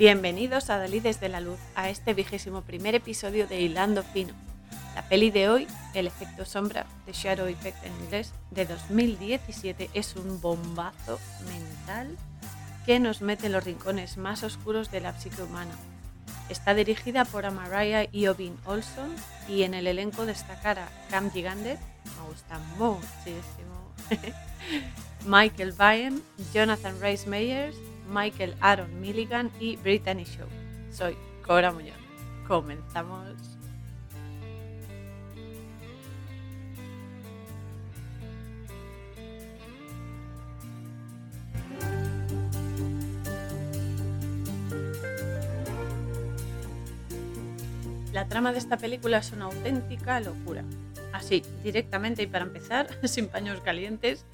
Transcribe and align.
Bienvenidos 0.00 0.70
a 0.70 0.78
Dalí 0.78 1.00
desde 1.00 1.28
la 1.28 1.40
luz, 1.40 1.58
a 1.74 1.90
este 1.90 2.14
vigésimo 2.14 2.62
primer 2.62 2.94
episodio 2.94 3.46
de 3.46 3.60
Hilando 3.60 4.02
Fino. 4.02 4.32
La 4.94 5.06
peli 5.06 5.30
de 5.30 5.50
hoy, 5.50 5.66
El 5.92 6.06
efecto 6.06 6.46
sombra, 6.46 6.86
The 7.04 7.12
Shadow 7.12 7.46
Effect 7.48 7.84
en 7.84 7.92
inglés, 8.04 8.32
de 8.50 8.64
2017, 8.64 9.90
es 9.92 10.16
un 10.16 10.40
bombazo 10.40 11.20
mental 11.46 12.16
que 12.86 12.98
nos 12.98 13.20
mete 13.20 13.48
en 13.48 13.52
los 13.52 13.64
rincones 13.64 14.16
más 14.16 14.42
oscuros 14.42 14.90
de 14.90 15.02
la 15.02 15.12
psique 15.20 15.42
humana. 15.42 15.74
Está 16.48 16.72
dirigida 16.72 17.26
por 17.26 17.44
Amaraya 17.44 18.08
y 18.10 18.26
Obin 18.28 18.56
Olson 18.64 19.14
y 19.50 19.64
en 19.64 19.74
el 19.74 19.86
elenco 19.86 20.24
destacará 20.24 20.88
Cam 21.10 21.30
Gigander, 21.30 21.76
me 21.76 22.26
gusta 22.26 22.58
muchísimo, 22.78 23.92
Michael 25.26 25.72
Byrne, 25.72 26.22
Jonathan 26.54 26.98
Rice 27.02 27.28
Meyers, 27.28 27.76
Michael 28.10 28.56
Aaron 28.60 29.00
Milligan 29.00 29.50
y 29.60 29.76
Brittany 29.76 30.24
Show. 30.24 30.48
Soy 30.90 31.16
Cora 31.46 31.72
Muñoz. 31.72 31.96
Comenzamos. 32.46 33.60
La 48.12 48.26
trama 48.26 48.50
de 48.52 48.58
esta 48.58 48.76
película 48.76 49.18
es 49.18 49.30
una 49.30 49.44
auténtica 49.44 50.18
locura. 50.18 50.64
Así, 51.12 51.42
directamente 51.62 52.24
y 52.24 52.26
para 52.26 52.44
empezar, 52.44 52.88
sin 53.08 53.28
paños 53.28 53.60
calientes, 53.60 54.26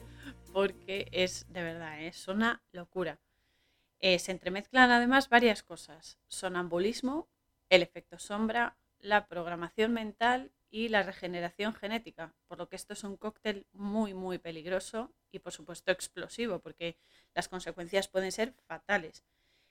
porque 0.53 1.09
es 1.13 1.45
de 1.51 1.63
verdad, 1.63 2.01
es 2.01 2.27
una 2.27 2.63
locura. 2.73 3.19
Eh, 4.01 4.19
se 4.19 4.33
entremezclan 4.33 4.91
además 4.91 5.29
varias 5.29 5.63
cosas, 5.63 6.19
sonambulismo, 6.29 7.29
el 7.71 7.83
efecto 7.83 8.19
sombra, 8.19 8.77
la 8.99 9.27
programación 9.27 9.93
mental 9.93 10.53
y 10.71 10.89
la 10.89 11.03
regeneración 11.03 11.75
genética, 11.75 12.35
por 12.49 12.59
lo 12.59 12.69
que 12.69 12.77
esto 12.77 12.93
es 12.93 13.05
un 13.05 13.17
cóctel 13.17 13.67
muy, 13.73 14.15
muy 14.15 14.39
peligroso 14.39 15.13
y 15.33 15.39
por 15.39 15.53
supuesto 15.53 15.93
explosivo, 15.93 16.59
porque 16.59 16.97
las 17.35 17.49
consecuencias 17.49 18.09
pueden 18.09 18.33
ser 18.33 18.53
fatales. 18.67 19.25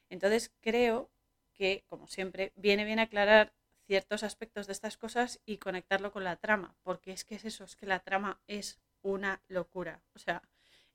Entonces 0.10 0.52
creo 0.62 1.10
que, 1.54 1.84
como 1.88 2.08
siempre, 2.08 2.52
viene 2.56 2.86
bien 2.86 3.00
aclarar 3.00 3.54
ciertos 3.86 4.24
aspectos 4.24 4.68
de 4.68 4.74
estas 4.74 4.98
cosas 4.98 5.40
y 5.46 5.58
conectarlo 5.58 6.12
con 6.12 6.24
la 6.24 6.38
trama, 6.38 6.76
porque 6.84 7.12
es 7.12 7.24
que 7.24 7.36
es 7.36 7.46
eso, 7.46 7.64
es 7.64 7.76
que 7.76 7.86
la 7.86 8.00
trama 8.00 8.42
es 8.48 8.80
una 9.02 9.42
locura. 9.48 10.02
O 10.16 10.20
sea, 10.20 10.42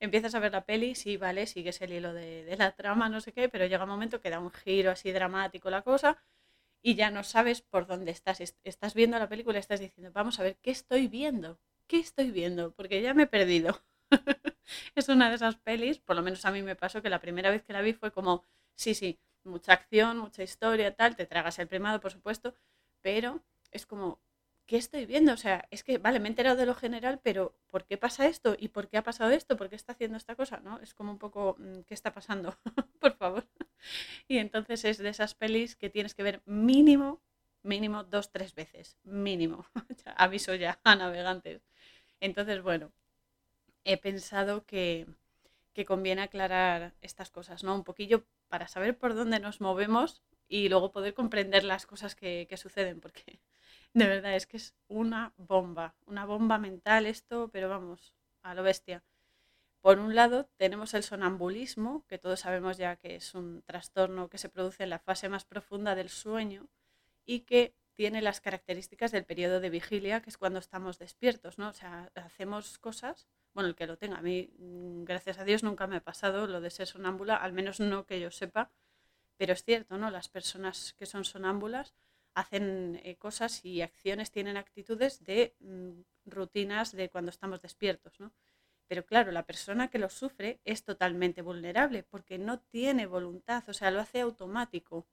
empiezas 0.01 0.35
a 0.35 0.41
ver 0.41 0.53
la 0.53 0.65
peli, 0.65 0.95
sí, 0.95 1.17
vale, 1.17 1.47
sigues 1.47 1.81
el 1.83 1.93
hilo 1.93 2.13
de, 2.13 2.55
la 2.59 2.73
trama, 2.73 3.09
no 3.09 3.21
sé 3.21 3.33
qué, 3.33 3.49
pero 3.49 3.67
llega 3.67 3.85
un 3.85 3.91
momento 3.91 4.21
que 4.21 4.31
da 4.31 4.41
un 4.41 4.51
giro 4.51 4.91
así 4.91 5.13
dramático 5.13 5.71
la 5.71 5.83
cosa 5.83 6.19
y 6.83 6.95
ya 6.95 7.11
no 7.11 7.23
sabes 7.25 7.63
por 7.63 7.87
dónde 7.87 8.11
estás. 8.11 8.41
Estás 8.41 8.95
viendo 8.95 9.19
la 9.19 9.29
película 9.29 9.59
y 9.59 9.61
estás 9.61 9.81
diciendo, 9.81 10.13
vamos 10.13 10.41
a 10.41 10.43
ver, 10.43 10.57
¿qué 10.63 10.71
estoy 10.71 11.09
viendo? 11.09 11.61
¿Qué 11.87 11.99
estoy 11.99 12.31
viendo? 12.31 12.73
Porque 12.73 13.03
ya 13.03 13.15
me 13.15 13.25
he 13.25 13.27
perdido. 13.27 13.83
es 14.95 15.09
una 15.09 15.29
de 15.29 15.37
esas 15.37 15.57
pelis, 15.57 15.99
por 15.99 16.17
lo 16.17 16.23
menos 16.23 16.45
a 16.45 16.51
mí 16.51 16.63
me 16.63 16.77
pasó 16.77 17.03
que 17.03 17.11
la 17.11 17.21
primera 17.21 17.51
vez 17.51 17.63
que 17.63 17.73
la 17.73 17.83
vi 17.83 17.93
fue 17.93 18.13
como, 18.13 18.45
sí, 18.75 18.95
sí, 18.95 19.21
mucha 19.45 19.73
acción, 19.75 20.19
mucha 20.19 20.43
historia, 20.43 20.95
tal, 20.95 21.17
te 21.17 21.27
tragas 21.27 21.59
el 21.59 21.69
primado, 21.69 22.01
por 22.01 22.13
supuesto, 22.13 22.55
pero 23.03 23.43
es 23.71 23.87
como, 23.87 24.21
¿qué 24.71 24.77
estoy 24.77 25.05
viendo? 25.05 25.33
O 25.33 25.37
sea, 25.37 25.67
es 25.73 25.83
que, 25.83 25.99
vale, 25.99 26.21
me 26.21 26.29
he 26.29 26.31
enterado 26.31 26.57
de 26.57 26.65
lo 26.65 26.77
general, 26.77 27.19
pero 27.25 27.57
¿por 27.67 27.87
qué 27.87 27.97
pasa 27.99 28.29
esto? 28.29 28.55
¿Y 28.57 28.69
por 28.69 28.87
qué 28.89 28.99
ha 28.99 29.03
pasado 29.03 29.33
esto? 29.33 29.57
¿Por 29.57 29.69
qué 29.69 29.75
está 29.75 29.95
haciendo 29.95 30.17
esta 30.17 30.37
cosa? 30.37 30.61
¿No? 30.61 30.79
Es 30.79 30.95
como 30.95 31.11
un 31.11 31.19
poco, 31.19 31.57
mm, 31.59 31.81
¿qué 31.81 31.95
está 31.95 32.13
pasando? 32.13 32.57
por 33.01 33.17
favor. 33.17 33.45
Y 34.29 34.39
entonces 34.39 34.85
es 34.85 34.99
de 34.99 35.09
esas 35.09 35.35
pelis 35.35 35.75
que 35.75 35.91
tienes 35.91 36.15
que 36.15 36.23
ver 36.23 36.43
mínimo, 36.47 37.21
mínimo 37.63 38.05
dos, 38.05 38.31
tres 38.31 38.55
veces, 38.55 38.97
mínimo. 39.03 39.67
Aviso 40.17 40.55
ya 40.55 40.79
a 40.85 40.95
navegantes. 40.95 41.63
Entonces, 42.21 42.63
bueno, 42.63 42.93
he 43.85 43.97
pensado 43.97 44.65
que, 44.67 45.07
que 45.73 45.85
conviene 45.85 46.23
aclarar 46.23 46.95
estas 47.03 47.31
cosas, 47.31 47.65
¿no? 47.65 47.75
Un 47.75 47.85
poquillo 47.85 48.25
para 48.49 48.69
saber 48.69 48.97
por 48.97 49.15
dónde 49.15 49.41
nos 49.41 49.61
movemos 49.61 50.23
y 50.49 50.69
luego 50.69 50.93
poder 50.93 51.15
comprender 51.15 51.65
las 51.65 51.87
cosas 51.87 52.15
que, 52.15 52.47
que 52.49 52.57
suceden, 52.57 53.01
porque 53.01 53.41
de 53.95 54.07
verdad, 54.07 54.35
es 54.35 54.47
que 54.47 54.57
es 54.57 54.75
una 54.89 55.33
bomba, 55.37 55.95
una 56.07 56.25
bomba 56.25 56.59
mental 56.59 57.07
esto, 57.07 57.49
pero 57.53 57.69
vamos, 57.69 58.15
a 58.43 58.55
lo 58.55 58.63
bestia. 58.63 59.03
Por 59.81 59.99
un 59.99 60.15
lado, 60.15 60.49
tenemos 60.57 60.95
el 60.95 61.03
sonambulismo, 61.03 62.05
que 62.07 62.19
todos 62.19 62.41
sabemos 62.41 62.77
ya 62.77 62.97
que 62.97 63.17
es 63.17 63.35
un 63.35 63.63
trastorno 63.63 64.29
que 64.29 64.39
se 64.39 64.51
produce 64.51 64.83
en 64.85 64.91
la 64.91 64.99
fase 64.99 65.29
más 65.29 65.45
profunda 65.45 65.95
del 65.95 66.11
sueño 66.11 66.69
y 67.25 67.41
que 67.41 67.75
tiene 67.95 68.23
las 68.23 68.41
características 68.41 69.11
del 69.11 69.25
periodo 69.25 69.61
de 69.61 69.71
vigilia, 69.71 70.21
que 70.21 70.31
es 70.31 70.39
cuando 70.39 70.59
estamos 70.59 70.99
despiertos, 70.99 71.59
¿no? 71.59 71.69
O 71.69 71.73
sea, 71.73 72.11
hacemos 72.15 72.79
cosas, 72.79 73.27
bueno, 73.55 73.69
el 73.69 73.75
que 73.75 73.87
lo 73.87 73.97
tenga, 73.99 74.19
a 74.19 74.23
mí, 74.23 74.51
mm, 74.59 75.05
gracias 75.05 75.39
a 75.39 75.45
Dios, 75.45 75.63
nunca 75.63 75.87
me 75.87 75.97
ha 75.97 76.01
pasado 76.01 76.47
lo 76.47 76.61
de 76.61 76.71
ser 76.71 76.87
sonámbula, 76.87 77.37
al 77.37 77.53
menos 77.53 77.81
no 77.81 78.07
que 78.07 78.21
yo 78.21 78.31
sepa, 78.31 78.71
pero 79.37 79.55
es 79.55 79.65
cierto, 79.65 79.99
¿no? 79.99 80.11
Las 80.11 80.29
personas 80.29 80.95
que 80.95 81.07
son 81.07 81.25
sonámbulas 81.25 81.95
hacen 82.35 83.01
eh, 83.05 83.17
cosas 83.17 83.65
y 83.65 83.83
acciones, 83.83 84.31
tienen 84.31 84.57
actitudes 84.57 85.25
de 85.25 85.55
mm, 85.61 86.01
rutinas 86.27 86.93
de 86.93 87.09
cuando 87.11 87.31
estamos 87.31 87.61
despiertos, 87.61 88.19
¿no? 88.21 88.33
Pero 88.89 89.05
claro, 89.07 89.31
la 89.31 89.45
persona 89.45 89.89
que 89.89 89.99
lo 89.99 90.11
sufre 90.11 90.61
es 90.65 90.83
totalmente 90.85 91.43
vulnerable 91.43 92.03
porque 92.03 92.39
no 92.39 92.59
tiene 92.59 93.07
voluntad, 93.07 93.63
o 93.69 93.73
sea, 93.73 93.91
lo 93.91 94.01
hace 94.01 94.21
automático. 94.21 95.07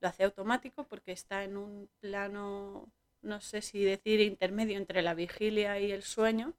Lo 0.00 0.08
hace 0.08 0.24
automático 0.24 0.84
porque 0.88 1.12
está 1.12 1.44
en 1.44 1.56
un 1.56 1.88
plano, 2.00 2.88
no 3.22 3.40
sé 3.40 3.62
si 3.62 3.84
decir, 3.84 4.20
intermedio 4.20 4.76
entre 4.76 5.02
la 5.02 5.14
vigilia 5.14 5.78
y 5.78 5.92
el 5.92 6.02
sueño 6.02 6.54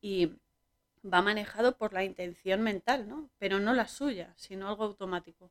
y 0.00 0.32
va 1.04 1.22
manejado 1.22 1.76
por 1.76 1.92
la 1.92 2.04
intención 2.04 2.62
mental, 2.62 3.08
¿no? 3.08 3.30
Pero 3.38 3.60
no 3.60 3.74
la 3.74 3.88
suya, 3.88 4.32
sino 4.36 4.68
algo 4.68 4.84
automático. 4.84 5.50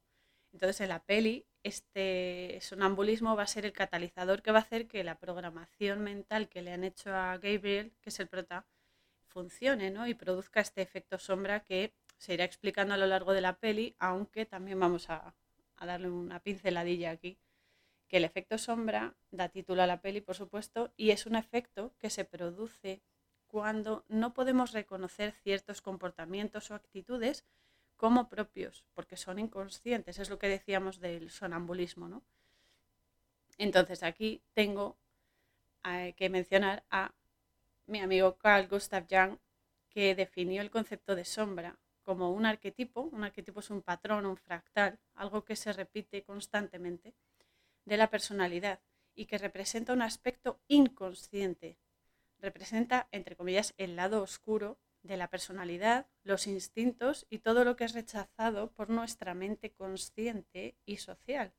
Entonces 0.53 0.81
en 0.81 0.89
la 0.89 1.03
peli 1.03 1.45
este 1.63 2.59
sonambulismo 2.61 3.35
va 3.35 3.43
a 3.43 3.47
ser 3.47 3.65
el 3.65 3.73
catalizador 3.73 4.41
que 4.41 4.51
va 4.51 4.59
a 4.59 4.61
hacer 4.61 4.87
que 4.87 5.03
la 5.03 5.17
programación 5.17 6.01
mental 6.01 6.49
que 6.49 6.61
le 6.61 6.71
han 6.71 6.83
hecho 6.83 7.13
a 7.13 7.37
Gabriel, 7.37 7.93
que 8.01 8.09
es 8.09 8.19
el 8.19 8.27
prota, 8.27 8.65
funcione 9.27 9.89
¿no? 9.89 10.07
y 10.07 10.13
produzca 10.13 10.59
este 10.61 10.81
efecto 10.81 11.17
sombra 11.17 11.61
que 11.61 11.93
se 12.17 12.33
irá 12.33 12.43
explicando 12.43 12.93
a 12.93 12.97
lo 12.97 13.07
largo 13.07 13.33
de 13.33 13.41
la 13.41 13.57
peli, 13.57 13.95
aunque 13.97 14.45
también 14.45 14.79
vamos 14.79 15.09
a, 15.09 15.35
a 15.77 15.85
darle 15.85 16.09
una 16.09 16.39
pinceladilla 16.39 17.11
aquí, 17.11 17.39
que 18.07 18.17
el 18.17 18.25
efecto 18.25 18.57
sombra 18.57 19.15
da 19.31 19.49
título 19.49 19.81
a 19.81 19.87
la 19.87 20.01
peli, 20.01 20.21
por 20.21 20.35
supuesto, 20.35 20.93
y 20.95 21.09
es 21.09 21.25
un 21.25 21.35
efecto 21.35 21.95
que 21.97 22.09
se 22.09 22.25
produce 22.25 23.01
cuando 23.47 24.05
no 24.07 24.33
podemos 24.33 24.71
reconocer 24.71 25.31
ciertos 25.31 25.81
comportamientos 25.81 26.69
o 26.69 26.75
actitudes 26.75 27.43
como 27.95 28.29
propios, 28.29 28.85
porque 28.93 29.17
son 29.17 29.39
inconscientes, 29.39 30.19
es 30.19 30.29
lo 30.29 30.39
que 30.39 30.49
decíamos 30.49 30.99
del 30.99 31.29
sonambulismo, 31.29 32.07
¿no? 32.07 32.23
Entonces 33.57 34.03
aquí 34.03 34.41
tengo 34.53 34.97
eh, 35.85 36.13
que 36.17 36.29
mencionar 36.29 36.83
a 36.89 37.13
mi 37.85 37.99
amigo 37.99 38.37
Carl 38.37 38.67
Gustav 38.67 39.05
Jung, 39.09 39.37
que 39.89 40.15
definió 40.15 40.61
el 40.61 40.71
concepto 40.71 41.15
de 41.15 41.25
sombra 41.25 41.77
como 42.03 42.31
un 42.31 42.45
arquetipo, 42.45 43.01
un 43.01 43.23
arquetipo 43.23 43.59
es 43.61 43.69
un 43.69 43.81
patrón, 43.81 44.25
un 44.25 44.37
fractal, 44.37 44.99
algo 45.15 45.45
que 45.45 45.55
se 45.55 45.71
repite 45.71 46.23
constantemente 46.23 47.13
de 47.85 47.97
la 47.97 48.09
personalidad 48.09 48.79
y 49.15 49.25
que 49.25 49.37
representa 49.37 49.93
un 49.93 50.01
aspecto 50.01 50.59
inconsciente, 50.67 51.77
representa, 52.39 53.07
entre 53.11 53.35
comillas, 53.35 53.73
el 53.77 53.95
lado 53.95 54.21
oscuro 54.21 54.77
de 55.03 55.17
la 55.17 55.29
personalidad, 55.29 56.07
los 56.23 56.47
instintos 56.47 57.27
y 57.29 57.39
todo 57.39 57.65
lo 57.65 57.75
que 57.75 57.83
es 57.83 57.93
rechazado 57.93 58.71
por 58.71 58.89
nuestra 58.89 59.33
mente 59.33 59.71
consciente 59.71 60.75
y 60.85 60.97
social. 60.97 61.53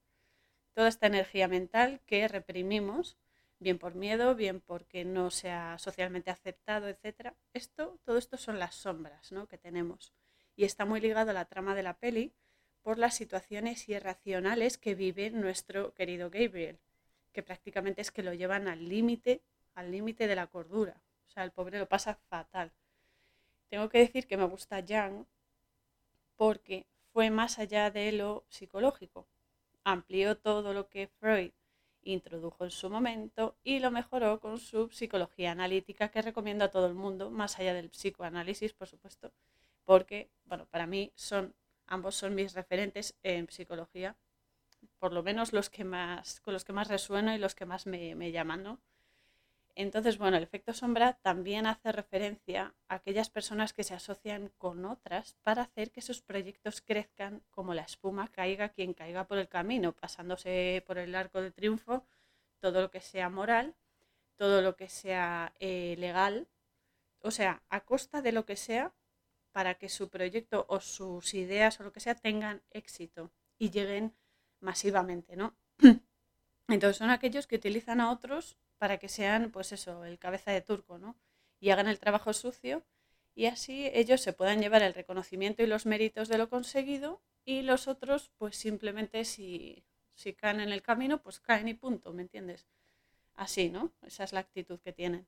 Toda 0.73 0.88
esta 0.88 1.06
energía 1.06 1.46
mental 1.46 2.00
que 2.06 2.26
reprimimos, 2.26 3.17
bien 3.61 3.79
por 3.79 3.94
miedo, 3.94 4.35
bien 4.35 4.61
porque 4.61 5.05
no 5.05 5.31
sea 5.31 5.79
socialmente 5.79 6.31
aceptado, 6.31 6.88
etc. 6.88 7.35
Esto, 7.52 8.00
todo 8.05 8.19
esto 8.19 8.37
son 8.37 8.58
las 8.58 8.75
sombras 8.75 9.31
¿no? 9.31 9.46
que 9.46 9.58
tenemos. 9.58 10.12
Y 10.56 10.64
está 10.64 10.85
muy 10.85 11.00
ligado 11.00 11.31
a 11.31 11.35
la 11.35 11.44
trama 11.44 11.75
de 11.75 11.82
la 11.82 11.99
peli 11.99 12.32
por 12.82 12.99
las 12.99 13.14
situaciones 13.14 13.88
irracionales 13.88 14.79
que 14.79 14.94
vive 14.94 15.31
nuestro 15.31 15.94
querido 15.94 16.31
Gabriel, 16.31 16.79
que 17.32 17.43
prácticamente 17.43 18.00
es 18.00 18.11
que 18.11 18.23
lo 18.23 18.35
llevan 18.35 18.69
al 18.69 18.88
límite, 18.88 19.43
al 19.75 19.91
límite 19.91 20.26
de 20.26 20.37
la 20.37 20.46
cordura. 20.46 21.00
O 21.26 21.31
sea, 21.31 21.44
el 21.44 21.50
pobre 21.50 21.79
lo 21.79 21.88
pasa 21.88 22.14
fatal. 22.14 22.73
Tengo 23.75 23.88
que 23.88 23.99
decir 24.06 24.29
que 24.29 24.37
me 24.37 24.44
gusta 24.44 24.79
Young 24.79 25.25
porque 26.37 26.87
fue 27.12 27.29
más 27.31 27.59
allá 27.59 27.91
de 27.91 28.12
lo 28.12 28.44
psicológico. 28.49 29.26
Amplió 29.82 30.37
todo 30.37 30.73
lo 30.73 30.88
que 30.88 31.09
Freud 31.09 31.50
introdujo 32.05 32.62
en 32.62 32.71
su 32.71 32.88
momento 32.88 33.56
y 33.65 33.81
lo 33.81 33.91
mejoró 33.91 34.38
con 34.38 34.59
su 34.59 34.91
psicología 34.91 35.50
analítica 35.50 36.12
que 36.12 36.23
recomiendo 36.23 36.65
a 36.65 36.71
todo 36.71 36.87
el 36.87 36.94
mundo, 36.94 37.32
más 37.32 37.59
allá 37.59 37.75
del 37.75 37.91
psicoanálisis, 37.91 38.73
por 38.75 38.87
supuesto, 38.87 39.32
porque, 39.85 40.31
bueno, 40.44 40.67
para 40.70 40.87
mí 40.87 41.11
son, 41.17 41.53
ambos 41.88 42.15
son 42.15 42.37
mis 42.37 42.53
referentes 42.55 43.17
en 43.25 43.50
psicología. 43.50 44.15
por 45.00 45.12
lo 45.12 45.25
menos 45.25 45.53
los 45.53 45.69
que 45.69 45.85
más, 45.85 46.41
con 46.43 46.55
los 46.55 46.65
que 46.65 46.73
más 46.73 46.88
resueno 46.88 47.35
y 47.35 47.38
los 47.38 47.56
que 47.56 47.67
más 47.67 47.87
me, 47.87 48.15
me 48.15 48.31
llaman, 48.31 48.62
¿no? 48.62 48.81
Entonces, 49.76 50.19
bueno, 50.19 50.37
el 50.37 50.44
efecto 50.44 50.73
sombra 50.73 51.15
también 51.15 51.67
hace 51.67 51.91
referencia 51.91 52.75
a 52.88 52.94
aquellas 52.97 53.29
personas 53.29 53.73
que 53.73 53.82
se 53.82 53.94
asocian 53.94 54.53
con 54.56 54.85
otras 54.85 55.37
para 55.43 55.62
hacer 55.62 55.91
que 55.91 56.00
sus 56.00 56.23
proyectos 56.23 56.81
crezcan 56.81 57.43
como 57.50 57.75
la 57.75 57.82
espuma 57.82 58.29
caiga 58.29 58.69
quien 58.69 58.94
caiga 58.94 59.26
por 59.26 59.38
el 59.38 59.49
camino, 59.49 59.93
pasándose 59.93 60.85
por 60.87 60.99
el 60.99 61.15
arco 61.15 61.41
del 61.41 61.53
triunfo 61.53 62.05
todo 62.61 62.81
lo 62.81 62.91
que 62.91 63.03
sea 63.03 63.29
moral, 63.29 63.75
todo 64.37 64.62
lo 64.62 64.75
que 64.75 64.88
sea 64.88 65.53
eh, 65.59 65.97
legal, 65.99 66.49
o 67.20 67.31
sea, 67.31 67.62
a 67.69 67.81
costa 67.85 68.23
de 68.23 68.32
lo 68.32 68.47
que 68.47 68.56
sea 68.56 68.94
para 69.53 69.75
que 69.75 69.91
su 69.91 70.09
proyecto 70.09 70.65
o 70.69 70.81
sus 70.81 71.35
ideas 71.35 71.79
o 71.79 71.85
lo 71.85 71.93
que 71.93 72.00
sea 72.00 72.15
tengan 72.15 72.62
éxito 72.70 73.32
y 73.59 73.70
lleguen 73.70 74.15
masivamente, 74.61 75.37
¿no? 75.37 75.55
Entonces 76.69 76.97
son 76.97 77.11
aquellos 77.11 77.47
que 77.47 77.56
utilizan 77.56 78.00
a 78.00 78.11
otros 78.11 78.56
para 78.85 78.99
que 78.99 79.09
sean, 79.09 79.51
pues 79.51 79.73
eso, 79.73 80.05
el 80.05 80.19
cabeza 80.19 80.51
de 80.51 80.61
turco, 80.61 80.99
¿no? 80.99 81.17
Y 81.59 81.71
hagan 81.71 81.89
el 81.89 81.99
trabajo 81.99 82.35
sucio 82.35 82.85
y 83.35 83.47
así 83.47 83.91
ellos 83.95 84.21
se 84.21 84.35
puedan 84.35 84.61
llevar 84.61 84.83
el 84.83 84.93
reconocimiento 84.93 85.63
y 85.63 85.67
los 85.67 85.87
méritos 85.87 86.29
de 86.29 86.37
lo 86.37 86.51
conseguido 86.51 87.23
y 87.47 87.63
los 87.63 87.89
otros, 87.89 88.31
pues 88.37 88.57
simplemente 88.57 89.25
si, 89.25 89.87
si 90.13 90.35
caen 90.35 90.61
en 90.61 90.71
el 90.71 90.83
camino, 90.83 91.23
pues 91.23 91.41
caen 91.41 91.69
y 91.69 91.73
punto, 91.73 92.13
¿me 92.13 92.21
entiendes? 92.21 92.67
Así, 93.37 93.71
¿no? 93.71 93.91
Esa 94.03 94.25
es 94.25 94.35
la 94.35 94.41
actitud 94.41 94.79
que 94.81 94.93
tienen. 94.93 95.27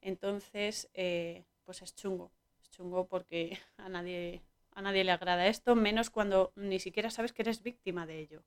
Entonces, 0.00 0.88
eh, 0.94 1.44
pues 1.64 1.82
es 1.82 1.96
chungo, 1.96 2.30
es 2.60 2.70
chungo 2.70 3.08
porque 3.08 3.58
a 3.78 3.88
nadie, 3.88 4.42
a 4.70 4.80
nadie 4.80 5.02
le 5.02 5.10
agrada 5.10 5.48
esto, 5.48 5.74
menos 5.74 6.08
cuando 6.10 6.52
ni 6.54 6.78
siquiera 6.78 7.10
sabes 7.10 7.32
que 7.32 7.42
eres 7.42 7.64
víctima 7.64 8.06
de 8.06 8.20
ello. 8.20 8.44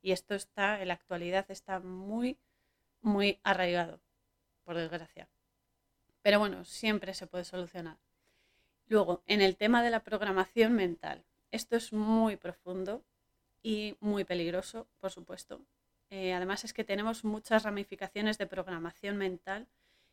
Y 0.00 0.12
esto 0.12 0.36
está, 0.36 0.80
en 0.80 0.86
la 0.86 0.94
actualidad, 0.94 1.50
está 1.50 1.80
muy 1.80 2.38
muy 3.02 3.40
arraigado, 3.42 4.00
por 4.64 4.76
desgracia. 4.76 5.28
Pero 6.22 6.38
bueno, 6.38 6.64
siempre 6.64 7.14
se 7.14 7.26
puede 7.26 7.44
solucionar. 7.44 7.98
Luego, 8.86 9.22
en 9.26 9.40
el 9.40 9.56
tema 9.56 9.82
de 9.82 9.90
la 9.90 10.04
programación 10.04 10.72
mental, 10.72 11.24
esto 11.50 11.76
es 11.76 11.92
muy 11.92 12.36
profundo 12.36 13.04
y 13.62 13.96
muy 14.00 14.24
peligroso, 14.24 14.88
por 14.98 15.10
supuesto. 15.10 15.60
Eh, 16.10 16.32
además 16.34 16.64
es 16.64 16.72
que 16.72 16.84
tenemos 16.84 17.24
muchas 17.24 17.62
ramificaciones 17.62 18.38
de 18.38 18.46
programación 18.46 19.16
mental 19.16 19.66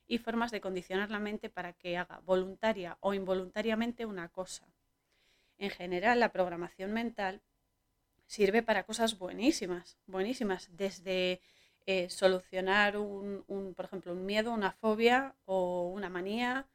y 0.07 0.17
formas 0.17 0.51
de 0.51 0.61
condicionar 0.61 1.11
la 1.11 1.19
mente 1.19 1.49
para 1.49 1.73
que 1.73 1.97
haga 1.97 2.21
voluntaria 2.25 2.97
o 3.01 3.13
involuntariamente 3.13 4.05
una 4.05 4.29
cosa. 4.29 4.67
En 5.57 5.69
general, 5.69 6.19
la 6.19 6.31
programación 6.31 6.93
mental 6.93 7.41
sirve 8.25 8.63
para 8.63 8.83
cosas 8.83 9.17
buenísimas, 9.17 9.97
buenísimas, 10.07 10.69
desde 10.71 11.41
eh, 11.91 12.07
solucionar 12.11 12.97
un, 12.97 13.73
por 13.75 13.85
ejemplo, 13.85 14.13
un 14.13 14.23
miedo, 14.23 14.53
una 14.53 14.73
fobia 14.73 15.35
o 15.45 15.89
una 15.89 16.07
manía, 16.07 16.67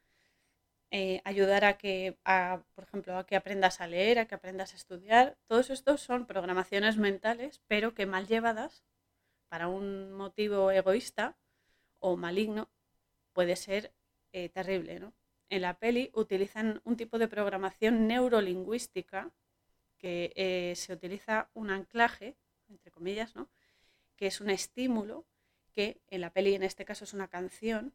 eh, 0.90 1.20
ayudar 1.24 1.64
a 1.64 1.78
que, 1.78 2.18
por 2.74 2.82
ejemplo, 2.82 3.16
a 3.16 3.24
que 3.24 3.36
aprendas 3.36 3.80
a 3.80 3.86
leer, 3.86 4.18
a 4.18 4.26
que 4.26 4.34
aprendas 4.34 4.72
a 4.72 4.76
estudiar. 4.76 5.36
Todos 5.46 5.70
estos 5.70 6.00
son 6.00 6.26
programaciones 6.26 6.96
mentales, 6.96 7.62
pero 7.68 7.94
que 7.94 8.06
mal 8.06 8.26
llevadas 8.26 8.82
para 9.48 9.68
un 9.68 10.12
motivo 10.12 10.72
egoísta 10.72 11.36
o 12.00 12.16
maligno 12.16 12.68
puede 13.32 13.54
ser 13.54 13.92
eh, 14.32 14.48
terrible. 14.48 14.98
¿no? 14.98 15.12
En 15.48 15.62
la 15.62 15.74
peli 15.78 16.10
utilizan 16.14 16.80
un 16.82 16.96
tipo 16.96 17.20
de 17.20 17.28
programación 17.28 18.08
neurolingüística 18.08 19.30
que 19.96 20.74
se 20.76 20.92
utiliza 20.92 21.50
un 21.54 21.70
anclaje, 21.70 22.36
entre 22.68 22.90
comillas, 22.90 23.36
¿no? 23.36 23.48
Que 24.16 24.26
es 24.26 24.40
un 24.40 24.50
estímulo 24.50 25.26
que 25.72 26.00
en 26.08 26.20
la 26.20 26.32
peli 26.32 26.54
en 26.54 26.62
este 26.62 26.84
caso 26.84 27.04
es 27.04 27.12
una 27.12 27.28
canción 27.28 27.94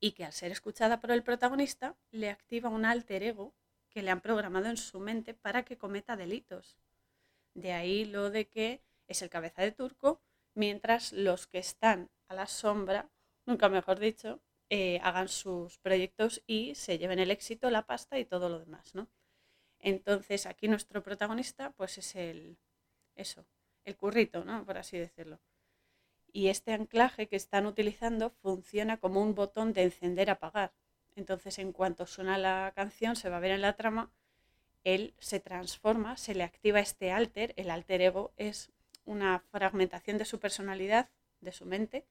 y 0.00 0.12
que 0.12 0.24
al 0.24 0.32
ser 0.32 0.52
escuchada 0.52 1.00
por 1.00 1.10
el 1.10 1.22
protagonista 1.22 1.96
le 2.10 2.30
activa 2.30 2.68
un 2.68 2.84
alter 2.84 3.22
ego 3.22 3.54
que 3.88 4.02
le 4.02 4.10
han 4.10 4.20
programado 4.20 4.66
en 4.66 4.76
su 4.76 5.00
mente 5.00 5.34
para 5.34 5.64
que 5.64 5.78
cometa 5.78 6.16
delitos. 6.16 6.76
De 7.54 7.72
ahí 7.72 8.04
lo 8.04 8.30
de 8.30 8.48
que 8.48 8.82
es 9.06 9.22
el 9.22 9.30
cabeza 9.30 9.62
de 9.62 9.72
turco, 9.72 10.20
mientras 10.54 11.12
los 11.12 11.46
que 11.46 11.58
están 11.58 12.10
a 12.28 12.34
la 12.34 12.46
sombra, 12.46 13.08
nunca 13.46 13.68
mejor 13.68 13.98
dicho, 13.98 14.40
eh, 14.68 14.98
hagan 15.02 15.28
sus 15.28 15.78
proyectos 15.78 16.42
y 16.46 16.74
se 16.74 16.98
lleven 16.98 17.18
el 17.18 17.30
éxito, 17.30 17.70
la 17.70 17.86
pasta 17.86 18.18
y 18.18 18.24
todo 18.24 18.48
lo 18.48 18.58
demás, 18.58 18.94
¿no? 18.94 19.08
Entonces 19.78 20.46
aquí 20.46 20.68
nuestro 20.68 21.02
protagonista 21.02 21.70
pues 21.70 21.98
es 21.98 22.14
el 22.16 22.58
eso, 23.14 23.46
el 23.84 23.96
currito, 23.96 24.44
¿no? 24.44 24.64
por 24.64 24.78
así 24.78 24.98
decirlo. 24.98 25.40
Y 26.32 26.48
este 26.48 26.72
anclaje 26.72 27.28
que 27.28 27.36
están 27.36 27.66
utilizando 27.66 28.30
funciona 28.30 28.96
como 28.96 29.22
un 29.22 29.34
botón 29.34 29.72
de 29.72 29.84
encender-apagar. 29.84 30.72
Entonces, 31.14 31.58
en 31.60 31.72
cuanto 31.72 32.06
suena 32.06 32.38
la 32.38 32.72
canción, 32.74 33.14
se 33.14 33.28
va 33.28 33.36
a 33.36 33.40
ver 33.40 33.52
en 33.52 33.62
la 33.62 33.76
trama, 33.76 34.10
él 34.82 35.14
se 35.18 35.38
transforma, 35.38 36.16
se 36.16 36.34
le 36.34 36.42
activa 36.42 36.80
este 36.80 37.12
alter. 37.12 37.54
El 37.56 37.70
alter 37.70 38.00
ego 38.02 38.32
es 38.36 38.72
una 39.04 39.38
fragmentación 39.38 40.18
de 40.18 40.24
su 40.24 40.40
personalidad, 40.40 41.08
de 41.40 41.52
su 41.52 41.66
mente, 41.66 42.04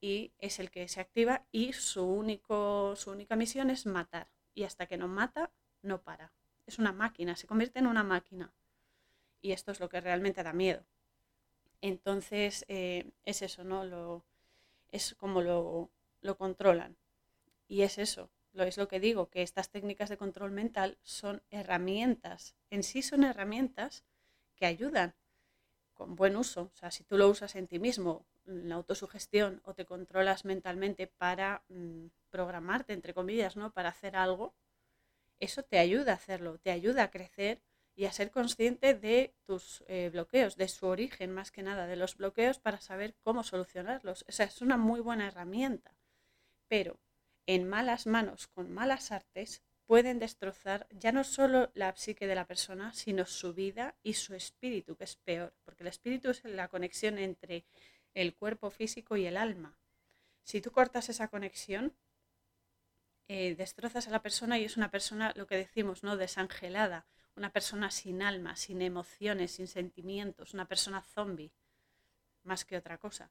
y 0.00 0.32
es 0.38 0.58
el 0.58 0.70
que 0.70 0.88
se 0.88 1.00
activa 1.00 1.44
y 1.52 1.72
su, 1.72 2.04
único, 2.04 2.96
su 2.96 3.10
única 3.12 3.36
misión 3.36 3.70
es 3.70 3.86
matar. 3.86 4.28
Y 4.54 4.64
hasta 4.64 4.86
que 4.86 4.96
no 4.96 5.06
mata, 5.06 5.52
no 5.82 6.02
para. 6.02 6.32
Es 6.66 6.78
una 6.78 6.92
máquina, 6.92 7.36
se 7.36 7.46
convierte 7.46 7.78
en 7.78 7.86
una 7.86 8.02
máquina 8.02 8.52
y 9.40 9.52
esto 9.52 9.72
es 9.72 9.80
lo 9.80 9.88
que 9.88 10.00
realmente 10.00 10.42
da 10.42 10.52
miedo. 10.52 10.84
Entonces, 11.80 12.64
eh, 12.68 13.10
es 13.24 13.42
eso, 13.42 13.64
¿no? 13.64 13.84
Lo, 13.84 14.24
es 14.90 15.14
como 15.14 15.40
lo, 15.40 15.90
lo 16.20 16.36
controlan. 16.36 16.96
Y 17.68 17.82
es 17.82 17.98
eso, 17.98 18.30
lo 18.52 18.64
es 18.64 18.76
lo 18.76 18.88
que 18.88 19.00
digo, 19.00 19.30
que 19.30 19.42
estas 19.42 19.70
técnicas 19.70 20.08
de 20.08 20.16
control 20.16 20.50
mental 20.50 20.98
son 21.02 21.42
herramientas, 21.50 22.54
en 22.70 22.82
sí 22.82 23.02
son 23.02 23.24
herramientas 23.24 24.04
que 24.56 24.66
ayudan 24.66 25.14
con 25.94 26.16
buen 26.16 26.36
uso. 26.36 26.70
O 26.74 26.76
sea, 26.76 26.90
si 26.90 27.04
tú 27.04 27.16
lo 27.16 27.28
usas 27.28 27.54
en 27.56 27.68
ti 27.68 27.78
mismo, 27.78 28.26
la 28.44 28.74
autosugestión, 28.74 29.60
o 29.64 29.74
te 29.74 29.84
controlas 29.84 30.44
mentalmente 30.44 31.06
para 31.06 31.62
mm, 31.68 32.06
programarte, 32.30 32.92
entre 32.92 33.14
comillas, 33.14 33.56
¿no? 33.56 33.72
Para 33.72 33.90
hacer 33.90 34.16
algo, 34.16 34.54
eso 35.38 35.62
te 35.62 35.78
ayuda 35.78 36.12
a 36.12 36.16
hacerlo, 36.16 36.58
te 36.58 36.70
ayuda 36.70 37.04
a 37.04 37.10
crecer 37.10 37.60
y 38.00 38.06
a 38.06 38.12
ser 38.12 38.30
consciente 38.30 38.94
de 38.94 39.34
tus 39.44 39.84
eh, 39.86 40.08
bloqueos, 40.10 40.56
de 40.56 40.68
su 40.68 40.86
origen 40.86 41.32
más 41.32 41.50
que 41.50 41.62
nada, 41.62 41.86
de 41.86 41.96
los 41.96 42.16
bloqueos 42.16 42.58
para 42.58 42.80
saber 42.80 43.14
cómo 43.20 43.42
solucionarlos. 43.42 44.24
O 44.26 44.32
sea, 44.32 44.46
es 44.46 44.62
una 44.62 44.78
muy 44.78 45.00
buena 45.00 45.26
herramienta, 45.28 45.94
pero 46.66 46.98
en 47.44 47.68
malas 47.68 48.06
manos, 48.06 48.46
con 48.46 48.72
malas 48.72 49.12
artes, 49.12 49.62
pueden 49.84 50.18
destrozar 50.18 50.86
ya 50.88 51.12
no 51.12 51.24
solo 51.24 51.70
la 51.74 51.94
psique 51.94 52.26
de 52.26 52.34
la 52.34 52.46
persona, 52.46 52.94
sino 52.94 53.26
su 53.26 53.52
vida 53.52 53.94
y 54.02 54.14
su 54.14 54.34
espíritu, 54.34 54.96
que 54.96 55.04
es 55.04 55.16
peor, 55.16 55.52
porque 55.66 55.82
el 55.82 55.88
espíritu 55.88 56.30
es 56.30 56.42
la 56.44 56.68
conexión 56.68 57.18
entre 57.18 57.66
el 58.14 58.34
cuerpo 58.34 58.70
físico 58.70 59.18
y 59.18 59.26
el 59.26 59.36
alma. 59.36 59.78
Si 60.42 60.62
tú 60.62 60.72
cortas 60.72 61.10
esa 61.10 61.28
conexión, 61.28 61.94
eh, 63.28 63.56
destrozas 63.56 64.08
a 64.08 64.10
la 64.10 64.22
persona 64.22 64.58
y 64.58 64.64
es 64.64 64.78
una 64.78 64.90
persona, 64.90 65.34
lo 65.36 65.46
que 65.46 65.58
decimos, 65.58 66.02
¿no? 66.02 66.16
Desangelada, 66.16 67.06
una 67.40 67.50
persona 67.50 67.90
sin 67.90 68.22
alma, 68.22 68.54
sin 68.54 68.82
emociones, 68.82 69.52
sin 69.52 69.66
sentimientos, 69.66 70.52
una 70.52 70.66
persona 70.66 71.00
zombie, 71.00 71.50
más 72.42 72.66
que 72.66 72.76
otra 72.76 72.98
cosa, 72.98 73.30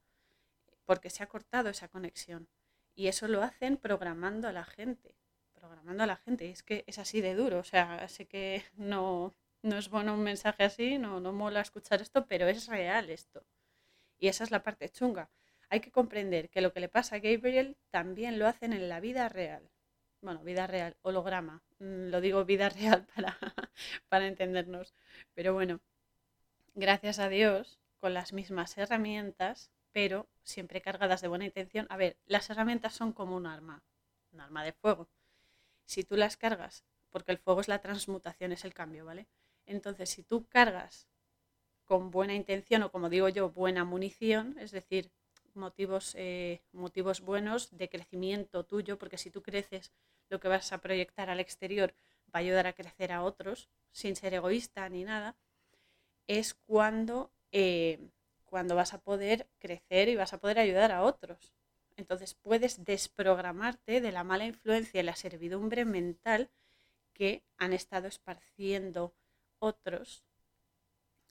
porque 0.84 1.12
se 1.12 1.22
ha 1.22 1.28
cortado 1.28 1.70
esa 1.70 1.90
conexión. 1.90 2.48
Y 2.96 3.08
eso 3.08 3.28
lo 3.28 3.44
hacen 3.44 3.78
programando 3.78 4.48
a 4.48 4.52
la 4.52 4.66
gente, 4.66 5.14
programando 5.54 6.04
a 6.04 6.08
la 6.08 6.16
gente. 6.16 6.48
Y 6.48 6.50
es 6.50 6.64
que 6.64 6.84
es 6.88 6.98
así 6.98 7.22
de 7.22 7.36
duro, 7.36 7.60
o 7.60 7.64
sea, 7.64 8.08
sé 8.08 8.26
que 8.26 8.66
no, 8.78 9.36
no 9.62 9.78
es 9.78 9.90
bueno 9.90 10.16
un 10.16 10.24
mensaje 10.24 10.64
así, 10.64 10.98
no, 10.98 11.20
no 11.20 11.32
mola 11.32 11.62
escuchar 11.62 12.02
esto, 12.02 12.26
pero 12.26 12.48
es 12.48 12.66
real 12.66 13.12
esto. 13.12 13.46
Y 14.18 14.28
esa 14.28 14.44
es 14.44 14.50
la 14.50 14.64
parte 14.64 14.90
chunga. 14.90 15.30
Hay 15.70 15.82
que 15.82 15.92
comprender 15.92 16.50
que 16.50 16.62
lo 16.62 16.74
que 16.74 16.80
le 16.80 16.90
pasa 16.90 17.18
a 17.18 17.20
Gabriel 17.20 17.78
también 17.92 18.40
lo 18.40 18.48
hacen 18.48 18.74
en 18.74 18.90
la 18.90 19.00
vida 19.02 19.30
real 19.30 19.70
bueno, 20.22 20.44
vida 20.44 20.68
real, 20.68 20.96
holograma, 21.02 21.62
mm, 21.80 22.10
lo 22.10 22.22
digo 22.22 22.46
vida 22.46 22.70
real 23.04 23.06
para, 23.16 23.38
para 24.10 24.28
entendernos, 24.28 24.94
pero 25.34 25.54
bueno, 25.54 25.80
gracias 26.76 27.20
a 27.20 27.30
Dios, 27.30 27.80
con 28.00 28.14
las 28.14 28.34
mismas 28.34 28.78
herramientas, 28.78 29.72
pero 29.92 30.28
siempre 30.44 30.82
cargadas 30.82 31.22
de 31.22 31.28
buena 31.28 31.46
intención. 31.46 31.88
A 31.90 31.98
ver, 31.98 32.18
las 32.26 32.50
herramientas 32.50 32.94
son 32.94 33.12
como 33.14 33.36
un 33.36 33.46
arma, 33.46 33.84
un 34.32 34.42
arma 34.42 34.64
de 34.64 34.74
fuego. 34.74 35.10
Si 35.86 36.04
tú 36.04 36.16
las 36.16 36.38
cargas, 36.38 36.86
porque 37.10 37.32
el 37.32 37.38
fuego 37.38 37.62
es 37.62 37.68
la 37.68 37.82
transmutación, 37.82 38.52
es 38.52 38.66
el 38.66 38.74
cambio, 38.74 39.06
¿vale? 39.06 39.28
Entonces, 39.66 40.10
si 40.10 40.24
tú 40.24 40.46
cargas 40.48 41.08
con 41.86 42.12
buena 42.12 42.36
intención 42.36 42.84
o 42.84 42.92
como 42.92 43.10
digo 43.10 43.30
yo, 43.30 43.50
buena 43.50 43.84
munición, 43.84 44.56
es 44.60 44.72
decir, 44.72 45.12
motivos, 45.56 46.16
eh, 46.18 46.62
motivos 46.72 47.22
buenos 47.22 47.76
de 47.78 47.90
crecimiento 47.90 48.66
tuyo, 48.66 48.98
porque 48.98 49.18
si 49.18 49.32
tú 49.32 49.42
creces, 49.42 49.92
lo 50.30 50.40
que 50.40 50.48
vas 50.48 50.72
a 50.72 50.80
proyectar 50.80 51.30
al 51.30 51.40
exterior 51.40 51.94
va 52.28 52.40
a 52.40 52.40
ayudar 52.40 52.68
a 52.68 52.74
crecer 52.74 53.12
a 53.12 53.24
otros, 53.24 53.70
sin 53.92 54.16
ser 54.16 54.34
egoísta 54.34 54.88
ni 54.90 55.04
nada, 55.04 55.36
es 56.28 56.54
cuando 56.54 57.32
eh, 57.52 58.00
cuando 58.50 58.76
vas 58.76 58.94
a 58.94 59.02
poder 59.02 59.48
crecer 59.60 60.10
y 60.10 60.16
vas 60.16 60.34
a 60.34 60.40
poder 60.40 60.60
ayudar 60.60 60.92
a 60.92 61.04
otros. 61.04 61.54
Entonces 61.96 62.34
puedes 62.34 62.84
desprogramarte 62.84 64.02
de 64.02 64.12
la 64.12 64.24
mala 64.24 64.46
influencia 64.46 65.02
y 65.02 65.04
la 65.04 65.16
servidumbre 65.16 65.86
mental 65.86 66.50
que 67.14 67.44
han 67.58 67.74
estado 67.74 68.08
esparciendo 68.08 69.14
otros, 69.60 70.24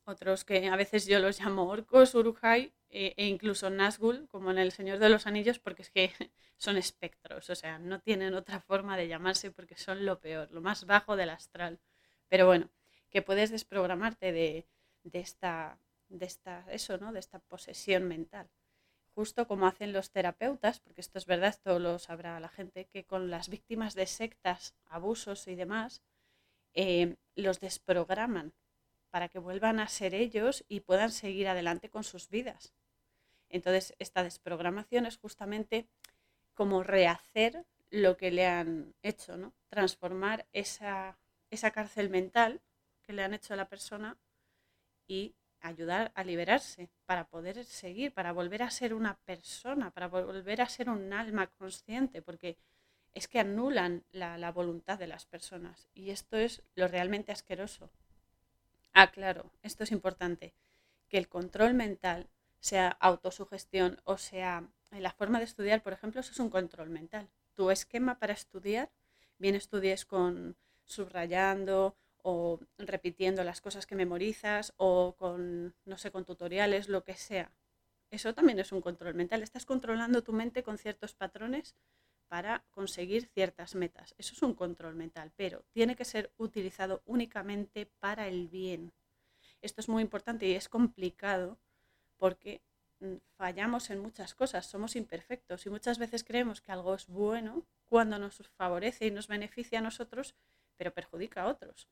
otros 0.09 0.45
que 0.45 0.69
a 0.69 0.77
veces 0.77 1.07
yo 1.07 1.19
los 1.21 1.41
llamo 1.41 1.69
orcos, 1.69 2.15
urujai 2.15 2.73
e, 2.91 3.15
e 3.17 3.27
incluso 3.27 3.71
Nazgul, 3.71 4.27
como 4.29 4.51
en 4.51 4.59
El 4.59 4.73
Señor 4.73 4.99
de 4.99 5.09
los 5.09 5.27
Anillos, 5.27 5.59
porque 5.59 5.83
es 5.83 5.91
que 5.91 6.11
son 6.57 6.77
espectros, 6.77 7.51
o 7.51 7.55
sea, 7.55 7.79
no 7.79 8.01
tienen 8.01 8.35
otra 8.35 8.61
forma 8.61 8.97
de 8.97 9.09
llamarse 9.09 9.51
porque 9.51 9.77
son 9.77 10.05
lo 10.07 10.21
peor, 10.21 10.51
lo 10.51 10.61
más 10.61 10.87
bajo 10.87 11.17
del 11.17 11.31
astral. 11.31 11.79
Pero 12.29 12.47
bueno, 12.47 12.71
que 13.11 13.23
puedes 13.23 13.51
desprogramarte 13.51 14.33
de, 14.33 14.67
de 15.05 15.21
esta, 15.21 15.79
de 16.09 16.27
esta, 16.27 16.65
eso, 16.71 16.99
¿no? 16.99 17.13
De 17.13 17.21
esta 17.21 17.39
posesión 17.39 18.05
mental. 18.09 18.49
Justo 19.15 19.47
como 19.49 19.67
hacen 19.67 19.93
los 19.93 20.11
terapeutas, 20.11 20.81
porque 20.81 21.01
esto 21.01 21.19
es 21.19 21.27
verdad, 21.27 21.51
esto 21.51 21.79
lo 21.79 21.99
sabrá 21.99 22.39
la 22.41 22.49
gente, 22.49 22.87
que 22.87 23.05
con 23.05 23.31
las 23.31 23.49
víctimas 23.49 23.95
de 23.95 24.07
sectas, 24.07 24.75
abusos 24.87 25.49
y 25.49 25.55
demás, 25.55 26.03
eh, 26.75 27.17
los 27.35 27.61
desprograman 27.61 28.53
para 29.11 29.29
que 29.29 29.39
vuelvan 29.39 29.81
a 29.81 29.89
ser 29.89 30.15
ellos 30.15 30.65
y 30.69 30.81
puedan 30.81 31.11
seguir 31.11 31.49
adelante 31.49 31.91
con 31.91 32.05
sus 32.05 32.29
vidas. 32.29 32.75
Entonces, 33.49 33.95
esta 33.99 34.23
desprogramación 34.23 35.07
es 35.07 35.17
justamente 35.17 35.89
como 36.55 36.83
rehacer 36.83 37.65
lo 37.91 38.17
que 38.17 38.31
le 38.31 38.47
han 38.47 38.95
hecho, 39.03 39.37
¿no? 39.37 39.55
Transformar 39.69 40.47
esa, 40.53 41.19
esa 41.51 41.71
cárcel 41.71 42.11
mental 42.11 42.61
que 43.03 43.13
le 43.13 43.23
han 43.23 43.35
hecho 43.35 43.55
a 43.55 43.57
la 43.57 43.69
persona 43.69 44.19
y 45.07 45.35
ayudar 45.61 46.13
a 46.15 46.25
liberarse 46.25 46.91
para 47.07 47.29
poder 47.29 47.65
seguir, 47.65 48.13
para 48.13 48.33
volver 48.33 48.63
a 48.63 48.71
ser 48.71 48.95
una 48.95 49.19
persona, 49.25 49.91
para 49.91 50.09
volver 50.09 50.61
a 50.61 50.69
ser 50.69 50.89
un 50.91 51.13
alma 51.13 51.47
consciente, 51.47 52.23
porque 52.23 52.59
es 53.15 53.29
que 53.29 53.41
anulan 53.41 54.05
la, 54.13 54.53
voluntad 54.53 54.99
de 54.99 55.07
las 55.07 55.27
personas 55.27 55.89
y 55.95 56.11
esto 56.11 56.37
es 56.37 56.63
lo 56.75 56.87
realmente 56.89 57.33
asqueroso. 57.33 57.91
Ah, 59.01 59.11
claro, 59.13 59.43
esto 59.63 59.85
es 59.85 59.93
importante, 59.93 60.47
que 61.09 61.19
el 61.19 61.29
control 61.29 61.73
mental, 61.75 62.29
sea 62.61 62.89
autosugestión 63.01 64.01
o 64.05 64.17
sea 64.19 64.69
la 64.91 65.13
forma 65.13 65.39
de 65.39 65.45
estudiar, 65.45 65.83
por 65.85 65.93
ejemplo, 65.93 66.21
eso 66.21 66.33
es 66.33 66.41
un 66.41 66.51
control 66.51 66.91
mental. 66.91 67.29
Tu 67.55 67.71
esquema 67.71 68.19
para 68.19 68.33
estudiar, 68.33 68.91
bien 69.39 69.55
estudies 69.55 70.05
con 70.05 70.57
subrayando 70.85 71.97
o 72.23 72.59
repitiendo 72.79 73.45
las 73.45 73.61
cosas 73.61 73.87
que 73.87 73.95
memorizas 73.95 74.73
o 74.79 75.15
con, 75.17 75.75
no 75.85 75.97
sé, 75.99 76.11
con 76.11 76.25
tutoriales, 76.25 76.89
lo 76.89 77.05
que 77.05 77.15
sea. 77.15 77.53
Eso 78.11 78.35
también 78.35 78.59
es 78.59 78.73
un 78.73 78.81
control 78.81 79.15
mental. 79.15 79.43
Estás 79.43 79.67
controlando 79.67 80.23
tu 80.25 80.33
mente 80.33 80.63
con 80.65 80.79
ciertos 80.79 81.15
patrones 81.15 81.77
para 82.29 82.65
conseguir 82.71 83.27
ciertas 83.35 83.75
metas. 83.75 84.15
Eso 84.19 84.35
es 84.35 84.43
un 84.43 84.55
control 84.55 84.95
mental, 84.95 85.33
pero 85.37 85.65
tiene 85.73 85.97
que 85.97 86.05
ser 86.05 86.31
utilizado 86.37 87.03
únicamente 87.07 87.87
para 87.87 88.29
el 88.29 88.49
bien. 88.49 88.93
Esto 89.61 89.81
es 89.81 89.89
muy 89.89 90.03
importante 90.03 90.47
y 90.47 90.55
es 90.55 90.69
complicado 90.69 91.59
porque 92.17 92.61
mm, 93.01 93.17
fallamos 93.37 93.91
en 93.91 94.01
muchas 94.01 94.35
cosas, 94.35 94.67
somos 94.67 94.95
imperfectos 94.95 95.67
y 95.67 95.71
muchas 95.71 95.99
veces 95.99 96.23
creemos 96.23 96.61
que 96.61 96.73
algo 96.73 96.95
es 96.95 97.07
bueno 97.07 97.67
cuando 97.89 98.19
nos 98.19 98.37
favorece 98.57 99.07
y 99.07 99.11
nos 99.11 99.29
beneficia 99.29 99.79
a 99.79 99.83
nosotros, 99.83 100.35
pero 100.77 100.93
perjudica 100.93 101.43
a 101.43 101.47
otros. 101.47 101.89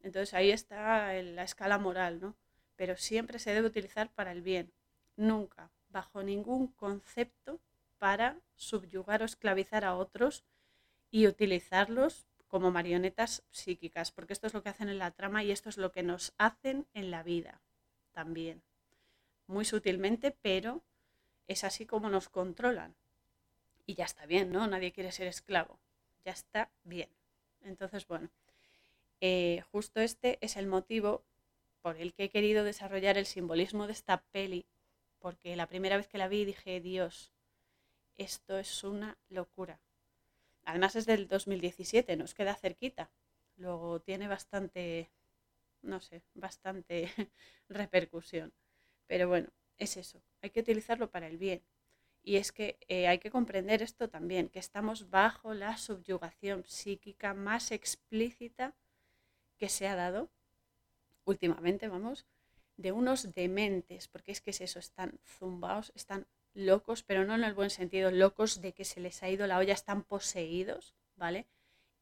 Entonces 0.00 0.34
ahí 0.34 0.50
está 0.50 1.12
la 1.22 1.42
escala 1.42 1.78
moral, 1.78 2.20
¿no? 2.20 2.36
Pero 2.76 2.96
siempre 2.96 3.38
se 3.38 3.52
debe 3.52 3.68
utilizar 3.68 4.10
para 4.12 4.32
el 4.32 4.42
bien, 4.42 4.72
nunca, 5.16 5.70
bajo 5.88 6.22
ningún 6.22 6.68
concepto, 6.68 7.60
para 7.98 8.40
subyugar 8.54 9.22
o 9.22 9.24
esclavizar 9.24 9.84
a 9.84 9.96
otros 9.96 10.44
y 11.10 11.26
utilizarlos 11.26 12.26
como 12.46 12.70
marionetas 12.70 13.42
psíquicas, 13.50 14.12
porque 14.12 14.32
esto 14.32 14.46
es 14.46 14.54
lo 14.54 14.62
que 14.62 14.68
hacen 14.68 14.88
en 14.88 14.98
la 14.98 15.10
trama 15.10 15.42
y 15.42 15.50
esto 15.50 15.68
es 15.68 15.76
lo 15.76 15.92
que 15.92 16.02
nos 16.02 16.32
hacen 16.38 16.86
en 16.94 17.10
la 17.10 17.22
vida 17.22 17.60
también. 18.12 18.62
Muy 19.46 19.64
sutilmente, 19.64 20.30
pero 20.30 20.82
es 21.48 21.64
así 21.64 21.86
como 21.86 22.08
nos 22.08 22.28
controlan. 22.28 22.94
Y 23.84 23.94
ya 23.94 24.04
está 24.04 24.26
bien, 24.26 24.50
¿no? 24.50 24.66
Nadie 24.66 24.92
quiere 24.92 25.12
ser 25.12 25.26
esclavo. 25.26 25.78
Ya 26.24 26.32
está 26.32 26.70
bien. 26.82 27.08
Entonces, 27.62 28.06
bueno, 28.06 28.30
eh, 29.20 29.62
justo 29.70 30.00
este 30.00 30.38
es 30.40 30.56
el 30.56 30.66
motivo 30.66 31.24
por 31.82 31.96
el 31.96 32.14
que 32.14 32.24
he 32.24 32.30
querido 32.30 32.64
desarrollar 32.64 33.16
el 33.16 33.26
simbolismo 33.26 33.86
de 33.86 33.92
esta 33.92 34.22
peli, 34.32 34.66
porque 35.20 35.54
la 35.56 35.68
primera 35.68 35.96
vez 35.96 36.08
que 36.08 36.18
la 36.18 36.28
vi 36.28 36.44
dije, 36.44 36.80
Dios, 36.80 37.32
esto 38.16 38.58
es 38.58 38.84
una 38.84 39.18
locura. 39.28 39.80
Además 40.64 40.96
es 40.96 41.06
del 41.06 41.28
2017, 41.28 42.16
nos 42.16 42.34
queda 42.34 42.54
cerquita. 42.54 43.10
Luego 43.56 44.00
tiene 44.00 44.28
bastante, 44.28 45.10
no 45.82 46.00
sé, 46.00 46.22
bastante 46.34 47.10
repercusión. 47.68 48.52
Pero 49.06 49.28
bueno, 49.28 49.48
es 49.78 49.96
eso, 49.96 50.22
hay 50.42 50.50
que 50.50 50.60
utilizarlo 50.60 51.10
para 51.10 51.28
el 51.28 51.38
bien. 51.38 51.62
Y 52.22 52.36
es 52.36 52.50
que 52.50 52.78
eh, 52.88 53.06
hay 53.06 53.18
que 53.20 53.30
comprender 53.30 53.82
esto 53.82 54.08
también, 54.08 54.48
que 54.48 54.58
estamos 54.58 55.10
bajo 55.10 55.54
la 55.54 55.76
subyugación 55.78 56.64
psíquica 56.66 57.34
más 57.34 57.70
explícita 57.70 58.74
que 59.58 59.68
se 59.68 59.86
ha 59.86 59.94
dado 59.94 60.28
últimamente, 61.24 61.88
vamos, 61.88 62.26
de 62.76 62.92
unos 62.92 63.32
dementes, 63.32 64.08
porque 64.08 64.32
es 64.32 64.40
que 64.40 64.50
es 64.50 64.60
eso, 64.60 64.78
están 64.78 65.20
zumbados, 65.24 65.92
están 65.94 66.26
locos, 66.56 67.02
pero 67.02 67.24
no 67.24 67.34
en 67.34 67.44
el 67.44 67.54
buen 67.54 67.70
sentido, 67.70 68.10
locos 68.10 68.60
de 68.60 68.72
que 68.72 68.84
se 68.84 69.00
les 69.00 69.22
ha 69.22 69.28
ido 69.28 69.46
la 69.46 69.58
olla, 69.58 69.74
están 69.74 70.02
poseídos, 70.02 70.94
¿vale? 71.14 71.46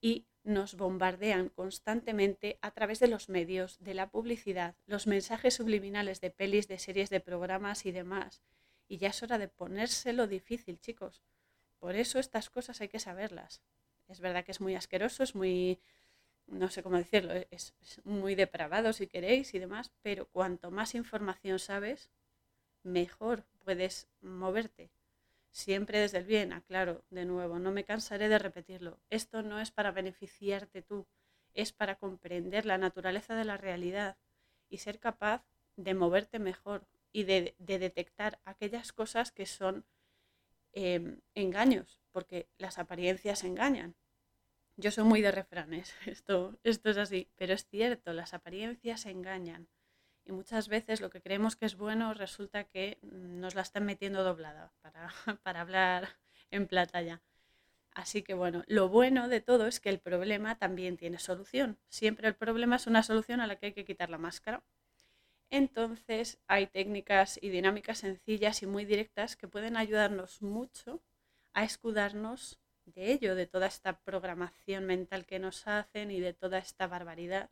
Y 0.00 0.26
nos 0.42 0.76
bombardean 0.76 1.48
constantemente 1.48 2.58
a 2.62 2.70
través 2.70 3.00
de 3.00 3.08
los 3.08 3.28
medios, 3.28 3.78
de 3.80 3.94
la 3.94 4.10
publicidad, 4.10 4.76
los 4.86 5.06
mensajes 5.06 5.54
subliminales 5.54 6.20
de 6.20 6.30
pelis, 6.30 6.68
de 6.68 6.78
series, 6.78 7.10
de 7.10 7.20
programas 7.20 7.86
y 7.86 7.92
demás. 7.92 8.42
Y 8.86 8.98
ya 8.98 9.08
es 9.08 9.22
hora 9.22 9.38
de 9.38 9.48
ponérselo 9.48 10.26
difícil, 10.26 10.78
chicos. 10.78 11.22
Por 11.78 11.96
eso 11.96 12.18
estas 12.18 12.50
cosas 12.50 12.80
hay 12.80 12.88
que 12.88 13.00
saberlas. 13.00 13.62
Es 14.08 14.20
verdad 14.20 14.44
que 14.44 14.52
es 14.52 14.60
muy 14.60 14.74
asqueroso, 14.74 15.22
es 15.22 15.34
muy 15.34 15.80
no 16.46 16.68
sé 16.68 16.82
cómo 16.82 16.96
decirlo, 16.96 17.34
e-, 17.34 17.48
es, 17.50 17.74
muy 18.04 18.34
depravado 18.34 18.92
si 18.92 19.06
queréis 19.06 19.54
y 19.54 19.58
demás, 19.58 19.92
pero 20.02 20.26
cuanto 20.26 20.70
más 20.70 20.94
información 20.94 21.58
sabes, 21.58 22.10
mejor 22.84 23.44
puedes 23.64 24.06
moverte. 24.20 24.92
Siempre 25.50 25.98
desde 25.98 26.18
el 26.18 26.24
bien, 26.24 26.52
aclaro 26.52 27.04
de 27.10 27.24
nuevo, 27.24 27.58
no 27.58 27.72
me 27.72 27.84
cansaré 27.84 28.28
de 28.28 28.38
repetirlo. 28.38 29.00
Esto 29.10 29.42
no 29.42 29.60
es 29.60 29.72
para 29.72 29.90
beneficiarte 29.90 30.82
tú, 30.82 31.06
es 31.52 31.72
para 31.72 31.96
comprender 31.96 32.66
la 32.66 32.78
naturaleza 32.78 33.34
de 33.34 33.44
la 33.44 33.56
realidad 33.56 34.16
y 34.68 34.78
ser 34.78 34.98
capaz 34.98 35.44
de 35.76 35.94
moverte 35.94 36.38
mejor 36.38 36.86
y 37.12 37.24
de, 37.24 37.54
detectar 37.58 38.40
aquellas 38.44 38.92
cosas 38.92 39.32
que 39.32 39.46
son 39.46 39.84
em, 40.72 41.20
engaños, 41.34 42.00
porque 42.12 42.48
las 42.58 42.78
apariencias 42.78 43.44
engañan 43.44 43.96
yo 44.76 44.90
soy 44.90 45.04
muy 45.04 45.20
de 45.20 45.30
refranes, 45.30 45.94
esto, 46.06 46.58
esto 46.62 46.90
es 46.90 46.96
así, 46.96 47.28
pero 47.36 47.54
es 47.54 47.66
cierto, 47.66 48.12
las 48.12 48.34
apariencias 48.34 49.06
engañan. 49.06 49.68
Y 50.24 50.32
muchas 50.32 50.68
veces 50.68 51.00
lo 51.00 51.10
que 51.10 51.20
creemos 51.20 51.56
que 51.56 51.66
es 51.66 51.76
bueno 51.76 52.14
resulta 52.14 52.64
que 52.64 52.98
nos 53.02 53.54
la 53.54 53.62
están 53.62 53.84
metiendo 53.84 54.24
doblada, 54.24 54.72
para, 54.80 55.08
para 55.42 55.60
hablar 55.60 56.08
en 56.50 56.66
plata 56.66 57.02
ya. 57.02 57.22
Así 57.92 58.22
que 58.22 58.34
bueno, 58.34 58.64
lo 58.66 58.88
bueno 58.88 59.28
de 59.28 59.40
todo 59.40 59.66
es 59.66 59.78
que 59.78 59.88
el 59.88 60.00
problema 60.00 60.58
también 60.58 60.96
tiene 60.96 61.18
solución. 61.18 61.78
Siempre 61.88 62.26
el 62.26 62.34
problema 62.34 62.76
es 62.76 62.86
una 62.86 63.02
solución 63.02 63.40
a 63.40 63.46
la 63.46 63.56
que 63.56 63.66
hay 63.66 63.72
que 63.72 63.84
quitar 63.84 64.10
la 64.10 64.18
máscara. 64.18 64.64
Entonces 65.50 66.38
hay 66.48 66.66
técnicas 66.66 67.38
y 67.40 67.50
dinámicas 67.50 67.98
sencillas 67.98 68.62
y 68.62 68.66
muy 68.66 68.84
directas 68.84 69.36
que 69.36 69.46
pueden 69.46 69.76
ayudarnos 69.76 70.42
mucho 70.42 71.00
a 71.52 71.62
escudarnos 71.62 72.58
de 72.86 73.12
ello, 73.12 73.36
de 73.36 73.46
toda 73.46 73.68
esta 73.68 74.00
programación 74.00 74.84
mental 74.86 75.24
que 75.26 75.38
nos 75.38 75.66
hacen 75.68 76.10
y 76.10 76.18
de 76.18 76.34
toda 76.34 76.58
esta 76.58 76.88
barbaridad 76.88 77.50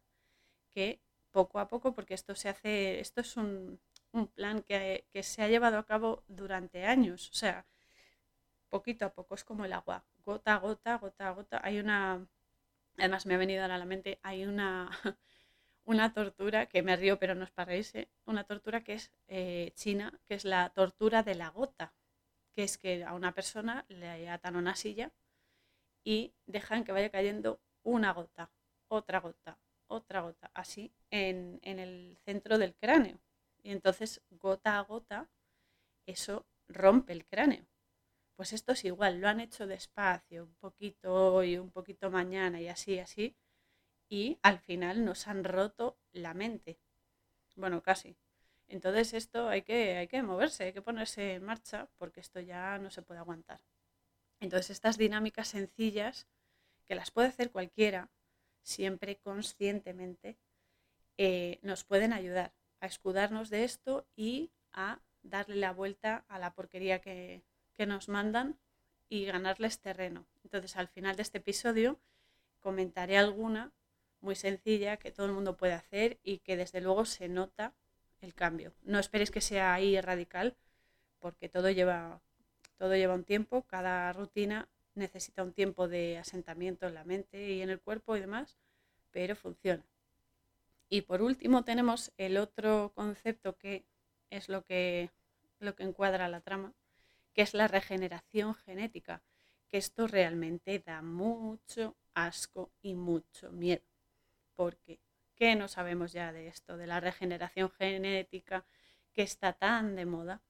que 0.70 1.00
poco 1.32 1.58
a 1.58 1.68
poco, 1.68 1.94
porque 1.94 2.14
esto 2.14 2.34
se 2.34 2.48
hace, 2.48 3.00
esto 3.00 3.20
es 3.22 3.36
un, 3.36 3.80
plan 4.34 4.62
que, 4.62 5.06
se 5.22 5.42
ha 5.42 5.48
llevado 5.48 5.78
a 5.78 5.86
cabo 5.86 6.22
durante 6.28 6.84
años, 6.84 7.30
o 7.30 7.34
sea, 7.34 7.66
poquito 8.68 9.06
a 9.06 9.10
poco, 9.14 9.34
es 9.34 9.44
como 9.44 9.64
el 9.64 9.72
agua, 9.72 10.04
gota 10.24 10.54
a 10.54 10.58
gota, 10.58 10.96
gota 10.98 11.28
a 11.28 11.32
gota. 11.32 11.60
Hay 11.64 11.78
una, 11.78 12.26
además 12.98 13.26
me 13.26 13.34
ha 13.34 13.38
venido 13.38 13.64
a 13.64 13.68
la 13.68 13.84
mente, 13.84 14.18
hay 14.22 14.44
una, 14.44 14.90
una 15.84 16.12
tortura, 16.12 16.66
que 16.66 16.82
me 16.82 16.96
río 16.96 17.18
pero 17.18 17.34
no 17.34 17.44
es 17.44 17.50
para 17.50 17.70
reírse, 17.70 18.08
una 18.26 18.44
tortura 18.44 18.84
que 18.84 18.94
es 18.94 19.12
eh, 19.28 19.72
china, 19.74 20.20
que 20.26 20.34
es 20.34 20.44
la 20.44 20.70
tortura 20.70 21.22
de 21.22 21.34
la 21.34 21.50
gota, 21.50 21.94
que 22.54 22.64
es 22.64 22.78
que 22.78 23.04
a 23.04 23.14
una 23.14 23.32
persona 23.32 23.84
le 23.88 24.28
atan 24.30 24.56
una 24.56 24.76
silla 24.76 25.10
y 26.04 26.34
dejan 26.46 26.84
que 26.84 26.92
vaya 26.92 27.10
cayendo 27.10 27.60
una 27.82 28.12
gota, 28.12 28.50
otra 28.88 29.20
gota, 29.20 29.58
otra 29.92 30.22
gota, 30.22 30.50
así 30.54 30.92
en, 31.10 31.60
el 31.62 32.18
centro 32.24 32.58
del 32.58 32.74
cráneo. 32.74 33.20
Y 33.62 33.70
entonces, 33.72 34.22
gota 34.30 34.78
a 34.78 34.82
gota, 34.82 35.28
eso 36.06 36.46
rompe 36.68 37.12
el 37.12 37.26
cráneo. 37.26 37.66
Pues 38.36 38.52
esto 38.52 38.72
es 38.72 38.84
igual, 38.84 39.20
lo 39.20 39.28
han 39.28 39.40
hecho 39.40 39.66
despacio, 39.66 40.44
un 40.44 40.54
poquito 40.54 41.34
hoy, 41.34 41.58
un 41.58 41.70
poquito 41.70 42.10
mañana 42.10 42.60
y 42.60 42.68
así, 42.68 42.98
así. 42.98 43.36
Y 44.08 44.38
al 44.42 44.58
final 44.58 45.04
nos 45.04 45.28
han 45.28 45.44
roto 45.44 45.98
la 46.12 46.34
mente. 46.34 46.78
Bueno, 47.56 47.82
casi. 47.82 48.16
Entonces 48.68 49.12
esto 49.12 49.48
hay 49.48 49.62
que, 49.62 49.96
hay 49.98 50.08
que 50.08 50.22
moverse, 50.22 50.64
hay 50.64 50.72
que 50.72 50.82
ponerse 50.82 51.34
en 51.34 51.44
marcha 51.44 51.88
porque 51.98 52.20
esto 52.20 52.40
ya 52.40 52.78
no 52.78 52.90
se 52.90 53.02
puede 53.02 53.20
aguantar. 53.20 53.60
Entonces 54.40 54.70
estas 54.70 54.98
dinámicas 54.98 55.48
sencillas, 55.48 56.26
que 56.86 56.94
las 56.94 57.10
puede 57.10 57.28
hacer 57.28 57.50
cualquiera, 57.50 58.10
siempre 58.62 59.16
conscientemente, 59.16 60.36
eh, 61.18 61.58
nos 61.62 61.84
pueden 61.84 62.12
ayudar 62.12 62.52
a 62.80 62.86
escudarnos 62.86 63.50
de 63.50 63.64
esto 63.64 64.06
y 64.16 64.50
a 64.72 65.00
darle 65.22 65.56
la 65.56 65.72
vuelta 65.72 66.24
a 66.28 66.38
la 66.38 66.54
porquería 66.54 67.00
que, 67.00 67.42
que 67.74 67.86
nos 67.86 68.08
mandan 68.08 68.58
y 69.08 69.24
ganarles 69.26 69.80
terreno. 69.80 70.26
Entonces 70.42 70.76
al 70.76 70.88
final 70.88 71.16
de 71.16 71.22
este 71.22 71.38
episodio 71.38 71.98
comentaré 72.60 73.18
alguna 73.18 73.72
muy 74.20 74.36
sencilla 74.36 74.96
que 74.96 75.10
todo 75.10 75.26
el 75.26 75.32
mundo 75.32 75.56
puede 75.56 75.74
hacer 75.74 76.18
y 76.22 76.38
que 76.38 76.56
desde 76.56 76.80
luego 76.80 77.04
se 77.04 77.28
nota 77.28 77.74
el 78.20 78.34
cambio. 78.34 78.72
No 78.82 78.98
esperéis 78.98 79.30
que 79.30 79.40
sea 79.40 79.74
ahí 79.74 80.00
radical 80.00 80.56
porque 81.18 81.48
todo 81.48 81.70
lleva, 81.70 82.20
todo 82.78 82.94
lleva 82.94 83.14
un 83.14 83.24
tiempo, 83.24 83.62
cada 83.62 84.12
rutina 84.12 84.68
necesita 84.94 85.42
un 85.42 85.52
tiempo 85.52 85.88
de 85.88 86.18
asentamiento 86.18 86.86
en 86.86 86.94
la 86.94 87.04
mente 87.04 87.52
y 87.52 87.62
en 87.62 87.70
el 87.70 87.80
cuerpo 87.80 88.16
y 88.16 88.20
demás, 88.20 88.56
pero 89.10 89.36
funciona. 89.36 89.84
Y 90.88 91.02
por 91.02 91.22
último 91.22 91.64
tenemos 91.64 92.12
el 92.18 92.36
otro 92.36 92.92
concepto 92.94 93.56
que 93.56 93.84
es 94.30 94.48
lo 94.48 94.64
que, 94.64 95.10
lo 95.58 95.74
que 95.74 95.84
encuadra 95.84 96.28
la 96.28 96.40
trama, 96.40 96.74
que 97.32 97.42
es 97.42 97.54
la 97.54 97.68
regeneración 97.68 98.54
genética, 98.54 99.22
que 99.68 99.78
esto 99.78 100.06
realmente 100.06 100.78
da 100.80 101.00
mucho 101.00 101.96
asco 102.14 102.70
y 102.82 102.94
mucho 102.94 103.50
miedo, 103.52 103.86
porque 104.54 105.00
¿qué 105.34 105.56
no 105.56 105.66
sabemos 105.66 106.12
ya 106.12 106.30
de 106.32 106.48
esto, 106.48 106.76
de 106.76 106.86
la 106.86 107.00
regeneración 107.00 107.70
genética 107.70 108.66
que 109.14 109.22
está 109.22 109.54
tan 109.54 109.96
de 109.96 110.04
moda? 110.04 110.42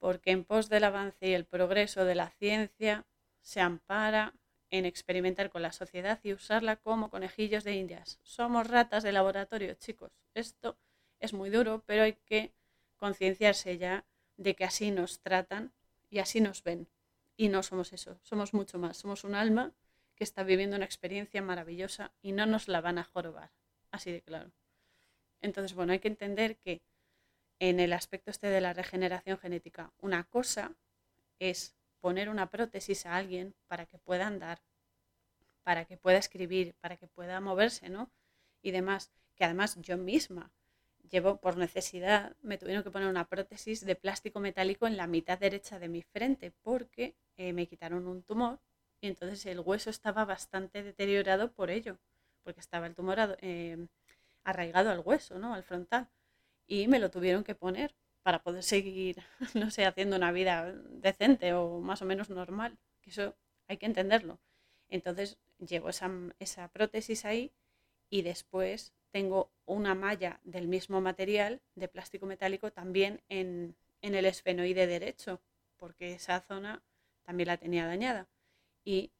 Porque 0.00 0.32
en 0.32 0.44
pos 0.44 0.68
del 0.68 0.84
avance 0.84 1.28
y 1.28 1.34
el 1.34 1.44
progreso 1.44 2.04
de 2.04 2.16
la 2.16 2.30
ciencia 2.30 3.06
se 3.40 3.60
ampara 3.60 4.34
en 4.70 4.84
experimentar 4.84 5.50
con 5.50 5.62
la 5.62 5.72
sociedad 5.72 6.20
y 6.22 6.32
usarla 6.32 6.76
como 6.76 7.10
conejillos 7.10 7.64
de 7.64 7.74
indias. 7.74 8.18
Somos 8.22 8.66
ratas 8.66 9.02
de 9.02 9.12
laboratorio, 9.12 9.74
chicos. 9.74 10.12
Esto 10.34 10.76
es 11.20 11.32
muy 11.32 11.50
duro, 11.50 11.82
pero 11.86 12.02
hay 12.02 12.14
que 12.14 12.52
concienciarse 12.96 13.78
ya 13.78 14.04
de 14.36 14.54
que 14.54 14.64
así 14.64 14.90
nos 14.90 15.20
tratan 15.20 15.72
y 16.10 16.18
así 16.18 16.40
nos 16.40 16.62
ven. 16.62 16.88
Y 17.36 17.48
no 17.48 17.62
somos 17.62 17.92
eso, 17.92 18.18
somos 18.22 18.52
mucho 18.52 18.78
más. 18.78 18.96
Somos 18.96 19.24
un 19.24 19.34
alma 19.34 19.72
que 20.16 20.24
está 20.24 20.42
viviendo 20.42 20.76
una 20.76 20.84
experiencia 20.84 21.40
maravillosa 21.40 22.12
y 22.20 22.32
no 22.32 22.44
nos 22.46 22.68
la 22.68 22.80
van 22.80 22.98
a 22.98 23.04
jorobar. 23.04 23.50
Así 23.90 24.12
de 24.12 24.20
claro. 24.20 24.50
Entonces, 25.40 25.74
bueno, 25.74 25.92
hay 25.92 26.00
que 26.00 26.08
entender 26.08 26.56
que 26.56 26.82
en 27.60 27.80
el 27.80 27.92
aspecto 27.92 28.30
este 28.30 28.48
de 28.48 28.60
la 28.60 28.72
regeneración 28.72 29.38
genética, 29.38 29.92
una 30.00 30.24
cosa 30.24 30.72
es 31.38 31.77
poner 32.00 32.28
una 32.28 32.50
prótesis 32.50 33.06
a 33.06 33.16
alguien 33.16 33.54
para 33.66 33.86
que 33.86 33.98
pueda 33.98 34.26
andar, 34.26 34.60
para 35.62 35.84
que 35.84 35.96
pueda 35.96 36.18
escribir, 36.18 36.74
para 36.80 36.96
que 36.96 37.06
pueda 37.06 37.40
moverse, 37.40 37.88
¿no? 37.88 38.10
Y 38.62 38.70
demás, 38.70 39.10
que 39.36 39.44
además 39.44 39.76
yo 39.80 39.96
misma 39.98 40.50
llevo 41.10 41.40
por 41.40 41.56
necesidad, 41.56 42.36
me 42.42 42.58
tuvieron 42.58 42.82
que 42.84 42.90
poner 42.90 43.08
una 43.08 43.26
prótesis 43.26 43.84
de 43.84 43.94
plástico 43.94 44.40
metálico 44.40 44.86
en 44.86 44.96
la 44.96 45.06
mitad 45.06 45.38
derecha 45.38 45.78
de 45.78 45.88
mi 45.88 46.02
frente 46.02 46.52
porque 46.62 47.14
eh, 47.36 47.52
me 47.52 47.66
quitaron 47.66 48.06
un 48.06 48.22
tumor 48.22 48.58
y 49.00 49.08
entonces 49.08 49.46
el 49.46 49.60
hueso 49.60 49.90
estaba 49.90 50.24
bastante 50.24 50.82
deteriorado 50.82 51.52
por 51.52 51.70
ello, 51.70 51.98
porque 52.42 52.60
estaba 52.60 52.86
el 52.86 52.94
tumor 52.94 53.38
eh, 53.40 53.86
arraigado 54.44 54.90
al 54.90 55.00
hueso, 55.00 55.38
¿no? 55.38 55.54
Al 55.54 55.62
frontal. 55.62 56.08
Y 56.66 56.88
me 56.88 56.98
lo 56.98 57.10
tuvieron 57.10 57.44
que 57.44 57.54
poner 57.54 57.94
para 58.22 58.42
poder 58.42 58.62
seguir, 58.62 59.22
no 59.54 59.70
sé, 59.70 59.84
haciendo 59.86 60.16
una 60.16 60.32
vida 60.32 60.72
decente 60.72 61.52
o 61.54 61.80
más 61.80 62.02
o 62.02 62.04
menos 62.04 62.30
normal. 62.30 62.78
Que 63.00 63.10
eso 63.10 63.34
hay 63.68 63.76
que 63.78 63.86
entenderlo. 63.86 64.38
Entonces 64.88 65.38
llevo 65.58 65.88
esa, 65.88 66.10
esa 66.38 66.68
prótesis 66.68 67.24
ahí 67.24 67.52
y 68.10 68.22
después 68.22 68.92
tengo 69.10 69.50
una 69.66 69.94
malla 69.94 70.40
del 70.44 70.68
mismo 70.68 71.00
material 71.00 71.60
de 71.74 71.88
plástico 71.88 72.26
metálico 72.26 72.70
también 72.70 73.22
en, 73.28 73.76
el 74.00 74.24
esfenoide 74.24 74.86
derecho, 74.86 75.40
porque 75.76 76.12
esa 76.14 76.40
zona 76.40 76.82
también 77.24 77.48
la 77.48 77.56
tenía 77.56 77.86
dañada. 77.86 78.28
Y 78.84 79.10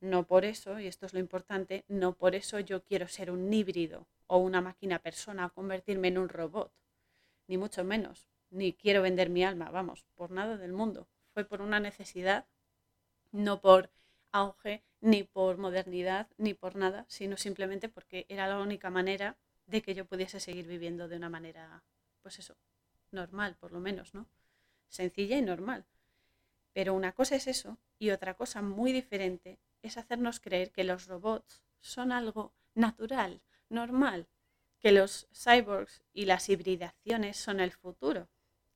no 0.00 0.26
por 0.26 0.44
eso, 0.44 0.78
y 0.78 0.86
esto 0.86 1.06
es 1.06 1.14
lo 1.14 1.20
importante, 1.20 1.84
no 1.88 2.14
por 2.14 2.34
eso 2.34 2.60
yo 2.60 2.82
quiero 2.84 3.08
ser 3.08 3.30
un 3.30 3.52
híbrido 3.52 4.06
o 4.26 4.38
una 4.38 4.60
máquina 4.60 4.98
persona 4.98 5.46
o 5.46 5.52
convertirme 5.52 6.08
en 6.08 6.18
un 6.18 6.28
robot, 6.28 6.72
ni 7.46 7.56
mucho 7.56 7.84
menos, 7.84 8.28
ni 8.50 8.72
quiero 8.72 9.02
vender 9.02 9.30
mi 9.30 9.44
alma, 9.44 9.70
vamos, 9.70 10.04
por 10.14 10.30
nada 10.30 10.56
del 10.56 10.72
mundo. 10.72 11.08
Fue 11.32 11.44
por 11.44 11.62
una 11.62 11.80
necesidad, 11.80 12.46
no 13.30 13.60
por 13.60 13.90
auge, 14.30 14.84
ni 15.00 15.24
por 15.24 15.58
modernidad, 15.58 16.28
ni 16.36 16.54
por 16.54 16.76
nada, 16.76 17.04
sino 17.08 17.36
simplemente 17.36 17.88
porque 17.88 18.26
era 18.28 18.46
la 18.46 18.60
única 18.60 18.90
manera 18.90 19.36
de 19.66 19.82
que 19.82 19.94
yo 19.94 20.04
pudiese 20.04 20.40
seguir 20.40 20.66
viviendo 20.66 21.08
de 21.08 21.16
una 21.16 21.30
manera, 21.30 21.82
pues 22.22 22.38
eso, 22.38 22.56
normal, 23.10 23.56
por 23.56 23.72
lo 23.72 23.80
menos, 23.80 24.14
¿no? 24.14 24.26
Sencilla 24.88 25.36
y 25.36 25.42
normal. 25.42 25.86
Pero 26.72 26.94
una 26.94 27.12
cosa 27.12 27.36
es 27.36 27.46
eso 27.46 27.78
y 27.98 28.10
otra 28.10 28.34
cosa 28.34 28.62
muy 28.62 28.92
diferente 28.92 29.58
es 29.82 29.96
hacernos 29.96 30.40
creer 30.40 30.70
que 30.70 30.84
los 30.84 31.06
robots 31.06 31.62
son 31.80 32.12
algo 32.12 32.52
natural, 32.74 33.42
normal, 33.68 34.28
que 34.82 34.90
los 34.90 35.28
cyborgs 35.32 36.02
y 36.12 36.24
las 36.24 36.48
hibridaciones 36.48 37.36
son 37.36 37.60
el 37.60 37.70
futuro, 37.70 38.28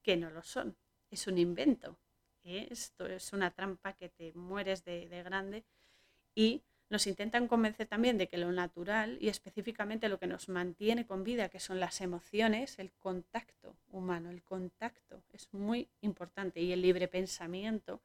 que 0.02 0.16
no 0.16 0.30
lo 0.30 0.42
son, 0.44 0.76
es 1.10 1.26
un 1.26 1.36
invento. 1.36 1.98
Esto 2.44 3.06
es 3.06 3.32
una 3.32 3.50
trampa 3.50 3.92
que 3.94 4.08
te 4.08 4.32
mueres 4.34 4.84
de, 4.84 5.08
grande 5.24 5.64
y 6.32 6.62
nos 6.88 7.08
intentan 7.08 7.48
convencer 7.48 7.88
también 7.88 8.18
de 8.18 8.28
que 8.28 8.38
lo 8.38 8.52
natural 8.52 9.18
y 9.20 9.28
específicamente 9.28 10.08
lo 10.08 10.20
que 10.20 10.28
nos 10.28 10.48
mantiene 10.48 11.04
con 11.06 11.24
vida, 11.24 11.48
que 11.48 11.58
son 11.58 11.80
las 11.80 12.00
emociones, 12.00 12.78
el 12.78 12.92
contacto 12.92 13.76
humano, 13.88 14.30
el 14.30 14.44
contacto 14.44 15.24
es 15.32 15.52
muy 15.52 15.88
importante 16.02 16.60
y 16.60 16.70
el 16.72 16.82
libre 16.82 17.08
pensamiento 17.08 18.00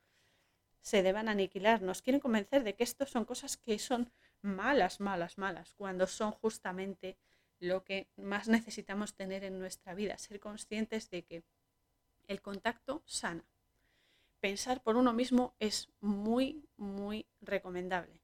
se 0.82 1.04
deban 1.04 1.30
aniquilar. 1.30 1.84
Nos 1.84 2.02
quieren 2.02 2.20
convencer 2.20 2.64
de 2.64 2.74
que 2.74 2.84
esto 2.84 3.06
son 3.06 3.26
cosas 3.26 3.58
que 3.58 3.78
son 3.78 4.12
malas, 4.42 5.00
malas, 5.00 5.38
malas, 5.38 5.76
cuando 5.76 6.08
son 6.08 6.32
justamente 6.32 7.16
lo 7.62 7.86
que 7.86 8.10
más 8.18 8.50
necesitamos 8.50 9.14
tener 9.14 9.46
en 9.46 9.60
nuestra 9.60 9.94
vida, 9.94 10.18
ser 10.18 10.40
conscientes 10.40 11.10
de 11.10 11.24
que 11.24 11.44
el 12.28 12.42
contacto 12.42 13.04
sana 13.06 13.46
pensar 14.42 14.82
por 14.82 14.98
uno 14.98 15.14
mismo 15.14 15.56
es 15.60 15.90
muy, 16.02 16.68
muy 16.76 17.28
recomendable. 17.40 18.20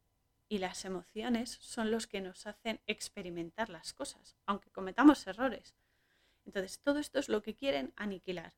Y 0.49 0.57
las 0.57 0.83
emociones 0.83 1.57
son 1.61 1.91
los 1.91 2.07
que 2.07 2.19
nos 2.19 2.47
hacen 2.47 2.81
experimentar 2.87 3.69
las 3.69 3.93
cosas, 3.93 4.35
aunque 4.45 4.71
cometamos 4.71 5.27
errores. 5.27 5.75
Entonces, 6.45 6.79
todo 6.79 6.99
esto 6.99 7.19
es 7.19 7.29
lo 7.29 7.43
que 7.43 7.55
quieren 7.55 7.93
aniquilar. 7.95 8.53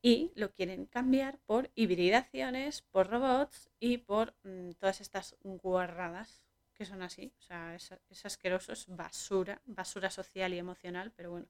Y 0.00 0.30
lo 0.36 0.52
quieren 0.52 0.86
cambiar 0.86 1.38
por 1.46 1.70
hibridaciones, 1.74 2.82
por 2.82 3.08
robots 3.08 3.70
y 3.80 3.98
por 3.98 4.36
mm, 4.44 4.72
todas 4.72 5.00
estas 5.00 5.34
guarradas 5.40 6.44
que 6.74 6.84
son 6.84 7.02
así. 7.02 7.32
O 7.38 7.42
sea, 7.42 7.74
es, 7.74 7.92
asqueroso, 8.24 8.72
es 8.72 8.86
basura, 8.88 9.60
basura 9.64 10.10
social 10.10 10.52
y 10.54 10.58
emocional, 10.58 11.12
pero 11.12 11.30
bueno. 11.30 11.46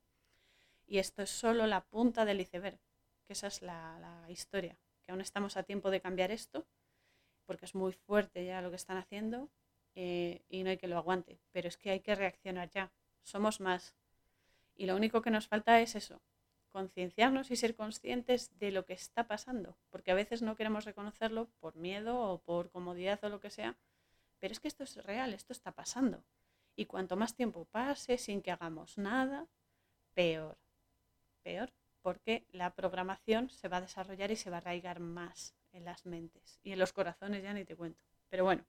Y 0.86 0.98
esto 0.98 1.22
es 1.22 1.30
solo 1.30 1.66
la 1.66 1.82
punta 1.84 2.24
del 2.24 2.40
iceberg, 2.40 2.78
que 3.26 3.32
esa 3.32 3.46
es 3.46 3.62
la 3.62 4.26
historia 4.28 4.76
que 5.04 5.12
aún 5.12 5.20
estamos 5.20 5.56
a 5.56 5.62
tiempo 5.62 5.90
de 5.90 6.00
cambiar 6.00 6.30
esto, 6.30 6.66
porque 7.44 7.66
es 7.66 7.74
muy 7.74 7.92
fuerte 7.92 8.44
ya 8.44 8.62
lo 8.62 8.70
que 8.70 8.76
están 8.76 8.96
haciendo 8.96 9.50
eh, 9.94 10.42
y 10.48 10.64
no 10.64 10.70
hay 10.70 10.78
que 10.78 10.88
lo 10.88 10.96
aguante. 10.96 11.38
Pero 11.52 11.68
es 11.68 11.76
que 11.76 11.90
hay 11.90 12.00
que 12.00 12.14
reaccionar 12.14 12.70
ya. 12.70 12.90
Somos 13.22 13.60
más. 13.60 13.94
Y 14.74 14.86
lo 14.86 14.96
único 14.96 15.22
que 15.22 15.30
nos 15.30 15.46
falta 15.46 15.80
es 15.80 15.94
eso, 15.94 16.20
concienciarnos 16.70 17.50
y 17.50 17.56
ser 17.56 17.76
conscientes 17.76 18.58
de 18.58 18.72
lo 18.72 18.84
que 18.84 18.94
está 18.94 19.28
pasando, 19.28 19.76
porque 19.90 20.10
a 20.10 20.14
veces 20.14 20.42
no 20.42 20.56
queremos 20.56 20.84
reconocerlo 20.84 21.48
por 21.60 21.76
miedo 21.76 22.18
o 22.20 22.38
por 22.40 22.70
comodidad 22.70 23.22
o 23.22 23.28
lo 23.28 23.38
que 23.38 23.50
sea, 23.50 23.76
pero 24.44 24.52
es 24.52 24.60
que 24.60 24.68
esto 24.68 24.84
es 24.84 25.02
real, 25.02 25.32
esto 25.32 25.54
está 25.54 25.72
pasando. 25.72 26.22
Y 26.76 26.84
cuanto 26.84 27.16
más 27.16 27.34
tiempo 27.34 27.64
pase 27.64 28.18
sin 28.18 28.42
que 28.42 28.50
hagamos 28.50 28.98
nada, 28.98 29.48
peor, 30.12 30.58
peor 31.42 31.72
porque 32.02 32.44
la 32.50 32.74
programación 32.74 33.48
se 33.48 33.68
va 33.68 33.78
a 33.78 33.80
desarrollar 33.80 34.30
y 34.30 34.36
se 34.36 34.50
va 34.50 34.56
a 34.56 34.60
arraigar 34.60 35.00
más 35.00 35.54
en 35.72 35.86
las 35.86 36.04
mentes 36.04 36.60
y 36.62 36.72
en 36.72 36.78
los 36.78 36.92
corazones 36.92 37.42
ya 37.42 37.54
ni 37.54 37.64
te 37.64 37.74
cuento. 37.74 38.04
Pero 38.28 38.44
bueno, 38.44 38.66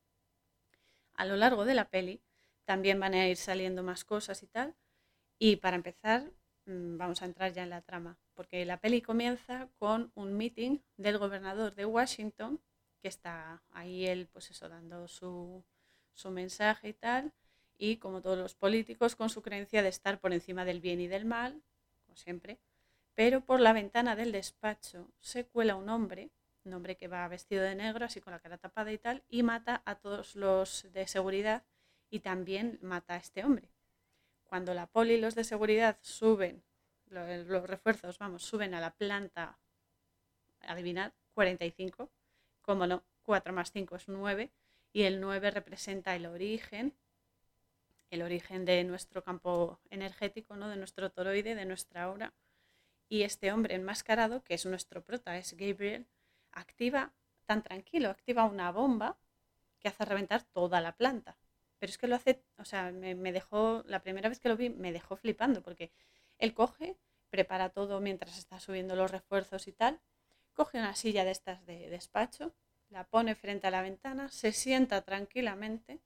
a 1.13 1.25
lo 1.25 1.35
largo 1.35 1.65
de 1.65 1.73
la 1.73 1.89
peli 1.89 2.21
también 2.63 2.97
van 2.97 3.13
a 3.13 3.27
ir 3.27 3.35
saliendo 3.35 3.83
más 3.83 4.05
cosas 4.05 4.43
y 4.43 4.47
tal. 4.47 4.77
Y 5.39 5.57
para 5.57 5.75
empezar, 5.75 6.31
mm, 6.67 6.95
vamos 6.95 7.21
a 7.21 7.25
entrar 7.25 7.51
ya 7.51 7.63
en 7.63 7.71
la 7.71 7.81
trama, 7.81 8.17
porque 8.33 8.63
la 8.63 8.79
peli 8.79 9.01
comienza 9.01 9.67
con 9.77 10.13
un 10.15 10.37
meeting 10.37 10.79
del 10.95 11.17
gobernador 11.17 11.75
de 11.75 11.85
Washington, 11.85 12.61
que 13.05 13.09
está 13.09 13.61
ahí 13.71 14.07
él, 14.07 14.27
pues 14.33 14.49
eso, 14.49 14.67
dando 14.67 15.07
su, 15.07 15.63
su 16.15 16.31
mensaje 16.31 16.89
y 16.89 16.93
tal, 16.93 17.33
y 17.77 17.97
como 17.97 18.19
todos 18.19 18.35
los 18.35 18.55
políticos, 18.55 19.15
con 19.15 19.29
su 19.29 19.43
creencia 19.43 19.83
de 19.83 19.89
estar 19.89 20.19
por 20.19 20.33
encima 20.33 20.65
del 20.65 20.81
bien 20.81 20.99
y 20.99 21.05
del 21.05 21.23
mal, 21.23 21.61
como 22.03 22.17
siempre, 22.17 22.57
pero 23.13 23.41
por 23.41 23.59
la 23.59 23.73
ventana 23.73 24.15
del 24.15 24.31
despacho 24.31 25.11
se 25.19 25.45
cuela 25.45 25.75
un 25.75 25.87
hombre, 25.89 26.31
un 26.63 26.73
hombre 26.73 26.97
que 26.97 27.07
va 27.07 27.27
vestido 27.27 27.61
de 27.61 27.75
negro, 27.75 28.05
así 28.05 28.21
con 28.21 28.33
la 28.33 28.39
cara 28.39 28.57
tapada 28.57 28.91
y 28.91 28.97
tal, 28.97 29.21
y 29.29 29.43
mata 29.43 29.83
a 29.85 29.93
todos 29.93 30.35
los 30.35 30.91
de 30.91 31.05
seguridad 31.05 31.61
y 32.09 32.21
también 32.21 32.79
mata 32.81 33.13
a 33.13 33.17
este 33.17 33.45
hombre. 33.45 33.69
Cuando 34.45 34.73
la 34.73 34.87
poli 34.87 35.13
y 35.13 35.21
los 35.21 35.35
de 35.35 35.43
seguridad 35.43 35.99
suben, 36.01 36.63
los 37.11 37.69
refuerzos, 37.69 38.17
vamos, 38.17 38.41
suben 38.41 38.73
a 38.73 38.81
la 38.81 38.95
planta, 38.95 39.59
adivinad, 40.61 41.13
45, 41.35 42.09
como 42.65 42.87
no, 42.87 43.03
4 43.23 43.53
más 43.53 43.71
5 43.71 43.95
es 43.95 44.07
9, 44.07 44.51
y 44.91 45.03
el 45.03 45.21
9 45.21 45.51
representa 45.51 46.15
el 46.15 46.25
origen, 46.25 46.93
el 48.09 48.21
origen 48.21 48.65
de 48.65 48.83
nuestro 48.83 49.23
campo 49.23 49.79
energético, 49.89 50.55
¿no? 50.55 50.69
de 50.69 50.77
nuestro 50.77 51.11
toroide, 51.11 51.55
de 51.55 51.65
nuestra 51.65 52.03
aura. 52.03 52.33
Y 53.07 53.23
este 53.23 53.51
hombre 53.51 53.75
enmascarado, 53.75 54.43
que 54.43 54.55
es 54.55 54.65
nuestro 54.65 55.03
prota, 55.03 55.37
es 55.37 55.53
Gabriel, 55.53 56.07
activa 56.51 57.13
tan 57.45 57.61
tranquilo, 57.61 58.09
activa 58.09 58.45
una 58.45 58.71
bomba 58.71 59.17
que 59.79 59.89
hace 59.89 60.05
reventar 60.05 60.43
toda 60.43 60.81
la 60.81 60.93
planta. 60.93 61.37
Pero 61.77 61.91
es 61.91 61.97
que 61.97 62.07
lo 62.07 62.15
hace, 62.15 62.41
o 62.57 62.65
sea, 62.65 62.91
me, 62.91 63.31
dejó, 63.31 63.83
la 63.85 64.01
primera 64.01 64.29
vez 64.29 64.39
que 64.39 64.49
lo 64.49 64.57
vi, 64.57 64.69
me 64.69 64.91
dejó 64.91 65.17
flipando, 65.17 65.61
porque 65.61 65.91
él 66.39 66.53
coge, 66.53 66.97
prepara 67.29 67.69
todo 67.69 67.99
mientras 67.99 68.37
está 68.37 68.59
subiendo 68.59 68.95
los 68.95 69.11
refuerzos 69.11 69.67
y 69.67 69.73
tal, 69.73 69.99
coge 70.55 70.79
una 70.79 70.95
silla 70.95 71.23
de 71.23 71.31
estas 71.31 71.65
de 71.67 71.89
despacho, 71.89 72.55
la 72.89 73.03
pone 73.03 73.35
frente 73.35 73.67
a 73.67 73.71
la 73.71 73.83
ventana, 73.83 74.29
se 74.29 74.51
sienta 74.51 75.01
tranquilamente 75.03 75.99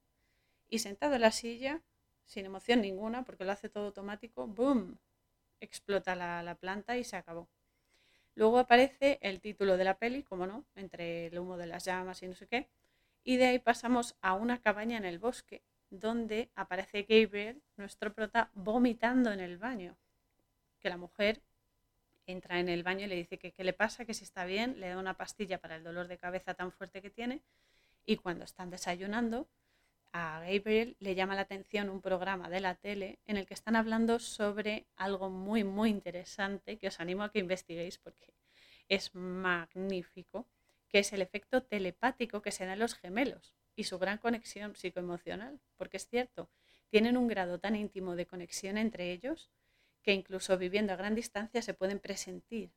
y 0.67 0.79
sentado 0.79 1.15
en 1.15 1.21
la 1.21 1.31
silla, 1.31 1.81
sin 2.25 2.45
emoción 2.45 2.81
ninguna, 2.81 3.23
porque 3.23 3.45
lo 3.45 3.51
hace 3.51 3.69
todo 3.69 3.85
automático, 3.85 4.47
¡boom! 4.47 4.97
Explota 5.61 6.15
la, 6.15 6.43
la 6.43 6.55
planta 6.55 6.97
y 6.97 7.03
se 7.03 7.15
acabó. 7.15 7.47
Luego 8.35 8.59
aparece 8.59 9.19
el 9.21 9.39
título 9.39 9.77
de 9.77 9.83
la 9.83 9.97
peli, 9.97 10.23
como 10.23 10.47
no, 10.47 10.65
entre 10.75 11.27
el 11.27 11.39
humo 11.39 11.57
de 11.57 11.67
las 11.67 11.85
llamas 11.85 12.21
y 12.23 12.27
no 12.27 12.35
sé 12.35 12.47
qué, 12.47 12.69
y 13.23 13.37
de 13.37 13.47
ahí 13.47 13.59
pasamos 13.59 14.15
a 14.21 14.33
una 14.33 14.61
cabaña 14.61 14.97
en 14.97 15.05
el 15.05 15.19
bosque, 15.19 15.63
donde 15.89 16.49
aparece 16.55 17.03
Gabriel, 17.03 17.61
nuestro 17.77 18.13
prota, 18.13 18.49
vomitando 18.53 19.31
en 19.31 19.39
el 19.39 19.57
baño. 19.57 19.97
Que 20.79 20.89
la 20.89 20.97
mujer 20.97 21.41
entra 22.25 22.59
en 22.59 22.69
el 22.69 22.83
baño 22.83 23.05
y 23.05 23.09
le 23.09 23.15
dice 23.15 23.37
que 23.37 23.51
qué 23.51 23.63
le 23.63 23.73
pasa, 23.73 24.05
que 24.05 24.13
si 24.13 24.23
está 24.23 24.45
bien, 24.45 24.79
le 24.79 24.89
da 24.89 24.97
una 24.97 25.15
pastilla 25.15 25.59
para 25.59 25.75
el 25.75 25.83
dolor 25.83 26.07
de 26.07 26.17
cabeza 26.17 26.53
tan 26.53 26.71
fuerte 26.71 27.01
que 27.01 27.09
tiene. 27.09 27.41
Y 28.05 28.17
cuando 28.17 28.45
están 28.45 28.69
desayunando, 28.69 29.47
a 30.11 30.39
Gabriel 30.39 30.95
le 30.99 31.15
llama 31.15 31.35
la 31.35 31.41
atención 31.41 31.89
un 31.89 32.01
programa 32.01 32.49
de 32.49 32.61
la 32.61 32.75
tele 32.75 33.19
en 33.27 33.37
el 33.37 33.45
que 33.45 33.53
están 33.53 33.75
hablando 33.75 34.19
sobre 34.19 34.87
algo 34.95 35.29
muy, 35.29 35.63
muy 35.63 35.89
interesante 35.89 36.77
que 36.77 36.87
os 36.87 36.99
animo 36.99 37.23
a 37.23 37.31
que 37.31 37.39
investiguéis 37.39 37.97
porque 37.99 38.33
es 38.87 39.13
magnífico 39.13 40.47
que 40.89 40.99
es 40.99 41.13
el 41.13 41.21
efecto 41.21 41.61
telepático 41.61 42.41
que 42.41 42.51
se 42.51 42.65
da 42.65 42.73
en 42.73 42.79
los 42.79 42.95
gemelos 42.95 43.53
y 43.75 43.83
su 43.83 43.99
gran 43.99 44.17
conexión 44.17 44.75
psicoemocional, 44.75 45.59
porque 45.77 45.97
es 45.97 46.07
cierto, 46.07 46.49
tienen 46.89 47.15
un 47.15 47.27
grado 47.27 47.59
tan 47.59 47.75
íntimo 47.75 48.15
de 48.15 48.25
conexión 48.25 48.77
entre 48.77 49.11
ellos 49.11 49.51
que 50.09 50.15
incluso 50.15 50.57
viviendo 50.57 50.91
a 50.91 50.95
gran 50.95 51.13
distancia 51.13 51.61
se 51.61 51.75
pueden 51.75 51.99
presentir. 51.99 52.71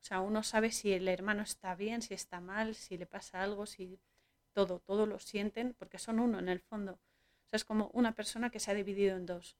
O 0.00 0.04
sea, 0.04 0.20
uno 0.20 0.42
sabe 0.42 0.72
si 0.72 0.92
el 0.92 1.06
hermano 1.06 1.44
está 1.44 1.76
bien, 1.76 2.02
si 2.02 2.12
está 2.12 2.40
mal, 2.40 2.74
si 2.74 2.98
le 2.98 3.06
pasa 3.06 3.40
algo, 3.40 3.66
si 3.66 4.00
todo, 4.52 4.80
todo 4.80 5.06
lo 5.06 5.20
sienten, 5.20 5.74
porque 5.74 6.00
son 6.00 6.18
uno 6.18 6.40
en 6.40 6.48
el 6.48 6.58
fondo. 6.58 6.94
O 6.94 7.48
sea, 7.48 7.58
es 7.58 7.64
como 7.64 7.88
una 7.92 8.16
persona 8.16 8.50
que 8.50 8.58
se 8.58 8.72
ha 8.72 8.74
dividido 8.74 9.16
en 9.16 9.26
dos. 9.26 9.56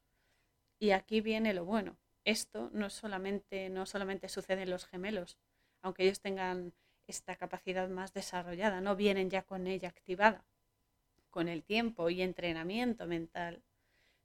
Y 0.81 0.91
aquí 0.91 1.21
viene 1.21 1.55
lo 1.55 1.65
bueno. 1.65 1.97
Esto 2.25 2.71
no 2.73 2.91
solamente, 2.91 3.71
no 3.71 3.87
solamente 3.87 4.29
sucede 4.29 4.63
en 4.63 4.71
los 4.71 4.87
gemelos, 4.87 5.39
aunque 5.81 6.03
ellos 6.03 6.19
tengan 6.19 6.73
esta 7.07 7.37
capacidad 7.37 7.89
más 7.89 8.13
desarrollada, 8.13 8.81
no 8.81 8.97
vienen 8.97 9.31
ya 9.31 9.43
con 9.43 9.69
ella 9.69 9.91
activada. 9.91 10.45
Con 11.31 11.47
el 11.47 11.63
tiempo 11.63 12.11
y 12.11 12.21
entrenamiento 12.21 13.07
mental, 13.07 13.63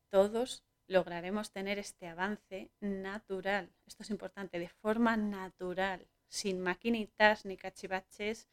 todos 0.10 0.64
lograremos 0.88 1.52
tener 1.52 1.80
este 1.80 2.08
avance 2.08 2.72
natural. 2.80 3.72
Esto 3.86 4.04
es 4.04 4.10
importante, 4.10 4.60
de 4.60 4.70
forma 4.70 5.18
natural, 5.18 6.08
sin 6.28 6.60
maquinitas, 6.60 7.46
ni 7.46 7.58
cachivaches, 7.58 8.48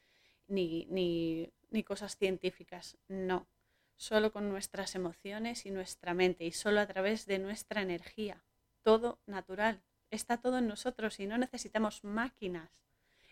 ni, 0.47 0.87
ni, 0.91 1.53
ni 1.71 1.83
cosas 1.83 2.17
científicas. 2.17 2.99
No, 3.09 3.49
solo 3.97 4.33
con 4.33 4.49
nuestras 4.49 4.95
emociones 4.95 5.67
y 5.67 5.71
nuestra 5.71 6.15
mente 6.15 6.45
y 6.45 6.53
solo 6.53 6.81
a 6.81 6.87
través 6.87 7.27
de 7.27 7.39
nuestra 7.39 7.83
energía. 7.83 8.45
Todo 8.83 9.21
natural. 9.27 9.83
Está 10.11 10.37
todo 10.37 10.59
en 10.59 10.69
nosotros 10.69 11.19
y 11.21 11.27
no 11.27 11.39
necesitamos 11.39 12.05
máquinas 12.05 12.71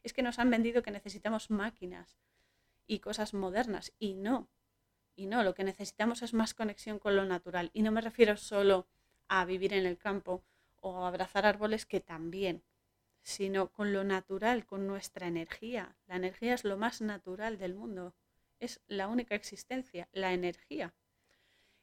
es 0.03 0.12
que 0.12 0.23
nos 0.23 0.38
han 0.38 0.51
vendido 0.51 0.83
que 0.83 0.91
necesitamos 0.91 1.51
máquinas 1.51 2.19
y 2.87 2.99
cosas 2.99 3.35
modernas 3.35 3.93
y 3.99 4.15
no. 4.15 4.49
Y 5.14 5.27
no, 5.27 5.42
lo 5.42 5.55
que 5.55 5.64
necesitamos 5.64 6.22
es 6.22 6.35
más 6.35 6.55
conexión 6.55 6.98
con 6.98 7.16
lo 7.16 7.25
natural. 7.25 7.70
Y 7.72 7.83
no 7.83 7.92
me 7.92 8.01
refiero 8.01 8.37
solo 8.37 8.87
a 9.29 9.44
vivir 9.44 9.72
en 9.72 9.87
el 9.87 9.98
campo 9.98 10.42
o 10.81 11.05
a 11.05 11.09
abrazar 11.09 11.46
árboles, 11.46 11.87
que 11.87 12.01
también, 12.01 12.62
sino 13.22 13.70
con 13.70 13.92
lo 13.92 14.05
natural, 14.05 14.66
con 14.66 14.87
nuestra 14.87 15.27
energía. 15.27 15.96
La 16.07 16.16
energía 16.16 16.55
es 16.55 16.64
lo 16.64 16.77
más 16.77 17.01
natural 17.01 17.59
del 17.59 17.75
mundo. 17.75 18.14
Es 18.59 18.81
la 18.87 19.09
única 19.09 19.35
existencia, 19.35 20.09
la 20.12 20.33
energía. 20.33 20.94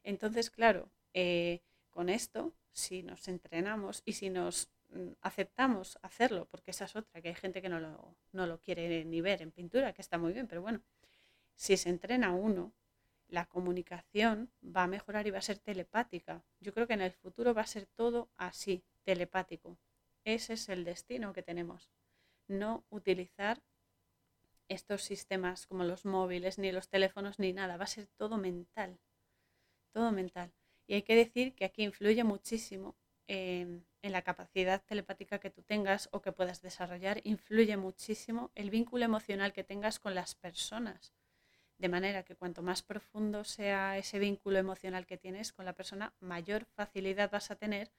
Entonces, 0.03 0.49
claro, 0.49 0.91
eh, 1.13 1.61
con 1.89 2.09
esto, 2.09 2.53
si 2.71 3.03
nos 3.03 3.27
entrenamos 3.27 4.01
y 4.05 4.13
si 4.13 4.29
nos 4.29 4.69
Mm, 4.91 5.11
aceptamos 5.21 5.99
hacerlo, 6.01 6.47
porque 6.49 6.71
esa 6.71 6.85
es 6.85 6.95
otra, 6.95 7.21
que 7.21 7.29
hay 7.29 7.35
gente 7.35 7.61
que 7.61 7.69
no 7.69 7.79
lo, 7.79 8.15
no 8.31 8.47
lo 8.47 8.59
quiere 8.59 9.05
ni 9.05 9.21
ver 9.21 9.41
en 9.41 9.51
pintura, 9.51 9.93
que 9.93 10.01
está 10.01 10.17
muy 10.17 10.33
bien, 10.33 10.47
pero 10.47 10.61
bueno, 10.61 10.81
si 11.55 11.77
se 11.77 11.89
entrena 11.89 12.33
uno, 12.33 12.73
la 13.29 13.45
comunicación 13.45 14.51
va 14.63 14.83
a 14.83 14.87
mejorar 14.87 15.27
y 15.27 15.31
va 15.31 15.37
a 15.37 15.41
ser 15.41 15.59
telepática. 15.59 16.43
Yo 16.59 16.73
creo 16.73 16.87
que 16.87 16.93
en 16.93 17.01
el 17.01 17.13
futuro 17.13 17.53
va 17.53 17.61
a 17.61 17.67
ser 17.67 17.85
todo 17.85 18.29
así, 18.37 18.83
telepático. 19.03 19.77
Ese 20.23 20.53
es 20.53 20.69
el 20.69 20.83
destino 20.83 21.33
que 21.33 21.43
tenemos. 21.43 21.89
No 22.47 22.83
utilizar 22.89 23.61
estos 24.67 25.03
sistemas 25.03 25.65
como 25.67 25.83
los 25.83 26.05
móviles, 26.05 26.57
ni 26.57 26.71
los 26.71 26.89
teléfonos, 26.89 27.39
ni 27.39 27.53
nada. 27.53 27.77
Va 27.77 27.85
a 27.85 27.87
ser 27.87 28.07
todo 28.17 28.37
mental. 28.37 28.99
Todo 29.91 30.11
mental. 30.11 30.53
Y 30.87 30.95
hay 30.95 31.03
que 31.03 31.15
decir 31.15 31.55
que 31.55 31.65
aquí 31.65 31.83
influye 31.83 32.23
muchísimo 32.23 32.95
en, 33.27 33.85
la 34.01 34.23
capacidad 34.23 34.83
telepática 34.83 35.39
que 35.39 35.51
tú 35.51 35.61
tengas 35.61 36.09
o 36.11 36.21
que 36.21 36.31
puedas 36.31 36.61
desarrollar, 36.61 37.21
influye 37.25 37.77
muchísimo 37.77 38.51
el 38.55 38.69
vínculo 38.69 39.05
emocional 39.05 39.53
que 39.53 39.63
tengas 39.63 39.99
con 39.99 40.15
las 40.15 40.35
personas. 40.35 41.13
De 41.79 41.89
manera 41.89 42.23
que 42.23 42.35
cuanto 42.35 42.61
más 42.61 42.83
profundo 42.83 43.43
sea 43.45 43.97
ese 43.97 44.19
vínculo 44.19 44.59
emocional 44.59 45.07
que 45.07 45.17
tienes 45.17 45.53
con 45.53 45.63
la 45.65 45.73
persona, 45.73 46.13
mayor 46.19 46.65
facilidad 46.65 47.31
vas 47.31 47.51
a 47.51 47.55
tener 47.55 47.89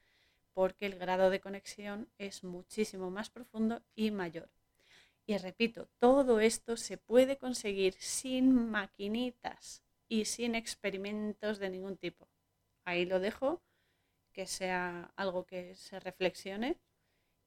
porque 0.53 0.85
el 0.85 0.99
grado 0.99 1.31
de 1.31 1.41
conexión 1.41 2.07
es 2.19 2.43
muchísimo 2.43 3.09
más 3.09 3.31
profundo 3.31 3.81
y 3.95 4.11
mayor. 4.11 4.49
Y 5.25 5.37
repito, 5.37 5.87
todo 5.97 6.39
esto 6.39 6.77
se 6.77 6.97
puede 6.97 7.37
conseguir 7.37 7.95
sin 7.97 8.69
maquinitas 8.69 9.81
y 10.07 10.25
sin 10.25 10.53
experimentos 10.53 11.57
de 11.57 11.69
ningún 11.71 11.97
tipo. 11.97 12.27
Ahí 12.85 13.05
lo 13.05 13.19
dejo 13.19 13.63
que 14.31 14.45
sea 14.45 15.11
algo 15.15 15.45
que 15.45 15.75
se 15.75 15.99
reflexione 15.99 16.77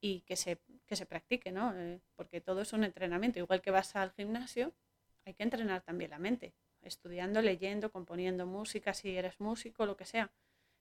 y 0.01 0.21
que 0.23 0.35
se, 0.37 0.59
que 0.87 0.97
se 0.97 1.07
practique, 1.07 1.53
¿no? 1.53 1.77
Eh, 1.77 2.01
porque 2.17 2.41
todo 2.41 2.63
es 2.63 2.73
un 2.73 2.83
entrenamiento. 2.85 3.39
Igual 3.39 3.63
que 3.63 3.71
vas 3.71 3.95
al 3.97 4.13
gimnasio, 4.13 4.73
hay 5.25 5.35
que 5.35 5.43
entrenar 5.43 5.83
también 5.83 6.11
la 6.11 6.19
mente, 6.19 6.55
estudiando, 6.83 7.41
leyendo, 7.43 7.91
componiendo 7.91 8.47
música, 8.47 8.95
si 8.95 9.17
eres 9.17 9.41
músico, 9.41 9.87
lo 9.87 9.97
que 9.97 10.05
sea. 10.05 10.33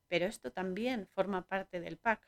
Pero 0.08 0.26
esto 0.26 0.52
también 0.52 1.08
forma 1.08 1.48
parte 1.48 1.80
del 1.80 1.98
pack. 1.98 2.28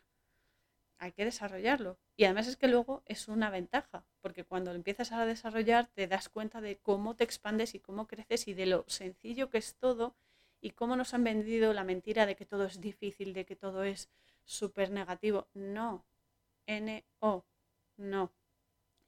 Hay 0.97 1.11
que 1.11 1.25
desarrollarlo. 1.25 1.99
Y 2.15 2.23
además 2.23 2.47
es 2.47 2.55
que 2.55 2.67
luego 2.67 3.03
es 3.05 3.27
una 3.27 3.49
ventaja, 3.49 4.05
porque 4.21 4.45
cuando 4.45 4.71
empiezas 4.71 5.11
a 5.11 5.25
desarrollar 5.25 5.87
te 5.87 6.07
das 6.07 6.29
cuenta 6.29 6.61
de 6.61 6.77
cómo 6.77 7.15
te 7.15 7.25
expandes 7.25 7.75
y 7.75 7.79
cómo 7.79 8.07
creces 8.07 8.47
y 8.47 8.53
de 8.53 8.65
lo 8.65 8.85
sencillo 8.87 9.49
que 9.49 9.57
es 9.57 9.75
todo 9.75 10.15
y 10.61 10.71
cómo 10.71 10.95
nos 10.95 11.13
han 11.13 11.23
vendido 11.23 11.73
la 11.73 11.83
mentira 11.83 12.25
de 12.25 12.35
que 12.35 12.45
todo 12.45 12.65
es 12.65 12.79
difícil, 12.79 13.33
de 13.33 13.45
que 13.45 13.55
todo 13.57 13.83
es 13.83 14.09
súper 14.45 14.89
negativo. 14.89 15.47
No, 15.53 16.05
N-O, 16.65 17.45
no. 17.97 18.31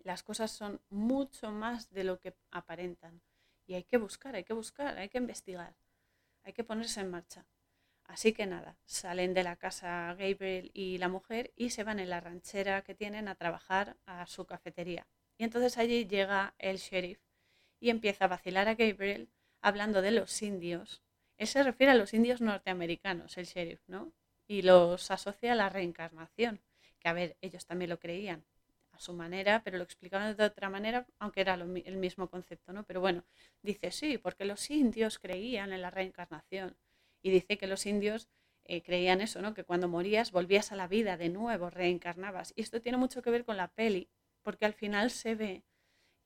Las 0.08 0.24
cosas 0.24 0.52
son 0.52 0.80
mucho 0.90 1.52
más 1.52 1.92
de 1.92 2.06
lo 2.06 2.18
que 2.18 2.34
aparentan. 2.50 3.22
Y 3.66 3.74
hay 3.74 3.84
que 3.84 3.98
buscar, 3.98 4.36
hay 4.36 4.46
que 4.46 4.54
buscar, 4.54 4.98
hay 4.98 5.10
que 5.10 5.18
investigar, 5.18 5.76
hay 6.44 6.54
que 6.54 6.64
ponerse 6.64 7.02
en 7.02 7.12
marcha. 7.12 7.46
Así 8.06 8.32
que 8.32 8.46
nada, 8.46 8.78
salen 8.86 9.34
de 9.34 9.44
la 9.44 9.58
casa 9.58 10.16
Gabriel 10.18 10.72
y 10.74 10.98
la 10.98 11.10
mujer 11.10 11.52
y 11.58 11.72
se 11.72 11.84
van 11.84 12.00
en 12.00 12.10
la 12.10 12.22
ranchera 12.22 12.84
que 12.84 12.96
tienen 12.96 13.28
a 13.28 13.36
trabajar 13.36 13.98
a 14.06 14.26
su 14.28 14.46
cafetería. 14.46 15.10
Y 15.38 15.44
entonces 15.44 15.78
allí 15.78 16.08
llega 16.08 16.56
el 16.58 16.78
sheriff 16.78 17.20
y 17.82 17.90
empieza 17.90 18.24
a 18.24 18.30
vacilar 18.30 18.70
a 18.70 18.76
Gabriel 18.76 19.30
hablando 19.60 20.02
de 20.02 20.12
los 20.12 20.42
indios. 20.42 21.04
Él 21.36 21.48
se 21.48 21.64
refiere 21.64 21.92
a 21.92 21.96
los 21.96 22.14
indios 22.14 22.40
norteamericanos, 22.40 23.38
el 23.38 23.46
sheriff, 23.46 23.82
¿no? 23.88 24.14
Y 24.48 24.62
los 24.62 25.12
asocia 25.12 25.52
a 25.52 25.56
la 25.56 25.68
reencarnación, 25.68 26.62
que 26.98 27.10
a 27.10 27.14
ver, 27.14 27.36
ellos 27.42 27.66
también 27.66 27.90
lo 27.90 28.00
creían 28.00 28.46
su 29.00 29.14
manera, 29.14 29.64
pero 29.64 29.78
lo 29.78 29.84
explicaban 29.84 30.36
de 30.36 30.44
otra 30.44 30.70
manera, 30.70 31.06
aunque 31.20 31.42
era 31.42 31.54
el 31.56 31.98
mismo 31.98 32.30
concepto, 32.30 32.74
¿no? 32.74 32.84
Pero 32.84 33.02
bueno, 33.02 33.24
dice 33.62 33.92
sí, 33.92 34.18
porque 34.18 34.46
los 34.46 34.70
indios 34.70 35.20
creían 35.20 35.74
en 35.74 35.82
la 35.82 35.90
reencarnación 35.90 36.76
y 37.22 37.32
dice 37.32 37.58
que 37.58 37.68
los 37.68 37.86
indios 37.86 38.30
eh, 38.66 38.82
creían 38.84 39.22
eso, 39.22 39.42
¿no? 39.42 39.54
Que 39.54 39.64
cuando 39.64 39.88
morías 39.88 40.32
volvías 40.32 40.72
a 40.72 40.76
la 40.76 40.88
vida 40.88 41.18
de 41.18 41.30
nuevo, 41.30 41.70
reencarnabas. 41.70 42.54
Y 42.56 42.62
esto 42.62 42.82
tiene 42.82 42.98
mucho 42.98 43.22
que 43.22 43.30
ver 43.30 43.46
con 43.46 43.58
la 43.58 43.70
peli, 43.70 44.10
porque 44.44 44.66
al 44.66 44.74
final 44.74 45.10
se 45.12 45.36
ve 45.36 45.64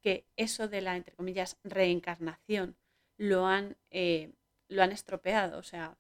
que 0.02 0.26
eso 0.36 0.68
de 0.68 0.82
la, 0.82 0.96
entre 0.98 1.16
comillas, 1.16 1.58
reencarnación 1.64 2.76
lo 3.18 3.46
han, 3.46 3.78
eh, 3.92 4.32
lo 4.68 4.82
han 4.82 4.92
estropeado, 4.92 5.60
o 5.60 5.64
sea, 5.64 5.98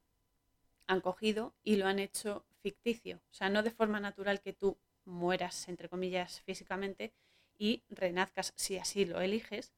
han 0.87 1.01
cogido 1.01 1.53
y 1.63 1.75
lo 1.75 1.87
han 1.87 1.99
hecho 1.99 2.45
ficticio, 2.61 3.21
o 3.29 3.33
sea, 3.33 3.49
no 3.49 3.63
de 3.63 3.71
forma 3.71 3.99
natural 3.99 4.41
que 4.41 4.53
tú 4.53 4.77
mueras, 5.11 5.67
entre 5.67 5.89
comillas, 5.89 6.41
físicamente 6.41 7.13
y 7.57 7.83
renazcas, 7.89 8.53
si 8.55 8.77
así 8.77 9.05
lo 9.05 9.21
eliges, 9.21 9.73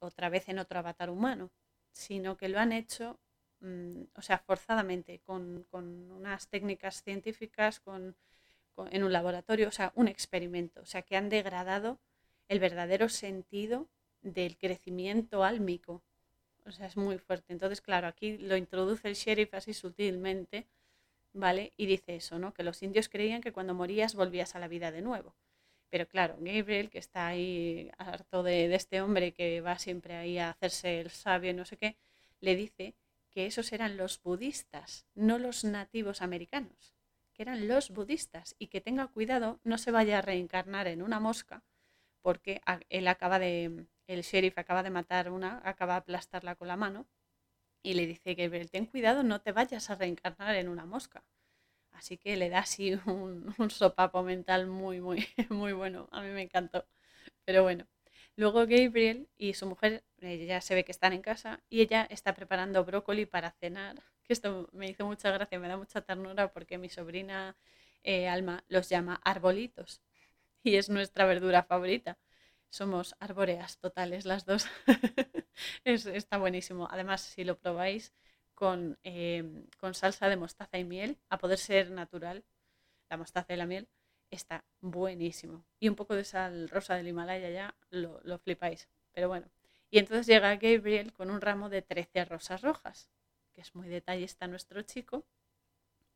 otra 0.00 0.28
vez 0.28 0.48
en 0.48 0.58
otro 0.58 0.78
avatar 0.78 1.10
humano, 1.10 1.50
sino 1.92 2.36
que 2.36 2.48
lo 2.48 2.58
han 2.58 2.72
hecho 2.72 3.20
Mm, 3.60 4.04
o 4.14 4.22
sea, 4.22 4.38
forzadamente, 4.38 5.20
con, 5.20 5.66
unas 5.72 6.48
técnicas 6.48 7.02
científicas, 7.02 7.80
con, 7.80 8.16
en 8.90 9.04
un 9.04 9.12
laboratorio, 9.12 9.68
o 9.68 9.70
sea, 9.70 9.92
un 9.94 10.08
experimento, 10.08 10.80
o 10.80 10.86
sea, 10.86 11.02
que 11.02 11.16
han 11.16 11.28
degradado 11.28 12.00
el 12.48 12.60
verdadero 12.60 13.08
sentido 13.08 13.88
del 14.22 14.56
crecimiento 14.58 15.44
álmico. 15.44 16.02
O 16.66 16.72
sea, 16.72 16.86
es 16.86 16.96
muy 16.96 17.18
fuerte. 17.18 17.52
Entonces, 17.52 17.80
claro, 17.80 18.06
aquí 18.08 18.38
lo 18.38 18.56
introduce 18.56 19.08
el 19.08 19.14
sheriff 19.14 19.54
así 19.54 19.74
sutilmente, 19.74 20.66
¿vale? 21.32 21.72
Y 21.76 21.86
dice 21.86 22.16
eso, 22.16 22.38
¿no? 22.38 22.52
Que 22.54 22.62
los 22.62 22.82
indios 22.82 23.08
creían 23.08 23.40
que 23.40 23.52
cuando 23.52 23.74
morías 23.74 24.14
volvías 24.14 24.54
a 24.54 24.58
la 24.58 24.68
vida 24.68 24.90
de 24.90 25.02
nuevo. 25.02 25.34
Pero 25.90 26.06
claro, 26.06 26.36
Gabriel, 26.38 26.88
que 26.90 26.98
está 26.98 27.26
ahí 27.26 27.90
harto 27.98 28.42
de, 28.42 28.72
este 28.74 29.00
hombre 29.00 29.32
que 29.32 29.60
va 29.60 29.78
siempre 29.78 30.14
ahí 30.16 30.38
a 30.38 30.50
hacerse 30.50 31.00
el 31.00 31.10
sabio 31.10 31.50
y 31.50 31.54
no 31.54 31.64
sé 31.64 31.76
qué, 31.76 31.96
le 32.40 32.54
dice 32.54 32.94
que 33.30 33.46
esos 33.46 33.72
eran 33.72 33.96
los 33.96 34.22
budistas, 34.22 35.06
no 35.14 35.38
los 35.38 35.64
nativos 35.64 36.22
americanos, 36.22 36.94
que 37.32 37.42
eran 37.42 37.68
los 37.68 37.90
budistas 37.90 38.54
y 38.58 38.68
que 38.68 38.80
tenga 38.80 39.08
cuidado, 39.08 39.60
no 39.64 39.78
se 39.78 39.90
vaya 39.90 40.18
a 40.18 40.22
reencarnar 40.22 40.86
en 40.86 41.02
una 41.02 41.20
mosca, 41.20 41.64
porque 42.22 42.60
él 42.88 43.08
acaba 43.08 43.38
de, 43.38 43.86
el 44.06 44.22
sheriff 44.22 44.58
acaba 44.58 44.82
de 44.82 44.90
matar 44.90 45.30
una, 45.30 45.60
acaba 45.64 45.94
de 45.94 45.98
aplastarla 45.98 46.54
con 46.54 46.68
la 46.68 46.76
mano 46.76 47.06
y 47.82 47.94
le 47.94 48.06
dice 48.06 48.36
que 48.36 48.48
ten 48.70 48.86
cuidado, 48.86 49.22
no 49.22 49.40
te 49.40 49.52
vayas 49.52 49.90
a 49.90 49.94
reencarnar 49.96 50.56
en 50.56 50.68
una 50.68 50.86
mosca. 50.86 51.24
Así 51.92 52.16
que 52.18 52.36
le 52.36 52.50
da 52.50 52.60
así 52.60 52.94
un, 53.06 53.54
sopapo 53.70 54.22
mental 54.22 54.66
muy, 54.66 55.00
muy, 55.00 55.26
muy 55.50 55.72
bueno. 55.72 56.08
A 56.12 56.22
mí 56.22 56.28
me 56.30 56.42
encantó. 56.42 56.86
Pero 57.44 57.62
bueno, 57.62 57.86
Luego 58.40 58.60
Gabriel 58.60 59.28
y 59.36 59.52
su 59.54 59.66
mujer 59.66 60.02
ya 60.18 60.62
se 60.62 60.74
ve 60.74 60.84
que 60.84 60.92
están 60.92 61.12
en 61.12 61.20
casa 61.20 61.60
y 61.68 61.82
ella 61.82 62.06
está 62.08 62.34
preparando 62.34 62.84
brócoli 62.86 63.26
para 63.26 63.50
cenar. 63.50 63.96
Que 64.24 64.32
esto 64.32 64.68
me 64.72 64.88
hizo 64.88 65.04
mucha 65.06 65.30
gracia, 65.30 65.58
me 65.58 65.68
da 65.68 65.76
mucha 65.76 66.00
ternura 66.00 66.50
porque 66.52 66.78
mi 66.78 66.88
sobrina 66.88 67.56
eh, 68.02 68.28
Alma 68.28 68.64
los 68.68 68.88
llama 68.88 69.20
arbolitos 69.24 70.00
y 70.62 70.76
es 70.76 70.88
nuestra 70.88 71.26
verdura 71.26 71.64
favorita. 71.64 72.16
Somos 72.70 73.16
arbóreas 73.18 73.78
totales 73.78 74.24
las 74.24 74.44
dos. 74.46 74.66
está 75.84 76.38
buenísimo. 76.38 76.88
Además, 76.90 77.20
si 77.20 77.44
lo 77.44 77.58
probáis 77.58 78.14
con, 78.54 78.98
em, 79.02 79.66
con 79.78 79.94
salsa 79.94 80.28
de 80.28 80.36
mostaza 80.36 80.78
y 80.78 80.84
miel, 80.84 81.18
a 81.28 81.38
poder 81.38 81.58
ser 81.58 81.90
natural, 81.90 82.44
la 83.08 83.16
mostaza 83.16 83.52
y 83.54 83.56
la 83.56 83.66
miel, 83.66 83.88
está 84.30 84.64
buenísimo. 84.80 85.64
Y 85.80 85.88
un 85.88 85.96
poco 85.96 86.14
de 86.14 86.24
sal 86.24 86.68
rosa 86.68 86.94
del 86.94 87.08
Himalaya 87.08 87.50
ya 87.50 87.74
lo, 87.90 88.20
lo 88.22 88.38
flipáis. 88.38 88.88
Pero 89.12 89.28
bueno. 89.28 89.50
Y 89.90 89.98
entonces 89.98 90.26
llega 90.26 90.54
Gabriel 90.56 91.12
con 91.12 91.30
un 91.30 91.40
ramo 91.40 91.68
de 91.68 91.82
13 91.82 92.24
rosas 92.24 92.62
rojas, 92.62 93.10
que 93.52 93.62
es 93.62 93.74
muy 93.74 93.88
detallista 93.88 94.46
nuestro 94.46 94.82
chico. 94.82 95.26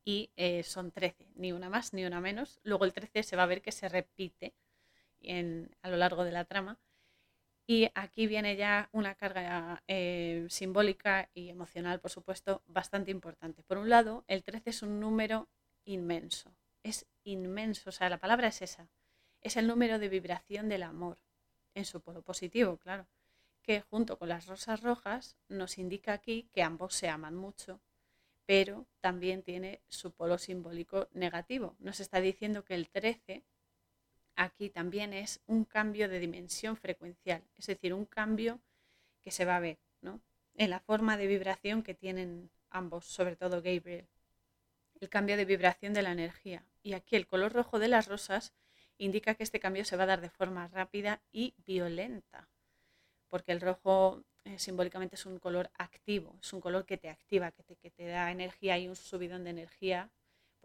Y 0.05 0.31
eh, 0.37 0.63
son 0.63 0.91
13, 0.91 1.31
ni 1.35 1.51
una 1.51 1.69
más 1.69 1.93
ni 1.93 2.05
una 2.05 2.21
menos. 2.21 2.59
Luego 2.63 2.85
el 2.85 2.93
13 2.93 3.23
se 3.23 3.35
va 3.35 3.43
a 3.43 3.47
ver 3.47 3.61
que 3.61 3.71
se 3.73 3.89
repite 3.89 4.55
a 5.81 5.89
lo 5.89 5.97
largo 5.97 6.23
de 6.23 6.31
la 6.31 6.45
trama. 6.45 6.79
Y 7.67 7.89
aquí 7.95 8.27
viene 8.27 8.55
ya 8.55 8.89
una 8.91 9.15
carga 9.15 9.83
eh, 9.87 10.45
simbólica 10.49 11.29
y 11.33 11.49
emocional, 11.49 11.99
por 11.99 12.11
supuesto, 12.11 12.61
bastante 12.67 13.09
importante. 13.09 13.63
Por 13.63 13.77
un 13.77 13.89
lado, 13.89 14.23
el 14.27 14.43
13 14.43 14.69
es 14.69 14.81
un 14.83 14.99
número 14.99 15.47
inmenso, 15.83 16.51
es 16.83 17.07
inmenso, 17.23 17.89
o 17.89 17.91
sea, 17.91 18.09
la 18.09 18.19
palabra 18.19 18.49
es 18.49 18.61
esa, 18.61 18.87
es 19.41 19.57
el 19.57 19.65
número 19.65 19.97
de 19.97 20.09
vibración 20.09 20.69
del 20.69 20.83
amor, 20.83 21.17
en 21.75 21.85
su 21.85 22.01
polo 22.01 22.21
positivo, 22.21 22.77
claro, 22.77 23.07
que 23.61 23.81
junto 23.81 24.17
con 24.17 24.29
las 24.29 24.47
rosas 24.47 24.81
rojas 24.81 25.35
nos 25.49 25.77
indica 25.77 26.13
aquí 26.13 26.49
que 26.53 26.63
ambos 26.63 26.93
se 26.93 27.09
aman 27.09 27.35
mucho, 27.35 27.81
pero 28.45 28.85
también 29.01 29.43
tiene 29.43 29.81
su 29.87 30.11
polo 30.11 30.37
simbólico 30.37 31.09
negativo. 31.13 31.75
Nos 31.79 31.99
está 31.99 32.21
diciendo 32.21 32.63
que 32.63 32.75
el 32.75 32.89
13 32.89 33.43
aquí 34.35 34.69
también 34.69 35.13
es 35.13 35.41
un 35.47 35.65
cambio 35.65 36.09
de 36.09 36.19
dimensión 36.19 36.77
frecuencial, 36.77 37.43
es 37.57 37.67
decir, 37.67 37.93
un 37.93 38.05
cambio 38.05 38.59
que 39.21 39.31
se 39.31 39.45
va 39.45 39.57
a 39.57 39.59
ver 39.59 39.77
¿no? 40.01 40.21
en 40.55 40.69
la 40.69 40.79
forma 40.79 41.17
de 41.17 41.27
vibración 41.27 41.83
que 41.83 41.93
tienen 41.93 42.49
ambos, 42.69 43.05
sobre 43.05 43.35
todo 43.35 43.61
Gabriel 43.61 44.07
el 45.01 45.09
cambio 45.09 45.37
de 45.37 45.45
vibración 45.45 45.93
de 45.93 46.01
la 46.01 46.11
energía. 46.11 46.63
Y 46.83 46.93
aquí 46.93 47.15
el 47.15 47.27
color 47.27 47.53
rojo 47.53 47.79
de 47.79 47.87
las 47.87 48.07
rosas 48.07 48.53
indica 48.97 49.35
que 49.35 49.43
este 49.43 49.59
cambio 49.59 49.85
se 49.85 49.97
va 49.97 50.03
a 50.03 50.07
dar 50.07 50.21
de 50.21 50.29
forma 50.29 50.67
rápida 50.67 51.21
y 51.31 51.53
violenta, 51.65 52.47
porque 53.27 53.51
el 53.51 53.61
rojo 53.61 54.23
eh, 54.45 54.57
simbólicamente 54.57 55.15
es 55.15 55.25
un 55.25 55.39
color 55.39 55.69
activo, 55.77 56.37
es 56.41 56.53
un 56.53 56.61
color 56.61 56.85
que 56.85 56.97
te 56.97 57.09
activa, 57.09 57.51
que 57.51 57.63
te, 57.63 57.75
que 57.75 57.91
te 57.91 58.07
da 58.07 58.31
energía 58.31 58.77
y 58.77 58.87
un 58.87 58.95
subidón 58.95 59.43
de 59.43 59.49
energía. 59.49 60.09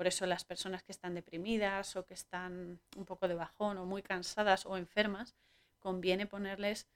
Por 0.00 0.06
eso 0.06 0.24
las 0.24 0.46
personas 0.46 0.82
que 0.82 0.92
están 0.92 1.14
deprimidas 1.14 1.94
o 1.94 2.06
que 2.06 2.14
están 2.14 2.80
un 2.96 3.04
poco 3.04 3.28
de 3.28 3.34
bajón 3.34 3.76
o 3.76 3.84
muy 3.84 4.00
cansadas 4.00 4.64
o 4.64 4.78
enfermas, 4.78 5.36
conviene 5.78 6.26
ponerles 6.26 6.88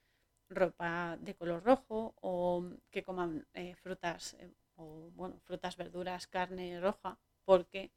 ropa 0.49 1.19
de 1.21 1.35
color 1.35 1.63
rojo 1.63 2.15
o 2.23 2.65
que 2.91 3.03
coman 3.03 3.47
eh, 3.53 3.75
frutas 3.75 4.33
eh, 4.41 4.51
o 4.77 5.11
bueno, 5.17 5.39
frutas, 5.45 5.77
verduras, 5.77 6.27
carne 6.27 6.81
roja, 6.81 7.19
porque 7.45 7.91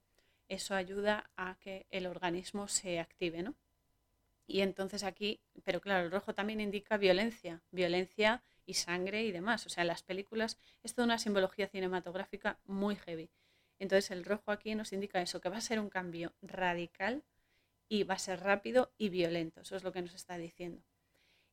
eso 0.50 0.76
ayuda 0.76 1.32
a 1.38 1.56
que 1.58 1.86
el 1.90 2.06
organismo 2.06 2.68
se 2.68 3.00
active, 3.00 3.44
¿no? 3.44 3.56
Y 4.46 4.60
entonces 4.60 5.04
aquí, 5.04 5.40
pero 5.64 5.80
claro, 5.80 6.04
el 6.04 6.12
rojo 6.12 6.36
también 6.36 6.60
indica 6.60 6.98
violencia, 6.98 7.62
violencia 7.72 8.44
y 8.66 8.74
sangre 8.74 9.24
y 9.24 9.32
demás. 9.32 9.66
O 9.68 9.70
sea, 9.70 9.84
en 9.84 9.88
las 9.88 10.04
películas 10.04 10.58
es 10.84 10.94
toda 10.94 11.06
una 11.06 11.18
simbología 11.18 11.70
cinematográfica 11.70 12.60
muy 12.66 12.98
heavy. 12.98 13.30
Entonces 13.80 14.12
el 14.12 14.26
rojo 14.26 14.52
aquí 14.52 14.76
nos 14.76 14.94
indica 14.94 15.22
eso, 15.22 15.42
que 15.42 15.50
va 15.50 15.58
a 15.58 15.62
ser 15.62 15.80
un 15.80 15.90
cambio 15.90 16.34
radical 16.42 17.24
y 17.90 18.04
va 18.04 18.16
a 18.16 18.20
ser 18.20 18.42
rápido 18.42 18.92
y 18.98 19.10
violento. 19.10 19.62
Eso 19.62 19.76
es 19.76 19.84
lo 19.84 19.92
que 19.92 20.02
nos 20.02 20.14
está 20.14 20.38
diciendo. 20.38 20.82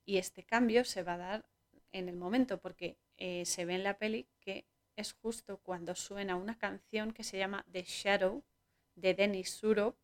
Y 0.04 0.18
este 0.18 0.42
cambio 0.42 0.84
se 0.84 1.02
va 1.02 1.14
a 1.14 1.18
dar 1.18 1.48
en 1.92 2.08
el 2.08 2.16
momento, 2.16 2.58
porque 2.58 2.98
eh, 3.16 3.44
se 3.44 3.64
ve 3.64 3.74
en 3.74 3.84
la 3.84 3.98
peli 3.98 4.26
que 4.40 4.66
es 4.96 5.12
justo 5.12 5.58
cuando 5.58 5.94
suena 5.94 6.36
una 6.36 6.58
canción 6.58 7.12
que 7.12 7.24
se 7.24 7.38
llama 7.38 7.64
The 7.70 7.84
Shadow 7.84 8.42
de 8.96 9.14
Denis 9.14 9.50
Suro, 9.50 9.96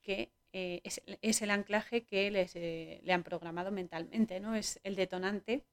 que 0.00 0.30
eh, 0.52 0.80
es, 0.84 1.42
el 1.42 1.50
anclaje 1.50 2.04
que 2.04 2.30
les, 2.30 2.56
eh, 2.56 3.00
le 3.04 3.12
han 3.12 3.22
programado 3.22 3.70
mentalmente, 3.70 4.40
¿no? 4.40 4.54
Es 4.54 4.80
el 4.82 4.96
detonante 4.96 5.64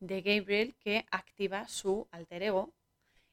de 0.00 0.22
Gabriel 0.22 0.74
que 0.76 1.06
activa 1.10 1.68
su 1.68 2.08
alter 2.10 2.42
ego 2.42 2.72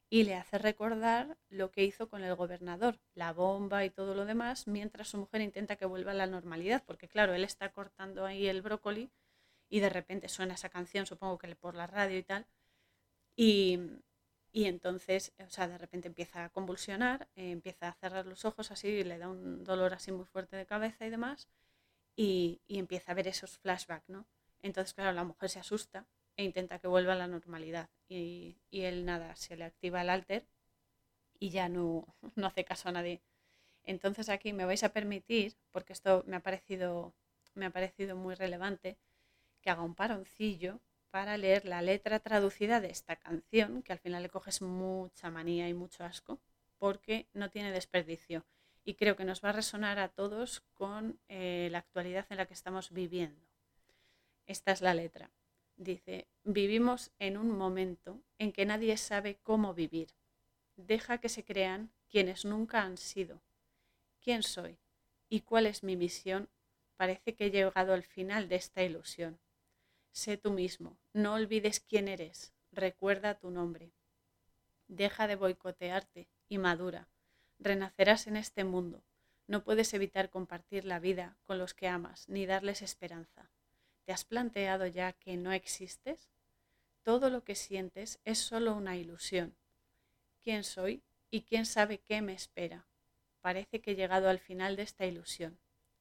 y 0.09 0.23
le 0.23 0.35
hace 0.35 0.57
recordar 0.57 1.37
lo 1.49 1.71
que 1.71 1.83
hizo 1.83 2.09
con 2.09 2.23
el 2.23 2.35
gobernador, 2.35 2.99
la 3.13 3.33
bomba 3.33 3.83
y 3.85 3.89
todo 3.89 4.15
lo 4.15 4.25
demás, 4.25 4.67
mientras 4.67 5.09
su 5.09 5.17
mujer 5.17 5.41
intenta 5.41 5.75
que 5.75 5.85
vuelva 5.85 6.11
a 6.11 6.15
la 6.15 6.27
normalidad, 6.27 6.83
porque 6.85 7.07
claro, 7.07 7.33
él 7.33 7.43
está 7.43 7.71
cortando 7.71 8.25
ahí 8.25 8.47
el 8.47 8.61
brócoli 8.61 9.11
y 9.69 9.79
de 9.81 9.89
repente 9.89 10.29
suena 10.29 10.53
esa 10.55 10.69
canción, 10.69 11.05
supongo 11.05 11.37
que 11.37 11.55
por 11.55 11.75
la 11.75 11.87
radio 11.87 12.17
y 12.17 12.23
tal, 12.23 12.47
y, 13.35 13.79
y 14.51 14.65
entonces, 14.65 15.33
o 15.45 15.49
sea, 15.49 15.67
de 15.67 15.77
repente 15.77 16.07
empieza 16.07 16.45
a 16.45 16.49
convulsionar, 16.49 17.27
eh, 17.35 17.51
empieza 17.51 17.89
a 17.89 17.93
cerrar 17.93 18.25
los 18.25 18.45
ojos 18.45 18.71
así, 18.71 19.03
le 19.03 19.17
da 19.17 19.29
un 19.29 19.63
dolor 19.63 19.93
así 19.93 20.11
muy 20.11 20.25
fuerte 20.25 20.55
de 20.55 20.65
cabeza 20.65 21.05
y 21.05 21.09
demás, 21.09 21.47
y, 22.15 22.61
empieza 22.67 23.11
a 23.11 23.15
ver 23.15 23.27
esos 23.27 23.59
flashbacks, 23.59 24.09
¿no? 24.09 24.27
Entonces, 24.61 24.93
claro, 24.93 25.13
la 25.13 25.23
mujer 25.23 25.49
se 25.49 25.59
asusta 25.59 26.07
e 26.35 26.43
intenta 26.43 26.79
que 26.79 26.87
vuelva 26.87 27.13
a 27.13 27.15
la 27.15 27.27
normalidad. 27.27 27.89
Y, 28.09 28.57
y 28.69 28.81
él 28.81 29.05
nada, 29.05 29.35
se 29.35 29.57
le 29.57 29.65
activa 29.65 30.01
el 30.01 30.09
alter 30.09 30.45
y 31.39 31.49
ya 31.49 31.69
no, 31.69 32.05
no 32.35 32.47
hace 32.47 32.65
caso 32.65 32.89
a 32.89 32.91
nadie. 32.91 33.21
Entonces 33.83 34.29
aquí 34.29 34.53
me 34.53 34.65
vais 34.65 34.83
a 34.83 34.93
permitir, 34.93 35.55
porque 35.71 35.93
esto 35.93 36.23
me 36.27 36.35
ha 36.35 36.41
parecido, 36.41 37.13
me 37.55 37.65
ha 37.67 37.69
parecido 37.69 38.15
muy 38.15 38.35
relevante, 38.35 38.97
que 39.61 39.69
haga 39.69 39.81
un 39.81 39.95
paroncillo 39.95 40.81
para 41.09 41.37
leer 41.37 41.65
la 41.65 41.81
letra 41.81 42.19
traducida 42.19 42.81
de 42.81 42.89
esta 42.89 43.15
canción, 43.15 43.81
que 43.81 43.93
al 43.93 43.99
final 43.99 44.23
le 44.23 44.29
coges 44.29 44.61
mucha 44.61 45.31
manía 45.31 45.69
y 45.69 45.73
mucho 45.73 46.03
asco, 46.03 46.39
porque 46.77 47.27
no 47.33 47.49
tiene 47.49 47.71
desperdicio. 47.71 48.45
Y 48.83 48.95
creo 48.95 49.15
que 49.15 49.25
nos 49.25 49.43
va 49.43 49.49
a 49.49 49.53
resonar 49.53 49.99
a 49.99 50.09
todos 50.09 50.61
con 50.73 51.19
eh, 51.27 51.69
la 51.71 51.79
actualidad 51.79 52.25
en 52.29 52.37
la 52.37 52.45
que 52.45 52.53
estamos 52.53 52.91
viviendo. 52.91 53.41
Esta 54.45 54.71
es 54.71 54.81
la 54.81 54.93
letra. 54.93 55.29
Dice, 55.77 56.27
vivimos 56.43 57.11
en 57.19 57.37
un 57.37 57.55
momento 57.55 58.23
en 58.39 58.51
que 58.51 58.65
nadie 58.65 58.97
sabe 58.97 59.37
cómo 59.43 59.75
vivir. 59.75 60.09
Deja 60.75 61.19
que 61.19 61.29
se 61.29 61.45
crean 61.45 61.91
quienes 62.09 62.45
nunca 62.45 62.81
han 62.81 62.97
sido. 62.97 63.41
¿Quién 64.19 64.41
soy? 64.41 64.79
¿Y 65.29 65.41
cuál 65.41 65.67
es 65.67 65.83
mi 65.83 65.95
misión? 65.95 66.49
Parece 66.95 67.35
que 67.35 67.45
he 67.45 67.51
llegado 67.51 67.93
al 67.93 68.03
final 68.03 68.49
de 68.49 68.55
esta 68.55 68.83
ilusión. 68.83 69.39
Sé 70.11 70.35
tú 70.35 70.51
mismo, 70.51 70.97
no 71.13 71.35
olvides 71.35 71.79
quién 71.79 72.07
eres, 72.07 72.53
recuerda 72.71 73.37
tu 73.37 73.51
nombre. 73.51 73.91
Deja 74.87 75.27
de 75.27 75.35
boicotearte 75.35 76.27
y 76.49 76.57
madura. 76.57 77.07
Renacerás 77.59 78.25
en 78.25 78.35
este 78.35 78.63
mundo. 78.63 79.03
No 79.45 79.63
puedes 79.63 79.93
evitar 79.93 80.31
compartir 80.31 80.85
la 80.85 80.99
vida 80.99 81.37
con 81.45 81.59
los 81.59 81.75
que 81.75 81.87
amas 81.87 82.27
ni 82.27 82.47
darles 82.47 82.81
esperanza. 82.81 83.51
¿Te 84.07 84.13
has 84.13 84.23
planteado 84.23 84.87
ya 84.87 85.11
que 85.11 85.35
no 85.35 85.51
existes? 85.51 86.29
Todo 87.03 87.29
lo 87.29 87.43
que 87.43 87.55
sientes 87.55 88.21
es 88.23 88.37
solo 88.37 88.73
una 88.73 88.95
ilusión. 88.95 89.57
¿Quién 90.41 90.63
soy 90.63 91.03
y 91.29 91.41
quién 91.41 91.65
sabe 91.65 91.97
qué 91.97 92.21
me 92.21 92.31
espera? 92.31 92.87
Parece 93.41 93.81
que 93.81 93.91
he 93.91 93.95
llegado 93.95 94.29
al 94.29 94.39
final 94.39 94.77
de 94.77 94.83
esta 94.83 95.05
ilusión. 95.05 95.59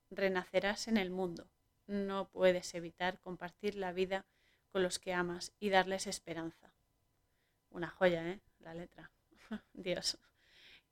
Renacerás 0.08 0.86
en 0.86 0.98
el 0.98 1.10
mundo. 1.10 1.48
No 1.88 2.28
puedes 2.28 2.76
evitar 2.76 3.18
compartir 3.18 3.74
la 3.74 3.90
vida 3.90 4.24
con 4.70 4.84
los 4.84 5.00
que 5.00 5.12
amas 5.12 5.52
y 5.58 5.70
darles 5.70 6.06
esperanza. 6.06 6.72
Una 7.70 7.90
joya, 7.90 8.24
¿eh? 8.24 8.40
La 8.60 8.72
letra. 8.72 9.10
Dios 9.72 10.16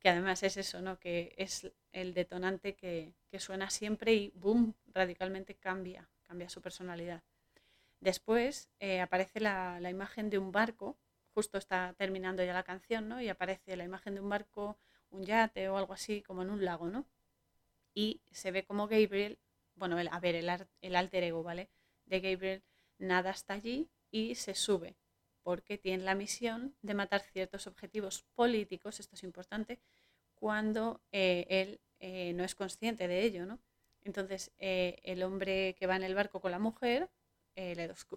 que 0.05 0.11
además 0.11 0.43
es 0.43 0.59
eso, 0.59 0.83
¿no? 0.83 0.99
Que 1.01 1.35
es 1.39 1.73
el 1.93 2.13
detonante 2.13 2.75
que, 2.75 3.15
suena 3.39 3.71
siempre 3.71 4.13
y 4.13 4.33
boom, 4.35 4.75
radicalmente 4.93 5.55
cambia, 5.55 6.11
cambia 6.25 6.49
su 6.49 6.61
personalidad. 6.61 7.23
Después 8.01 8.69
eh, 8.81 9.01
aparece 9.01 9.41
la, 9.41 9.79
imagen 9.91 10.31
de 10.31 10.39
un 10.39 10.53
barco, 10.53 10.99
justo 11.33 11.59
está 11.59 11.95
terminando 11.97 12.45
ya 12.45 12.53
la 12.53 12.63
canción, 12.63 13.09
¿no? 13.09 13.21
Y 13.21 13.29
aparece 13.29 13.77
la 13.77 13.85
imagen 13.85 14.15
de 14.15 14.21
un 14.21 14.29
barco, 14.29 14.77
un 15.11 15.23
yate 15.25 15.69
o 15.69 15.77
algo 15.77 15.95
así, 15.95 16.23
como 16.23 16.43
en 16.43 16.51
un 16.51 16.65
lago, 16.65 16.89
¿no? 16.89 17.07
Y 17.95 18.21
se 18.33 18.51
ve 18.51 18.65
como 18.65 18.89
Gabriel, 18.89 19.39
bueno, 19.77 19.97
a 19.99 20.21
ver, 20.21 20.35
el, 20.35 20.51
el 20.81 20.97
alter 20.97 21.25
ego, 21.25 21.43
¿vale? 21.43 21.71
De 22.07 22.21
Gabriel 22.21 22.63
nada 22.99 23.31
hasta 23.31 23.55
allí 23.55 23.89
y 24.11 24.35
se 24.35 24.55
sube 24.55 24.97
porque 25.45 25.77
tiene 25.79 26.03
la 26.03 26.15
misión 26.15 26.75
de 26.83 26.95
matar 26.95 27.21
ciertos 27.21 27.67
objetivos 27.67 28.25
políticos, 28.35 28.99
esto 28.99 29.15
es 29.15 29.23
importante, 29.23 29.79
cuando 30.35 31.03
eh, 31.13 31.47
él 31.49 31.81
eh, 32.01 32.33
no 32.33 32.45
es 32.45 32.55
consciente 32.55 33.07
de 33.07 33.23
ello. 33.23 33.47
¿no? 33.47 33.61
Entonces, 34.05 34.53
eh, 34.59 35.01
el 35.03 35.23
hombre 35.23 35.75
que 35.79 35.87
va 35.87 35.97
en 35.97 36.03
el 36.05 36.15
barco 36.15 36.41
con 36.41 36.51
la 36.53 36.59
mujer 36.59 37.11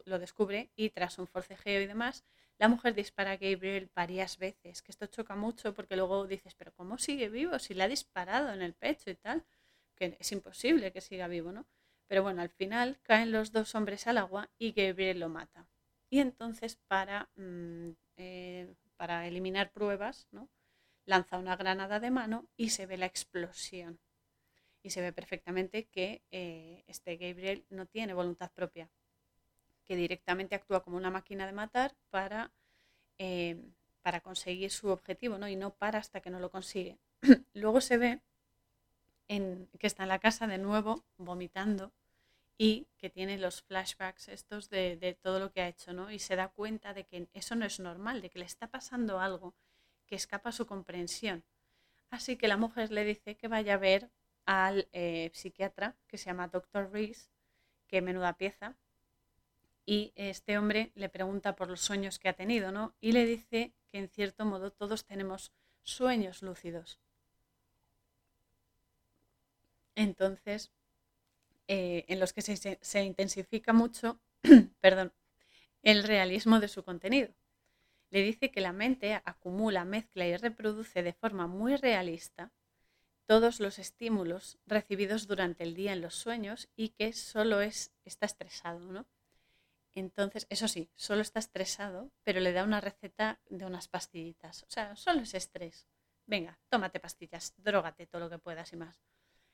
lo 0.06 0.20
descubre 0.20 0.72
y 0.76 0.90
tras 0.90 1.20
un 1.20 1.28
forcejeo 1.28 1.82
y 1.82 1.88
demás, 1.88 2.26
la 2.58 2.68
mujer 2.70 2.96
dispara 2.96 3.32
a 3.34 3.38
Gabriel 3.38 3.90
varias 3.96 4.38
veces, 4.40 4.82
que 4.82 4.92
esto 4.92 5.06
choca 5.06 5.36
mucho 5.36 5.74
porque 5.74 5.96
luego 5.96 6.26
dices, 6.26 6.56
pero 6.56 6.74
¿cómo 6.74 6.98
sigue 6.98 7.30
vivo 7.30 7.60
si 7.60 7.74
le 7.76 7.84
ha 7.84 7.88
disparado 7.88 8.52
en 8.52 8.62
el 8.64 8.74
pecho 8.74 9.12
y 9.12 9.16
tal? 9.16 9.46
Que 9.96 10.18
es 10.20 10.32
imposible 10.32 10.92
que 10.92 11.02
siga 11.02 11.28
vivo, 11.28 11.52
¿no? 11.52 11.68
Pero 12.08 12.24
bueno, 12.24 12.42
al 12.42 12.50
final 12.50 13.00
caen 13.04 13.32
los 13.32 13.52
dos 13.52 13.76
hombres 13.76 14.08
al 14.08 14.18
agua 14.18 14.50
y 14.58 14.72
Gabriel 14.72 15.20
lo 15.20 15.30
mata. 15.30 15.68
Y 16.10 16.20
entonces 16.20 16.78
para, 16.88 17.30
mm, 17.36 17.92
eh, 18.18 18.74
para 18.96 19.28
eliminar 19.28 19.72
pruebas, 19.72 20.28
¿no? 20.32 20.50
lanza 21.06 21.38
una 21.38 21.56
granada 21.56 22.00
de 22.00 22.12
mano 22.12 22.48
y 22.58 22.70
se 22.70 22.86
ve 22.86 22.98
la 22.98 23.06
explosión. 23.08 24.00
Y 24.84 24.92
se 24.92 25.02
ve 25.02 25.12
perfectamente 25.12 25.86
que 25.86 26.22
eh, 26.32 26.84
este 26.88 27.18
Gabriel 27.18 27.66
no 27.70 27.86
tiene 27.86 28.14
voluntad 28.14 28.52
propia, 28.52 28.90
que 29.84 29.96
directamente 29.96 30.56
actúa 30.56 30.84
como 30.84 30.98
una 30.98 31.10
máquina 31.10 31.46
de 31.46 31.52
matar 31.52 31.96
para, 32.10 32.52
eh, 33.18 33.58
para 34.02 34.22
conseguir 34.22 34.72
su 34.72 34.90
objetivo, 34.90 35.38
¿no? 35.38 35.48
y 35.48 35.56
no 35.56 35.74
para 35.74 36.00
hasta 36.00 36.22
que 36.22 36.30
no 36.30 36.40
lo 36.40 36.52
consigue. 36.52 36.98
Luego 37.54 37.82
se 37.82 37.98
ve 37.98 38.22
en, 39.28 39.68
que 39.80 39.88
está 39.88 40.04
en 40.04 40.10
la 40.10 40.20
casa 40.20 40.48
de 40.48 40.58
nuevo 40.58 41.04
vomitando 41.18 41.92
y 42.58 42.88
que 42.98 43.10
tiene 43.10 43.38
los 43.38 43.62
flashbacks 43.62 44.30
estos 44.30 44.70
de, 44.70 45.18
todo 45.22 45.40
lo 45.40 45.52
que 45.52 45.62
ha 45.62 45.68
hecho, 45.68 45.94
¿no? 45.94 46.12
Y 46.12 46.20
se 46.20 46.36
da 46.36 46.48
cuenta 46.48 46.94
de 46.94 47.06
que 47.06 47.28
eso 47.34 47.56
no 47.56 47.66
es 47.66 47.80
normal, 47.80 48.22
de 48.22 48.30
que 48.30 48.40
le 48.40 48.46
está 48.46 48.68
pasando 48.68 49.20
algo 49.20 49.54
que 50.08 50.16
escapa 50.16 50.50
a 50.50 50.54
su 50.54 50.66
comprensión. 50.66 51.44
Así 52.10 52.36
que 52.36 52.48
la 52.48 52.58
mujer 52.58 52.92
le 52.92 53.04
dice 53.04 53.36
que 53.36 53.48
vaya 53.48 53.76
a 53.76 53.78
ver 53.78 54.10
al 54.48 54.88
eh, 54.94 55.30
psiquiatra 55.34 55.96
que 56.08 56.18
se 56.18 56.26
llama 56.26 56.48
Dr. 56.48 56.90
Reese, 56.92 57.30
que 57.86 58.02
menuda 58.02 58.38
pieza, 58.38 58.76
y 59.86 60.14
este 60.16 60.58
hombre 60.58 60.92
le 60.96 61.10
pregunta 61.10 61.56
por 61.56 61.70
los 61.70 61.82
sueños 61.82 62.18
que 62.18 62.30
ha 62.30 62.34
tenido, 62.34 62.72
¿no? 62.72 62.96
Y 63.00 63.12
le 63.12 63.26
dice 63.26 63.74
que 63.88 64.00
en 64.00 64.10
cierto 64.10 64.46
modo 64.46 64.72
todos 64.72 65.06
tenemos 65.06 65.52
sueños 65.84 66.42
lúcidos. 66.42 67.00
Entonces, 69.96 70.72
eh, 71.68 72.06
en 72.08 72.20
los 72.20 72.32
que 72.32 72.42
se, 72.42 73.04
intensifica 73.04 73.74
mucho 73.74 74.20
perdón, 74.82 75.14
el 75.84 76.04
realismo 76.04 76.60
de 76.60 76.70
su 76.70 76.84
contenido. 76.84 77.34
Le 78.10 78.22
dice 78.22 78.52
que 78.52 78.62
la 78.62 78.72
mente 78.72 79.22
acumula, 79.26 79.84
mezcla 79.84 80.26
y 80.26 80.38
reproduce 80.38 81.04
de 81.04 81.14
forma 81.14 81.48
muy 81.48 81.76
realista 81.76 82.52
todos 83.28 83.60
los 83.60 83.78
estímulos 83.78 84.58
recibidos 84.66 85.28
durante 85.28 85.64
el 85.64 85.76
día 85.76 85.94
en 85.94 86.02
los 86.02 86.16
sueños 86.16 86.70
y 86.76 86.90
que 86.90 87.14
solo 87.14 87.62
es, 87.62 87.92
está 88.06 88.26
estresado, 88.26 88.80
¿no? 88.80 89.06
Entonces, 89.94 90.48
eso 90.50 90.68
sí, 90.68 90.90
solo 90.96 91.22
está 91.22 91.40
estresado, 91.40 92.10
pero 92.24 92.40
le 92.40 92.54
da 92.54 92.64
una 92.64 92.82
receta 92.82 93.40
de 93.50 93.66
unas 93.66 93.88
pastillitas. 93.88 94.64
O 94.64 94.70
sea, 94.70 94.96
solo 94.96 95.22
es 95.22 95.34
estrés. 95.34 95.88
Venga, 96.26 96.60
tómate 96.70 97.00
pastillas, 97.00 97.54
drógate 97.58 98.06
todo 98.06 98.22
lo 98.22 98.30
que 98.30 98.38
puedas 98.38 98.72
y 98.74 98.78
más. 98.78 99.02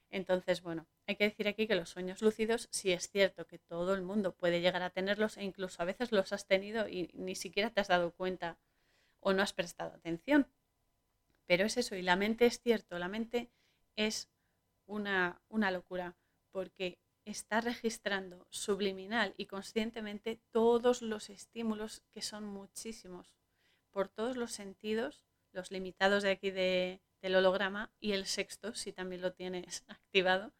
Entonces, 0.10 0.62
bueno, 0.62 0.86
hay 1.08 1.16
que 1.16 1.24
decir 1.24 1.48
aquí 1.48 1.66
que 1.66 1.76
los 1.76 1.90
sueños 1.90 2.22
lúcidos 2.22 2.68
sí 2.72 2.92
es 2.92 3.10
cierto 3.10 3.48
que 3.48 3.58
todo 3.58 3.96
el 3.96 4.04
mundo 4.04 4.36
puede 4.36 4.62
llegar 4.62 4.84
a 4.84 4.92
tenerlos 4.92 5.38
e 5.38 5.44
incluso 5.44 5.82
a 5.82 5.86
veces 5.86 6.12
los 6.12 6.34
has 6.34 6.46
tenido 6.46 6.88
y 6.88 7.10
ni 7.14 7.36
siquiera 7.36 7.72
te 7.72 7.82
has 7.82 7.88
dado 7.88 8.12
cuenta 8.12 8.60
o 9.20 9.34
no 9.34 9.42
has 9.42 9.54
prestado 9.54 9.96
atención. 9.96 10.48
Pero 11.48 11.66
es 11.66 11.78
eso, 11.78 11.96
y 11.96 12.04
la 12.04 12.16
mente 12.16 12.46
es 12.46 12.60
cierto, 12.60 13.00
la 13.00 13.08
mente 13.08 13.50
es 13.96 14.30
una, 14.86 15.42
una 15.50 15.72
locura 15.72 16.16
porque 16.52 17.00
está 17.26 17.62
registrando 17.62 18.46
subliminal 18.50 19.34
y 19.38 19.46
conscientemente 19.46 20.40
todos 20.52 21.02
los 21.02 21.30
estímulos 21.30 22.02
que 22.14 22.22
son 22.22 22.46
muchísimos, 22.46 23.36
por 23.91 24.10
todos 24.10 24.38
los 24.38 24.52
sentidos, 24.52 25.26
los 25.52 25.72
limitados 25.72 26.24
de 26.24 26.32
aquí 26.32 26.52
de, 26.52 27.02
del 27.22 27.36
holograma 27.36 27.91
y 28.00 28.12
el 28.12 28.26
sexto, 28.26 28.74
si 28.74 28.91
también 28.91 29.22
lo 29.22 29.34
tienes 29.34 29.84
activado, 29.88 30.52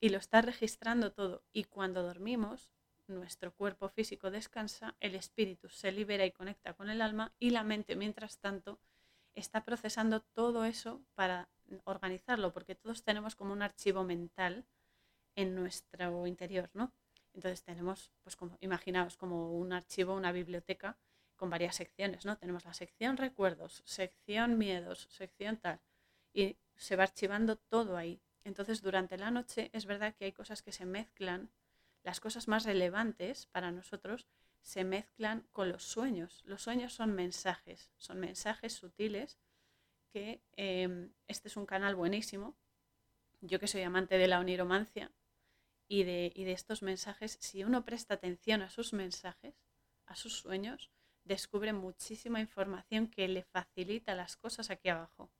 y 0.00 0.08
lo 0.08 0.18
está 0.18 0.42
registrando 0.42 1.12
todo. 1.12 1.42
Y 1.52 1.64
cuando 1.64 2.02
dormimos, 2.02 2.70
nuestro 3.06 3.52
cuerpo 3.52 3.88
físico 3.88 4.30
descansa, 4.30 4.96
el 5.00 5.14
espíritu 5.14 5.68
se 5.68 5.92
libera 5.92 6.24
y 6.24 6.30
conecta 6.30 6.74
con 6.74 6.90
el 6.90 7.02
alma 7.02 7.32
y 7.38 7.50
la 7.50 7.64
mente, 7.64 7.96
mientras 7.96 8.38
tanto, 8.38 8.78
está 9.34 9.64
procesando 9.64 10.20
todo 10.20 10.64
eso 10.64 11.02
para 11.14 11.48
organizarlo, 11.84 12.52
porque 12.52 12.74
todos 12.74 13.02
tenemos 13.02 13.34
como 13.36 13.52
un 13.52 13.62
archivo 13.62 14.04
mental 14.04 14.64
en 15.36 15.54
nuestro 15.54 16.26
interior, 16.26 16.70
¿no? 16.74 16.92
Entonces 17.34 17.62
tenemos, 17.62 18.12
pues 18.22 18.36
como, 18.36 18.56
imaginaos, 18.60 19.16
como 19.16 19.52
un 19.52 19.72
archivo, 19.72 20.14
una 20.14 20.32
biblioteca 20.32 20.96
con 21.36 21.50
varias 21.50 21.76
secciones, 21.76 22.24
¿no? 22.24 22.36
Tenemos 22.38 22.64
la 22.64 22.74
sección 22.74 23.16
recuerdos, 23.16 23.82
sección 23.84 24.56
miedos, 24.56 25.08
sección 25.10 25.56
tal, 25.56 25.80
y 26.32 26.56
se 26.76 26.96
va 26.96 27.04
archivando 27.04 27.56
todo 27.56 27.96
ahí. 27.96 28.20
Entonces, 28.44 28.82
durante 28.82 29.18
la 29.18 29.30
noche 29.30 29.70
es 29.72 29.86
verdad 29.86 30.14
que 30.14 30.26
hay 30.26 30.32
cosas 30.32 30.62
que 30.62 30.72
se 30.72 30.86
mezclan, 30.86 31.50
las 32.02 32.20
cosas 32.20 32.46
más 32.48 32.64
relevantes 32.64 33.46
para 33.46 33.72
nosotros 33.72 34.26
se 34.62 34.84
mezclan 34.84 35.46
con 35.52 35.70
los 35.70 35.82
sueños. 35.82 36.42
Los 36.44 36.62
sueños 36.62 36.92
son 36.92 37.12
mensajes, 37.14 37.90
son 37.96 38.20
mensajes 38.20 38.74
sutiles 38.74 39.38
que 40.14 40.40
em, 40.56 41.12
este 41.26 41.48
es 41.48 41.56
un 41.56 41.66
canal 41.66 41.96
buenísimo. 41.96 42.46
Yo 43.40 43.58
que 43.60 43.66
soy 43.66 43.82
amante 43.82 44.16
de 44.16 44.28
la 44.28 44.38
oniromancia 44.38 45.12
y 45.88 46.04
de, 46.04 46.32
y 46.34 46.44
de 46.44 46.52
estos 46.52 46.82
mensajes, 46.82 47.36
si 47.40 47.64
uno 47.64 47.84
presta 47.84 48.14
atención 48.14 48.62
a 48.62 48.70
sus 48.70 48.92
mensajes, 48.92 49.54
a 50.06 50.14
sus 50.16 50.34
sueños, 50.38 50.90
descubre 51.24 51.72
muchísima 51.72 52.40
información 52.40 53.08
que 53.08 53.26
le 53.28 53.42
facilita 53.42 54.14
las 54.14 54.36
cosas 54.36 54.70
aquí 54.70 54.88
abajo. 54.88 55.30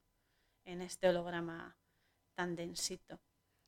en 0.65 0.83
este 0.83 1.09
holograma 1.09 1.77
tan 2.37 2.57
densito. 2.57 3.21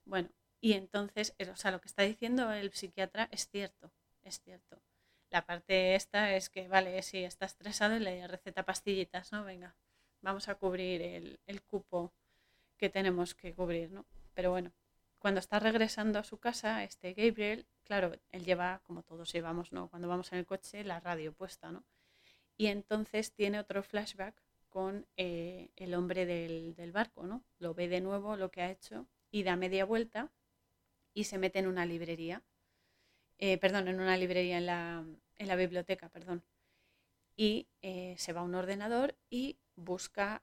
Bueno, 0.05 0.31
y 0.61 0.73
entonces, 0.73 1.35
o 1.53 1.57
sea, 1.57 1.71
lo 1.71 1.81
que 1.81 1.89
está 1.89 2.03
diciendo 2.03 2.53
el 2.53 2.73
psiquiatra 2.73 3.29
es 3.33 3.49
cierto, 3.49 3.93
es 4.25 4.41
cierto. 4.41 4.83
La 5.31 5.45
parte 5.47 5.95
esta 5.95 6.35
es 6.35 6.49
que, 6.51 6.69
vale, 6.69 7.03
si 7.03 7.25
está 7.25 7.47
estresado 7.47 7.97
y 7.97 8.01
le 8.01 8.27
receta 8.29 8.65
pastillitas, 8.65 9.33
¿no? 9.33 9.45
Venga, 9.45 9.77
vamos 10.27 10.49
a 10.49 10.57
cubrir 10.57 11.01
el, 11.03 11.39
el 11.47 11.63
cupo 11.63 12.13
que 12.77 12.91
tenemos 12.91 13.35
que 13.35 13.55
cubrir, 13.55 13.93
¿no? 13.93 14.05
Pero 14.35 14.51
bueno, 14.51 14.73
cuando 15.21 15.39
está 15.39 15.61
regresando 15.61 16.19
a 16.19 16.25
su 16.25 16.39
casa, 16.39 16.83
este 16.83 17.15
Gabriel, 17.15 17.65
claro, 17.85 18.13
él 18.31 18.45
lleva, 18.45 18.81
como 18.85 19.03
todos 19.03 19.33
llevamos, 19.33 19.73
¿no? 19.73 19.89
Cuando 19.89 20.09
vamos 20.09 20.33
en 20.33 20.41
el 20.41 20.47
coche, 20.47 20.83
la 20.83 20.99
radio 20.99 21.33
puesta, 21.33 21.71
¿no? 21.71 21.85
Y 22.57 22.67
entonces 22.67 23.33
tiene 23.33 23.61
otro 23.61 23.85
flashback 23.85 24.35
con 24.69 25.07
eh, 25.17 25.71
el 25.77 25.95
hombre 25.95 26.27
del, 26.27 26.75
del, 26.75 26.91
barco, 26.91 27.25
¿no? 27.27 27.45
Lo 27.61 27.73
ve 27.75 27.87
de 27.87 28.01
nuevo 28.01 28.37
lo 28.37 28.51
que 28.51 28.63
ha 28.63 28.71
hecho 28.71 29.07
y 29.31 29.45
da 29.45 29.55
media 29.55 29.85
vuelta 29.85 30.33
y 31.15 31.25
se 31.25 31.39
mete 31.39 31.61
en 31.61 31.69
una 31.69 31.87
librería. 31.87 32.43
Eh, 33.39 33.59
perdón, 33.59 33.87
en 33.87 34.01
una 34.01 34.17
librería 34.17 34.59
en 34.59 34.67
la, 34.67 35.07
en 35.37 35.49
la 35.49 35.57
biblioteca, 35.57 36.09
perdón. 36.09 36.43
Y 37.37 37.69
eh, 37.83 38.17
se 38.19 38.33
va 38.33 38.41
a 38.41 38.45
un 38.45 38.55
ordenador 38.57 39.15
y 39.31 39.57
busca 39.77 40.43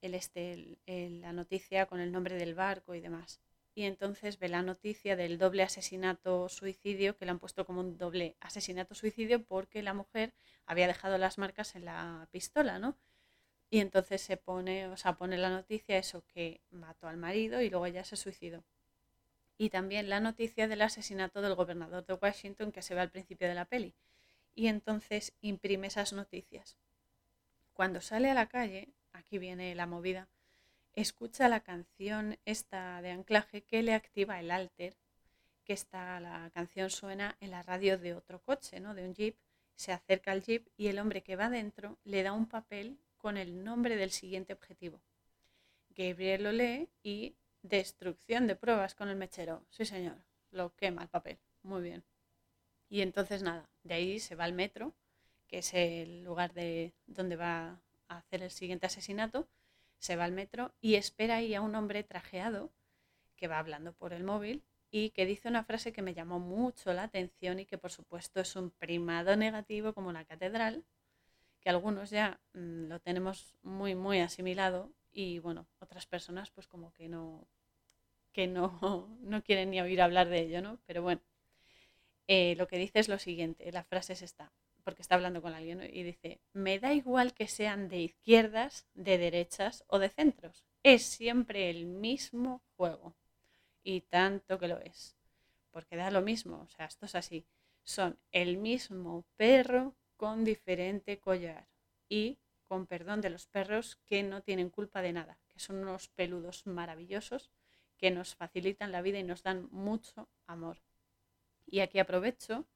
este, 0.00 0.78
la 0.86 1.32
noticia 1.32 1.86
con 1.86 2.00
el 2.00 2.12
nombre 2.12 2.36
del 2.36 2.54
barco 2.54 2.94
y 2.94 3.00
demás. 3.00 3.40
Y 3.74 3.84
entonces 3.84 4.38
ve 4.38 4.48
la 4.48 4.62
noticia 4.62 5.16
del 5.16 5.38
doble 5.38 5.62
asesinato 5.62 6.48
suicidio, 6.48 7.16
que 7.16 7.24
le 7.24 7.30
han 7.30 7.38
puesto 7.38 7.64
como 7.64 7.80
un 7.80 7.96
doble 7.96 8.36
asesinato 8.40 8.94
suicidio 8.94 9.44
porque 9.44 9.82
la 9.82 9.94
mujer 9.94 10.34
había 10.66 10.86
dejado 10.88 11.18
las 11.18 11.38
marcas 11.38 11.74
en 11.76 11.84
la 11.84 12.28
pistola, 12.32 12.78
¿no? 12.78 12.96
Y 13.70 13.78
entonces 13.78 14.20
se 14.20 14.36
pone, 14.36 14.88
o 14.88 14.96
sea, 14.96 15.16
pone 15.16 15.38
la 15.38 15.50
noticia 15.50 15.96
eso 15.96 16.24
que 16.26 16.60
mató 16.70 17.06
al 17.06 17.16
marido 17.16 17.62
y 17.62 17.70
luego 17.70 17.86
ella 17.86 18.04
se 18.04 18.16
suicidó. 18.16 18.64
Y 19.56 19.70
también 19.70 20.08
la 20.08 20.20
noticia 20.20 20.66
del 20.66 20.82
asesinato 20.82 21.40
del 21.40 21.54
gobernador 21.54 22.04
de 22.04 22.14
Washington 22.14 22.72
que 22.72 22.82
se 22.82 22.94
ve 22.94 23.00
al 23.02 23.10
principio 23.10 23.46
de 23.46 23.54
la 23.54 23.66
peli. 23.66 23.94
Y 24.54 24.66
entonces 24.66 25.34
imprime 25.40 25.86
esas 25.86 26.12
noticias. 26.12 26.76
Cuando 27.80 28.02
sale 28.02 28.28
a 28.28 28.34
la 28.34 28.44
calle, 28.44 28.92
aquí 29.14 29.38
viene 29.38 29.74
la 29.74 29.86
movida, 29.86 30.28
escucha 30.92 31.48
la 31.48 31.60
canción 31.60 32.38
esta 32.44 33.00
de 33.00 33.10
anclaje 33.10 33.62
que 33.62 33.82
le 33.82 33.94
activa 33.94 34.38
el 34.38 34.50
alter, 34.50 34.98
que 35.64 35.72
está, 35.72 36.20
la 36.20 36.50
canción 36.52 36.90
suena 36.90 37.38
en 37.40 37.50
la 37.50 37.62
radio 37.62 37.96
de 37.96 38.12
otro 38.12 38.42
coche, 38.42 38.80
¿no? 38.80 38.94
de 38.94 39.06
un 39.06 39.14
jeep, 39.14 39.34
se 39.76 39.92
acerca 39.92 40.30
al 40.30 40.42
jeep 40.42 40.68
y 40.76 40.88
el 40.88 40.98
hombre 40.98 41.22
que 41.22 41.36
va 41.36 41.48
dentro 41.48 41.96
le 42.04 42.22
da 42.22 42.34
un 42.34 42.44
papel 42.44 42.98
con 43.16 43.38
el 43.38 43.64
nombre 43.64 43.96
del 43.96 44.10
siguiente 44.10 44.52
objetivo. 44.52 45.00
Gabriel 45.88 46.42
lo 46.42 46.52
lee 46.52 46.90
y 47.02 47.34
destrucción 47.62 48.46
de 48.46 48.56
pruebas 48.56 48.94
con 48.94 49.08
el 49.08 49.16
mechero. 49.16 49.64
Sí, 49.70 49.86
señor, 49.86 50.18
lo 50.50 50.76
quema 50.76 51.00
el 51.00 51.08
papel. 51.08 51.38
Muy 51.62 51.80
bien. 51.80 52.04
Y 52.90 53.00
entonces 53.00 53.42
nada, 53.42 53.70
de 53.84 53.94
ahí 53.94 54.20
se 54.20 54.34
va 54.34 54.44
al 54.44 54.52
metro, 54.52 54.92
que 55.50 55.58
es 55.58 55.74
el 55.74 56.22
lugar 56.22 56.54
de 56.54 56.94
donde 57.06 57.34
va 57.34 57.80
a 58.08 58.18
hacer 58.18 58.42
el 58.42 58.52
siguiente 58.52 58.86
asesinato, 58.86 59.48
se 59.98 60.14
va 60.16 60.24
al 60.24 60.32
metro 60.32 60.72
y 60.80 60.94
espera 60.94 61.36
ahí 61.36 61.54
a 61.54 61.60
un 61.60 61.74
hombre 61.74 62.04
trajeado 62.04 62.70
que 63.36 63.48
va 63.48 63.58
hablando 63.58 63.92
por 63.92 64.12
el 64.12 64.22
móvil 64.22 64.62
y 64.92 65.10
que 65.10 65.26
dice 65.26 65.48
una 65.48 65.64
frase 65.64 65.92
que 65.92 66.02
me 66.02 66.14
llamó 66.14 66.38
mucho 66.38 66.92
la 66.92 67.04
atención 67.04 67.58
y 67.58 67.66
que 67.66 67.78
por 67.78 67.90
supuesto 67.90 68.40
es 68.40 68.54
un 68.54 68.70
primado 68.70 69.36
negativo 69.36 69.92
como 69.92 70.12
la 70.12 70.24
catedral, 70.24 70.84
que 71.60 71.70
algunos 71.70 72.10
ya 72.10 72.40
mm, 72.54 72.86
lo 72.88 73.00
tenemos 73.00 73.54
muy 73.62 73.94
muy 73.94 74.20
asimilado 74.20 74.92
y 75.12 75.40
bueno, 75.40 75.66
otras 75.80 76.06
personas 76.06 76.50
pues 76.50 76.68
como 76.68 76.92
que 76.92 77.08
no 77.08 77.46
que 78.32 78.46
no, 78.46 79.18
no 79.20 79.42
quieren 79.42 79.70
ni 79.70 79.80
oír 79.80 80.00
hablar 80.00 80.28
de 80.28 80.40
ello, 80.40 80.62
¿no? 80.62 80.78
Pero 80.86 81.02
bueno, 81.02 81.20
eh, 82.28 82.54
lo 82.56 82.68
que 82.68 82.78
dice 82.78 83.00
es 83.00 83.08
lo 83.08 83.18
siguiente, 83.18 83.70
la 83.72 83.84
frase 83.84 84.12
es 84.12 84.22
esta, 84.22 84.52
porque 84.80 85.02
está 85.02 85.14
hablando 85.14 85.42
con 85.42 85.54
alguien 85.54 85.82
y 85.82 86.02
dice, 86.02 86.40
me 86.52 86.78
da 86.78 86.92
igual 86.92 87.34
que 87.34 87.48
sean 87.48 87.88
de 87.88 88.00
izquierdas, 88.00 88.86
de 88.94 89.18
derechas 89.18 89.84
o 89.86 89.98
de 89.98 90.08
centros, 90.08 90.64
es 90.82 91.02
siempre 91.04 91.70
el 91.70 91.86
mismo 91.86 92.62
juego. 92.76 93.14
Y 93.82 94.02
tanto 94.02 94.58
que 94.58 94.68
lo 94.68 94.78
es, 94.80 95.16
porque 95.70 95.96
da 95.96 96.10
lo 96.10 96.22
mismo, 96.22 96.60
o 96.60 96.68
sea, 96.68 96.86
esto 96.86 97.06
es 97.06 97.14
así, 97.14 97.46
son 97.82 98.18
el 98.32 98.56
mismo 98.58 99.24
perro 99.36 99.94
con 100.16 100.44
diferente 100.44 101.18
collar. 101.18 101.66
Y 102.08 102.38
con 102.70 102.86
perdón 102.86 103.20
de 103.20 103.30
los 103.30 103.46
perros 103.46 103.96
que 104.06 104.22
no 104.22 104.42
tienen 104.42 104.70
culpa 104.70 105.02
de 105.02 105.12
nada, 105.12 105.38
que 105.48 105.58
son 105.58 105.76
unos 105.76 106.08
peludos 106.08 106.66
maravillosos 106.66 107.50
que 107.96 108.10
nos 108.10 108.34
facilitan 108.36 108.92
la 108.92 109.02
vida 109.02 109.18
y 109.18 109.24
nos 109.24 109.42
dan 109.42 109.68
mucho 109.72 110.28
amor. 110.46 110.80
Y 111.66 111.80
aquí 111.80 111.98
aprovecho 111.98 112.66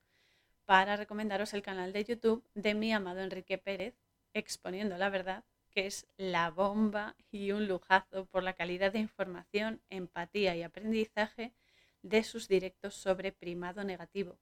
para 0.66 0.96
recomendaros 0.96 1.54
el 1.54 1.62
canal 1.62 1.92
de 1.92 2.04
YouTube 2.04 2.44
de 2.54 2.74
mi 2.74 2.92
amado 2.92 3.20
Enrique 3.20 3.58
Pérez, 3.58 3.94
exponiendo 4.32 4.96
la 4.98 5.10
verdad, 5.10 5.44
que 5.70 5.86
es 5.86 6.06
la 6.16 6.50
bomba 6.50 7.16
y 7.30 7.50
un 7.52 7.66
lujazo 7.66 8.26
por 8.26 8.42
la 8.42 8.54
calidad 8.54 8.92
de 8.92 9.00
información, 9.00 9.80
empatía 9.90 10.56
y 10.56 10.62
aprendizaje 10.62 11.52
de 12.02 12.22
sus 12.22 12.48
directos 12.48 12.94
sobre 12.94 13.32
primado 13.32 13.82
negativo, 13.82 14.38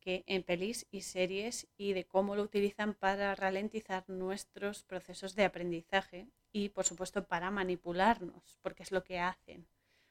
que 0.00 0.24
en 0.26 0.42
pelis 0.42 0.86
y 0.90 1.02
series 1.02 1.68
y 1.76 1.92
de 1.92 2.04
cómo 2.04 2.36
lo 2.36 2.42
utilizan 2.42 2.94
para 2.94 3.34
ralentizar 3.34 4.04
nuestros 4.08 4.82
procesos 4.82 5.34
de 5.34 5.44
aprendizaje 5.44 6.26
y 6.52 6.70
por 6.70 6.84
supuesto 6.84 7.24
para 7.24 7.50
manipularnos, 7.50 8.58
porque 8.60 8.82
es 8.82 8.92
lo 8.92 9.04
que 9.04 9.18
hacen. 9.18 9.66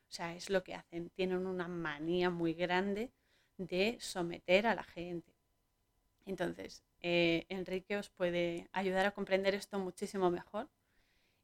O 0.09 0.15
sea, 0.15 0.35
es 0.35 0.49
lo 0.49 0.63
que 0.63 0.75
hacen. 0.75 1.09
Tienen 1.09 1.47
una 1.47 1.67
manía 1.67 2.29
muy 2.29 2.53
grande 2.53 3.11
de 3.57 3.97
someter 3.99 4.67
a 4.67 4.75
la 4.75 4.83
gente. 4.83 5.33
Entonces, 6.25 6.83
eh, 7.01 7.45
Enrique 7.49 7.97
os 7.97 8.09
puede 8.09 8.69
ayudar 8.71 9.05
a 9.05 9.11
comprender 9.11 9.55
esto 9.55 9.79
muchísimo 9.79 10.29
mejor 10.29 10.69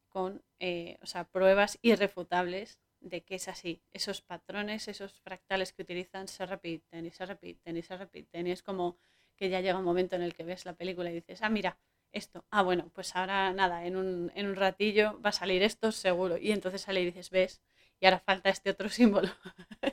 con 0.08 0.42
eh, 0.60 0.98
pruebas 1.32 1.78
irrefutables 1.82 2.80
de 3.02 3.22
que 3.24 3.36
es 3.36 3.48
así. 3.48 3.82
Esos 3.92 4.22
patrones, 4.22 4.88
esos 4.88 5.20
fractales 5.22 5.74
que 5.74 5.84
utilizan 5.84 6.28
se 6.28 6.46
repiten 6.46 7.06
y 7.06 7.12
se 7.12 7.26
repiten 7.26 7.78
y 7.78 7.82
se 7.82 7.98
repiten. 7.98 8.48
Y 8.48 8.52
es 8.52 8.64
como 8.64 8.98
que 9.36 9.50
ya 9.50 9.62
llega 9.62 9.78
un 9.78 9.86
momento 9.86 10.16
en 10.16 10.22
el 10.22 10.34
que 10.34 10.44
ves 10.44 10.66
la 10.66 10.74
película 10.74 11.10
y 11.12 11.16
dices, 11.16 11.42
ah, 11.42 11.50
mira, 11.50 11.78
esto. 12.12 12.46
Ah, 12.50 12.64
bueno, 12.64 12.92
pues 12.94 13.16
ahora 13.16 13.54
nada, 13.54 13.86
en 13.86 13.96
un, 13.96 14.32
en 14.36 14.48
un 14.48 14.56
ratillo 14.56 15.20
va 15.22 15.30
a 15.30 15.34
salir 15.34 15.64
esto 15.64 15.92
seguro. 15.92 16.38
Y 16.38 16.52
entonces 16.52 16.82
sale 16.82 17.02
y 17.02 17.06
dices, 17.06 17.30
ves, 17.30 17.62
y 18.00 18.06
ahora 18.06 18.20
falta 18.20 18.50
este 18.50 18.70
otro 18.70 18.90
símbolo. 18.90 19.30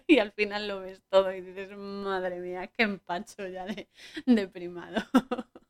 y 0.07 0.18
al 0.18 0.32
final 0.32 0.68
lo 0.68 0.80
ves 0.80 1.02
todo 1.09 1.32
y 1.32 1.40
dices, 1.40 1.76
madre 1.76 2.40
mía, 2.40 2.66
qué 2.68 2.84
empacho 2.84 3.46
ya 3.48 3.66
de, 3.66 4.48
primado. 4.48 5.02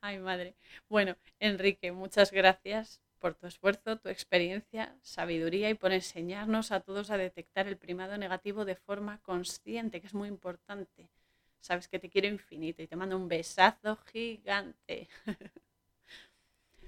Ay, 0.00 0.18
madre. 0.18 0.56
Bueno, 0.88 1.16
Enrique, 1.38 1.92
muchas 1.92 2.32
gracias 2.32 3.00
por 3.20 3.34
tu 3.36 3.46
esfuerzo, 3.46 3.98
tu 3.98 4.08
experiencia, 4.08 4.96
sabiduría 5.02 5.70
y 5.70 5.74
por 5.74 5.92
enseñarnos 5.92 6.72
a 6.72 6.80
todos 6.80 7.10
a 7.10 7.16
detectar 7.16 7.68
el 7.68 7.76
primado 7.76 8.18
negativo 8.18 8.64
de 8.64 8.74
forma 8.74 9.18
consciente, 9.22 10.00
que 10.00 10.08
es 10.08 10.14
muy 10.14 10.28
importante. 10.28 11.08
Sabes 11.60 11.86
que 11.86 12.00
te 12.00 12.10
quiero 12.10 12.26
infinito 12.26 12.82
y 12.82 12.88
te 12.88 12.96
mando 12.96 13.16
un 13.16 13.28
besazo 13.28 13.94
gigante. 14.12 15.08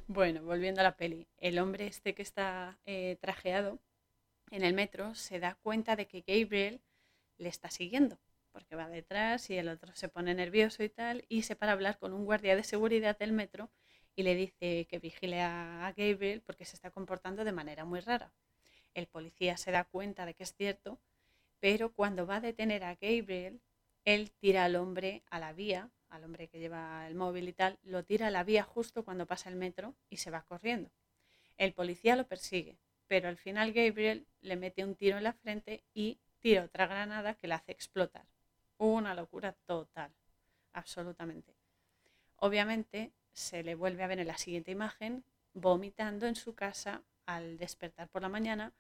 bueno, 0.08 0.42
volviendo 0.42 0.80
a 0.80 0.84
la 0.84 0.96
peli, 0.96 1.28
el 1.38 1.60
hombre 1.60 1.86
este 1.86 2.12
que 2.16 2.22
está 2.22 2.80
eh, 2.84 3.16
trajeado 3.20 3.78
en 4.51 4.64
el 4.64 4.74
metro 4.74 5.14
se 5.14 5.40
da 5.40 5.57
cuenta 5.62 5.97
de 5.97 6.07
que 6.07 6.24
Gabriel 6.26 6.80
le 7.38 7.49
está 7.49 7.70
siguiendo, 7.70 8.18
porque 8.53 8.76
va 8.76 8.88
detrás 8.88 9.51
y 9.51 9.57
el 9.57 9.68
otro 9.68 9.95
se 9.95 10.09
pone 10.09 10.34
nervioso 10.34 10.82
y 10.82 10.88
tal, 10.88 11.24
y 11.28 11.42
se 11.42 11.57
para 11.57 11.72
a 11.72 11.74
hablar 11.74 11.99
con 11.99 12.12
un 12.12 12.24
guardia 12.24 12.57
de 12.57 12.64
seguridad 12.64 13.18
del 13.18 13.32
metro 13.32 13.70
y 14.16 14.22
le 14.22 14.34
dice 14.34 14.86
que 14.88 14.99
vigile 14.99 15.40
a 15.40 15.92
Gabriel 15.97 16.40
porque 16.42 16.64
se 16.64 16.76
está 16.76 16.90
comportando 16.90 17.45
de 17.45 17.53
manera 17.53 17.84
muy 17.84 18.01
rara. 18.01 18.32
El 18.95 19.09
policía 19.09 19.57
se 19.57 19.72
da 19.72 19.84
cuenta 19.84 20.24
de 20.24 20.34
que 20.34 20.45
es 20.45 20.55
cierto, 20.55 21.01
pero 21.59 21.92
cuando 21.92 22.26
va 22.26 22.36
a 22.36 22.40
detener 22.40 22.84
a 22.84 22.95
Gabriel, 22.95 23.61
él 24.05 24.30
tira 24.38 24.64
al 24.64 24.76
hombre 24.76 25.24
a 25.30 25.38
la 25.38 25.53
vía, 25.53 25.90
al 26.09 26.24
hombre 26.24 26.49
que 26.49 26.61
lleva 26.61 27.09
el 27.09 27.14
móvil 27.14 27.49
y 27.49 27.53
tal, 27.53 27.78
lo 27.82 28.05
tira 28.05 28.28
a 28.28 28.30
la 28.30 28.45
vía 28.45 28.62
justo 28.62 29.05
cuando 29.05 29.26
pasa 29.26 29.49
el 29.49 29.57
metro 29.57 29.97
y 30.11 30.18
se 30.18 30.30
va 30.30 30.42
corriendo. 30.42 30.90
El 31.57 31.72
policía 31.72 32.14
lo 32.14 32.26
persigue, 32.26 32.78
pero 33.07 33.28
al 33.28 33.36
final 33.36 33.72
Gabriel 33.72 34.26
le 34.40 34.57
mete 34.57 34.84
un 34.84 34.94
tiro 34.94 35.16
en 35.16 35.24
la 35.24 35.32
frente 35.32 35.84
y 35.94 36.18
tira 36.40 36.64
otra 36.64 36.86
granada 36.86 37.34
que 37.34 37.48
la 37.48 37.57
hace 37.57 37.72
explotar. 37.72 38.26
Una 38.78 39.14
locura 39.14 39.52
total, 39.66 40.12
absolutamente. 40.72 41.55
Obviamente 42.36 43.12
se 43.32 43.62
le 43.62 43.74
vuelve 43.74 44.02
a 44.02 44.07
ver 44.07 44.20
en 44.20 44.28
la 44.28 44.38
siguiente 44.38 44.70
imagen 44.70 45.24
vomitando 45.55 46.26
en 46.26 46.34
su 46.34 46.55
casa 46.55 47.02
al 47.26 47.57
despertar 47.59 48.09
por 48.09 48.22
la 48.22 48.28
mañana 48.28 48.72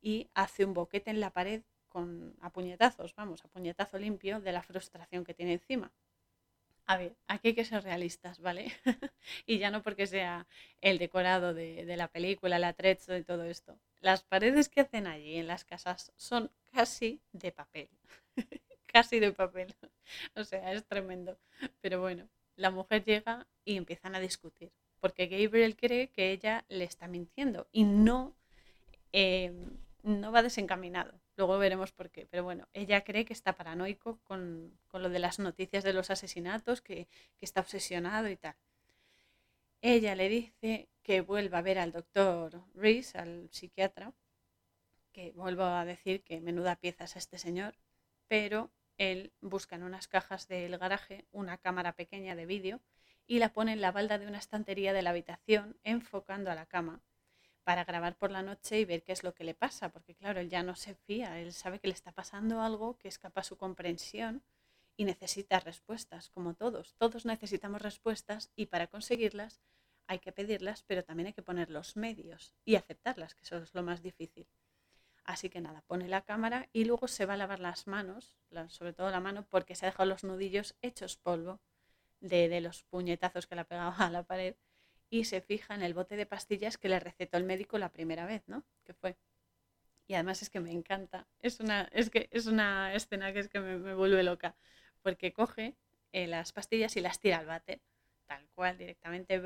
y 0.00 0.28
hace 0.34 0.64
un 0.64 0.74
boquete 0.74 1.10
en 1.10 1.20
la 1.20 1.30
pared 1.30 1.62
con 1.88 2.34
a 2.40 2.50
puñetazos, 2.50 3.14
vamos, 3.14 3.44
a 3.44 3.48
puñetazo 3.48 3.98
limpio 3.98 4.40
de 4.40 4.52
la 4.52 4.62
frustración 4.62 5.24
que 5.24 5.34
tiene 5.34 5.52
encima. 5.52 5.92
A 6.86 6.98
ver, 6.98 7.16
aquí 7.28 7.48
hay 7.48 7.54
que 7.54 7.64
ser 7.64 7.82
realistas, 7.82 8.40
¿vale? 8.40 8.72
y 9.46 9.58
ya 9.58 9.70
no 9.70 9.82
porque 9.82 10.06
sea 10.06 10.46
el 10.82 10.98
decorado 10.98 11.54
de, 11.54 11.84
la 11.96 12.08
película, 12.08 12.56
el 12.56 12.64
atrecho 12.64 13.16
y 13.16 13.24
todo 13.24 13.44
esto. 13.44 13.78
Las 14.00 14.22
paredes 14.22 14.68
que 14.68 14.82
hacen 14.82 15.06
allí 15.06 15.36
en 15.36 15.46
las 15.46 15.64
casas 15.64 16.12
son 16.16 16.50
casi 16.72 17.22
de 17.32 17.52
papel. 17.52 17.88
casi 18.86 19.18
de 19.18 19.32
papel. 19.32 19.74
o 20.34 20.44
sea, 20.44 20.72
es 20.72 20.84
tremendo. 20.84 21.38
Pero 21.80 22.00
bueno, 22.00 22.28
la 22.56 22.70
mujer 22.70 23.02
llega 23.02 23.46
y 23.64 23.76
empiezan 23.76 24.14
a 24.14 24.20
discutir. 24.20 24.70
Porque 25.00 25.26
Gabriel 25.26 25.76
cree 25.76 26.08
que 26.08 26.32
ella 26.32 26.64
le 26.68 26.84
está 26.84 27.08
mintiendo 27.08 27.66
y 27.72 27.84
no, 27.84 28.34
eh, 29.12 29.52
no 30.02 30.32
va 30.32 30.42
desencaminado. 30.42 31.18
Luego 31.36 31.58
veremos 31.58 31.92
por 31.92 32.10
qué. 32.10 32.26
Pero 32.26 32.44
bueno, 32.44 32.68
ella 32.72 33.02
cree 33.04 33.24
que 33.24 33.32
está 33.32 33.54
paranoico 33.54 34.18
con, 34.24 34.78
lo 34.92 35.08
de 35.08 35.18
las 35.18 35.38
noticias 35.38 35.84
de 35.84 35.92
los 35.92 36.10
asesinatos, 36.10 36.80
que, 36.80 37.08
que, 37.36 37.44
está 37.44 37.60
obsesionado 37.60 38.28
y 38.28 38.36
tal. 38.36 38.54
Ella 39.80 40.14
le 40.14 40.28
dice 40.28 40.88
que 41.02 41.20
vuelva 41.20 41.58
a 41.58 41.62
ver 41.62 41.78
al 41.78 41.92
doctor 41.92 42.62
Reese, 42.74 43.18
al 43.18 43.48
psiquiatra, 43.50 44.12
que 45.12 45.32
vuelvo 45.32 45.64
a 45.64 45.84
decir 45.84 46.22
que 46.22 46.40
menuda 46.40 46.76
pieza 46.76 47.04
es 47.04 47.16
este 47.16 47.38
señor, 47.38 47.76
pero 48.28 48.70
él 48.98 49.32
busca 49.40 49.76
en 49.76 49.82
unas 49.82 50.08
cajas 50.08 50.48
del 50.48 50.78
garaje 50.78 51.26
una 51.32 51.58
cámara 51.58 51.92
pequeña 51.92 52.34
de 52.34 52.46
vídeo 52.46 52.80
y 53.26 53.38
la 53.38 53.52
pone 53.52 53.72
en 53.72 53.80
la 53.80 53.92
balda 53.92 54.18
de 54.18 54.26
una 54.26 54.38
estantería 54.38 54.92
de 54.92 55.02
la 55.02 55.10
habitación, 55.10 55.76
enfocando 55.82 56.50
a 56.50 56.54
la 56.54 56.66
cama 56.66 57.00
para 57.64 57.84
grabar 57.84 58.16
por 58.16 58.30
la 58.30 58.42
noche 58.42 58.78
y 58.78 58.84
ver 58.84 59.02
qué 59.02 59.12
es 59.12 59.24
lo 59.24 59.34
que 59.34 59.44
le 59.44 59.54
pasa, 59.54 59.88
porque 59.88 60.14
claro, 60.14 60.40
él 60.40 60.48
ya 60.48 60.62
no 60.62 60.76
se 60.76 60.94
fía, 60.94 61.40
él 61.40 61.52
sabe 61.52 61.80
que 61.80 61.88
le 61.88 61.94
está 61.94 62.12
pasando 62.12 62.60
algo 62.60 62.98
que 62.98 63.08
escapa 63.08 63.40
a 63.40 63.44
su 63.44 63.56
comprensión 63.56 64.42
y 64.96 65.04
necesita 65.04 65.58
respuestas, 65.60 66.30
como 66.30 66.54
todos. 66.54 66.94
Todos 66.98 67.26
necesitamos 67.26 67.82
respuestas 67.82 68.52
y 68.54 68.66
para 68.66 68.86
conseguirlas 68.86 69.60
hay 70.06 70.18
que 70.18 70.32
pedirlas, 70.32 70.82
pero 70.82 71.02
también 71.02 71.28
hay 71.28 71.32
que 71.32 71.42
poner 71.42 71.70
los 71.70 71.96
medios 71.96 72.54
y 72.64 72.76
aceptarlas, 72.76 73.34
que 73.34 73.42
eso 73.42 73.56
es 73.56 73.74
lo 73.74 73.82
más 73.82 74.02
difícil. 74.02 74.46
Así 75.24 75.48
que 75.48 75.62
nada, 75.62 75.82
pone 75.86 76.06
la 76.06 76.20
cámara 76.20 76.68
y 76.72 76.84
luego 76.84 77.08
se 77.08 77.24
va 77.24 77.34
a 77.34 77.38
lavar 77.38 77.60
las 77.60 77.86
manos, 77.86 78.36
sobre 78.68 78.92
todo 78.92 79.10
la 79.10 79.20
mano, 79.20 79.46
porque 79.48 79.74
se 79.74 79.86
ha 79.86 79.88
dejado 79.88 80.08
los 80.08 80.22
nudillos 80.22 80.76
hechos 80.82 81.16
polvo 81.16 81.60
de, 82.20 82.60
los 82.60 82.82
puñetazos 82.84 83.46
que 83.46 83.54
le 83.54 83.62
ha 83.62 83.64
pegado 83.64 83.94
a 83.98 84.10
la 84.10 84.22
pared 84.22 84.54
y 85.14 85.22
se 85.22 85.40
fija 85.40 85.76
en 85.76 85.82
el 85.82 85.94
bote 85.94 86.16
de 86.16 86.26
pastillas 86.26 86.76
que 86.76 86.88
le 86.88 86.98
recetó 86.98 87.36
el 87.36 87.44
médico 87.44 87.78
la 87.78 87.92
primera 87.92 88.26
vez, 88.26 88.42
¿no? 88.48 88.64
Que 88.84 88.94
fue. 88.94 89.16
Y 90.08 90.14
además 90.14 90.42
es 90.42 90.50
que 90.50 90.58
me 90.58 90.72
encanta. 90.72 91.28
Es 91.40 91.60
una, 91.60 91.82
es 91.92 92.10
que 92.10 92.28
es 92.32 92.46
una 92.46 92.92
escena 92.92 93.32
que 93.32 93.38
es 93.38 93.48
que 93.48 93.60
me, 93.60 93.94
vuelve 93.94 94.24
loca. 94.24 94.56
Porque 95.02 95.32
coge 95.32 95.76
eh, 96.10 96.26
las 96.26 96.52
pastillas 96.52 96.96
y 96.96 97.00
las 97.00 97.20
tira 97.20 97.38
al 97.38 97.46
bate, 97.46 97.80
tal 98.26 98.44
cual, 98.56 98.76
directamente, 98.76 99.40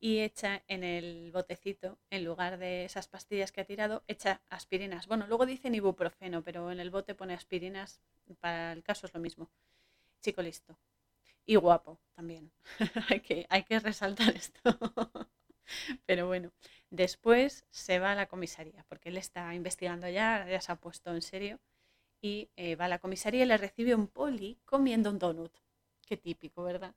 y 0.00 0.20
echa 0.20 0.62
en 0.66 0.82
el 0.82 1.30
botecito, 1.30 1.98
en 2.08 2.24
lugar 2.24 2.56
de 2.56 2.86
esas 2.86 3.06
pastillas 3.06 3.52
que 3.52 3.60
ha 3.60 3.66
tirado, 3.66 4.02
echa 4.08 4.40
aspirinas. 4.48 5.06
Bueno, 5.08 5.26
luego 5.26 5.44
dicen 5.44 5.74
ibuprofeno, 5.74 6.42
pero 6.42 6.72
en 6.72 6.80
el 6.80 6.88
bote 6.90 7.14
pone 7.14 7.34
aspirinas, 7.34 8.00
para 8.40 8.72
el 8.72 8.82
caso 8.82 9.06
es 9.06 9.12
lo 9.12 9.20
mismo. 9.20 9.50
Chico 10.22 10.40
listo 10.40 10.78
y 11.46 11.56
guapo 11.56 11.98
también. 12.14 12.52
hay, 13.08 13.20
que, 13.20 13.46
hay 13.48 13.62
que 13.62 13.78
resaltar 13.78 14.34
esto. 14.36 14.60
Pero 16.06 16.26
bueno, 16.26 16.52
después 16.90 17.64
se 17.70 17.98
va 17.98 18.12
a 18.12 18.14
la 18.14 18.26
comisaría, 18.26 18.84
porque 18.88 19.08
él 19.08 19.16
está 19.16 19.54
investigando 19.54 20.08
ya, 20.08 20.46
ya 20.48 20.60
se 20.60 20.72
ha 20.72 20.76
puesto 20.76 21.14
en 21.14 21.22
serio, 21.22 21.60
y 22.20 22.50
eh, 22.56 22.76
va 22.76 22.86
a 22.86 22.88
la 22.88 22.98
comisaría 22.98 23.44
y 23.44 23.46
le 23.46 23.56
recibe 23.56 23.94
un 23.94 24.08
poli 24.08 24.58
comiendo 24.64 25.10
un 25.10 25.18
donut. 25.18 25.52
Qué 26.06 26.16
típico, 26.16 26.62
¿verdad? 26.64 26.94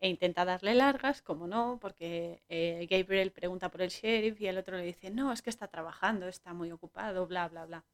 E 0.00 0.08
intenta 0.08 0.44
darle 0.44 0.74
largas, 0.74 1.22
como 1.22 1.46
no, 1.46 1.78
porque 1.80 2.42
eh, 2.48 2.86
Gabriel 2.90 3.32
pregunta 3.32 3.70
por 3.70 3.82
el 3.82 3.90
sheriff 3.90 4.40
y 4.40 4.46
el 4.48 4.58
otro 4.58 4.76
le 4.76 4.84
dice, 4.84 5.10
no, 5.10 5.32
es 5.32 5.42
que 5.42 5.50
está 5.50 5.68
trabajando, 5.68 6.28
está 6.28 6.52
muy 6.52 6.70
ocupado, 6.72 7.26
bla, 7.26 7.48
bla, 7.48 7.64
bla. 7.66 7.84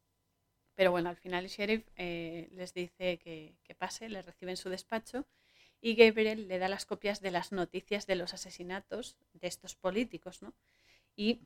Pero 0.75 0.91
bueno, 0.91 1.11
al 1.11 1.17
final 1.17 1.45
el 1.45 1.51
sheriff 1.51 1.87
eh, 1.97 2.49
les 2.53 2.75
dice 2.75 3.19
que, 3.19 3.57
que 3.63 3.75
pase, 3.75 4.09
le 4.09 4.23
recibe 4.23 4.53
en 4.53 4.57
su 4.57 4.69
despacho 4.71 5.27
y 5.85 5.97
Gabriel 5.97 6.47
le 6.47 6.59
da 6.59 6.69
las 6.69 6.87
copias 6.87 7.21
de 7.21 7.33
las 7.33 7.51
noticias 7.51 8.07
de 8.07 8.15
los 8.15 8.33
asesinatos 8.33 9.17
de 9.35 9.49
estos 9.49 9.75
políticos, 9.75 10.41
¿no? 10.41 10.55
Y 11.17 11.41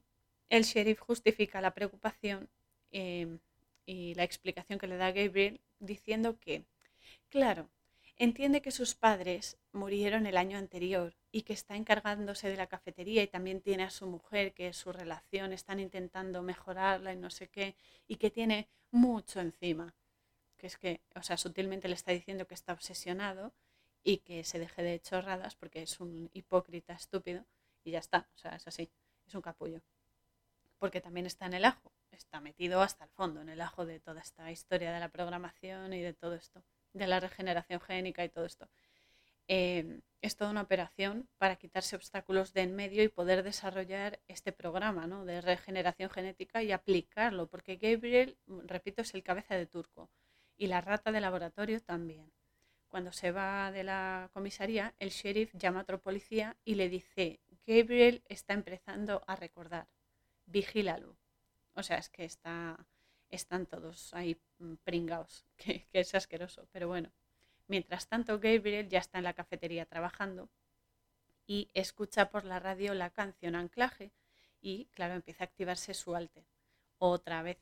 el 0.50 0.62
sheriff 0.62 1.00
justifica 1.00 1.62
la 1.62 1.74
preocupación 1.74 2.50
em, 2.92 3.38
y 3.86 4.14
la 4.14 4.24
explicación 4.24 4.78
que 4.78 4.86
le 4.86 4.98
da 4.98 5.10
Gabriel 5.10 5.60
diciendo 5.80 6.38
que, 6.38 6.64
claro, 7.30 7.70
entiende 8.18 8.60
que 8.60 8.70
sus 8.72 8.94
padres 8.94 9.56
murieron 9.72 10.26
el 10.26 10.36
año 10.36 10.58
anterior 10.58 11.14
y 11.32 11.42
que 11.42 11.54
está 11.54 11.74
encargándose 11.74 12.50
de 12.50 12.56
la 12.56 12.66
cafetería 12.66 13.22
y 13.22 13.28
también 13.28 13.62
tiene 13.62 13.84
a 13.84 13.90
su 13.90 14.06
mujer, 14.06 14.52
que 14.52 14.72
su 14.74 14.92
relación 14.92 15.54
están 15.54 15.80
intentando 15.80 16.42
mejorarla 16.42 17.14
y 17.14 17.16
no 17.16 17.30
sé 17.30 17.48
qué, 17.48 17.74
y 18.06 18.16
que 18.16 18.30
tiene 18.30 18.68
mucho 18.90 19.40
encima. 19.40 19.94
Que 20.58 20.66
es 20.66 20.76
que, 20.76 21.00
o 21.14 21.22
sea, 21.22 21.38
sutilmente 21.38 21.88
le 21.88 21.94
está 21.94 22.12
diciendo 22.12 22.46
que 22.46 22.54
está 22.54 22.74
obsesionado 22.74 23.54
y 24.06 24.18
que 24.18 24.44
se 24.44 24.60
deje 24.60 24.84
de 24.84 25.00
chorradas 25.00 25.56
porque 25.56 25.82
es 25.82 25.98
un 25.98 26.30
hipócrita 26.32 26.92
estúpido 26.92 27.44
y 27.82 27.90
ya 27.90 27.98
está, 27.98 28.28
o 28.36 28.38
sea, 28.38 28.54
es 28.54 28.64
así, 28.68 28.88
es 29.26 29.34
un 29.34 29.42
capullo. 29.42 29.82
Porque 30.78 31.00
también 31.00 31.26
está 31.26 31.46
en 31.46 31.54
el 31.54 31.64
ajo, 31.64 31.90
está 32.12 32.40
metido 32.40 32.82
hasta 32.82 33.02
el 33.02 33.10
fondo 33.10 33.40
en 33.40 33.48
el 33.48 33.60
ajo 33.60 33.84
de 33.84 33.98
toda 33.98 34.20
esta 34.20 34.48
historia 34.52 34.92
de 34.92 35.00
la 35.00 35.08
programación 35.08 35.92
y 35.92 36.02
de 36.02 36.12
todo 36.14 36.36
esto, 36.36 36.62
de 36.92 37.08
la 37.08 37.18
regeneración 37.18 37.80
génica 37.80 38.24
y 38.24 38.28
todo 38.28 38.44
esto. 38.44 38.68
Em, 39.48 40.02
es 40.22 40.36
toda 40.36 40.52
una 40.52 40.62
operación 40.62 41.28
para 41.36 41.56
quitarse 41.56 41.96
obstáculos 41.96 42.52
de 42.52 42.62
en 42.62 42.76
medio 42.76 43.02
y 43.02 43.08
poder 43.08 43.42
desarrollar 43.42 44.20
este 44.28 44.52
programa 44.52 45.08
¿no? 45.08 45.24
de 45.24 45.40
regeneración 45.40 46.10
genética 46.10 46.62
y 46.62 46.70
aplicarlo, 46.70 47.48
porque 47.48 47.74
Gabriel, 47.74 48.38
repito, 48.46 49.02
es 49.02 49.14
el 49.14 49.24
cabeza 49.24 49.56
de 49.56 49.66
turco 49.66 50.10
y 50.56 50.68
la 50.68 50.80
rata 50.80 51.10
de 51.10 51.20
laboratorio 51.20 51.82
también. 51.82 52.30
Cuando 52.88 53.12
se 53.12 53.32
va 53.32 53.70
de 53.72 53.84
la 53.84 54.30
comisaría, 54.32 54.94
el 54.98 55.10
sheriff 55.10 55.54
llama 55.54 55.80
a 55.80 55.82
otro 55.82 56.00
policía 56.00 56.56
y 56.64 56.76
le 56.76 56.88
dice, 56.88 57.40
Gabriel 57.66 58.22
está 58.28 58.54
empezando 58.54 59.22
a 59.26 59.36
recordar, 59.36 59.86
vigílalo. 60.46 61.16
O 61.74 61.82
sea, 61.82 61.98
es 61.98 62.08
que 62.08 62.24
está, 62.24 62.86
están 63.28 63.66
todos 63.66 64.14
ahí 64.14 64.36
mm, 64.58 64.74
pringados, 64.84 65.44
que, 65.56 65.86
que 65.90 66.00
es 66.00 66.14
asqueroso. 66.14 66.68
Pero 66.72 66.88
bueno, 66.88 67.10
mientras 67.66 68.06
tanto 68.08 68.38
Gabriel 68.38 68.88
ya 68.88 69.00
está 69.00 69.18
en 69.18 69.24
la 69.24 69.34
cafetería 69.34 69.84
trabajando 69.86 70.48
y 71.46 71.70
escucha 71.74 72.30
por 72.30 72.44
la 72.44 72.58
radio 72.58 72.94
la 72.94 73.10
canción 73.10 73.54
Anclaje 73.54 74.12
y, 74.60 74.86
claro, 74.86 75.14
empieza 75.14 75.44
a 75.44 75.46
activarse 75.46 75.94
su 75.94 76.14
alter 76.16 76.44
otra 76.98 77.42
vez. 77.42 77.58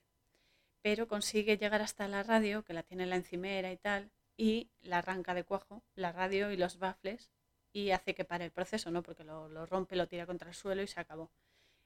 Pero 0.83 1.09
consigue 1.09 1.57
llegar 1.57 1.83
hasta 1.83 2.09
la 2.09 2.23
radio, 2.23 2.63
que 2.65 2.75
la 2.75 2.83
tiene 2.83 3.05
en 3.05 3.11
la 3.11 3.17
encimera 3.17 3.73
y 3.73 3.77
tal, 3.77 4.11
y 4.37 4.71
la 4.83 4.99
arranca 4.99 5.35
de 5.35 5.45
cuajo, 5.45 5.83
la 5.95 6.13
radio 6.13 6.51
y 6.51 6.57
los 6.57 6.79
baffles 6.79 7.31
y 7.73 7.91
hace 7.91 8.15
que 8.15 8.25
pare 8.25 8.45
el 8.45 8.51
proceso, 8.53 8.91
¿no? 8.91 9.03
Porque 9.03 9.25
lo, 9.25 9.49
lo, 9.49 9.67
rompe, 9.67 9.97
lo 9.97 10.07
tira 10.07 10.27
contra 10.27 10.49
el 10.49 10.55
suelo 10.55 10.83
y 10.83 10.87
se 10.87 11.01
acabó. 11.01 11.31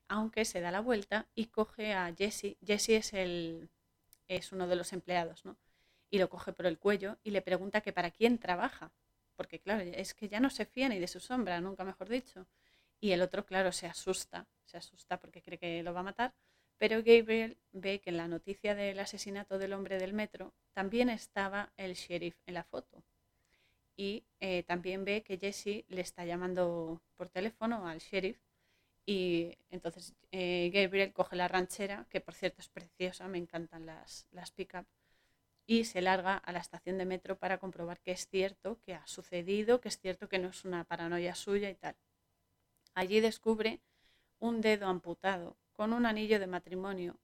Aunque 0.09 0.45
se 0.45 0.61
da 0.61 0.71
la 0.71 0.81
vuelta 0.81 1.27
y 1.35 1.47
coge 1.47 1.95
a 1.95 2.15
Jesse. 2.15 2.57
Jesse 2.65 2.91
es, 2.91 3.13
el, 3.13 3.71
es 4.29 4.53
uno 4.53 4.67
de 4.67 4.77
los 4.77 4.93
empleados, 4.93 5.45
¿no? 5.45 5.57
Y 6.11 6.19
lo 6.19 6.29
coge 6.29 6.53
por 6.53 6.67
el 6.67 6.79
cuello 6.79 7.19
y 7.25 7.31
le 7.31 7.43
pregunta 7.43 7.81
que 7.81 7.93
para 7.93 8.11
quién 8.11 8.39
trabaja. 8.39 8.93
Porque 9.37 9.61
claro, 9.61 9.83
es 9.83 10.15
que 10.15 10.29
ya 10.29 10.41
no 10.41 10.51
se 10.51 10.67
fía 10.67 10.89
ni 10.89 10.99
de 10.99 11.09
su 11.09 11.21
sombra, 11.21 11.61
nunca 11.61 11.85
mejor 11.85 12.09
dicho. 12.09 12.47
Y 13.01 13.13
el 13.13 13.23
otro, 13.23 13.47
claro, 13.47 13.73
se 13.73 13.87
asusta, 13.87 14.47
se 14.65 14.79
asusta 14.79 15.19
porque 15.21 15.43
cree 15.43 15.59
que 15.59 15.83
lo 15.83 15.95
va 15.95 16.01
a 16.01 16.05
matar 16.05 16.35
pero 16.79 17.03
Gabriel 17.03 17.59
ve 17.73 18.01
que 18.01 18.11
en 18.11 18.17
la 18.17 18.29
noticia 18.29 18.75
del 18.75 18.99
asesinato 19.01 19.59
del 19.59 19.73
hombre 19.73 19.99
del 19.99 20.13
metro 20.13 20.55
también 20.73 21.11
estaba 21.11 21.73
el 21.77 21.95
sheriff 21.95 22.37
en 22.47 22.55
la 22.55 22.65
foto. 22.65 23.03
Y 23.97 24.25
eh, 24.39 24.63
también 24.63 25.05
ve 25.05 25.23
que 25.23 25.39
Jesse 25.39 25.85
le 25.89 26.01
está 26.01 26.25
llamando 26.25 27.03
por 27.17 27.29
teléfono 27.29 27.87
al 27.89 27.99
sheriff. 27.99 28.39
Y 29.05 29.57
entonces 29.71 30.15
eh, 30.31 30.71
Gabriel 30.73 31.13
coge 31.13 31.35
la 31.35 31.49
ranchera, 31.49 32.07
que 32.11 32.21
por 32.21 32.35
cierto 32.35 32.61
es 32.61 32.69
preciosa, 32.69 33.27
me 33.27 33.39
encantan 33.39 33.85
las, 33.87 34.29
las 34.31 34.53
pick-up, 34.53 34.87
y 35.67 35.85
se 35.85 36.01
larga 36.01 36.37
a 36.37 36.53
la 36.53 36.61
estación 36.61 36.97
de 36.99 37.07
metro 37.07 37.37
para 37.37 37.59
comprobar 37.59 37.99
que 38.01 38.13
es 38.13 38.29
cierto, 38.29 38.79
que 38.85 38.95
ha 38.95 39.07
sucedido, 39.07 39.81
que 39.81 39.89
es 39.89 39.99
cierto 39.99 40.29
que 40.29 40.39
no 40.39 40.49
es 40.49 40.65
una 40.65 40.85
paranoia 40.85 41.35
suya 41.35 41.69
y 41.71 41.75
tal. 41.75 41.97
Allí 42.95 43.21
descubre 43.21 43.81
un 44.39 44.61
dedo 44.61 44.87
amputado 44.87 45.57
con 45.79 45.93
un 45.93 46.07
anillo 46.07 46.41
de 46.41 46.49
matrimonio 46.49 47.21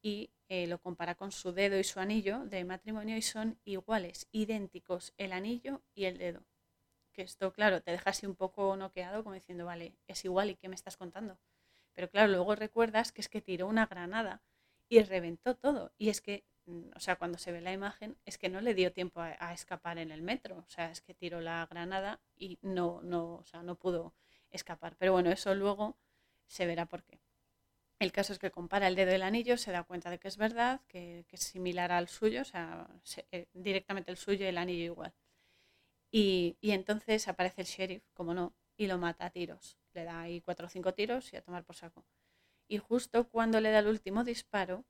y 0.00 0.30
eh, 0.48 0.68
lo 0.68 0.80
compara 0.80 1.16
con 1.16 1.32
su 1.32 1.50
dedo 1.50 1.76
y 1.76 1.82
su 1.82 1.98
anillo 1.98 2.46
de 2.46 2.62
matrimonio 2.62 3.16
y 3.16 3.22
son 3.22 3.58
iguales, 3.64 4.28
idénticos, 4.30 5.12
el 5.18 5.32
anillo 5.32 5.82
y 5.92 6.04
el 6.04 6.16
dedo. 6.16 6.46
Que 7.12 7.22
esto, 7.22 7.52
claro, 7.52 7.82
te 7.82 7.90
deja 7.90 8.10
así 8.10 8.26
un 8.26 8.36
poco 8.36 8.76
noqueado 8.76 9.24
como 9.24 9.34
diciendo, 9.34 9.64
vale, 9.66 9.96
es 10.06 10.24
igual 10.24 10.50
y 10.50 10.54
qué 10.54 10.68
me 10.68 10.76
estás 10.76 10.96
contando. 10.96 11.40
Pero 11.92 12.08
claro, 12.08 12.30
luego 12.30 12.54
recuerdas 12.54 13.10
que 13.10 13.22
es 13.22 13.28
que 13.28 13.40
tiró 13.40 13.66
una 13.66 13.86
granada 13.86 14.40
y 14.88 15.02
reventó 15.02 15.56
todo. 15.56 15.92
Y 15.98 16.10
es 16.10 16.20
que 16.20 16.44
mm, 16.66 16.90
o 16.94 17.00
sea, 17.00 17.16
cuando 17.16 17.38
se 17.38 17.50
ve 17.50 17.60
la 17.60 17.72
imagen, 17.72 18.16
es 18.24 18.38
que 18.38 18.48
no 18.48 18.60
le 18.60 18.74
dio 18.74 18.92
tiempo 18.92 19.20
a, 19.20 19.52
escapar 19.52 19.98
en 19.98 20.12
el 20.12 20.22
metro. 20.22 20.58
O 20.58 20.70
sea, 20.70 20.92
es 20.92 21.00
que 21.00 21.12
tiró 21.12 21.40
la 21.40 21.66
granada 21.68 22.20
y 22.36 22.60
no, 22.62 23.02
no, 23.02 23.34
o 23.34 23.44
sea, 23.46 23.64
no 23.64 23.74
pudo 23.74 24.14
escapar. 24.52 24.94
Pero 24.96 25.12
bueno, 25.12 25.32
eso 25.32 25.56
luego 25.56 25.96
se 26.46 26.66
verá 26.66 26.86
por 26.86 27.02
qué. 27.02 27.20
El 28.00 28.12
caso 28.12 28.32
es 28.32 28.38
que 28.38 28.50
compara 28.50 28.88
el 28.88 28.94
dedo 28.96 29.10
del 29.12 29.22
anillo, 29.22 29.58
se 29.58 29.72
da 29.72 29.84
cuenta 29.84 30.08
de 30.08 30.18
que 30.18 30.28
es 30.28 30.38
verdad, 30.38 30.80
que, 30.88 31.26
es 31.30 31.40
similar 31.40 31.92
al 31.92 32.08
suyo, 32.08 32.40
o 32.40 32.44
sea, 32.44 32.88
eh, 33.30 33.46
directamente 33.52 34.10
el 34.10 34.16
suyo 34.16 34.46
y 34.46 34.48
el 34.48 34.56
anillo 34.56 34.84
igual. 34.84 35.12
Y, 36.10 36.56
y, 36.62 36.70
entonces 36.72 37.28
aparece 37.28 37.60
el 37.60 37.66
sheriff, 37.66 38.02
como 38.14 38.32
no, 38.32 38.54
y 38.78 38.86
lo 38.86 38.96
mata 38.96 39.26
a 39.26 39.30
tiros. 39.30 39.78
Le 39.92 40.04
da 40.04 40.22
ahí 40.22 40.40
cuatro 40.40 40.66
o 40.66 40.70
cinco 40.70 40.94
tiros 40.94 41.30
y 41.34 41.36
a 41.36 41.42
tomar 41.42 41.62
por 41.64 41.76
saco. 41.76 42.06
Y 42.68 42.78
justo 42.78 43.28
cuando 43.28 43.60
le 43.60 43.70
da 43.70 43.80
el 43.80 43.88
último 43.88 44.24
disparo, 44.24 44.86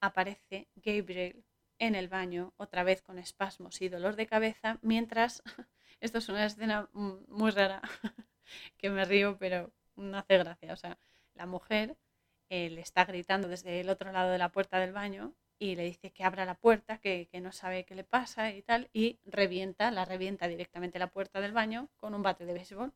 aparece 0.00 0.68
Gabriel 0.76 1.44
en 1.78 1.94
el 1.94 2.08
baño, 2.08 2.52
otra 2.58 2.84
vez 2.84 3.00
con 3.00 3.18
espasmos 3.18 3.80
y 3.80 3.88
dolor 3.88 4.16
de 4.16 4.26
cabeza, 4.26 4.78
mientras, 4.82 5.42
esto 6.00 6.18
es 6.18 6.28
una 6.28 6.44
escena 6.44 6.90
muy 6.92 7.52
rara, 7.52 7.80
que 8.76 8.90
me 8.90 9.06
río, 9.06 9.38
pero 9.38 9.72
no 9.96 10.18
hace 10.18 10.36
gracia. 10.36 10.74
O 10.74 10.76
sea, 10.76 10.98
la 11.34 11.46
mujer 11.46 11.96
eh, 12.50 12.68
le 12.70 12.82
está 12.82 13.04
gritando 13.06 13.48
desde 13.48 13.80
el 13.80 13.88
otro 13.88 14.12
lado 14.12 14.30
de 14.30 14.38
la 14.38 14.50
puerta 14.50 14.78
del 14.78 14.92
baño 14.92 15.32
y 15.58 15.76
le 15.76 15.84
dice 15.84 16.10
que 16.10 16.24
abra 16.24 16.44
la 16.44 16.54
puerta, 16.54 16.98
que, 16.98 17.28
que, 17.30 17.40
no 17.40 17.52
sabe 17.52 17.84
qué 17.84 17.94
le 17.94 18.04
pasa 18.04 18.50
y 18.50 18.62
tal, 18.62 18.90
y 18.92 19.18
revienta, 19.24 19.90
la 19.90 20.04
revienta 20.04 20.48
directamente 20.48 20.98
la 20.98 21.08
puerta 21.08 21.40
del 21.40 21.52
baño 21.52 21.88
con 21.96 22.14
un 22.14 22.22
bate 22.22 22.44
de 22.44 22.54
béisbol. 22.54 22.92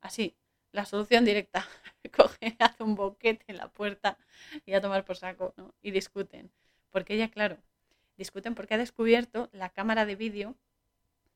Así, 0.00 0.36
la 0.72 0.84
solución 0.84 1.24
directa. 1.24 1.68
Coge, 2.16 2.56
hace 2.58 2.82
un 2.82 2.94
boquete 2.94 3.44
en 3.48 3.56
la 3.56 3.68
puerta 3.68 4.18
y 4.66 4.74
a 4.74 4.80
tomar 4.80 5.04
por 5.04 5.16
saco, 5.16 5.52
¿no? 5.56 5.74
Y 5.82 5.90
discuten. 5.90 6.50
Porque 6.90 7.14
ella, 7.14 7.30
claro, 7.30 7.58
discuten 8.16 8.54
porque 8.54 8.74
ha 8.74 8.78
descubierto 8.78 9.48
la 9.52 9.70
cámara 9.70 10.06
de 10.06 10.16
vídeo 10.16 10.56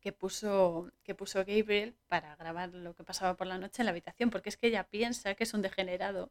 que 0.01 0.12
puso, 0.12 0.92
que 1.03 1.14
puso 1.14 1.38
Gabriel 1.40 1.95
para 2.09 2.36
grabar 2.36 2.70
lo 2.74 2.95
que 2.95 3.05
pasaba 3.05 3.34
por 3.34 3.47
la 3.47 3.59
noche 3.59 3.82
en 3.82 3.86
la 3.86 3.90
habitación, 3.90 4.30
porque 4.30 4.51
es 4.51 4.57
que 4.57 4.66
ella 4.68 4.84
piensa 4.84 5.34
que 5.34 5.45
es 5.45 5.55
un 5.55 5.62
degenerado 5.62 6.30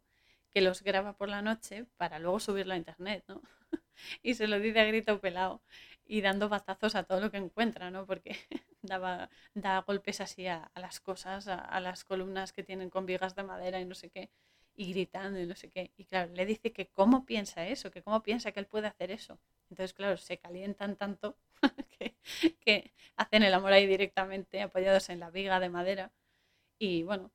que 0.54 0.62
los 0.62 0.84
graba 0.84 1.14
por 1.14 1.30
la 1.30 1.42
noche 1.42 1.86
para 1.98 2.20
luego 2.20 2.40
subirlo 2.40 2.74
a 2.74 2.78
internet, 2.78 3.24
¿no? 3.28 3.42
y 4.24 4.36
se 4.36 4.48
lo 4.48 4.60
dice 4.60 4.80
a 4.80 4.86
grito 4.86 5.20
pelado 5.20 5.62
y 6.06 6.22
dando 6.22 6.50
batazos 6.50 6.96
a 6.96 7.04
todo 7.04 7.20
lo 7.20 7.32
que 7.32 7.38
encuentra, 7.38 7.92
¿no? 7.92 8.06
Porque 8.06 8.36
daba, 8.82 9.30
da 9.54 9.82
golpes 9.82 10.22
así 10.22 10.48
a, 10.48 10.72
las 10.76 11.00
cosas, 11.00 11.48
a, 11.48 11.80
las 11.80 12.04
columnas 12.04 12.54
que 12.54 12.64
tienen 12.64 12.90
con 12.90 13.06
vigas 13.06 13.36
de 13.36 13.44
madera 13.44 13.80
y 13.80 13.86
no 13.86 13.96
sé 13.96 14.10
qué, 14.10 14.30
y 14.76 14.92
gritando 14.92 15.40
y 15.40 15.46
no 15.46 15.56
sé 15.56 15.70
qué. 15.70 15.92
Y 15.98 16.06
claro, 16.06 16.32
le 16.34 16.46
dice 16.46 16.72
que 16.72 16.88
cómo 16.88 17.26
piensa 17.26 17.68
eso, 17.68 17.92
que 17.92 18.02
cómo 18.04 18.24
piensa 18.24 18.52
que 18.52 18.60
él 18.60 18.68
puede 18.68 18.88
hacer 18.88 19.12
eso. 19.12 19.40
Entonces, 19.70 19.94
claro, 19.94 20.18
se 20.18 20.38
calientan 20.38 20.96
tanto 20.98 21.38
que, 22.66 22.94
hacen 23.16 23.44
el 23.44 23.54
amor 23.54 23.74
ahí 23.74 23.88
directamente, 23.88 24.62
apoyados 24.62 25.10
en 25.10 25.20
la 25.20 25.30
viga 25.30 25.60
de 25.60 25.70
madera. 25.70 26.12
Y 26.80 27.04
bueno, 27.04 27.32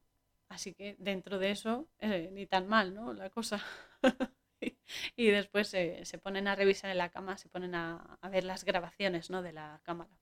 así 0.49 0.74
que 0.74 0.96
dentro 0.99 1.38
de 1.38 1.51
eso, 1.51 1.88
eh, 1.99 2.30
ni 2.32 2.46
tan 2.46 2.66
mal, 2.68 2.94
¿no? 2.94 3.12
La 3.12 3.30
cosa. 3.30 3.64
y 5.16 5.26
después 5.26 5.68
se, 5.68 6.03
ponen 6.22 6.49
a 6.49 6.57
revisar 6.57 6.90
en 6.90 6.99
la 6.99 7.11
cama, 7.11 7.38
se 7.38 7.49
ponen 7.49 7.74
a, 7.74 8.18
ver 8.30 8.44
las 8.44 8.64
grabaciones 8.64 9.30
¿no? 9.30 9.42
de 9.42 9.53
la 9.53 9.80
cámara. 9.84 10.18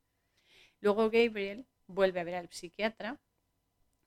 Luego 0.80 1.10
Gabriel 1.10 1.66
vuelve 1.86 2.20
a 2.20 2.24
ver 2.24 2.34
al 2.34 2.50
psiquiatra 2.50 3.20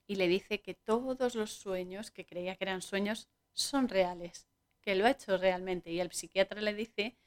y 0.07 0.15
le 0.15 0.27
dice 0.27 0.61
que 0.61 0.73
todos 0.73 1.35
los 1.35 1.53
sueños 1.53 2.11
que 2.11 2.25
creía 2.25 2.55
que 2.55 2.65
eran 2.65 2.81
sueños 2.81 3.29
son 3.53 3.89
reales, 3.89 4.47
que 4.81 4.95
lo 4.95 5.05
ha 5.05 5.11
hecho 5.11 5.37
realmente. 5.37 5.91
Y 5.91 5.99
el 5.99 6.11
psiquiatra 6.11 6.61
le 6.61 6.73
dice 6.73 7.17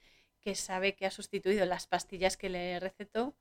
que 0.40 0.54
sabe 0.54 0.94
que 0.94 1.06
ha 1.06 1.10
sustituido 1.10 1.64
las 1.66 1.86
pastillas 1.86 2.36
que 2.36 2.48
le 2.50 2.80
recetó 2.80 3.36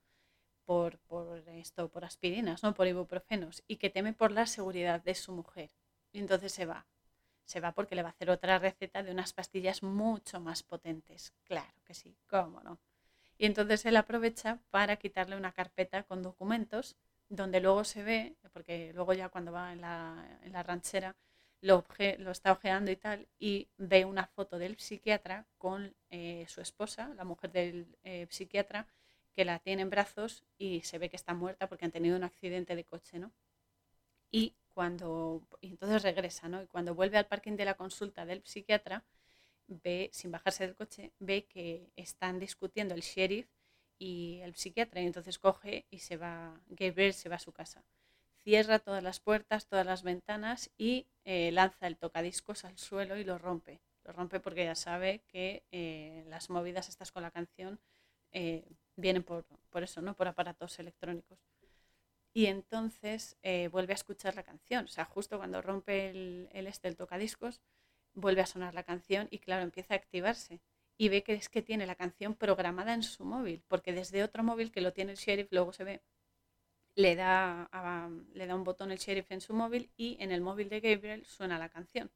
por, 0.71 0.99
por 0.99 1.43
esto, 1.49 1.89
por 1.89 2.05
aspirinas, 2.05 2.63
¿no? 2.63 2.73
por 2.73 2.87
ibuprofenos, 2.87 3.61
y 3.67 3.75
que 3.75 3.89
teme 3.89 4.13
por 4.13 4.31
la 4.31 4.45
seguridad 4.45 5.03
de 5.03 5.15
su 5.15 5.33
mujer. 5.33 5.69
Y 6.13 6.19
entonces 6.19 6.53
se 6.53 6.65
va 6.65 6.87
se 7.43 7.59
va 7.59 7.73
porque 7.73 7.95
le 7.95 8.03
va 8.03 8.07
a 8.07 8.11
hacer 8.11 8.29
otra 8.29 8.57
receta 8.57 9.03
de 9.03 9.11
unas 9.11 9.33
pastillas 9.33 9.83
mucho 9.83 10.39
más 10.39 10.63
potentes. 10.63 11.33
Claro 11.43 11.73
que 11.83 11.93
sí, 11.93 12.15
cómo 12.25 12.61
no. 12.61 12.79
Y 13.37 13.45
entonces 13.45 13.85
él 13.85 13.97
aprovecha 13.97 14.59
para 14.69 14.95
quitarle 14.95 15.35
una 15.35 15.51
carpeta 15.51 16.03
con 16.03 16.23
documentos 16.23 16.95
donde 17.27 17.59
luego 17.59 17.83
se 17.83 18.03
ve, 18.03 18.37
porque 18.53 18.93
luego 18.93 19.11
ya 19.11 19.27
cuando 19.27 19.51
va 19.51 19.73
en 19.73 19.81
la, 19.81 20.63
ranchera 20.63 21.17
lo, 21.59 21.83
está 22.31 22.53
ojeando 22.53 22.89
y 22.91 22.95
tal, 22.95 23.27
y 23.37 23.67
ve 23.75 24.05
una 24.05 24.27
foto 24.27 24.57
del 24.57 24.79
psiquiatra 24.79 25.45
con 25.57 25.93
eh, 26.09 26.45
su 26.47 26.61
esposa, 26.61 27.13
la 27.15 27.25
mujer 27.25 27.51
del 27.51 27.97
eh, 28.03 28.27
psiquiatra, 28.29 28.87
que 29.33 29.45
la 29.45 29.59
tiene 29.59 29.83
en 29.83 29.89
brazos 29.89 30.43
y 30.57 30.81
se 30.81 30.97
ve 30.97 31.09
que 31.09 31.15
está 31.15 31.33
muerta 31.33 31.67
porque 31.67 31.85
han 31.85 31.91
tenido 31.91 32.17
un 32.17 32.23
accidente 32.23 32.75
de 32.75 32.83
coche, 32.83 33.19
¿no? 33.19 33.31
Y 34.31 34.55
cuando 34.73 35.41
entonces 35.61 36.03
regresa, 36.03 36.47
¿no? 36.47 36.61
Y 36.63 36.67
cuando 36.67 36.95
vuelve 36.95 37.17
al 37.17 37.27
parking 37.27 37.57
de 37.57 37.65
la 37.65 37.75
consulta 37.75 38.25
del 38.25 38.43
psiquiatra, 38.45 39.03
ve, 39.67 40.09
sin 40.13 40.31
bajarse 40.31 40.65
del 40.65 40.75
coche, 40.75 41.11
ve 41.19 41.45
que 41.45 41.91
están 41.95 42.39
discutiendo 42.39 42.93
el 42.93 43.01
sheriff 43.01 43.47
y 43.97 44.39
el 44.41 44.55
psiquiatra, 44.55 45.01
y 45.01 45.05
entonces 45.05 45.39
coge 45.39 45.85
y 45.89 45.99
se 45.99 46.17
va, 46.17 46.59
Gabriel 46.67 47.13
se 47.13 47.29
va 47.29 47.35
a 47.35 47.39
su 47.39 47.51
casa. 47.51 47.83
Cierra 48.43 48.79
todas 48.79 49.03
las 49.03 49.19
puertas, 49.19 49.67
todas 49.67 49.85
las 49.85 50.01
ventanas 50.01 50.71
y 50.77 51.05
eh, 51.25 51.51
lanza 51.51 51.85
el 51.85 51.97
tocadiscos 51.97 52.65
al 52.65 52.77
suelo 52.79 53.17
y 53.17 53.23
lo 53.23 53.37
rompe. 53.37 53.81
Lo 54.03 54.13
rompe 54.13 54.39
porque 54.39 54.65
ya 54.65 54.73
sabe 54.73 55.21
que 55.27 55.63
eh, 55.71 56.23
las 56.27 56.49
movidas 56.49 56.89
estas 56.89 57.11
con 57.11 57.21
la 57.21 57.29
canción 57.29 57.79
eh, 58.31 58.65
vienen 58.95 59.23
por, 59.23 59.45
por 59.69 59.83
eso, 59.83 60.01
¿no? 60.01 60.15
Por 60.15 60.27
aparatos 60.27 60.79
electrónicos 60.79 61.39
y 62.33 62.45
entonces 62.45 63.37
eh, 63.43 63.67
vuelve 63.69 63.93
a 63.93 63.95
escuchar 63.95 64.35
la 64.35 64.43
canción. 64.43 64.85
O 64.85 64.87
sea, 64.87 65.05
justo 65.05 65.37
cuando 65.37 65.61
rompe 65.61 66.09
el, 66.09 66.49
el 66.53 66.67
este, 66.67 66.87
el 66.87 66.95
tocadiscos, 66.95 67.61
vuelve 68.13 68.41
a 68.41 68.45
sonar 68.45 68.73
la 68.73 68.83
canción 68.83 69.27
y 69.31 69.39
claro, 69.39 69.63
empieza 69.63 69.93
a 69.93 69.97
activarse. 69.97 70.61
Y 70.97 71.09
ve 71.09 71.23
que 71.23 71.33
es 71.33 71.49
que 71.49 71.61
tiene 71.61 71.85
la 71.87 71.95
canción 71.95 72.35
programada 72.35 72.93
en 72.93 73.03
su 73.03 73.25
móvil, 73.25 73.63
porque 73.67 73.91
desde 73.93 74.23
otro 74.23 74.43
móvil 74.43 74.71
que 74.71 74.81
lo 74.81 74.93
tiene 74.93 75.13
el 75.13 75.17
sheriff, 75.17 75.47
luego 75.51 75.73
se 75.73 75.83
ve, 75.83 76.01
le 76.95 77.15
da, 77.15 77.69
le 78.33 78.45
da 78.45 78.55
un 78.55 78.63
botón 78.63 78.91
el 78.91 78.99
sheriff 78.99 79.31
en 79.31 79.41
su 79.41 79.53
móvil 79.53 79.89
y 79.97 80.17
en 80.19 80.31
el 80.31 80.41
móvil 80.41 80.69
de 80.69 80.79
Gabriel 80.79 81.25
suena 81.25 81.57
la 81.57 81.69
canción. 81.69 82.11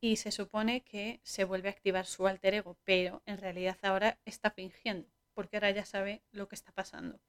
Y 0.00 0.16
se 0.16 0.30
supone 0.30 0.80
que 0.82 1.20
se 1.22 1.44
vuelve 1.44 1.68
a 1.68 1.72
activar 1.72 2.06
su 2.06 2.26
alter 2.26 2.54
ego, 2.54 2.76
pero 2.84 3.22
en 3.26 3.38
realidad 3.38 3.78
ahora 3.82 4.18
está 4.24 4.50
fingiendo, 4.50 5.08
porque 5.34 5.56
ahora 5.56 5.70
ya 5.70 5.84
sabe 5.84 6.22
lo 6.32 6.48
que 6.48 6.54
está 6.54 6.72
pasando. 6.72 7.20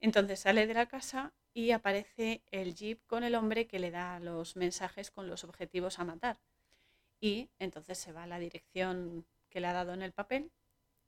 Entonces 0.00 0.40
sale 0.40 0.66
de 0.66 0.74
la 0.74 0.86
casa 0.86 1.32
y 1.52 1.70
aparece 1.70 2.42
el 2.50 2.74
jeep 2.74 3.04
con 3.06 3.24
el 3.24 3.34
hombre 3.34 3.66
que 3.66 3.78
le 3.78 3.90
da 3.90 4.20
los 4.20 4.56
mensajes 4.56 5.10
con 5.10 5.28
los 5.28 5.42
objetivos 5.42 5.98
a 5.98 6.04
matar. 6.04 6.38
Y 7.20 7.48
entonces 7.58 7.98
se 7.98 8.12
va 8.12 8.24
a 8.24 8.26
la 8.26 8.38
dirección 8.38 9.24
que 9.48 9.60
le 9.60 9.66
ha 9.68 9.72
dado 9.72 9.94
en 9.94 10.02
el 10.02 10.12
papel 10.12 10.50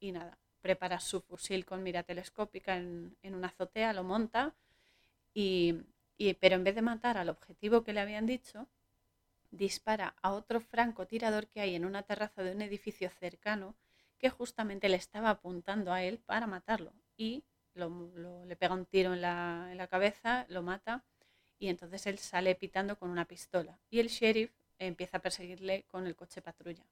y 0.00 0.12
nada, 0.12 0.38
prepara 0.60 1.00
su 1.00 1.20
fusil 1.20 1.64
con 1.64 1.82
mira 1.82 2.02
telescópica 2.02 2.76
en, 2.76 3.16
una 3.22 3.48
azotea, 3.48 3.92
lo 3.92 4.04
monta 4.04 4.54
y, 5.34 5.76
pero 6.40 6.56
en 6.56 6.64
vez 6.64 6.74
de 6.74 6.82
matar 6.82 7.18
al 7.18 7.28
objetivo 7.28 7.84
que 7.84 7.92
le 7.92 8.00
habían 8.00 8.26
dicho, 8.26 8.66
dispara 9.50 10.14
a 10.22 10.32
otro 10.32 10.60
francotirador 10.60 11.48
que 11.48 11.60
hay 11.60 11.74
en 11.74 11.84
una 11.84 12.02
terraza 12.02 12.42
de 12.42 12.52
un 12.52 12.62
edificio 12.62 13.10
cercano 13.10 13.74
que 14.18 14.30
justamente 14.30 14.88
le 14.88 14.96
estaba 14.96 15.30
apuntando 15.30 15.92
a 15.92 16.02
él 16.02 16.18
para 16.18 16.46
matarlo 16.46 16.92
y 17.16 17.44
le 17.74 18.56
pega 18.56 18.74
un 18.74 18.86
tiro 18.86 19.14
en 19.14 19.20
la, 19.20 19.68
en 19.70 19.78
la, 19.78 19.86
cabeza, 19.86 20.46
lo 20.48 20.62
mata 20.62 21.04
y 21.58 21.68
entonces 21.68 22.06
él 22.06 22.18
sale 22.18 22.54
pitando 22.56 22.98
con 22.98 23.10
una 23.10 23.26
pistola 23.26 23.78
y 23.90 24.00
el 24.00 24.08
sheriff 24.08 24.52
empieza 24.78 25.18
a 25.18 25.20
perseguirle 25.20 25.84
con 25.84 26.06
el 26.06 26.16
coche 26.16 26.42
patrulla. 26.42 26.84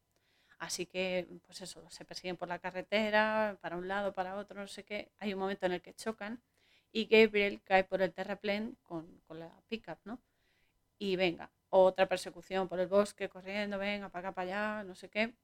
Así 0.59 0.87
que, 0.87 1.27
pues 1.45 1.61
eso, 1.61 1.85
se 1.91 2.05
persiguen 2.05 2.37
por 2.37 2.49
la 2.49 2.59
carretera, 2.59 3.59
para 3.61 3.77
un 3.77 3.89
lado, 3.89 4.15
para 4.15 4.37
otro, 4.37 4.61
no 4.61 4.69
sé 4.69 4.85
qué. 4.85 5.11
Hay 5.19 5.35
un 5.35 5.41
momento 5.41 5.67
en 5.67 5.73
el 5.73 5.83
que 5.83 5.95
chocan 5.95 6.41
y 6.93 7.07
Gabriel 7.07 7.61
cae 7.63 7.85
por 7.85 8.01
el 8.01 8.13
terraplén 8.13 8.77
con, 8.83 9.21
con 9.27 9.39
la 9.39 9.51
pickup, 9.69 9.99
¿no? 10.05 10.19
Y 10.99 11.17
venga, 11.17 11.51
otra 11.85 12.07
persecución 12.09 12.69
por 12.69 12.81
el 12.81 12.89
bosque, 12.89 13.29
corriendo, 13.29 13.79
venga, 13.79 14.09
para 14.09 14.29
acá, 14.29 14.35
para 14.35 14.79
allá, 14.79 14.85
no 14.85 14.95
sé 14.95 15.09
qué. 15.09 15.35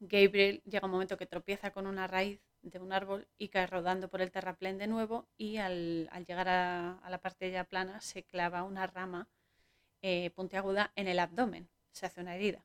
Gabriel 0.00 0.62
llega 0.64 0.86
un 0.86 0.92
momento 0.92 1.16
que 1.16 1.26
tropieza 1.26 1.72
con 1.72 1.86
una 1.86 2.06
raíz 2.06 2.40
de 2.62 2.78
un 2.78 2.92
árbol 2.92 3.26
y 3.38 3.48
cae 3.48 3.66
rodando 3.66 4.08
por 4.08 4.20
el 4.20 4.30
terraplén 4.30 4.78
de 4.78 4.86
nuevo 4.86 5.28
y 5.36 5.58
al, 5.58 6.08
llegar 6.26 6.48
a, 6.48 7.00
la 7.08 7.18
parte 7.18 7.50
ya 7.50 7.64
plana 7.64 8.00
se 8.00 8.22
clava 8.22 8.64
una 8.64 8.86
rama 8.86 9.28
eh, 10.02 10.30
puntiaguda 10.30 10.92
en 10.94 11.08
el 11.08 11.18
abdomen, 11.18 11.68
se 11.92 12.06
hace 12.06 12.20
una 12.20 12.36
herida, 12.36 12.64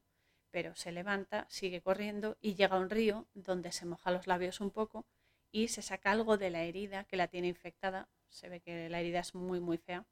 pero 0.52 0.76
se 0.76 0.92
levanta, 0.92 1.48
sigue 1.50 1.82
corriendo 1.82 2.38
y 2.42 2.56
llega 2.56 2.76
a 2.76 2.80
un 2.80 2.90
río 2.90 3.28
donde 3.34 3.72
se 3.72 3.86
moja 3.86 4.12
los 4.12 4.28
labios 4.28 4.62
un 4.62 4.72
poco 4.72 5.06
y 5.52 5.70
se 5.70 5.82
saca 5.82 6.12
algo 6.12 6.38
de 6.38 6.52
la 6.52 6.64
herida 6.64 7.06
que 7.06 7.18
la 7.18 7.28
tiene 7.28 7.48
infectada, 7.48 8.10
se 8.30 8.50
ve 8.50 8.60
que 8.62 8.90
la 8.90 9.00
herida 9.00 9.20
es 9.20 9.36
muy 9.36 9.60
muy 9.60 9.78
fea 9.78 10.06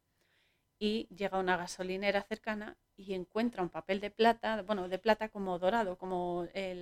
y 0.81 1.07
llega 1.15 1.37
a 1.37 1.39
una 1.39 1.57
gasolinera 1.57 2.23
cercana 2.23 2.75
y 2.97 3.13
encuentra 3.13 3.61
un 3.61 3.69
papel 3.69 3.99
de 3.99 4.09
plata, 4.09 4.63
bueno, 4.63 4.89
de 4.89 4.97
plata 4.97 5.29
como 5.29 5.59
dorado, 5.59 5.95
como 5.95 6.47
eh, 6.55 6.73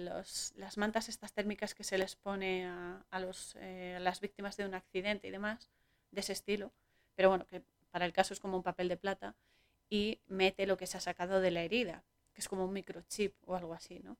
las 0.55 0.77
mantas 0.77 1.09
estas 1.09 1.33
térmicas 1.33 1.75
que 1.75 1.83
se 1.83 1.97
les 1.97 2.15
pone 2.15 2.65
a, 2.65 3.19
los, 3.19 3.57
eh, 3.59 3.97
las 3.99 4.21
víctimas 4.21 4.55
de 4.55 4.65
un 4.65 4.73
accidente 4.73 5.27
y 5.27 5.31
demás, 5.31 5.69
de 6.11 6.21
ese 6.21 6.31
estilo, 6.31 6.71
pero 7.13 7.27
bueno, 7.27 7.45
que 7.45 7.61
para 7.91 8.05
el 8.05 8.13
caso 8.13 8.33
es 8.33 8.39
como 8.39 8.55
un 8.55 8.63
papel 8.63 8.87
de 8.87 8.95
plata, 8.95 9.35
y 9.89 10.21
mete 10.27 10.65
lo 10.65 10.77
que 10.77 10.87
se 10.87 10.95
ha 10.95 11.01
sacado 11.01 11.41
de 11.41 11.51
la 11.51 11.63
herida, 11.63 12.05
que 12.31 12.39
es 12.39 12.47
como 12.47 12.63
un 12.63 12.71
microchip 12.71 13.35
o 13.45 13.57
algo 13.57 13.73
así, 13.73 13.99
¿no? 13.99 14.17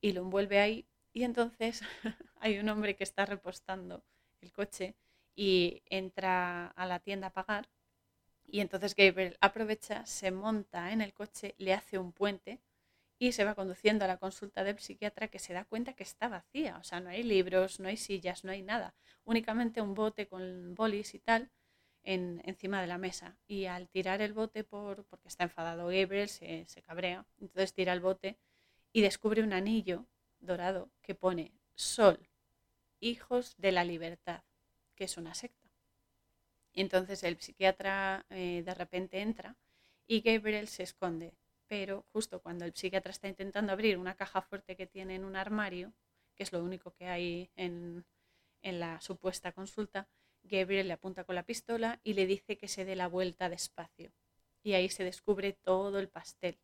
Y 0.00 0.12
lo 0.12 0.22
envuelve 0.22 0.58
ahí, 0.58 0.86
y 1.12 1.24
entonces 1.24 1.82
hay 2.40 2.58
un 2.58 2.68
hombre 2.70 2.96
que 2.96 3.04
está 3.04 3.26
repostando 3.26 4.02
el 4.40 4.52
coche 4.54 4.94
y 5.36 5.82
entra 5.90 6.68
a 6.68 6.86
la 6.86 7.00
tienda 7.00 7.26
a 7.26 7.32
pagar 7.34 7.68
y 8.50 8.60
entonces 8.60 8.94
Gabriel 8.96 9.36
aprovecha, 9.40 10.06
se 10.06 10.30
monta 10.30 10.92
en 10.92 11.02
el 11.02 11.12
coche, 11.12 11.54
le 11.58 11.74
hace 11.74 11.98
un 11.98 12.12
puente 12.12 12.60
y 13.18 13.32
se 13.32 13.44
va 13.44 13.54
conduciendo 13.54 14.04
a 14.04 14.08
la 14.08 14.16
consulta 14.16 14.64
del 14.64 14.78
psiquiatra 14.78 15.28
que 15.28 15.38
se 15.38 15.52
da 15.52 15.64
cuenta 15.64 15.92
que 15.92 16.04
está 16.04 16.28
vacía. 16.28 16.78
O 16.78 16.84
sea, 16.84 17.00
no 17.00 17.10
hay 17.10 17.22
libros, 17.22 17.80
no 17.80 17.88
hay 17.88 17.96
sillas, 17.96 18.44
no 18.44 18.52
hay 18.52 18.62
nada. 18.62 18.94
Únicamente 19.24 19.82
un 19.82 19.94
bote 19.94 20.28
con 20.28 20.74
bolis 20.74 21.14
y 21.14 21.18
tal 21.18 21.50
en, 22.04 22.40
encima 22.44 22.80
de 22.80 22.86
la 22.86 22.96
mesa. 22.96 23.36
Y 23.46 23.66
al 23.66 23.88
tirar 23.88 24.22
el 24.22 24.32
bote, 24.32 24.64
por, 24.64 25.04
porque 25.04 25.28
está 25.28 25.44
enfadado 25.44 25.88
Gabriel, 25.88 26.28
se, 26.28 26.64
se 26.68 26.82
cabrea, 26.82 27.26
entonces 27.40 27.74
tira 27.74 27.92
el 27.92 28.00
bote 28.00 28.38
y 28.92 29.02
descubre 29.02 29.42
un 29.42 29.52
anillo 29.52 30.06
dorado 30.40 30.90
que 31.02 31.14
pone 31.14 31.52
Sol, 31.74 32.28
hijos 32.98 33.54
de 33.56 33.72
la 33.72 33.84
libertad, 33.84 34.42
que 34.96 35.04
es 35.04 35.16
una 35.16 35.34
secta. 35.34 35.67
Entonces 36.80 37.24
el 37.24 37.40
psiquiatra 37.40 38.24
eh, 38.30 38.62
de 38.64 38.74
repente 38.74 39.20
entra 39.20 39.56
y 40.06 40.20
Gabriel 40.20 40.68
se 40.68 40.84
esconde. 40.84 41.34
Pero 41.66 42.06
justo 42.12 42.40
cuando 42.40 42.64
el 42.64 42.74
psiquiatra 42.74 43.10
está 43.10 43.26
intentando 43.26 43.72
abrir 43.72 43.98
una 43.98 44.14
caja 44.14 44.42
fuerte 44.42 44.76
que 44.76 44.86
tiene 44.86 45.16
en 45.16 45.24
un 45.24 45.34
armario, 45.34 45.92
que 46.36 46.44
es 46.44 46.52
lo 46.52 46.62
único 46.62 46.92
que 46.92 47.08
hay 47.08 47.50
en, 47.56 48.06
en 48.62 48.78
la 48.78 49.00
supuesta 49.00 49.50
consulta, 49.50 50.08
Gabriel 50.44 50.86
le 50.86 50.94
apunta 50.94 51.24
con 51.24 51.34
la 51.34 51.42
pistola 51.42 52.00
y 52.04 52.14
le 52.14 52.26
dice 52.26 52.56
que 52.56 52.68
se 52.68 52.84
dé 52.84 52.94
la 52.94 53.08
vuelta 53.08 53.48
despacio. 53.48 54.12
Y 54.62 54.74
ahí 54.74 54.88
se 54.88 55.02
descubre 55.02 55.52
todo 55.52 55.98
el 55.98 56.08
pastel, 56.08 56.58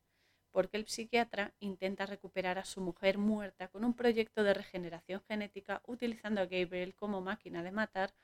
porque 0.53 0.77
el 0.77 0.87
psiquiatra 0.87 1.55
intenta 1.59 2.07
recuperar 2.07 2.59
a 2.59 2.65
su 2.65 2.81
mujer 2.81 3.19
muerta 3.19 3.67
con 3.67 3.85
un 3.85 3.95
proyecto 3.95 4.45
de 4.45 4.55
regeneración 4.55 5.23
genética 5.29 5.83
utilizando 5.87 6.41
a 6.41 6.47
Gabriel 6.47 6.95
como 6.95 7.21
máquina 7.21 7.65
de 7.65 7.73
matar 7.73 8.15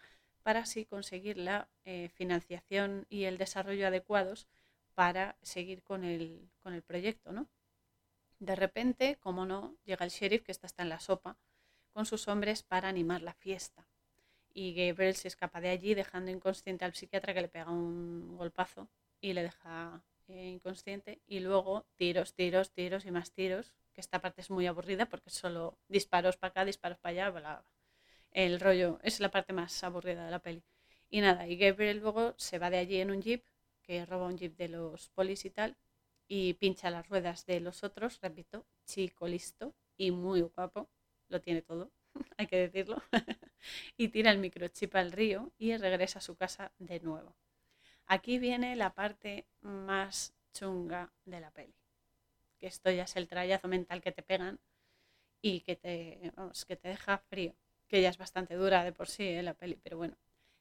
para 0.41 0.61
así 0.61 0.85
conseguir 0.85 1.37
la 1.37 1.69
eh, 1.85 2.09
financiación 2.15 3.07
y 3.09 3.25
el 3.25 3.39
desarrollo 3.39 3.87
adecuados 3.87 4.47
para 4.95 5.37
seguir 5.43 5.83
con 5.83 6.05
el, 6.05 6.51
con 6.63 6.75
el 6.75 6.83
proyecto. 6.83 7.33
¿no? 7.33 7.49
De 8.39 8.57
repente, 8.57 9.17
como 9.21 9.47
no, 9.47 9.77
llega 9.85 10.05
el 10.05 10.11
sheriff, 10.11 10.43
que 10.43 10.53
está 10.53 10.67
hasta 10.67 10.83
en 10.83 10.89
la 10.89 11.01
sopa, 11.01 11.37
con 11.93 12.07
sus 12.07 12.29
hombres 12.29 12.63
para 12.63 12.89
animar 12.89 13.23
la 13.23 13.35
fiesta. 13.35 13.87
Y 14.53 14.75
Gabriel 14.75 15.15
se 15.15 15.29
escapa 15.29 15.61
de 15.61 15.71
allí 15.71 15.95
dejando 15.95 16.31
inconsciente 16.31 16.85
al 16.85 16.95
psiquiatra 16.95 17.35
que 17.35 17.43
le 17.43 17.49
pega 17.49 17.71
un 17.71 18.37
golpazo 18.37 18.89
y 19.21 19.33
le 19.33 19.43
deja 19.43 20.03
eh, 20.29 20.49
inconsciente. 20.49 21.21
Y 21.27 21.41
luego 21.41 21.87
tiros, 21.97 22.35
tiros, 22.35 22.71
tiros 22.73 23.05
y 23.05 23.11
más 23.11 23.31
tiros, 23.33 23.73
que 23.93 24.01
esta 24.01 24.21
parte 24.21 24.41
es 24.41 24.51
muy 24.51 24.67
aburrida 24.67 25.07
porque 25.07 25.31
solo 25.31 25.79
disparos 25.89 26.37
para 26.37 26.51
acá, 26.51 26.65
disparos 26.65 26.99
para 26.99 27.13
allá, 27.13 27.31
bla, 27.31 27.41
bla 27.41 27.65
el 28.33 28.61
rollo, 28.61 28.99
es 29.03 29.21
la 29.21 29.31
parte 29.31 29.53
más 29.53 29.83
aburrida 29.85 30.25
de 30.25 30.31
la 30.31 30.41
peli. 30.41 30.63
Y 31.11 31.21
nada, 31.21 31.47
y 31.49 31.57
Gabriel 31.57 31.99
luego 31.99 32.35
se 32.37 32.59
va 32.59 32.71
de 32.71 32.79
allí 32.79 33.01
en 33.01 33.11
un 33.11 33.23
jeep, 33.23 33.45
que 33.83 34.07
roba 34.07 34.27
un 34.27 34.39
jeep 34.39 34.57
de 34.57 34.69
los 34.69 35.09
polis 35.11 35.45
y 35.45 35.51
tal, 35.51 35.77
y 36.29 36.55
pincha 36.55 36.91
las 36.91 37.09
ruedas 37.09 37.47
de 37.47 37.61
los 37.61 37.83
otros, 37.83 38.21
repito, 38.21 38.65
chico 38.85 39.27
listo 39.27 39.75
y 39.97 40.13
muy 40.13 40.43
guapo, 40.43 40.89
lo 41.29 41.41
tiene 41.41 41.63
todo, 41.63 41.91
hay 42.39 42.47
que 42.47 42.57
decirlo, 42.57 43.03
y 43.97 44.09
tira 44.09 44.31
el 44.31 44.39
microchip 44.39 44.95
al 44.95 45.13
río 45.13 45.53
y 45.59 45.77
regresa 45.77 46.21
a 46.21 46.23
su 46.23 46.37
casa 46.37 46.73
de 46.79 47.01
nuevo. 47.01 47.35
Aquí 48.07 48.39
viene 48.39 48.77
la 48.77 48.95
parte 48.95 49.47
más 49.61 50.33
chunga 50.53 51.13
de 51.25 51.41
la 51.41 51.51
peli, 51.51 51.75
que 52.59 52.69
esto 52.69 52.91
ya 52.91 53.05
es 53.05 53.17
el 53.17 53.29
trayazo 53.29 53.69
mental 53.69 54.01
que 54.01 54.13
te 54.13 54.23
pegan 54.23 54.61
y 55.43 55.61
que 55.61 55.77
te, 55.77 56.33
que 56.67 56.77
te 56.77 56.89
deja 56.89 57.19
frío 57.19 57.55
que 57.91 58.01
ya 58.01 58.09
es 58.09 58.19
bastante 58.19 58.55
dura 58.55 58.85
de 58.85 58.93
por 58.93 59.09
sí 59.09 59.25
¿eh? 59.25 59.43
la 59.43 59.55
peli, 59.55 59.77
pero 59.83 59.99
bueno. 59.99 60.17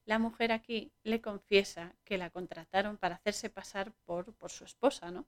La 0.05 0.17
mujer 0.17 0.51
aquí 0.51 0.91
le 1.03 1.21
confiesa 1.21 1.95
que 2.03 2.17
la 2.17 2.31
contrataron 2.31 2.97
para 2.97 3.15
hacerse 3.15 3.51
pasar 3.51 3.93
por, 4.05 4.33
por 4.33 4.49
su 4.49 4.63
esposa, 4.65 5.11
¿no? 5.11 5.27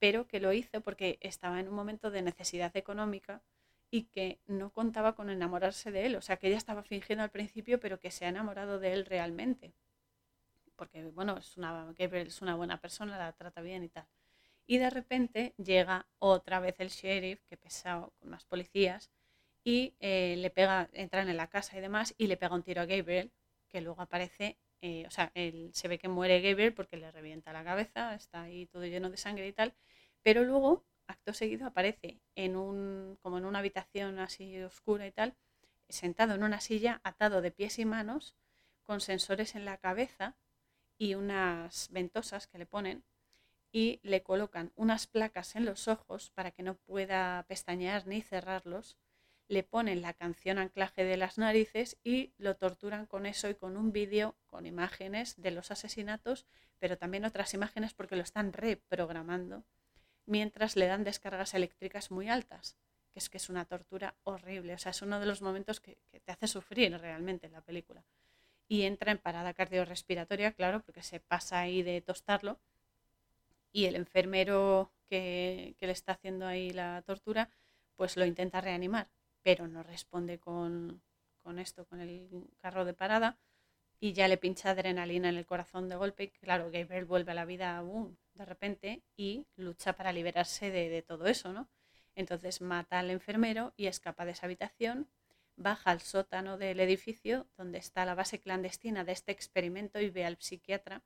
Pero 0.00 0.26
que 0.26 0.40
lo 0.40 0.52
hizo 0.52 0.80
porque 0.80 1.18
estaba 1.20 1.60
en 1.60 1.68
un 1.68 1.74
momento 1.74 2.10
de 2.10 2.22
necesidad 2.22 2.76
económica 2.76 3.42
y 3.88 4.04
que 4.04 4.40
no 4.46 4.70
contaba 4.70 5.14
con 5.14 5.30
enamorarse 5.30 5.92
de 5.92 6.06
él. 6.06 6.16
O 6.16 6.20
sea, 6.20 6.36
que 6.38 6.48
ella 6.48 6.56
estaba 6.56 6.82
fingiendo 6.82 7.22
al 7.22 7.30
principio, 7.30 7.78
pero 7.78 8.00
que 8.00 8.10
se 8.10 8.26
ha 8.26 8.30
enamorado 8.30 8.80
de 8.80 8.92
él 8.92 9.06
realmente. 9.06 9.72
Porque, 10.74 11.04
bueno, 11.06 11.36
es 11.38 11.56
una, 11.56 11.94
es 11.96 12.42
una 12.42 12.56
buena 12.56 12.80
persona, 12.80 13.16
la 13.16 13.32
trata 13.32 13.60
bien 13.60 13.84
y 13.84 13.88
tal. 13.88 14.06
Y 14.66 14.78
de 14.78 14.90
repente 14.90 15.54
llega 15.56 16.08
otra 16.18 16.58
vez 16.58 16.74
el 16.80 16.88
sheriff, 16.88 17.44
que 17.44 17.56
pesado, 17.56 18.12
con 18.18 18.30
más 18.30 18.44
policías, 18.44 19.12
y 19.66 19.96
eh, 19.98 20.36
le 20.38 20.50
pega, 20.50 20.88
entran 20.92 21.28
en 21.28 21.36
la 21.36 21.48
casa 21.48 21.76
y 21.76 21.80
demás, 21.80 22.14
y 22.16 22.28
le 22.28 22.36
pega 22.36 22.54
un 22.54 22.62
tiro 22.62 22.82
a 22.82 22.86
Gabriel, 22.86 23.32
que 23.68 23.80
luego 23.80 24.00
aparece, 24.00 24.58
eh, 24.80 25.04
o 25.08 25.10
sea, 25.10 25.32
él, 25.34 25.70
se 25.74 25.88
ve 25.88 25.98
que 25.98 26.06
muere 26.06 26.40
Gabriel 26.40 26.72
porque 26.72 26.96
le 26.96 27.10
revienta 27.10 27.52
la 27.52 27.64
cabeza, 27.64 28.14
está 28.14 28.42
ahí 28.42 28.66
todo 28.66 28.84
lleno 28.84 29.10
de 29.10 29.16
sangre 29.16 29.48
y 29.48 29.52
tal, 29.52 29.74
pero 30.22 30.44
luego, 30.44 30.84
acto 31.08 31.32
seguido, 31.32 31.66
aparece 31.66 32.20
en 32.36 32.54
un, 32.54 33.18
como 33.20 33.38
en 33.38 33.44
una 33.44 33.58
habitación 33.58 34.20
así 34.20 34.56
oscura 34.62 35.04
y 35.04 35.10
tal, 35.10 35.34
sentado 35.88 36.36
en 36.36 36.44
una 36.44 36.60
silla, 36.60 37.00
atado 37.02 37.42
de 37.42 37.50
pies 37.50 37.80
y 37.80 37.84
manos, 37.84 38.36
con 38.84 39.00
sensores 39.00 39.56
en 39.56 39.64
la 39.64 39.78
cabeza 39.78 40.36
y 40.96 41.16
unas 41.16 41.88
ventosas 41.90 42.46
que 42.46 42.58
le 42.58 42.66
ponen, 42.66 43.02
y 43.72 43.98
le 44.04 44.22
colocan 44.22 44.70
unas 44.76 45.08
placas 45.08 45.56
en 45.56 45.64
los 45.64 45.88
ojos 45.88 46.30
para 46.30 46.52
que 46.52 46.62
no 46.62 46.76
pueda 46.76 47.44
pestañear 47.48 48.06
ni 48.06 48.22
cerrarlos 48.22 48.96
le 49.48 49.62
ponen 49.62 50.02
la 50.02 50.12
canción 50.12 50.58
anclaje 50.58 51.04
de 51.04 51.16
las 51.16 51.38
narices 51.38 51.98
y 52.02 52.32
lo 52.36 52.56
torturan 52.56 53.06
con 53.06 53.26
eso 53.26 53.48
y 53.48 53.54
con 53.54 53.76
un 53.76 53.92
vídeo 53.92 54.36
con 54.46 54.66
imágenes 54.66 55.40
de 55.40 55.52
los 55.52 55.70
asesinatos, 55.70 56.46
pero 56.78 56.98
también 56.98 57.24
otras 57.24 57.54
imágenes 57.54 57.94
porque 57.94 58.16
lo 58.16 58.22
están 58.22 58.52
reprogramando, 58.52 59.64
mientras 60.24 60.76
le 60.76 60.86
dan 60.86 61.04
descargas 61.04 61.54
eléctricas 61.54 62.10
muy 62.10 62.28
altas, 62.28 62.76
que 63.12 63.20
es 63.20 63.28
que 63.28 63.36
es 63.36 63.48
una 63.48 63.64
tortura 63.64 64.16
horrible, 64.24 64.74
o 64.74 64.78
sea, 64.78 64.90
es 64.90 65.02
uno 65.02 65.20
de 65.20 65.26
los 65.26 65.42
momentos 65.42 65.80
que, 65.80 65.96
te 66.24 66.32
hace 66.32 66.48
sufrir 66.48 66.98
realmente 66.98 67.46
en 67.46 67.52
la 67.52 67.60
película. 67.60 68.04
Y 68.68 68.82
entra 68.82 69.12
en 69.12 69.18
parada 69.18 69.54
cardiorrespiratoria, 69.54 70.52
claro, 70.52 70.80
porque 70.80 71.02
se 71.02 71.20
pasa 71.20 71.60
ahí 71.60 71.82
de 71.84 72.00
tostarlo, 72.00 72.58
y 73.70 73.84
el 73.84 73.94
enfermero 73.94 74.90
que, 75.08 75.76
que 75.78 75.86
le 75.86 75.92
está 75.92 76.12
haciendo 76.12 76.46
ahí 76.46 76.70
la 76.70 77.02
tortura, 77.02 77.48
pues 77.94 78.16
lo 78.16 78.24
intenta 78.24 78.60
reanimar 78.60 79.08
pero 79.46 79.68
no 79.68 79.84
responde 79.84 80.40
con, 80.40 81.00
esto, 81.58 81.84
con 81.84 82.00
el 82.00 82.28
carro 82.58 82.84
de 82.84 82.94
parada, 82.94 83.38
y 84.00 84.12
ya 84.12 84.26
le 84.26 84.38
pincha 84.38 84.70
adrenalina 84.70 85.28
en 85.28 85.36
el 85.36 85.46
corazón 85.46 85.88
de 85.88 85.94
golpe. 85.94 86.24
Y 86.24 86.28
claro, 86.30 86.68
Gabriel 86.72 87.04
vuelve 87.04 87.30
a 87.30 87.36
la 87.36 87.44
vida 87.44 87.80
de 88.34 88.44
repente 88.44 89.04
y 89.16 89.46
lucha 89.54 89.92
para 89.92 90.12
liberarse 90.12 90.72
de, 90.72 91.00
todo 91.02 91.26
eso, 91.26 91.52
¿no? 91.52 91.68
Entonces 92.16 92.60
mata 92.60 92.98
al 92.98 93.08
enfermero 93.12 93.72
y 93.76 93.86
escapa 93.86 94.24
de 94.24 94.32
esa 94.32 94.46
habitación, 94.46 95.06
baja 95.54 95.92
al 95.92 96.00
sótano 96.00 96.58
del 96.58 96.80
edificio 96.80 97.46
donde 97.56 97.78
está 97.78 98.04
la 98.04 98.16
base 98.16 98.40
clandestina 98.40 99.04
de 99.04 99.12
este 99.12 99.30
experimento 99.30 100.00
y 100.00 100.10
ve 100.10 100.24
al 100.24 100.38
psiquiatra 100.40 101.04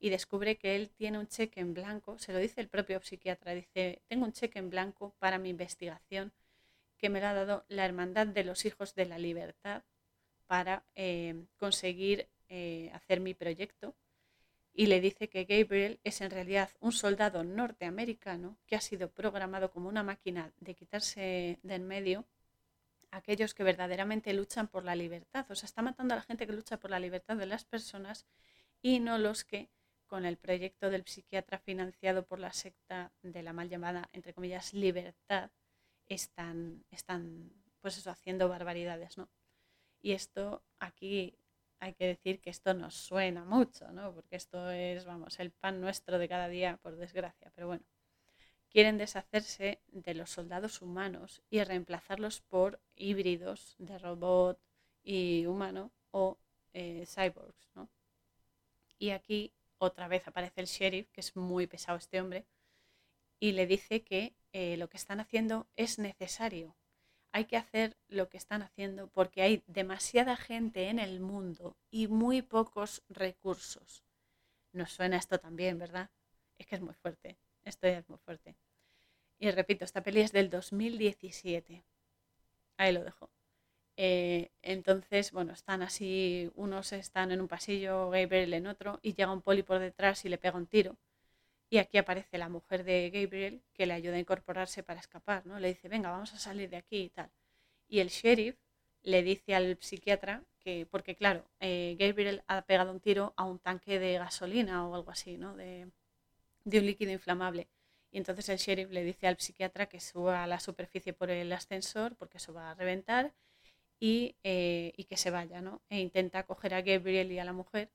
y 0.00 0.08
descubre 0.08 0.56
que 0.56 0.76
él 0.76 0.88
tiene 0.88 1.18
un 1.18 1.28
cheque 1.28 1.60
en 1.60 1.74
blanco, 1.74 2.18
se 2.18 2.32
lo 2.32 2.38
dice 2.38 2.62
el 2.62 2.68
propio 2.68 3.02
psiquiatra, 3.02 3.52
dice, 3.52 4.00
tengo 4.08 4.24
un 4.24 4.32
cheque 4.32 4.60
en 4.60 4.70
blanco 4.70 5.14
para 5.18 5.36
mi 5.36 5.50
investigación 5.50 6.32
que 7.02 7.10
me 7.10 7.18
ha 7.18 7.34
dado 7.34 7.64
la 7.68 7.84
Hermandad 7.84 8.28
de 8.28 8.44
los 8.44 8.64
Hijos 8.64 8.94
de 8.94 9.06
la 9.06 9.18
Libertad 9.18 9.82
para 10.46 10.84
eh, 10.94 11.46
conseguir 11.56 12.28
eh, 12.48 12.92
hacer 12.94 13.18
mi 13.18 13.34
proyecto. 13.34 13.96
Y 14.72 14.86
le 14.86 15.00
dice 15.00 15.28
que 15.28 15.42
Gabriel 15.42 15.98
es 16.04 16.20
en 16.20 16.30
realidad 16.30 16.70
un 16.78 16.92
soldado 16.92 17.42
norteamericano 17.42 18.56
que 18.66 18.76
ha 18.76 18.80
sido 18.80 19.10
programado 19.10 19.72
como 19.72 19.88
una 19.88 20.04
máquina 20.04 20.52
de 20.60 20.76
quitarse 20.76 21.58
de 21.64 21.74
en 21.74 21.88
medio 21.88 22.24
aquellos 23.10 23.52
que 23.52 23.64
verdaderamente 23.64 24.32
luchan 24.32 24.68
por 24.68 24.84
la 24.84 24.94
libertad. 24.94 25.44
O 25.50 25.56
sea, 25.56 25.66
está 25.66 25.82
matando 25.82 26.14
a 26.14 26.18
la 26.18 26.22
gente 26.22 26.46
que 26.46 26.52
lucha 26.52 26.78
por 26.78 26.92
la 26.92 27.00
libertad 27.00 27.36
de 27.36 27.46
las 27.46 27.64
personas 27.64 28.26
y 28.80 29.00
no 29.00 29.18
los 29.18 29.42
que 29.42 29.70
con 30.06 30.24
el 30.24 30.36
proyecto 30.36 30.88
del 30.88 31.04
psiquiatra 31.04 31.58
financiado 31.58 32.24
por 32.24 32.38
la 32.38 32.52
secta 32.52 33.10
de 33.22 33.42
la 33.42 33.52
mal 33.52 33.68
llamada, 33.68 34.08
entre 34.12 34.32
comillas, 34.32 34.72
libertad, 34.72 35.50
están, 36.08 36.84
están 36.90 37.52
pues 37.80 37.98
eso, 37.98 38.10
haciendo 38.10 38.48
barbaridades, 38.48 39.18
¿no? 39.18 39.28
Y 40.00 40.12
esto 40.12 40.62
aquí 40.78 41.36
hay 41.80 41.94
que 41.94 42.06
decir 42.06 42.40
que 42.40 42.50
esto 42.50 42.74
nos 42.74 42.94
suena 42.94 43.44
mucho, 43.44 43.90
¿no? 43.92 44.14
Porque 44.14 44.36
esto 44.36 44.70
es, 44.70 45.04
vamos, 45.04 45.40
el 45.40 45.50
pan 45.50 45.80
nuestro 45.80 46.18
de 46.18 46.28
cada 46.28 46.48
día, 46.48 46.76
por 46.76 46.96
desgracia. 46.96 47.50
Pero 47.54 47.66
bueno, 47.66 47.84
quieren 48.70 48.98
deshacerse 48.98 49.80
de 49.88 50.14
los 50.14 50.30
soldados 50.30 50.80
humanos 50.80 51.42
y 51.50 51.62
reemplazarlos 51.62 52.40
por 52.40 52.80
híbridos 52.94 53.74
de 53.78 53.98
robot 53.98 54.60
y 55.02 55.46
humano 55.46 55.90
o 56.12 56.38
eh, 56.72 57.04
cyborgs. 57.06 57.70
¿no? 57.74 57.88
Y 58.98 59.10
aquí 59.10 59.52
otra 59.78 60.06
vez 60.06 60.28
aparece 60.28 60.60
el 60.60 60.66
sheriff, 60.68 61.10
que 61.10 61.20
es 61.20 61.34
muy 61.34 61.66
pesado 61.66 61.98
este 61.98 62.20
hombre, 62.20 62.46
y 63.40 63.52
le 63.52 63.66
dice 63.66 64.04
que 64.04 64.34
eh, 64.52 64.76
lo 64.76 64.88
que 64.88 64.96
están 64.96 65.20
haciendo 65.20 65.66
es 65.76 65.98
necesario. 65.98 66.76
Hay 67.32 67.46
que 67.46 67.56
hacer 67.56 67.96
lo 68.08 68.28
que 68.28 68.36
están 68.36 68.62
haciendo 68.62 69.08
porque 69.08 69.42
hay 69.42 69.62
demasiada 69.66 70.36
gente 70.36 70.88
en 70.88 70.98
el 70.98 71.20
mundo 71.20 71.76
y 71.90 72.08
muy 72.08 72.42
pocos 72.42 73.02
recursos. 73.08 74.04
Nos 74.72 74.92
suena 74.92 75.16
esto 75.16 75.38
también, 75.38 75.78
¿verdad? 75.78 76.10
Es 76.58 76.66
que 76.66 76.74
es 76.74 76.80
muy 76.80 76.94
fuerte. 76.94 77.38
Esto 77.64 77.86
es 77.86 78.08
muy 78.08 78.18
fuerte. 78.18 78.56
Y 79.38 79.50
repito, 79.50 79.84
esta 79.84 80.02
peli 80.02 80.20
es 80.20 80.32
del 80.32 80.50
2017. 80.50 81.84
Ahí 82.76 82.92
lo 82.92 83.02
dejo. 83.02 83.30
Eh, 83.96 84.50
entonces, 84.62 85.32
bueno, 85.32 85.52
están 85.52 85.82
así, 85.82 86.50
unos 86.54 86.92
están 86.92 87.30
en 87.32 87.40
un 87.40 87.48
pasillo, 87.48 88.10
Gabriel 88.10 88.54
en 88.54 88.66
otro, 88.66 88.98
y 89.02 89.14
llega 89.14 89.32
un 89.32 89.42
poli 89.42 89.62
por 89.62 89.78
detrás 89.78 90.24
y 90.24 90.28
le 90.28 90.38
pega 90.38 90.56
un 90.56 90.66
tiro. 90.66 90.96
Y 91.72 91.78
aquí 91.78 91.96
aparece 91.96 92.36
la 92.36 92.50
mujer 92.50 92.84
de 92.84 93.08
Gabriel 93.08 93.62
que 93.72 93.86
le 93.86 93.94
ayuda 93.94 94.16
a 94.16 94.18
incorporarse 94.18 94.82
para 94.82 95.00
escapar, 95.00 95.46
¿no? 95.46 95.58
Le 95.58 95.68
dice, 95.68 95.88
venga, 95.88 96.10
vamos 96.10 96.34
a 96.34 96.38
salir 96.38 96.68
de 96.68 96.76
aquí 96.76 97.04
y 97.04 97.08
tal. 97.08 97.30
Y 97.88 98.00
el 98.00 98.08
sheriff 98.10 98.56
le 99.00 99.22
dice 99.22 99.54
al 99.54 99.78
psiquiatra 99.80 100.44
que, 100.58 100.86
porque 100.90 101.16
claro, 101.16 101.46
eh, 101.60 101.96
Gabriel 101.98 102.42
ha 102.46 102.60
pegado 102.66 102.92
un 102.92 103.00
tiro 103.00 103.32
a 103.38 103.44
un 103.44 103.58
tanque 103.58 103.98
de 103.98 104.18
gasolina 104.18 104.86
o 104.86 104.94
algo 104.94 105.10
así, 105.10 105.38
¿no? 105.38 105.56
De, 105.56 105.90
de 106.64 106.78
un 106.78 106.84
líquido 106.84 107.10
inflamable. 107.10 107.68
Y 108.10 108.18
entonces 108.18 108.50
el 108.50 108.58
sheriff 108.58 108.90
le 108.90 109.02
dice 109.02 109.26
al 109.26 109.38
psiquiatra 109.38 109.86
que 109.86 109.98
suba 109.98 110.44
a 110.44 110.46
la 110.46 110.60
superficie 110.60 111.14
por 111.14 111.30
el 111.30 111.50
ascensor 111.54 112.16
porque 112.16 112.36
eso 112.36 112.52
va 112.52 112.72
a 112.72 112.74
reventar 112.74 113.32
y, 113.98 114.36
eh, 114.44 114.92
y 114.94 115.04
que 115.04 115.16
se 115.16 115.30
vaya, 115.30 115.62
¿no? 115.62 115.80
E 115.88 116.00
intenta 116.00 116.42
coger 116.42 116.74
a 116.74 116.82
Gabriel 116.82 117.32
y 117.32 117.38
a 117.38 117.46
la 117.46 117.54
mujer, 117.54 117.90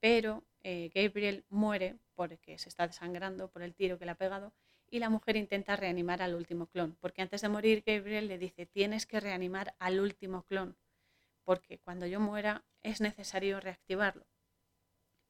pero 0.00 0.42
eh, 0.62 0.90
Gabriel 0.94 1.44
muere 1.48 1.96
porque 2.14 2.58
se 2.58 2.68
está 2.68 2.86
desangrando 2.86 3.48
por 3.48 3.62
el 3.62 3.74
tiro 3.74 3.98
que 3.98 4.04
le 4.04 4.10
ha 4.12 4.16
pegado 4.16 4.52
y 4.90 4.98
la 4.98 5.08
mujer 5.08 5.36
intenta 5.36 5.76
reanimar 5.76 6.20
al 6.20 6.34
último 6.34 6.66
clon, 6.66 6.96
porque 7.00 7.22
antes 7.22 7.40
de 7.40 7.48
morir 7.48 7.82
Gabriel 7.86 8.26
le 8.26 8.38
dice, 8.38 8.66
tienes 8.66 9.06
que 9.06 9.20
reanimar 9.20 9.74
al 9.78 10.00
último 10.00 10.42
clon, 10.42 10.76
porque 11.44 11.78
cuando 11.78 12.06
yo 12.06 12.20
muera 12.20 12.64
es 12.82 13.00
necesario 13.00 13.60
reactivarlo. 13.60 14.26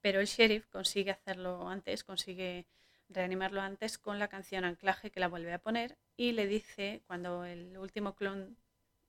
Pero 0.01 0.21
el 0.21 0.27
sheriff 0.27 0.67
consigue 0.69 1.11
hacerlo 1.11 1.69
antes, 1.69 2.05
consigue 2.05 2.67
reanimarlo 3.11 3.61
antes 3.61 3.99
con 3.99 4.19
la 4.19 4.29
canción 4.29 4.65
Anclaje 4.65 5.11
que 5.11 5.21
la 5.21 5.29
vuelve 5.29 5.53
a 5.53 5.59
poner 5.59 5.99
y 6.17 6.33
le 6.33 6.47
dice, 6.47 7.03
cuando 7.07 7.45
el 7.45 7.77
último 7.77 8.15
clon 8.15 8.57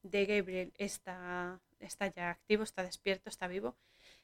de 0.04 0.26
Gabriel 0.26 0.74
está, 0.78 1.62
está 1.80 2.08
ya 2.08 2.30
activo, 2.30 2.64
está 2.64 2.84
despierto, 2.84 3.30
está 3.30 3.48
vivo, 3.48 3.78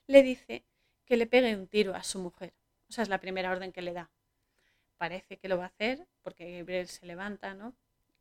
le 0.08 0.24
dice 0.24 0.66
que 1.08 1.18
le 1.18 1.26
pegue 1.26 1.56
un 1.56 1.68
tiro 1.68 1.96
a 1.96 2.04
su 2.04 2.20
mujer. 2.20 2.54
O 2.90 2.92
sea, 2.92 3.04
es 3.04 3.10
la 3.10 3.20
primera 3.20 3.52
orden 3.52 3.72
que 3.72 3.82
le 3.82 3.94
da. 3.94 4.12
Parece 4.98 5.38
que 5.38 5.48
lo 5.48 5.58
va 5.58 5.66
a 5.66 5.68
hacer 5.68 6.06
porque 6.22 6.60
Gabriel 6.60 6.88
se 6.88 7.06
levanta, 7.06 7.54
¿no? 7.54 7.74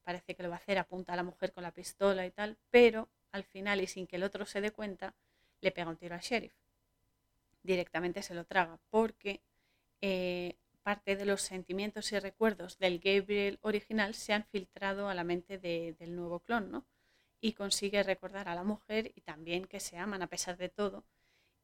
Parece 0.05 0.35
que 0.35 0.43
lo 0.43 0.49
va 0.49 0.57
a 0.57 0.59
hacer, 0.59 0.79
apunta 0.79 1.13
a 1.13 1.17
la 1.17 1.25
mujer 1.25 1.53
con 1.53 1.65
la 1.65 1.73
pistola 1.73 2.25
y 2.25 2.31
tal, 2.31 2.57
pero 2.71 3.09
al 3.33 3.45
final 3.45 3.81
y 3.81 3.87
sin 3.87 4.07
que 4.07 4.17
el 4.17 4.23
otro 4.23 4.47
se 4.47 4.61
dé 4.61 4.71
cuenta, 4.71 5.15
le 5.61 5.73
pega 5.73 5.91
un 5.91 5.97
tiro 5.97 6.15
al 6.15 6.21
sheriff. 6.21 6.55
Directamente 7.63 8.23
se 8.23 8.35
lo 8.35 8.45
traga 8.45 8.79
porque 8.91 9.41
eh, 10.01 10.55
parte 10.83 11.17
de 11.17 11.25
los 11.25 11.43
sentimientos 11.43 12.13
y 12.13 12.19
recuerdos 12.21 12.79
del 12.79 13.01
Gabriel 13.01 13.59
original 13.63 14.15
se 14.15 14.33
han 14.33 14.45
filtrado 14.45 15.09
a 15.09 15.15
la 15.15 15.25
mente 15.25 15.59
del 15.59 16.15
nuevo 16.15 16.39
clon, 16.39 16.71
¿no? 16.71 16.87
Y 17.41 17.55
consigue 17.55 18.05
recordar 18.05 18.49
a 18.49 18.55
la 18.55 18.63
mujer 18.63 19.11
y 19.17 19.23
también 19.23 19.65
que 19.65 19.81
se 19.81 19.99
aman 19.99 20.23
a 20.23 20.29
pesar 20.29 20.57
de 20.57 20.69
todo. 20.69 21.05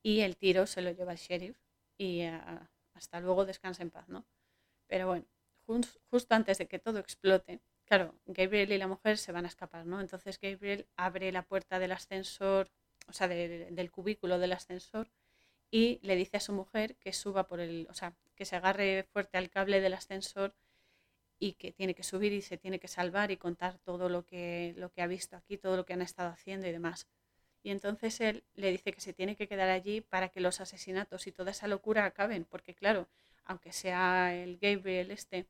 Y 0.03 0.21
el 0.21 0.37
tiro 0.37 0.67
se 0.67 0.83
lo 0.83 0.91
lleva 0.91 1.13
el 1.13 1.19
sheriff 1.19 1.57
y 1.97 2.23
ah, 2.23 2.71
hasta 2.95 3.21
luego 3.21 3.45
descansa 3.45 3.83
en 3.83 3.91
paz, 3.91 4.09
¿no? 4.09 4.27
Pero 4.87 5.07
bueno, 5.07 5.25
justo 6.11 6.35
antes 6.35 6.59
de 6.59 6.67
que 6.67 6.79
todo 6.79 6.99
explote, 6.99 7.61
claro, 7.85 8.15
Gabriel 8.27 8.73
y 8.73 8.79
la 8.79 8.89
mujer 8.89 9.19
se 9.19 9.33
van 9.33 9.45
a 9.45 9.49
escapar, 9.49 9.87
¿no? 9.87 10.01
Entonces 10.01 10.39
Gabriel 10.41 10.87
abre 10.97 11.33
la 11.33 11.43
puerta 11.43 11.79
del 11.79 11.93
ascensor, 11.93 12.71
o 13.09 13.13
sea, 13.13 13.29
del 13.29 13.91
cubículo 13.91 14.39
del 14.39 14.53
ascensor 14.53 15.11
y 15.71 15.99
le 16.03 16.17
dice 16.17 16.37
a 16.37 16.41
su 16.41 16.53
mujer 16.53 16.97
que 16.97 17.13
suba 17.13 17.49
por 17.49 17.59
el, 17.61 17.87
o 17.91 17.95
sea, 17.95 18.15
que 18.37 18.45
se 18.45 18.57
agarre 18.57 19.05
fuerte 19.13 19.39
al 19.39 19.51
cable 19.51 19.81
del 19.81 19.95
ascensor 19.95 20.55
y 21.39 21.55
que 21.55 21.73
tiene 21.73 21.95
que 21.95 22.03
subir 22.03 22.33
y 22.33 22.43
se 22.43 22.59
tiene 22.59 22.79
que 22.79 22.89
salvar 22.89 23.31
y 23.31 23.37
contar 23.37 23.79
todo 23.79 24.09
lo 24.09 24.25
que, 24.25 24.75
lo 24.77 24.91
que 24.93 25.03
ha 25.03 25.07
visto 25.07 25.35
aquí, 25.37 25.57
todo 25.59 25.77
lo 25.77 25.87
que 25.87 25.95
han 25.95 26.03
estado 26.03 26.31
haciendo 26.31 26.67
y 26.69 26.73
demás. 26.73 27.09
Y 27.63 27.71
entonces 27.71 28.21
él 28.21 28.43
le 28.55 28.71
dice 28.71 28.93
que 28.93 29.01
se 29.01 29.13
tiene 29.13 29.37
que 29.37 29.47
quedar 29.47 29.71
allí 29.71 30.01
para 30.01 30.29
que 30.29 30.41
los 30.41 30.61
asesinatos 30.61 31.27
y 31.27 31.33
toda 31.33 31.53
esa 31.53 31.69
locura 31.69 32.05
acaben, 32.05 32.45
porque 32.45 32.75
claro, 32.75 33.09
aunque 33.45 33.73
sea 33.73 34.35
el 34.35 34.59
Gabriel 34.59 35.11
este 35.11 35.47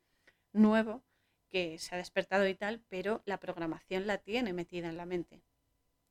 nuevo, 0.53 1.03
que 1.49 1.79
se 1.79 1.95
ha 1.95 1.99
despertado 1.99 2.47
y 2.47 2.55
tal, 2.55 2.81
pero 2.89 3.23
la 3.27 3.39
programación 3.39 4.07
la 4.07 4.19
tiene 4.19 4.53
metida 4.53 4.89
en 4.89 4.97
la 4.97 5.07
mente. 5.07 5.43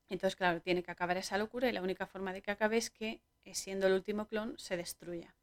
Entonces, 0.10 0.36
claro, 0.36 0.62
tiene 0.62 0.84
que 0.84 0.92
acabar 0.92 1.18
esa 1.18 1.38
locura 1.38 1.70
y 1.70 1.72
la 1.72 1.82
única 1.82 2.06
forma 2.06 2.34
de 2.34 2.42
que 2.42 2.52
acabe 2.52 2.78
es 2.78 2.90
que, 2.92 3.22
eh, 3.46 3.56
siendo 3.56 3.88
el 3.88 3.94
último 3.94 4.28
clon, 4.28 4.56
se 4.60 4.78
destruya. 4.78 5.36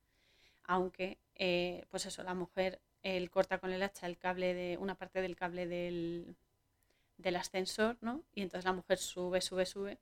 Aunque, 0.64 1.18
eh, 1.34 1.84
pues 1.90 2.06
eso, 2.06 2.22
la 2.22 2.34
mujer, 2.34 2.80
él 3.02 3.30
corta 3.30 3.58
con 3.58 3.72
el 3.72 3.82
hacha 3.82 4.06
el 4.06 4.18
cable 4.18 4.54
de, 4.54 4.76
una 4.78 4.94
parte 4.94 5.22
del 5.22 5.36
cable 5.36 5.66
del, 5.66 6.36
del 7.16 7.36
ascensor, 7.36 7.96
¿no? 8.00 8.22
Y 8.34 8.42
entonces 8.42 8.64
la 8.66 8.72
mujer 8.72 8.98
sube, 8.98 9.40
sube, 9.40 9.66
sube 9.66 9.98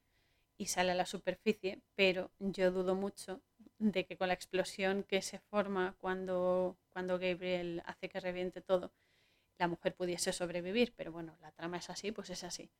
y 0.58 0.66
sale 0.66 0.92
a 0.92 0.94
la 0.94 1.06
superficie, 1.06 1.80
pero 1.94 2.30
yo 2.38 2.70
dudo 2.70 2.94
mucho 2.94 3.42
de 3.78 4.06
que 4.06 4.16
con 4.16 4.28
la 4.28 4.34
explosión 4.34 5.02
que 5.02 5.22
se 5.22 5.38
forma 5.38 5.94
cuando, 6.00 6.78
cuando 6.92 7.18
Gabriel 7.18 7.82
hace 7.86 8.08
que 8.08 8.20
reviente 8.20 8.62
todo, 8.62 8.92
la 9.58 9.68
mujer 9.68 9.94
pudiese 9.94 10.32
sobrevivir, 10.32 10.94
pero 10.96 11.12
bueno, 11.12 11.36
la 11.40 11.52
trama 11.52 11.78
es 11.78 11.90
así, 11.90 12.12
pues 12.12 12.30
es 12.30 12.44
así. 12.44 12.70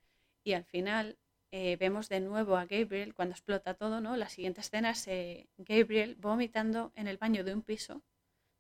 Y 0.43 0.53
al 0.53 0.65
final 0.65 1.19
eh, 1.51 1.77
vemos 1.77 2.09
de 2.09 2.21
nuevo 2.21 2.57
a 2.57 2.67
Gabriel 2.67 3.15
cuando 3.15 3.35
explota 3.35 3.75
todo, 3.75 4.01
¿no? 4.01 4.17
La 4.17 4.29
siguiente 4.29 4.61
escena 4.61 4.91
es 4.91 5.07
eh, 5.09 5.49
Gabriel 5.57 6.17
vomitando 6.17 6.93
en 6.95 7.09
el 7.09 7.19
baño 7.19 7.45
de 7.45 7.55
un 7.55 7.63
piso, 7.63 8.03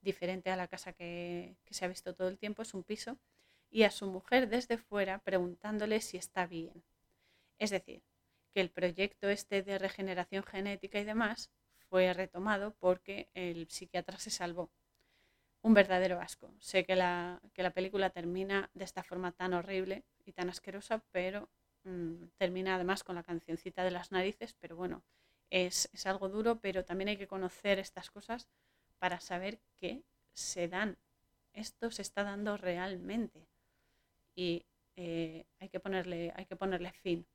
diferente 0.00 0.50
a 0.50 0.56
la 0.56 0.68
casa 0.68 0.92
que, 0.92 1.56
que 1.64 1.74
se 1.74 1.84
ha 1.84 1.88
visto 1.88 2.14
todo 2.14 2.28
el 2.28 2.38
tiempo, 2.38 2.62
es 2.62 2.74
un 2.74 2.84
piso, 2.84 3.18
y 3.70 3.82
a 3.82 3.90
su 3.90 4.06
mujer 4.06 4.48
desde 4.48 4.78
fuera 4.78 5.18
preguntándole 5.18 6.00
si 6.00 6.16
está 6.16 6.46
bien. 6.46 6.84
Es 7.58 7.70
decir, 7.70 8.02
que 8.56 8.62
el 8.62 8.70
proyecto 8.70 9.28
este 9.28 9.62
de 9.62 9.78
regeneración 9.78 10.42
genética 10.42 10.98
y 10.98 11.04
demás 11.04 11.50
fue 11.90 12.10
retomado 12.14 12.74
porque 12.80 13.28
el 13.34 13.68
psiquiatra 13.68 14.18
se 14.18 14.30
salvó. 14.30 14.70
Un 15.60 15.74
verdadero 15.74 16.18
asco. 16.22 16.54
Sé 16.58 16.86
que 16.86 16.96
la, 16.96 17.42
que 17.52 17.62
la 17.62 17.74
película 17.74 18.08
termina 18.08 18.70
de 18.72 18.84
esta 18.84 19.02
forma 19.02 19.32
tan 19.32 19.52
horrible 19.52 20.06
y 20.24 20.32
tan 20.32 20.48
asquerosa, 20.48 21.04
pero 21.12 21.50
mm, 21.84 22.28
termina 22.38 22.76
además 22.76 23.04
con 23.04 23.16
la 23.16 23.22
cancioncita 23.22 23.84
de 23.84 23.90
las 23.90 24.10
narices, 24.10 24.54
pero 24.54 24.74
bueno, 24.74 25.04
es, 25.50 25.90
es 25.92 26.06
algo 26.06 26.30
duro, 26.30 26.58
pero 26.58 26.82
también 26.82 27.08
hay 27.08 27.18
que 27.18 27.28
conocer 27.28 27.78
estas 27.78 28.10
cosas 28.10 28.48
para 28.98 29.20
saber 29.20 29.60
que 29.76 30.02
se 30.32 30.66
dan. 30.66 30.96
Esto 31.52 31.90
se 31.90 32.00
está 32.00 32.24
dando 32.24 32.56
realmente 32.56 33.50
y 34.34 34.64
eh, 34.96 35.44
hay, 35.60 35.68
que 35.68 35.78
ponerle, 35.78 36.32
hay 36.34 36.46
que 36.46 36.56
ponerle 36.56 36.90
fin. 36.92 37.26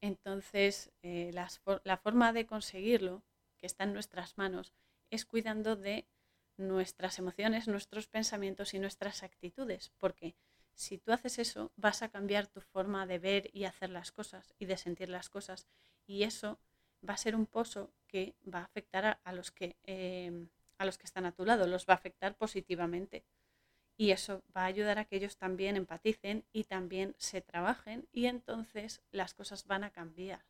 Entonces, 0.00 0.92
eh, 1.02 1.30
la 1.32 1.96
forma 1.96 2.32
de 2.32 2.46
conseguirlo, 2.46 3.22
que 3.56 3.66
está 3.66 3.84
en 3.84 3.92
nuestras 3.92 4.36
manos, 4.38 4.74
es 5.10 5.24
cuidando 5.24 5.76
de 5.76 6.06
nuestras 6.56 7.18
emociones, 7.18 7.68
nuestros 7.68 8.06
pensamientos 8.06 8.74
y 8.74 8.78
nuestras 8.78 9.22
actitudes, 9.22 9.92
porque 9.98 10.34
si 10.74 10.98
tú 10.98 11.12
haces 11.12 11.38
eso, 11.38 11.72
vas 11.76 12.02
a 12.02 12.08
cambiar 12.08 12.46
tu 12.46 12.60
forma 12.60 13.06
de 13.06 13.18
ver 13.18 13.50
y 13.52 13.64
hacer 13.64 13.90
las 13.90 14.12
cosas 14.12 14.54
y 14.58 14.66
de 14.66 14.76
sentir 14.76 15.08
las 15.08 15.28
cosas, 15.28 15.66
y 16.06 16.22
eso 16.22 16.58
va 17.08 17.14
a 17.14 17.18
ser 17.18 17.34
un 17.34 17.46
pozo 17.46 17.92
que 18.06 18.34
va 18.52 18.60
a 18.60 18.64
afectar 18.64 19.20
a, 19.22 19.32
los, 19.32 19.50
que, 19.50 19.76
eh, 19.84 20.46
a 20.78 20.84
los 20.84 20.98
que 20.98 21.06
están 21.06 21.26
a 21.26 21.32
tu 21.32 21.44
lado, 21.44 21.66
los 21.66 21.86
va 21.86 21.94
a 21.94 21.96
afectar 21.96 22.36
positivamente 22.36 23.24
y 23.96 24.10
eso 24.10 24.42
va 24.54 24.62
a 24.62 24.66
ayudar 24.66 24.98
a 24.98 25.06
que 25.06 25.16
ellos 25.16 25.36
también 25.36 25.76
empaticen 25.76 26.44
y 26.52 26.64
también 26.64 27.14
se 27.18 27.40
trabajen 27.40 28.06
y 28.12 28.26
entonces 28.26 29.00
las 29.10 29.34
cosas 29.34 29.66
van 29.66 29.84
a 29.84 29.90
cambiar. 29.90 30.44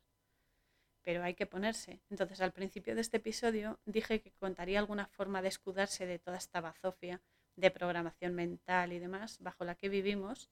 Pero 1.01 1.23
hay 1.23 1.33
que 1.33 1.45
ponerse. 1.45 2.01
Entonces 2.09 2.41
al 2.41 2.51
principio 2.51 2.93
de 2.93 3.01
este 3.01 3.17
episodio 3.17 3.79
dije 3.85 4.19
que 4.19 4.31
contaría 4.31 4.79
alguna 4.79 5.07
forma 5.07 5.41
de 5.41 5.47
escudarse 5.47 6.05
de 6.05 6.19
toda 6.19 6.37
esta 6.37 6.59
bazofia 6.59 7.21
de 7.55 7.71
programación 7.71 8.35
mental 8.35 8.91
y 8.91 8.99
demás 8.99 9.37
bajo 9.39 9.63
la 9.63 9.75
que 9.75 9.87
vivimos, 9.87 10.49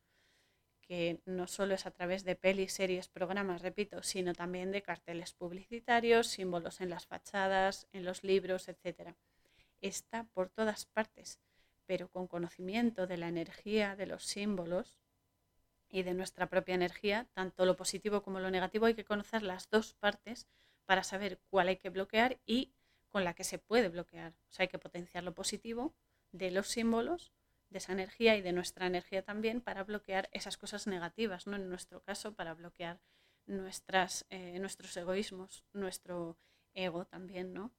que 0.82 1.20
no 1.26 1.48
solo 1.48 1.74
es 1.74 1.86
a 1.86 1.91
través 1.91 2.24
de 2.24 2.36
pelis, 2.36 2.74
series, 2.74 3.10
programas, 3.10 3.62
repito, 3.62 4.04
sino 4.04 4.34
también 4.34 4.72
de 4.72 4.84
carteles 4.84 5.34
publicitarios, 5.34 6.28
símbolos 6.28 6.80
en 6.80 6.89
las 6.89 7.08
fachadas, 7.08 7.88
en 7.91 8.06
los 8.06 8.24
libros, 8.24 8.70
etc. 8.70 9.16
Está 9.82 10.24
por 10.34 10.50
todas 10.50 10.86
partes 10.86 11.39
pero 11.86 12.10
con 12.10 12.28
conocimiento 12.28 13.08
de 13.08 13.18
la 13.18 13.28
energía, 13.28 13.96
de 13.96 14.06
los 14.06 14.26
símbolos 14.26 14.98
y 15.90 16.04
de 16.04 16.14
nuestra 16.14 16.50
propia 16.50 16.76
energía, 16.76 17.28
tanto 17.34 17.66
lo 17.66 17.76
positivo 17.76 18.24
como 18.24 18.40
lo 18.40 18.52
negativo, 18.52 18.86
hay 18.86 18.96
que 18.96 19.06
conocer 19.06 19.44
las 19.44 19.70
dos 19.70 19.94
partes 19.94 20.48
para 20.86 21.04
saber 21.04 21.40
cuál 21.50 21.68
hay 21.68 21.78
que 21.78 21.90
bloquear 21.90 22.40
y 22.46 22.74
con 23.10 23.24
la 23.24 23.34
que 23.34 23.44
se 23.44 23.60
puede 23.60 23.90
bloquear. 23.90 24.34
O 24.50 24.54
sea, 24.54 24.64
hay 24.64 24.68
que 24.68 24.80
potenciar 24.80 25.24
lo 25.24 25.34
positivo 25.34 25.96
de 26.32 26.52
los 26.52 26.68
símbolos, 26.68 27.32
de 27.70 27.78
esa 27.78 27.94
energía 27.94 28.36
y 28.36 28.42
de 28.42 28.52
nuestra 28.52 28.88
energía 28.88 29.24
también 29.24 29.62
para 29.62 29.84
bloquear 29.84 30.30
esas 30.32 30.58
cosas 30.58 30.88
negativas, 30.88 31.48
¿no? 31.48 31.56
En 31.56 31.70
nuestro 31.70 32.02
caso, 32.02 32.36
para 32.36 32.54
bloquear 32.54 33.00
nuestras, 33.46 34.26
eh, 34.30 34.60
nuestros 34.60 34.96
egoísmos, 34.98 35.64
nuestro 35.74 36.38
ego 36.74 37.06
también, 37.06 37.54
¿no? 37.54 37.72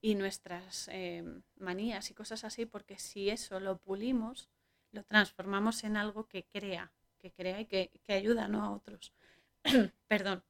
Y 0.00 0.14
nuestras 0.14 0.88
eh, 0.92 1.24
manías 1.56 2.10
y 2.10 2.14
cosas 2.14 2.44
así, 2.44 2.66
porque 2.66 2.98
si 2.98 3.30
eso 3.30 3.60
lo 3.60 3.78
pulimos, 3.78 4.50
lo 4.92 5.04
transformamos 5.04 5.84
en 5.84 5.96
algo 5.96 6.26
que 6.26 6.44
crea, 6.44 6.92
que 7.18 7.32
crea 7.32 7.60
y 7.60 7.66
que, 7.66 7.90
que 8.04 8.12
ayuda 8.12 8.48
¿no? 8.48 8.62
a 8.62 8.70
otros. 8.70 9.12
Perdón. 10.08 10.44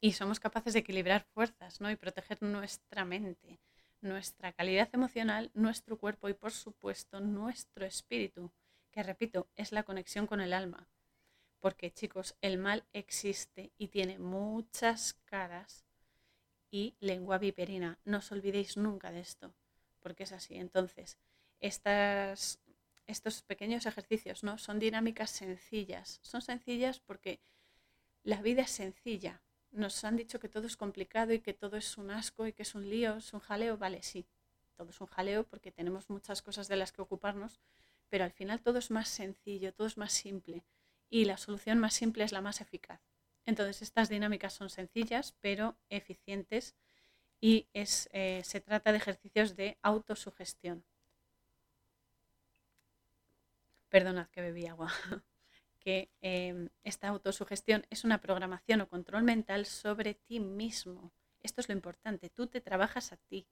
Y 0.00 0.12
somos 0.12 0.38
capaces 0.38 0.74
de 0.74 0.80
equilibrar 0.80 1.24
fuerzas 1.32 1.80
¿no? 1.80 1.90
y 1.90 1.96
proteger 1.96 2.42
nuestra 2.42 3.04
mente, 3.04 3.58
nuestra 4.02 4.52
calidad 4.52 4.90
emocional, 4.92 5.50
nuestro 5.54 5.98
cuerpo 5.98 6.28
y 6.28 6.34
por 6.34 6.52
supuesto 6.52 7.20
nuestro 7.20 7.86
espíritu, 7.86 8.52
que 8.90 9.02
repito, 9.02 9.48
es 9.56 9.72
la 9.72 9.82
conexión 9.82 10.26
con 10.26 10.40
el 10.40 10.52
alma. 10.52 10.88
Porque 11.58 11.90
chicos, 11.90 12.36
el 12.42 12.58
mal 12.58 12.84
existe 12.92 13.72
y 13.78 13.88
tiene 13.88 14.18
muchas 14.18 15.14
caras 15.24 15.86
y 16.74 16.96
lengua 16.98 17.38
viperina. 17.38 18.00
No 18.04 18.18
os 18.18 18.32
olvidéis 18.32 18.76
nunca 18.76 19.12
de 19.12 19.20
esto, 19.20 19.54
porque 20.00 20.24
es 20.24 20.32
así. 20.32 20.56
Entonces, 20.56 21.18
estas, 21.60 22.58
estos 23.06 23.42
pequeños 23.42 23.86
ejercicios 23.86 24.42
¿no? 24.42 24.58
son 24.58 24.80
dinámicas 24.80 25.30
sencillas. 25.30 26.18
Son 26.22 26.42
sencillas 26.42 26.98
porque 26.98 27.38
la 28.24 28.42
vida 28.42 28.62
es 28.62 28.72
sencilla. 28.72 29.40
Nos 29.70 30.02
han 30.02 30.16
dicho 30.16 30.40
que 30.40 30.48
todo 30.48 30.66
es 30.66 30.76
complicado 30.76 31.32
y 31.32 31.38
que 31.38 31.54
todo 31.54 31.76
es 31.76 31.96
un 31.96 32.10
asco 32.10 32.44
y 32.48 32.52
que 32.52 32.62
es 32.62 32.74
un 32.74 32.90
lío, 32.90 33.18
es 33.18 33.32
un 33.32 33.38
jaleo. 33.38 33.78
Vale, 33.78 34.02
sí, 34.02 34.26
todo 34.76 34.90
es 34.90 35.00
un 35.00 35.06
jaleo 35.06 35.44
porque 35.44 35.70
tenemos 35.70 36.10
muchas 36.10 36.42
cosas 36.42 36.66
de 36.66 36.74
las 36.74 36.90
que 36.90 37.02
ocuparnos, 37.02 37.60
pero 38.08 38.24
al 38.24 38.32
final 38.32 38.60
todo 38.60 38.78
es 38.80 38.90
más 38.90 39.08
sencillo, 39.08 39.72
todo 39.72 39.86
es 39.86 39.96
más 39.96 40.12
simple 40.12 40.64
y 41.08 41.24
la 41.24 41.36
solución 41.36 41.78
más 41.78 41.94
simple 41.94 42.24
es 42.24 42.32
la 42.32 42.40
más 42.40 42.60
eficaz. 42.60 43.00
Entonces, 43.46 43.82
estas 43.82 44.08
dinámicas 44.08 44.54
son 44.54 44.70
sencillas, 44.70 45.34
pero 45.40 45.76
eficientes 45.88 46.74
y 47.40 47.68
es, 47.74 48.08
eh, 48.12 48.42
se 48.44 48.60
trata 48.60 48.90
de 48.92 48.98
ejercicios 48.98 49.56
de 49.56 49.76
autosugestión. 49.82 50.84
Perdonad 53.88 54.28
que 54.28 54.40
bebí 54.40 54.66
agua. 54.66 54.90
que 55.84 56.10
em, 56.22 56.70
esta 56.82 57.08
autosugestión 57.08 57.86
es 57.90 58.04
una 58.04 58.20
programación 58.20 58.80
o 58.80 58.88
control 58.88 59.22
mental 59.22 59.66
sobre 59.66 60.14
ti 60.14 60.40
mismo. 60.40 61.12
Esto 61.42 61.60
es 61.60 61.68
lo 61.68 61.74
importante. 61.74 62.30
Tú 62.30 62.46
te 62.46 62.62
trabajas 62.62 63.12
a 63.12 63.18
ti 63.18 63.46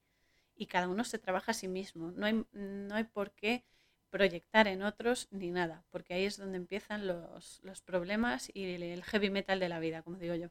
y 0.56 0.66
cada 0.66 0.88
uno 0.88 1.04
se 1.04 1.18
trabaja 1.18 1.50
a 1.50 1.54
sí 1.54 1.68
mismo. 1.68 2.10
No 2.12 2.24
hay, 2.24 2.46
no 2.52 2.94
hay 2.94 3.04
por 3.04 3.32
qué 3.32 3.64
proyectar 4.12 4.68
en 4.68 4.82
otros 4.82 5.26
ni 5.30 5.50
nada, 5.50 5.84
porque 5.90 6.12
ahí 6.12 6.26
es 6.26 6.36
donde 6.36 6.58
empiezan 6.58 7.06
los, 7.06 7.62
problemas 7.82 8.50
y 8.52 8.74
el 8.74 9.02
heavy 9.02 9.30
metal 9.30 9.58
de 9.58 9.70
la 9.70 9.80
vida, 9.80 10.02
como 10.02 10.18
digo 10.18 10.34
yo. 10.34 10.48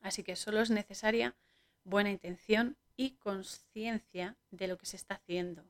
Así 0.00 0.22
que 0.24 0.34
solo 0.34 0.62
es 0.62 0.70
necesaria 0.70 1.36
buena 1.84 2.10
intención 2.10 2.78
y 2.96 3.16
conciencia 3.16 4.38
de 4.50 4.66
lo 4.66 4.78
que 4.78 4.86
se 4.86 4.96
está 4.96 5.16
haciendo. 5.16 5.62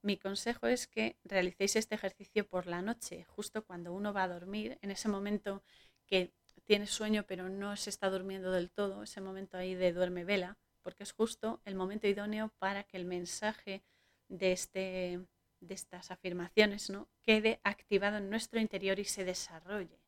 Mi 0.00 0.16
consejo 0.16 0.66
es 0.66 0.86
que 0.86 1.18
realicéis 1.24 1.76
este 1.76 1.94
ejercicio 1.94 2.48
por 2.48 2.66
la 2.66 2.80
noche, 2.80 3.24
justo 3.24 3.66
cuando 3.66 3.92
uno 3.92 4.14
va 4.14 4.22
a 4.22 4.28
dormir, 4.28 4.78
en 4.80 4.90
ese 4.90 5.10
momento 5.10 5.62
que 6.06 6.32
tiene 6.64 6.86
sueño 6.86 7.26
pero 7.28 7.50
no 7.50 7.76
se 7.76 7.90
está 7.90 8.08
durmiendo 8.08 8.50
del 8.50 8.70
todo, 8.70 9.02
ese 9.02 9.20
momento 9.20 9.58
ahí 9.58 9.74
de 9.74 9.92
duerme 9.92 10.24
vela, 10.24 10.56
porque 10.80 11.02
es 11.02 11.12
justo 11.12 11.60
el 11.66 11.74
momento 11.74 12.06
idóneo 12.06 12.50
para 12.58 12.84
que 12.84 12.96
el 12.96 13.04
mensaje 13.04 13.82
de 14.28 14.52
este 14.52 15.20
de 15.60 15.74
estas 15.74 16.10
afirmaciones 16.10 16.90
¿no? 16.90 17.08
quede 17.22 17.60
activado 17.62 18.16
en 18.16 18.30
nuestro 18.30 18.60
interior 18.60 18.98
y 18.98 19.04
se 19.04 19.24
desarrolle. 19.24 20.00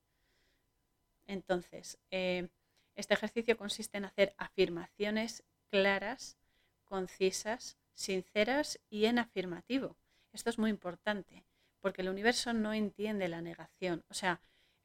Entonces, 1.26 1.98
eh, 2.10 2.48
este 2.94 3.14
ejercicio 3.14 3.56
consiste 3.56 3.98
en 3.98 4.04
hacer 4.04 4.34
afirmaciones 4.36 5.44
claras, 5.70 6.36
concisas, 6.84 7.76
sinceras 7.94 8.80
y 8.90 9.06
en 9.06 9.18
afirmativo. 9.18 9.96
Esto 10.32 10.50
es 10.50 10.58
muy 10.58 10.70
importante 10.70 11.44
porque 11.80 12.02
el 12.02 12.08
universo 12.08 12.52
no 12.52 12.72
entiende 12.72 13.28
la 13.28 13.40
negación. 13.40 14.04
O 14.08 14.14
sea, 14.14 14.40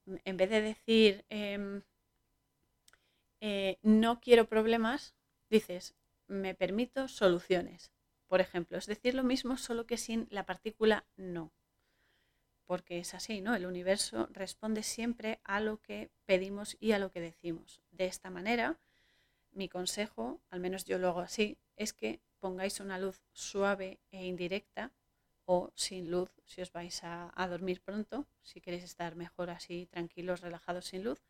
en 0.06 0.38
vez 0.38 0.50
de 0.50 0.62
decir 0.62 1.26
em, 1.30 1.82
eh, 3.42 3.78
no 3.82 4.20
quiero 4.20 4.48
problemas, 4.48 5.16
dices 5.50 5.96
me 6.28 6.56
permito 6.56 7.08
soluciones 7.08 7.92
por 8.28 8.42
ejemplo. 8.42 8.78
Es 8.78 8.86
decir 8.86 9.14
lo 9.14 9.24
mismo, 9.24 9.58
solo 9.58 9.86
que 9.86 9.98
sin 9.98 10.28
la 10.30 10.46
partícula 10.46 11.06
no. 11.16 11.52
Porque 12.66 13.00
es 13.00 13.14
así, 13.14 13.42
¿no? 13.42 13.56
El 13.56 13.66
universo 13.66 14.28
responde 14.32 14.84
siempre 14.84 15.40
a 15.44 15.60
lo 15.60 15.82
que 15.82 16.10
pedimos 16.26 16.76
y 16.80 16.92
a 16.92 17.00
lo 17.00 17.12
que 17.12 17.22
decimos. 17.22 17.82
De 17.92 18.06
esta 18.06 18.30
manera, 18.30 18.78
mi 19.52 19.70
consejo, 19.70 20.42
al 20.50 20.60
menos 20.60 20.84
yo 20.86 20.98
lo 21.00 21.08
hago 21.08 21.22
así, 21.22 21.58
es 21.78 21.94
que 21.94 22.20
pongáis 22.40 22.80
una 22.80 23.00
luz 23.00 23.22
suave 23.32 24.00
e 24.12 24.26
indirecta 24.26 24.92
o 25.46 25.72
sin 25.76 26.12
luz 26.12 26.30
si 26.46 26.62
os 26.62 26.74
vais 26.74 27.04
a, 27.06 27.32
a, 27.34 27.48
dormir 27.48 27.82
pronto, 27.82 28.28
si 28.42 28.60
queréis 28.60 28.84
estar 28.84 29.16
mejor 29.16 29.50
así, 29.50 29.88
tranquilos, 29.88 30.42
relajados 30.42 30.88
sin 30.88 31.06
luz, 31.06 31.24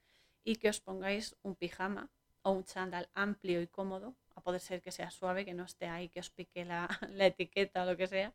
y 0.44 0.56
que 0.56 0.70
os 0.70 0.82
pongáis 0.82 1.36
un 1.44 1.56
pijama 1.56 2.10
o 2.48 2.52
un 2.52 2.64
chándal 2.64 3.10
amplio 3.14 3.62
y 3.62 3.68
cómodo 3.68 4.16
a 4.36 4.40
poder 4.40 4.62
ser 4.62 4.82
que 4.82 4.94
sea 4.94 5.12
suave, 5.12 5.44
que 5.44 5.54
no 5.54 5.66
esté 5.66 5.88
ahí, 5.88 6.08
que 6.08 6.22
os 6.22 6.30
pique 6.30 6.64
la, 6.66 6.88
etiqueta 7.20 7.84
o 7.84 7.86
lo 7.86 7.98
que 7.98 8.08
sea, 8.08 8.34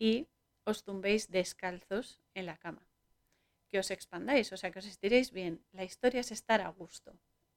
y 0.00 0.26
os 0.64 0.82
tumbéis 0.82 1.30
descalzos 1.30 2.18
en 2.34 2.46
la 2.46 2.56
cama. 2.56 2.82
Que 3.68 3.78
os 3.78 3.92
expandáis, 3.92 4.52
o 4.52 4.56
sea, 4.56 4.72
que 4.72 4.80
os 4.80 4.86
estiréis 4.86 5.30
bien. 5.30 5.64
La 5.70 5.84
historia 5.84 6.20
es 6.20 6.32
estar 6.32 6.60
a 6.60 6.70
gusto, 6.70 7.12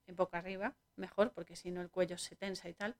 en 0.05 0.15
boca 0.15 0.37
arriba, 0.37 0.75
mejor, 0.95 1.31
porque 1.33 1.55
si 1.55 1.71
no 1.71 1.81
el 1.81 1.89
cuello 1.89 2.19
se 2.19 2.35
tensa 2.35 2.69
y 2.69 2.75
tal, 2.75 2.95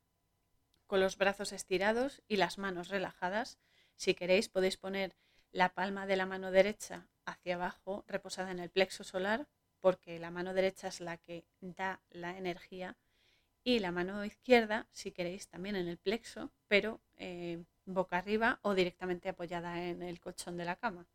con 0.87 0.99
los 0.99 1.15
brazos 1.17 1.51
estirados 1.51 2.23
y 2.27 2.37
las 2.37 2.57
manos 2.57 2.87
relajadas. 2.87 3.59
Si 3.97 4.15
queréis, 4.15 4.49
podéis 4.49 4.77
poner 4.77 5.15
la 5.51 5.75
palma 5.75 6.07
de 6.07 6.15
la 6.15 6.25
mano 6.25 6.49
derecha 6.49 7.07
hacia 7.25 7.53
abajo, 7.53 8.03
reposada 8.07 8.49
en 8.49 8.59
el 8.59 8.71
plexo 8.71 9.03
solar, 9.03 9.47
porque 9.83 10.17
la 10.17 10.31
mano 10.31 10.53
derecha 10.53 10.87
es 10.87 11.01
la 11.01 11.17
que 11.17 11.43
da 11.59 11.99
la 12.09 12.37
energía 12.37 12.95
y 13.65 13.79
la 13.79 13.91
mano 13.91 14.23
izquierda, 14.23 14.87
si 14.93 15.11
queréis, 15.11 15.49
también 15.49 15.75
en 15.75 15.89
el 15.89 15.97
plexo, 15.97 16.53
pero 16.69 17.01
eh, 17.17 17.61
boca 17.83 18.17
arriba 18.17 18.59
o 18.61 18.75
directamente 18.75 19.27
apoyada 19.27 19.83
en 19.83 20.01
el 20.01 20.21
colchón 20.21 20.55
de 20.55 20.63
la 20.63 20.77
cama. 20.77 21.05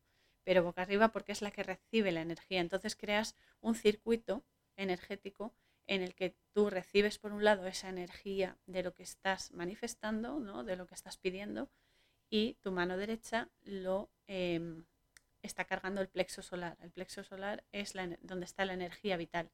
Pero 0.45 0.63
boca 0.63 0.83
arriba 0.83 1.09
porque 1.09 1.33
es 1.33 1.41
la 1.41 1.51
que 1.51 1.63
recibe 1.63 2.13
la 2.13 2.21
energía. 2.21 2.61
Entonces 2.61 2.95
creas 2.95 3.37
un 3.63 3.75
circuito 3.75 4.45
energético 4.77 5.55
en 5.87 6.03
el 6.03 6.15
que 6.15 6.37
tú 6.53 6.69
recibes 6.69 7.19
por 7.19 7.33
un 7.33 7.45
lado 7.45 7.67
esa 7.67 7.89
energía 7.89 8.59
de 8.67 8.83
lo 8.83 8.93
que 8.93 9.03
estás 9.03 9.51
manifestando, 9.53 10.41
¿no? 10.41 10.63
de 10.63 10.77
lo 10.77 10.87
que 10.87 10.95
estás 10.95 11.17
pidiendo, 11.17 11.71
y 12.29 12.59
tu 12.61 12.71
mano 12.71 12.99
derecha 12.99 13.49
lo 13.63 14.11
em, 14.27 14.85
está 15.43 15.65
cargando 15.65 16.01
el 16.01 16.09
plexo 16.09 16.43
solar. 16.43 16.77
El 16.81 16.91
plexo 16.91 17.25
solar 17.25 17.65
es 17.73 17.95
donde 18.23 18.45
está 18.45 18.65
la 18.65 18.75
energía 18.75 19.17
vital. 19.17 19.51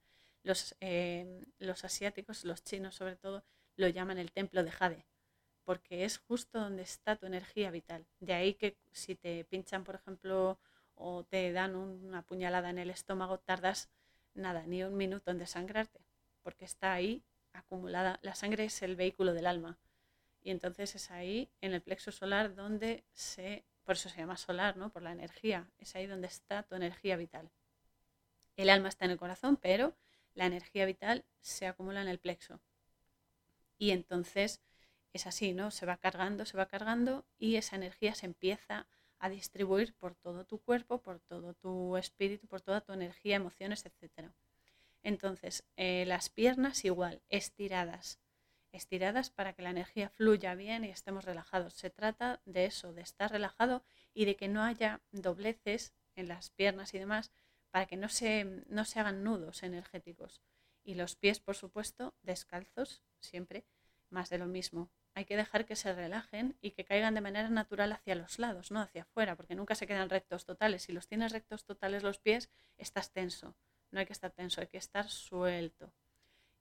Em, 0.80 1.44
los, 1.58 1.84
asiáticos, 1.84 2.44
los 2.44 2.62
chinos 2.62 2.94
sobre 2.94 3.16
todo, 3.16 3.44
lo 3.76 3.88
llaman 3.88 4.18
el 4.18 4.30
templo 4.30 4.62
de 4.62 4.70
Jade, 4.70 5.06
porque 5.64 6.04
es 6.04 6.18
justo 6.18 6.60
donde 6.60 6.82
está 6.82 7.16
tu 7.16 7.26
energía 7.26 7.70
vital. 7.70 8.06
De 8.20 8.34
ahí 8.34 8.54
que 8.54 8.76
si 8.92 9.14
te 9.14 9.44
pinchan, 9.44 9.84
por 9.84 9.94
ejemplo, 9.94 10.58
o 10.94 11.24
te 11.24 11.52
dan 11.52 11.74
una 11.74 12.22
puñalada 12.22 12.70
en 12.70 12.78
el 12.78 12.90
estómago, 12.90 13.38
tardas 13.38 13.88
nada, 14.34 14.66
ni 14.66 14.84
un 14.84 14.96
minuto 14.96 15.30
en 15.30 15.38
desangrarte, 15.38 16.00
porque 16.42 16.66
está 16.66 16.92
ahí 16.92 17.22
acumulada. 17.54 18.18
La 18.22 18.34
sangre 18.34 18.64
es 18.66 18.82
el 18.82 18.96
vehículo 18.96 19.32
del 19.32 19.46
alma. 19.46 19.78
Y 20.42 20.50
entonces 20.50 20.94
es 20.94 21.10
ahí, 21.10 21.48
en 21.62 21.72
el 21.72 21.80
plexo 21.80 22.12
solar, 22.12 22.54
donde 22.54 23.04
se, 23.14 23.64
por 23.84 23.96
eso 23.96 24.08
se 24.08 24.18
llama 24.18 24.36
solar, 24.36 24.76
¿no? 24.76 24.90
Por 24.90 25.02
la 25.02 25.12
energía. 25.12 25.70
Es 25.78 25.94
ahí 25.94 26.06
donde 26.06 26.26
está 26.26 26.62
tu 26.62 26.74
energía 26.74 27.16
vital. 27.16 27.50
El 28.56 28.70
alma 28.70 28.88
está 28.88 29.04
en 29.04 29.10
el 29.10 29.18
corazón, 29.18 29.56
pero 29.56 29.96
la 30.34 30.46
energía 30.46 30.86
vital 30.86 31.24
se 31.40 31.66
acumula 31.66 32.02
en 32.02 32.08
el 32.08 32.18
plexo. 32.18 32.60
Y 33.78 33.90
entonces 33.90 34.60
es 35.12 35.26
así, 35.26 35.52
¿no? 35.52 35.70
Se 35.70 35.86
va 35.86 35.96
cargando, 35.96 36.44
se 36.44 36.56
va 36.56 36.66
cargando 36.66 37.26
y 37.38 37.56
esa 37.56 37.76
energía 37.76 38.14
se 38.14 38.26
empieza 38.26 38.86
a 39.18 39.28
distribuir 39.28 39.94
por 39.94 40.14
todo 40.14 40.44
tu 40.44 40.58
cuerpo, 40.58 41.00
por 41.00 41.20
todo 41.20 41.54
tu 41.54 41.96
espíritu, 41.96 42.46
por 42.46 42.60
toda 42.60 42.80
tu 42.80 42.92
energía, 42.92 43.36
emociones, 43.36 43.84
etc. 43.86 44.30
Entonces, 45.02 45.64
eh, 45.76 46.04
las 46.06 46.28
piernas 46.30 46.84
igual, 46.84 47.22
estiradas, 47.28 48.18
estiradas 48.74 49.30
para 49.30 49.52
que 49.52 49.62
la 49.62 49.70
energía 49.70 50.10
fluya 50.10 50.54
bien 50.54 50.84
y 50.84 50.90
estemos 50.90 51.24
relajados. 51.24 51.74
Se 51.74 51.90
trata 51.90 52.40
de 52.44 52.66
eso, 52.66 52.92
de 52.92 53.02
estar 53.02 53.30
relajado 53.30 53.84
y 54.12 54.24
de 54.24 54.36
que 54.36 54.48
no 54.48 54.62
haya 54.62 55.00
dobleces 55.12 55.94
en 56.16 56.28
las 56.28 56.50
piernas 56.50 56.94
y 56.94 56.98
demás 56.98 57.32
para 57.70 57.86
que 57.86 57.96
no 57.96 58.08
se, 58.08 58.62
no 58.68 58.84
se 58.84 59.00
hagan 59.00 59.24
nudos 59.24 59.62
energéticos. 59.62 60.42
Y 60.82 60.94
los 60.94 61.16
pies, 61.16 61.40
por 61.40 61.56
supuesto, 61.56 62.14
descalzos, 62.22 63.02
siempre, 63.20 63.64
más 64.10 64.30
de 64.30 64.38
lo 64.38 64.46
mismo. 64.46 64.90
Hay 65.14 65.24
que 65.24 65.36
dejar 65.36 65.64
que 65.64 65.76
se 65.76 65.92
relajen 65.92 66.56
y 66.60 66.72
que 66.72 66.84
caigan 66.84 67.14
de 67.14 67.20
manera 67.20 67.48
natural 67.48 67.92
hacia 67.92 68.14
los 68.14 68.38
lados, 68.38 68.70
no 68.70 68.80
hacia 68.80 69.02
afuera, 69.02 69.36
porque 69.36 69.54
nunca 69.54 69.74
se 69.74 69.86
quedan 69.86 70.10
rectos 70.10 70.44
totales. 70.44 70.82
Si 70.82 70.92
los 70.92 71.06
tienes 71.06 71.32
rectos 71.32 71.64
totales 71.64 72.02
los 72.02 72.18
pies, 72.18 72.50
estás 72.76 73.12
tenso. 73.12 73.56
No 73.90 74.00
hay 74.00 74.06
que 74.06 74.12
estar 74.12 74.32
tenso, 74.32 74.60
hay 74.60 74.66
que 74.66 74.78
estar 74.78 75.08
suelto. 75.08 75.92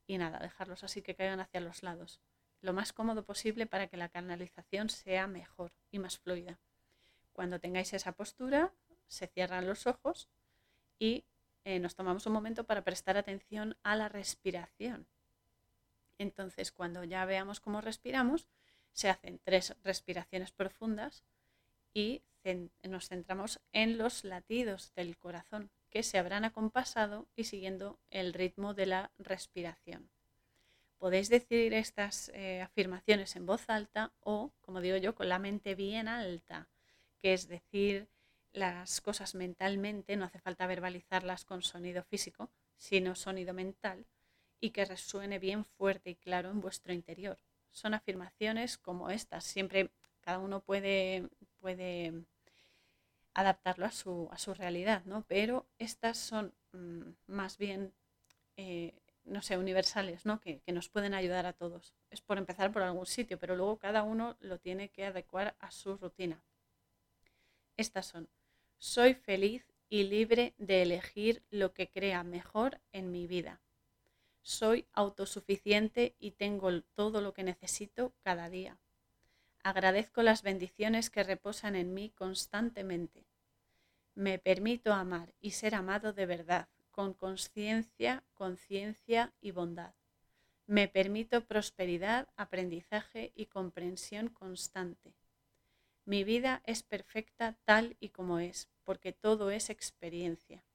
Y 0.07 0.17
nada, 0.17 0.39
dejarlos 0.39 0.83
así 0.83 1.01
que 1.01 1.15
caigan 1.15 1.39
hacia 1.39 1.61
los 1.61 1.83
lados. 1.83 2.21
Lo 2.61 2.73
más 2.73 2.93
cómodo 2.93 3.23
posible 3.25 3.65
para 3.65 3.87
que 3.87 3.97
la 3.97 4.09
canalización 4.09 4.89
sea 4.89 5.27
mejor 5.27 5.71
y 5.91 5.99
más 5.99 6.17
fluida. 6.17 6.59
Cuando 7.33 7.59
tengáis 7.59 7.93
esa 7.93 8.13
postura, 8.13 8.73
se 9.07 9.27
cierran 9.27 9.67
los 9.67 9.87
ojos 9.87 10.29
y 10.99 11.25
eh, 11.65 11.79
nos 11.79 11.95
tomamos 11.95 12.25
un 12.25 12.33
momento 12.33 12.65
para 12.65 12.83
prestar 12.83 13.17
atención 13.17 13.77
a 13.83 13.95
la 13.95 14.09
respiración. 14.09 15.07
Entonces, 16.17 16.71
cuando 16.71 17.03
ya 17.03 17.25
veamos 17.25 17.59
cómo 17.59 17.81
respiramos, 17.81 18.47
se 18.91 19.09
hacen 19.09 19.39
tres 19.43 19.75
respiraciones 19.83 20.51
profundas 20.51 21.23
y 21.93 22.21
nos 22.83 23.07
centramos 23.07 23.61
en 23.71 23.97
los 23.97 24.23
latidos 24.23 24.93
del 24.95 25.17
corazón 25.17 25.71
que 25.93 26.01
se 26.01 26.17
habrán 26.17 26.43
acompasado 26.43 27.27
y 27.35 27.43
siguiendo 27.43 27.99
el 28.09 28.33
ritmo 28.33 28.73
de 28.73 28.87
la 28.87 29.11
respiración. 29.19 30.09
Podéis 30.97 31.29
decir 31.29 31.71
estas 31.75 32.29
eh, 32.33 32.61
afirmaciones 32.63 33.35
en 33.35 33.45
voz 33.45 33.69
alta 33.69 34.11
o, 34.19 34.51
como 34.61 34.81
digo 34.81 34.97
yo, 34.97 35.13
con 35.13 35.29
la 35.29 35.37
mente 35.37 35.75
bien 35.75 36.07
alta, 36.07 36.67
que 37.19 37.33
es 37.33 37.47
decir 37.47 38.07
las 38.53 39.01
cosas 39.01 39.35
mentalmente, 39.35 40.15
no 40.15 40.25
hace 40.25 40.39
falta 40.39 40.65
verbalizarlas 40.65 41.45
con 41.45 41.61
sonido 41.61 42.03
físico, 42.03 42.49
sino 42.75 43.13
sonido 43.13 43.53
mental, 43.53 44.07
y 44.59 44.71
que 44.71 44.85
resuene 44.85 45.37
bien 45.37 45.63
fuerte 45.63 46.09
y 46.09 46.15
claro 46.15 46.49
en 46.49 46.59
vuestro 46.59 46.91
interior. 46.93 47.37
Son 47.71 47.93
afirmaciones 47.93 48.79
como 48.79 49.11
estas, 49.11 49.43
siempre 49.43 49.91
cada 50.21 50.39
uno 50.39 50.59
puede, 50.59 51.29
puede 51.59 52.13
adaptarlo 53.33 53.85
a 53.85 53.91
su, 53.91 54.29
a 54.31 54.37
su 54.37 54.53
realidad, 54.53 55.03
¿no? 55.05 55.25
Pero 55.27 55.65
estas 55.77 56.17
son 56.17 56.53
mm, 56.71 57.11
más 57.27 57.57
bien, 57.57 57.93
eh, 58.57 58.93
no 59.23 59.41
sé, 59.41 59.57
universales, 59.57 60.25
¿no? 60.25 60.39
Que, 60.39 60.59
que, 60.61 60.71
nos 60.71 60.89
pueden 60.89 61.13
ayudar 61.13 61.45
a 61.45 61.53
todos. 61.53 61.93
Es 62.09 62.21
por 62.21 62.37
empezar 62.37 62.71
por 62.71 62.83
algún 62.83 63.05
sitio, 63.05 63.39
pero 63.39 63.55
luego 63.55 63.77
cada 63.77 64.03
uno 64.03 64.37
lo 64.39 64.59
tiene 64.59 64.89
que 64.89 65.05
adecuar 65.05 65.55
a 65.59 65.71
su 65.71 65.97
rutina. 65.97 66.43
Estas 67.77 68.05
son, 68.05 68.29
soy 68.77 69.15
feliz 69.15 69.65
y 69.89 70.03
libre 70.03 70.53
de 70.57 70.81
elegir 70.81 71.43
lo 71.49 71.73
que 71.73 71.89
crea 71.89 72.23
mejor 72.23 72.81
en 72.91 73.11
mi 73.11 73.27
vida. 73.27 73.61
Soy 74.41 74.87
autosuficiente 74.93 76.15
y 76.19 76.31
tengo 76.31 76.81
todo 76.95 77.21
lo 77.21 77.33
que 77.33 77.43
necesito 77.43 78.13
cada 78.23 78.49
día. 78.49 78.77
Agradezco 79.63 80.23
las 80.23 80.43
bendiciones 80.43 81.09
que 81.09 81.23
reposan 81.23 81.77
en 81.77 81.93
mí 81.93 82.09
constantemente. 82.09 83.25
Me 84.13 84.37
permito 84.37 84.91
amar 84.91 85.33
y 85.39 85.51
ser 85.51 85.73
amado 85.73 86.11
de 86.11 86.25
verdad, 86.25 86.67
con 86.91 87.13
conciencia, 87.13 88.25
conciencia 88.33 89.33
y 89.39 89.51
bondad. 89.51 89.95
Me 90.67 90.89
permito 90.89 91.45
prosperidad, 91.45 92.27
aprendizaje 92.35 93.31
y 93.35 93.45
comprensión 93.45 94.27
constante. 94.27 95.15
Mi 96.03 96.25
vida 96.25 96.61
es 96.65 96.83
perfecta 96.83 97.57
tal 97.63 97.95
y 98.01 98.09
como 98.09 98.39
es, 98.39 98.67
porque 98.83 99.13
todo 99.13 99.49
es 99.49 99.69
experiencia. 99.69 100.65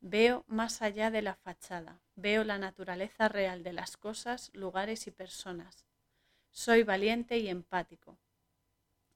Veo 0.00 0.44
más 0.46 0.82
allá 0.82 1.10
de 1.10 1.22
la 1.22 1.36
fachada, 1.36 2.02
veo 2.16 2.44
la 2.44 2.58
naturaleza 2.58 3.28
real 3.28 3.62
de 3.62 3.72
las 3.72 3.96
cosas, 3.96 4.50
lugares 4.52 5.06
y 5.06 5.10
personas. 5.10 5.89
Soy 6.50 6.82
valiente 6.82 7.38
y 7.38 7.48
empático. 7.48 8.18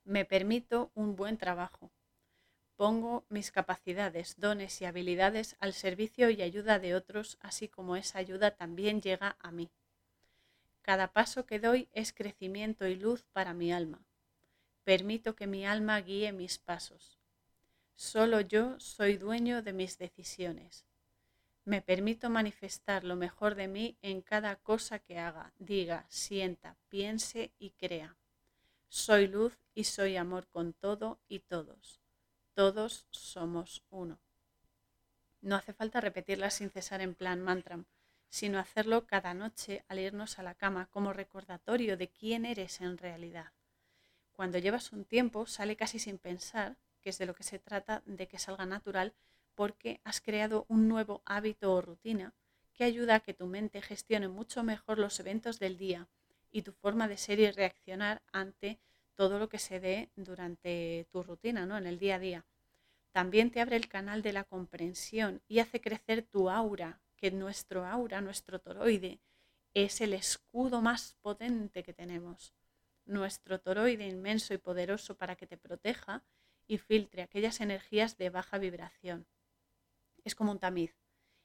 Me 0.04 0.24
permito 0.24 0.90
un 0.94 1.16
buen 1.16 1.36
trabajo. 1.36 1.90
Pongo 2.76 3.24
mis 3.28 3.50
capacidades, 3.50 4.34
dones 4.38 4.80
y 4.80 4.84
habilidades 4.84 5.56
al 5.60 5.72
servicio 5.72 6.30
y 6.30 6.42
ayuda 6.42 6.78
de 6.78 6.94
otros, 6.94 7.38
así 7.40 7.68
como 7.68 7.96
esa 7.96 8.18
ayuda 8.18 8.52
también 8.52 9.00
llega 9.00 9.36
a 9.40 9.50
mí. 9.50 9.70
Cada 10.82 11.12
paso 11.12 11.46
que 11.46 11.58
doy 11.58 11.88
es 11.92 12.12
crecimiento 12.12 12.86
y 12.86 12.96
luz 12.96 13.24
para 13.32 13.54
mi 13.54 13.72
alma. 13.72 14.04
Permito 14.84 15.34
que 15.34 15.46
mi 15.46 15.66
alma 15.66 16.00
guíe 16.00 16.32
mis 16.32 16.58
pasos. 16.58 17.18
Solo 17.94 18.40
yo 18.40 18.78
soy 18.80 19.16
dueño 19.16 19.62
de 19.62 19.72
mis 19.72 19.98
decisiones. 19.98 20.84
Me 21.64 21.80
permito 21.80 22.28
manifestar 22.28 23.04
lo 23.04 23.16
mejor 23.16 23.54
de 23.54 23.68
mí 23.68 23.96
en 24.02 24.20
cada 24.20 24.56
cosa 24.56 24.98
que 24.98 25.18
haga, 25.18 25.52
diga, 25.58 26.04
sienta, 26.08 26.76
piense 26.88 27.52
y 27.58 27.70
crea. 27.70 28.16
Soy 28.88 29.26
luz 29.28 29.56
y 29.74 29.84
soy 29.84 30.16
amor 30.16 30.46
con 30.48 30.74
todo 30.74 31.18
y 31.26 31.40
todos. 31.40 32.00
Todos 32.52 33.06
somos 33.10 33.82
uno. 33.88 34.18
No 35.40 35.56
hace 35.56 35.72
falta 35.72 36.00
repetirla 36.00 36.50
sin 36.50 36.70
cesar 36.70 37.00
en 37.00 37.14
plan 37.14 37.40
mantra, 37.42 37.84
sino 38.28 38.58
hacerlo 38.58 39.06
cada 39.06 39.32
noche 39.32 39.84
al 39.88 40.00
irnos 40.00 40.38
a 40.38 40.42
la 40.42 40.54
cama 40.54 40.86
como 40.90 41.12
recordatorio 41.12 41.96
de 41.96 42.08
quién 42.08 42.44
eres 42.44 42.80
en 42.80 42.98
realidad. 42.98 43.52
Cuando 44.32 44.58
llevas 44.58 44.92
un 44.92 45.04
tiempo 45.04 45.46
sale 45.46 45.76
casi 45.76 45.98
sin 45.98 46.18
pensar 46.18 46.76
que 47.00 47.10
es 47.10 47.18
de 47.18 47.26
lo 47.26 47.34
que 47.34 47.42
se 47.42 47.58
trata 47.58 48.02
de 48.06 48.26
que 48.28 48.38
salga 48.38 48.66
natural, 48.66 49.14
porque 49.54 50.00
has 50.04 50.20
creado 50.20 50.66
un 50.68 50.88
nuevo 50.88 51.22
hábito 51.24 51.72
o 51.72 51.80
rutina 51.80 52.34
que 52.72 52.84
ayuda 52.84 53.16
a 53.16 53.20
que 53.20 53.34
tu 53.34 53.46
mente 53.46 53.80
gestione 53.82 54.28
mucho 54.28 54.62
mejor 54.62 54.98
los 54.98 55.18
eventos 55.20 55.58
del 55.58 55.78
día 55.78 56.08
y 56.50 56.62
tu 56.62 56.72
forma 56.72 57.08
de 57.08 57.16
ser 57.16 57.40
y 57.40 57.50
reaccionar 57.50 58.22
ante 58.32 58.78
todo 59.14 59.38
lo 59.38 59.48
que 59.48 59.58
se 59.58 59.80
dé 59.80 60.10
durante 60.16 61.06
tu 61.10 61.22
rutina, 61.22 61.66
¿no? 61.66 61.78
En 61.78 61.86
el 61.86 61.98
día 61.98 62.16
a 62.16 62.18
día. 62.18 62.46
También 63.12 63.50
te 63.50 63.60
abre 63.60 63.76
el 63.76 63.88
canal 63.88 64.22
de 64.22 64.32
la 64.32 64.44
comprensión 64.44 65.40
y 65.46 65.60
hace 65.60 65.80
crecer 65.80 66.22
tu 66.22 66.50
aura, 66.50 67.00
que 67.16 67.30
nuestro 67.30 67.86
aura, 67.86 68.20
nuestro 68.20 68.60
toroide, 68.60 69.20
es 69.72 70.00
el 70.00 70.14
escudo 70.14 70.82
más 70.82 71.16
potente 71.22 71.82
que 71.82 71.92
tenemos. 71.92 72.54
Nuestro 73.04 73.60
toroide 73.60 74.06
inmenso 74.06 74.52
y 74.54 74.58
poderoso 74.58 75.16
para 75.16 75.36
que 75.36 75.46
te 75.46 75.56
proteja 75.56 76.24
y 76.66 76.78
filtre 76.78 77.22
aquellas 77.22 77.60
energías 77.60 78.16
de 78.16 78.30
baja 78.30 78.58
vibración. 78.58 79.26
Es 80.24 80.34
como 80.34 80.52
un 80.52 80.58
tamiz 80.58 80.94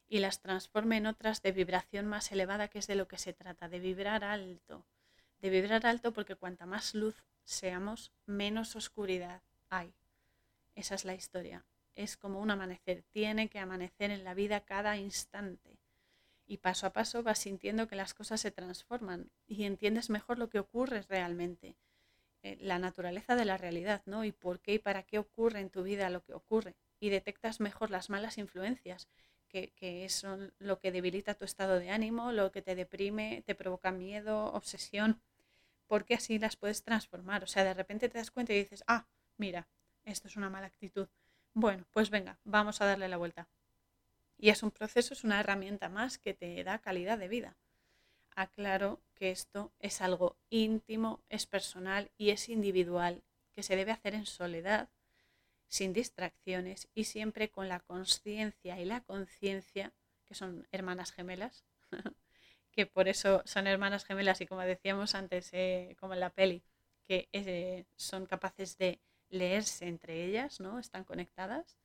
y 0.07 0.19
las 0.19 0.41
transforme 0.41 0.97
en 0.97 1.05
otras 1.05 1.41
de 1.43 1.51
vibración 1.51 2.07
más 2.07 2.31
elevada, 2.31 2.67
que 2.67 2.79
es 2.79 2.87
de 2.87 2.95
lo 2.95 3.07
que 3.07 3.19
se 3.19 3.33
trata, 3.33 3.69
de 3.69 3.79
vibrar 3.79 4.23
alto. 4.23 4.85
De 5.39 5.49
vibrar 5.49 5.85
alto 5.85 6.11
porque 6.11 6.35
cuanta 6.35 6.65
más 6.65 6.95
luz 6.95 7.23
seamos, 7.43 8.11
menos 8.25 8.75
oscuridad 8.75 9.43
hay. 9.69 9.93
Esa 10.75 10.95
es 10.95 11.05
la 11.05 11.13
historia. 11.13 11.65
Es 11.93 12.17
como 12.17 12.39
un 12.39 12.51
amanecer. 12.51 13.03
Tiene 13.11 13.49
que 13.49 13.59
amanecer 13.59 14.11
en 14.11 14.23
la 14.23 14.33
vida 14.33 14.61
cada 14.61 14.97
instante. 14.97 15.77
Y 16.47 16.57
paso 16.57 16.87
a 16.87 16.93
paso 16.93 17.21
vas 17.21 17.39
sintiendo 17.39 17.87
que 17.87 17.95
las 17.95 18.15
cosas 18.15 18.41
se 18.41 18.49
transforman 18.49 19.29
y 19.45 19.65
entiendes 19.65 20.09
mejor 20.09 20.39
lo 20.39 20.49
que 20.49 20.59
ocurre 20.59 21.03
realmente 21.03 21.75
eh, 22.41 22.57
la 22.61 22.79
naturaleza 22.79 23.35
de 23.35 23.45
la 23.45 23.57
realidad, 23.57 24.01
¿no? 24.05 24.23
Y 24.23 24.31
por 24.31 24.59
qué 24.59 24.75
y 24.75 24.79
para 24.79 25.03
qué 25.03 25.19
ocurre 25.19 25.59
en 25.59 25.69
tu 25.69 25.83
vida 25.83 26.09
lo 26.09 26.23
que 26.23 26.33
ocurre. 26.33 26.75
Y 26.99 27.09
detectas 27.09 27.59
mejor 27.59 27.91
las 27.91 28.09
malas 28.09 28.37
influencias, 28.37 29.07
que, 29.47 29.71
que 29.71 30.07
son 30.09 30.53
lo 30.59 30.79
que 30.79 30.91
debilita 30.91 31.33
tu 31.33 31.45
estado 31.45 31.79
de 31.79 31.89
ánimo, 31.89 32.31
lo 32.31 32.51
que 32.51 32.61
te 32.61 32.75
deprime, 32.75 33.43
te 33.45 33.55
provoca 33.55 33.91
miedo, 33.91 34.53
obsesión, 34.53 35.21
porque 35.87 36.13
así 36.13 36.37
las 36.39 36.55
puedes 36.55 36.83
transformar. 36.83 37.43
O 37.43 37.47
sea, 37.47 37.63
de 37.63 37.73
repente 37.73 38.09
te 38.09 38.17
das 38.17 38.31
cuenta 38.31 38.53
y 38.53 38.57
dices, 38.57 38.83
ah, 38.87 39.07
mira, 39.37 39.67
esto 40.05 40.27
es 40.27 40.35
una 40.37 40.49
mala 40.49 40.67
actitud. 40.67 41.07
Bueno, 41.53 41.85
pues 41.91 42.09
venga, 42.09 42.37
vamos 42.43 42.81
a 42.81 42.85
darle 42.85 43.07
la 43.07 43.17
vuelta. 43.17 43.47
Y 44.37 44.49
es 44.49 44.63
un 44.63 44.71
proceso, 44.71 45.13
es 45.13 45.23
una 45.23 45.39
herramienta 45.39 45.89
más 45.89 46.17
que 46.17 46.33
te 46.33 46.63
da 46.63 46.79
calidad 46.79 47.17
de 47.17 47.27
vida 47.27 47.57
aclaro 48.39 49.01
que 49.15 49.31
esto 49.31 49.71
es 49.79 50.01
algo 50.01 50.37
íntimo, 50.49 51.19
es 51.29 51.45
personal 51.45 52.09
y 52.17 52.29
es 52.29 52.49
individual, 52.49 53.21
que 53.53 53.63
se 53.63 53.75
debe 53.75 53.91
hacer 53.91 54.15
en 54.15 54.25
soledad, 54.25 54.89
sin 55.69 55.93
distracciones 55.93 56.89
y 56.93 57.05
siempre 57.05 57.49
con 57.49 57.69
la 57.69 57.79
conciencia 57.79 58.79
y 58.79 58.85
la 58.85 59.01
conciencia, 59.01 59.93
que 60.27 60.35
son 60.35 60.67
hermanas 60.71 61.11
gemelas, 61.13 61.63
que 62.71 62.85
por 62.85 63.07
eso 63.07 63.41
son 63.45 63.67
hermanas 63.67 64.03
gemelas 64.03 64.41
y 64.41 64.45
como 64.45 64.61
decíamos 64.61 65.15
antes, 65.15 65.49
eh, 65.53 65.95
como 65.99 66.13
en 66.13 66.19
la 66.19 66.31
peli, 66.31 66.63
que 67.07 67.29
eh, 67.31 67.85
son 67.95 68.25
capaces 68.25 68.77
de 68.77 68.99
leerse 69.29 69.87
entre 69.87 70.25
ellas, 70.25 70.59
¿no? 70.59 70.79
Están 70.79 71.05
conectadas 71.05 71.77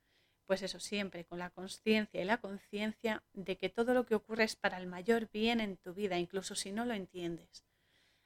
pues 0.47 0.63
eso, 0.63 0.81
siempre 0.81 1.25
con 1.25 1.39
la 1.39 1.51
conciencia 1.51 2.21
y 2.21 2.25
la 2.25 2.39
conciencia 2.39 3.23
de 3.33 3.57
que 3.57 3.69
todo 3.69 3.95
lo 3.95 4.05
que 4.05 4.15
ocurre 4.15 4.45
es 4.45 4.57
para 4.57 4.79
el 4.79 4.87
mayor 4.87 5.31
bien 5.33 5.61
en 5.61 5.77
tu 5.77 5.95
vida, 5.95 6.19
incluso 6.19 6.55
si 6.55 6.73
no 6.73 6.85
lo 6.85 6.95
entiendes. 6.95 7.65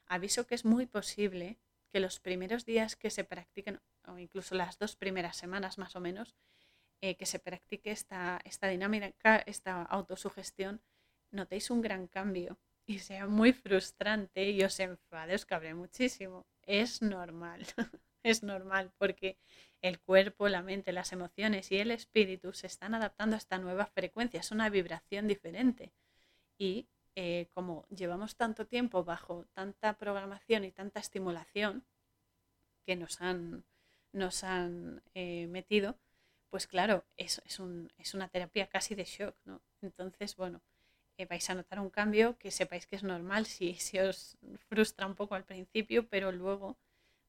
Aviso 0.05 0.45
que 0.45 0.55
es 0.55 0.65
muy 0.65 0.85
posible 0.85 1.57
que 1.91 1.99
los 1.99 2.19
primeros 2.19 2.65
días 2.65 2.95
que 2.95 3.09
se 3.09 3.23
practiquen, 3.23 3.79
incluso 4.17 4.55
las 4.55 4.77
dos 4.77 4.95
primeras 4.95 5.37
semanas 5.37 5.77
más 5.77 5.95
o 5.95 5.99
menos, 5.99 6.35
eh, 7.01 7.15
que 7.15 7.25
se 7.25 7.39
practique 7.39 7.91
esta, 7.91 8.39
esta 8.43 8.67
dinámica, 8.67 9.37
esta 9.45 9.83
autosugestión, 9.83 10.81
notéis 11.31 11.69
un 11.69 11.81
gran 11.81 12.07
cambio 12.07 12.57
y 12.85 12.99
sea 12.99 13.27
muy 13.27 13.53
frustrante 13.53 14.49
y 14.49 14.63
os 14.63 14.79
enfade, 14.79 15.35
os 15.35 15.45
cabre 15.45 15.73
muchísimo. 15.75 16.47
Es 16.63 17.01
normal, 17.01 17.65
es 18.23 18.43
normal 18.43 18.91
porque 18.97 19.37
el 19.81 19.99
cuerpo, 19.99 20.49
la 20.49 20.61
mente, 20.61 20.91
las 20.91 21.11
emociones 21.13 21.71
y 21.71 21.77
el 21.77 21.91
espíritu 21.91 22.53
se 22.53 22.67
están 22.67 22.95
adaptando 22.95 23.35
a 23.35 23.37
esta 23.37 23.59
nueva 23.59 23.85
frecuencia, 23.85 24.39
es 24.39 24.51
una 24.51 24.69
vibración 24.69 25.27
diferente. 25.27 25.93
Y 26.57 26.89
eh, 27.15 27.47
como 27.53 27.85
llevamos 27.89 28.35
tanto 28.35 28.65
tiempo 28.65 29.03
bajo 29.03 29.45
tanta 29.53 29.97
programación 29.97 30.63
y 30.63 30.71
tanta 30.71 30.99
estimulación 30.99 31.85
que 32.85 32.95
nos 32.95 33.21
han, 33.21 33.65
nos 34.11 34.43
han 34.43 35.01
eh, 35.13 35.47
metido, 35.47 35.97
pues 36.49 36.67
claro, 36.67 37.05
es, 37.17 37.41
es, 37.45 37.59
un, 37.59 37.91
es, 37.97 38.13
una 38.13 38.27
terapia 38.27 38.67
casi 38.67 38.95
de 38.95 39.05
shock, 39.05 39.35
¿no? 39.45 39.61
Entonces, 39.81 40.35
bueno, 40.35 40.61
eh, 41.17 41.25
vais 41.25 41.49
a 41.49 41.53
notar 41.53 41.79
un 41.79 41.89
cambio 41.89 42.37
que 42.37 42.51
sepáis 42.51 42.87
que 42.87 42.95
es 42.95 43.03
normal 43.03 43.45
si, 43.45 43.75
si 43.75 43.99
os 43.99 44.37
frustra 44.69 45.05
un 45.05 45.15
poco 45.15 45.35
al 45.35 45.43
principio, 45.43 46.07
pero 46.07 46.31
luego 46.31 46.77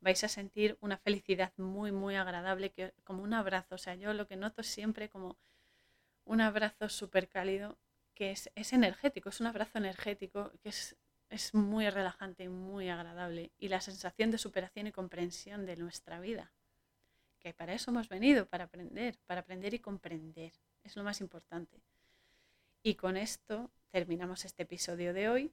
vais 0.01 0.25
a 0.25 0.29
sentir 0.29 0.79
una 0.81 0.97
felicidad 0.97 1.53
muy, 1.57 1.93
muy 1.93 2.17
agradable, 2.17 2.71
que, 2.71 2.95
como 3.05 3.23
un 3.23 3.35
abrazo. 3.35 3.75
O 3.75 3.79
sea, 3.79 3.95
yo 3.95 4.13
lo 4.15 4.27
que 4.27 4.37
noto 4.37 4.63
siempre 4.63 5.09
como 5.09 5.37
un 6.25 6.41
abrazo 6.41 6.89
súper 6.89 7.29
cálido, 7.29 7.79
que 8.15 8.31
es, 8.31 8.51
es, 8.55 8.73
energético, 8.73 9.29
es 9.29 9.41
un 9.41 9.49
abrazo 9.49 9.79
energético, 9.79 10.53
que 10.63 10.71
es, 10.71 10.97
es 11.29 11.55
muy 11.55 11.89
relajante 11.91 12.45
y 12.45 12.49
muy 12.49 12.89
agradable. 12.89 13.51
Y 13.59 13.69
la 13.69 13.81
sensación 13.81 14.31
de 14.31 14.39
superación 14.39 14.87
y 14.87 14.93
comprensión 14.93 15.67
de 15.67 15.77
nuestra 15.77 16.21
vida. 16.21 16.53
Que 17.41 17.55
para 17.55 17.75
eso 17.75 17.91
hemos 17.91 18.09
venido, 18.09 18.47
para 18.47 18.65
aprender, 18.65 19.19
para 19.27 19.41
aprender 19.41 19.75
y 19.75 19.79
comprender. 19.79 20.53
Es 20.85 20.95
lo 20.97 21.03
más 21.03 21.21
importante. 21.21 21.83
Y 22.83 22.95
con 22.95 23.17
esto 23.17 23.71
terminamos 23.91 24.45
este 24.45 24.63
episodio 24.63 25.13
de 25.13 25.29
hoy. 25.29 25.53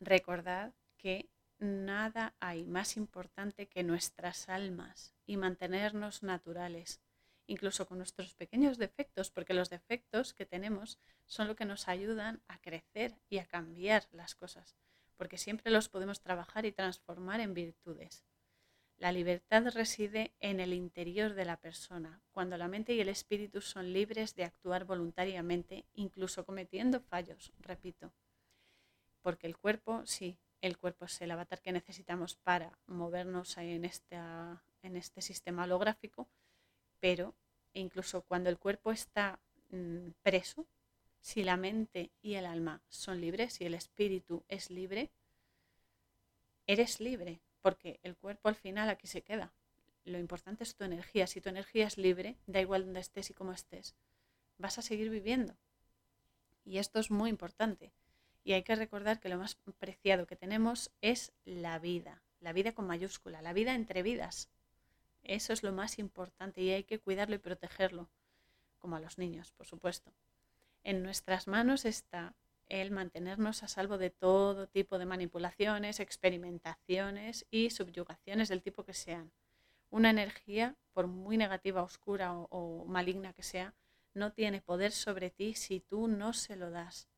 Recordad 0.00 0.72
que 0.96 1.28
nada 1.58 2.34
hay 2.40 2.64
más 2.64 2.96
importante 2.96 3.68
que 3.68 3.84
nuestras 3.84 4.48
almas 4.48 5.14
y 5.26 5.36
mantenernos 5.36 6.22
naturales, 6.22 7.00
incluso 7.46 7.86
con 7.86 7.98
nuestros 7.98 8.34
pequeños 8.34 8.78
defectos, 8.78 9.30
porque 9.30 9.54
los 9.54 9.70
defectos 9.70 10.34
que 10.34 10.46
tenemos 10.46 10.98
son 11.26 11.48
lo 11.48 11.54
que 11.56 11.64
nos 11.64 11.88
ayudan 11.88 12.42
a 12.48 12.58
crecer 12.58 13.14
y 13.28 13.38
a 13.38 13.46
cambiar 13.46 14.08
las 14.12 14.34
cosas, 14.34 14.76
porque 15.16 15.38
siempre 15.38 15.70
los 15.70 15.88
podemos 15.88 16.20
trabajar 16.20 16.66
y 16.66 16.72
transformar 16.72 17.40
en 17.40 17.54
virtudes. 17.54 18.24
La 19.02 19.10
libertad 19.10 19.64
reside 19.74 20.30
en 20.38 20.60
el 20.60 20.72
interior 20.72 21.34
de 21.34 21.44
la 21.44 21.56
persona, 21.56 22.22
cuando 22.30 22.56
la 22.56 22.68
mente 22.68 22.94
y 22.94 23.00
el 23.00 23.08
espíritu 23.08 23.60
son 23.60 23.92
libres 23.92 24.36
de 24.36 24.44
actuar 24.44 24.84
voluntariamente, 24.84 25.84
incluso 25.94 26.46
cometiendo 26.46 27.00
fallos, 27.00 27.52
repito. 27.58 28.12
Porque 29.20 29.48
el 29.48 29.56
cuerpo, 29.56 30.06
sí, 30.06 30.38
el 30.60 30.78
cuerpo 30.78 31.06
es 31.06 31.20
el 31.20 31.32
avatar 31.32 31.60
que 31.60 31.72
necesitamos 31.72 32.36
para 32.36 32.78
movernos 32.86 33.58
en, 33.58 33.90
en 34.82 34.96
este 34.96 35.20
sistema 35.20 35.64
holográfico, 35.64 36.28
pero 37.00 37.34
incluso 37.72 38.22
cuando 38.22 38.50
el 38.50 38.58
cuerpo 38.60 38.92
está 38.92 39.40
mm, 39.70 40.10
preso, 40.22 40.64
si 41.20 41.42
la 41.42 41.56
mente 41.56 42.12
y 42.22 42.34
el 42.34 42.46
alma 42.46 42.80
son 42.88 43.20
libres, 43.20 43.54
si 43.54 43.64
el 43.64 43.74
espíritu 43.74 44.44
es 44.46 44.70
libre, 44.70 45.10
eres 46.68 47.00
libre, 47.00 47.40
porque 47.62 48.00
el 48.02 48.16
cuerpo 48.16 48.48
al 48.48 48.54
final 48.56 48.90
aquí 48.90 49.06
se 49.06 49.22
queda. 49.22 49.52
Lo 50.04 50.18
importante 50.18 50.64
es 50.64 50.74
tu 50.74 50.84
energía. 50.84 51.26
Si 51.26 51.40
tu 51.40 51.48
energía 51.48 51.86
es 51.86 51.96
libre, 51.96 52.36
da 52.46 52.60
igual 52.60 52.84
donde 52.84 53.00
estés 53.00 53.30
y 53.30 53.34
cómo 53.34 53.52
estés, 53.52 53.94
vas 54.58 54.78
a 54.78 54.82
seguir 54.82 55.10
viviendo. 55.10 55.56
Y 56.64 56.78
esto 56.78 56.98
es 56.98 57.10
muy 57.10 57.30
importante. 57.30 57.92
Y 58.44 58.52
hay 58.52 58.64
que 58.64 58.74
recordar 58.74 59.20
que 59.20 59.28
lo 59.28 59.38
más 59.38 59.56
preciado 59.78 60.26
que 60.26 60.36
tenemos 60.36 60.90
es 61.00 61.32
la 61.44 61.78
vida, 61.78 62.22
la 62.40 62.52
vida 62.52 62.72
con 62.72 62.86
mayúscula, 62.86 63.40
la 63.40 63.52
vida 63.52 63.74
entre 63.74 64.02
vidas. 64.02 64.48
Eso 65.22 65.52
es 65.52 65.62
lo 65.62 65.72
más 65.72 66.00
importante 66.00 66.60
y 66.60 66.70
hay 66.70 66.82
que 66.82 66.98
cuidarlo 66.98 67.36
y 67.36 67.38
protegerlo, 67.38 68.08
como 68.78 68.96
a 68.96 69.00
los 69.00 69.18
niños, 69.18 69.52
por 69.52 69.66
supuesto. 69.66 70.12
En 70.82 71.04
nuestras 71.04 71.46
manos 71.46 71.84
está 71.84 72.34
el 72.80 72.90
mantenernos 72.90 73.62
a 73.62 73.68
salvo 73.68 73.98
de 73.98 74.10
todo 74.10 74.66
tipo 74.66 74.98
de 74.98 75.06
manipulaciones, 75.06 76.00
experimentaciones 76.00 77.46
y 77.50 77.70
subyugaciones 77.70 78.48
del 78.48 78.62
tipo 78.62 78.84
que 78.84 78.94
sean. 78.94 79.32
Una 79.90 80.10
energía, 80.10 80.76
por 80.92 81.06
muy 81.06 81.36
negativa, 81.36 81.82
oscura 81.82 82.34
o, 82.34 82.48
o 82.50 82.84
maligna 82.86 83.32
que 83.32 83.42
sea, 83.42 83.74
no 84.14 84.32
tiene 84.32 84.60
poder 84.60 84.92
sobre 84.92 85.30
ti 85.30 85.54
si 85.54 85.80
tú 85.80 86.08
no 86.08 86.32
se 86.32 86.56
lo 86.56 86.70
das 86.70 87.08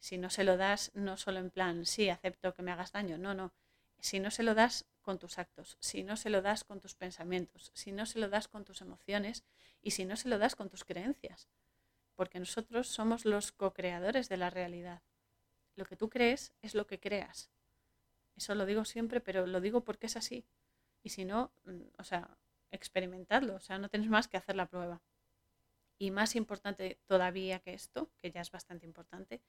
si 0.00 0.16
no 0.16 0.30
se 0.30 0.44
lo 0.44 0.56
das, 0.56 0.90
no 0.94 1.16
solo 1.16 1.38
en 1.38 1.50
plan, 1.50 1.84
sí, 1.86 2.08
acepto 2.08 2.54
que 2.54 2.62
me 2.62 2.72
hagas 2.72 2.92
daño, 2.92 3.18
no, 3.18 3.34
no. 3.34 3.52
Si 4.00 4.18
no 4.18 4.30
se 4.30 4.42
lo 4.42 4.54
das 4.54 4.86
con 5.02 5.18
tus 5.18 5.38
actos, 5.38 5.76
si 5.78 6.02
no 6.02 6.16
se 6.16 6.30
lo 6.30 6.40
das 6.40 6.64
con 6.64 6.80
tus 6.80 6.94
pensamientos, 6.94 7.70
si 7.74 7.92
no 7.92 8.06
se 8.06 8.18
lo 8.18 8.30
das 8.30 8.48
con 8.48 8.64
tus 8.64 8.80
emociones 8.80 9.44
y 9.82 9.90
si 9.90 10.06
no 10.06 10.16
se 10.16 10.30
lo 10.30 10.38
das 10.38 10.56
con 10.56 10.70
tus 10.70 10.84
creencias. 10.84 11.48
Porque 12.20 12.38
nosotros 12.38 12.86
somos 12.86 13.24
los 13.24 13.50
co-creadores 13.50 14.28
de 14.28 14.36
la 14.36 14.50
realidad. 14.50 15.00
Lo 15.74 15.86
que 15.86 15.96
tú 15.96 16.10
crees 16.10 16.52
es 16.60 16.74
lo 16.74 16.86
que 16.86 17.00
creas. 17.00 17.50
Eso 18.36 18.54
lo 18.54 18.66
digo 18.66 18.84
siempre, 18.84 19.22
pero 19.22 19.46
lo 19.46 19.58
digo 19.62 19.84
porque 19.84 20.04
es 20.04 20.18
así. 20.18 20.44
Y 21.02 21.08
si 21.08 21.24
no, 21.24 21.50
mm, 21.64 21.80
o 21.96 22.04
sea, 22.04 22.36
experimentadlo, 22.72 23.54
o 23.54 23.60
sea, 23.60 23.78
no 23.78 23.88
tenéis 23.88 24.10
más 24.10 24.28
que 24.28 24.36
hacer 24.36 24.54
la 24.54 24.66
prueba. 24.66 25.00
Y 25.96 26.10
más 26.10 26.36
importante 26.36 26.98
todavía 27.06 27.60
que 27.60 27.72
esto, 27.72 28.10
que 28.18 28.30
ya 28.30 28.42
es 28.42 28.50
bastante 28.50 28.84
importante, 28.84 29.40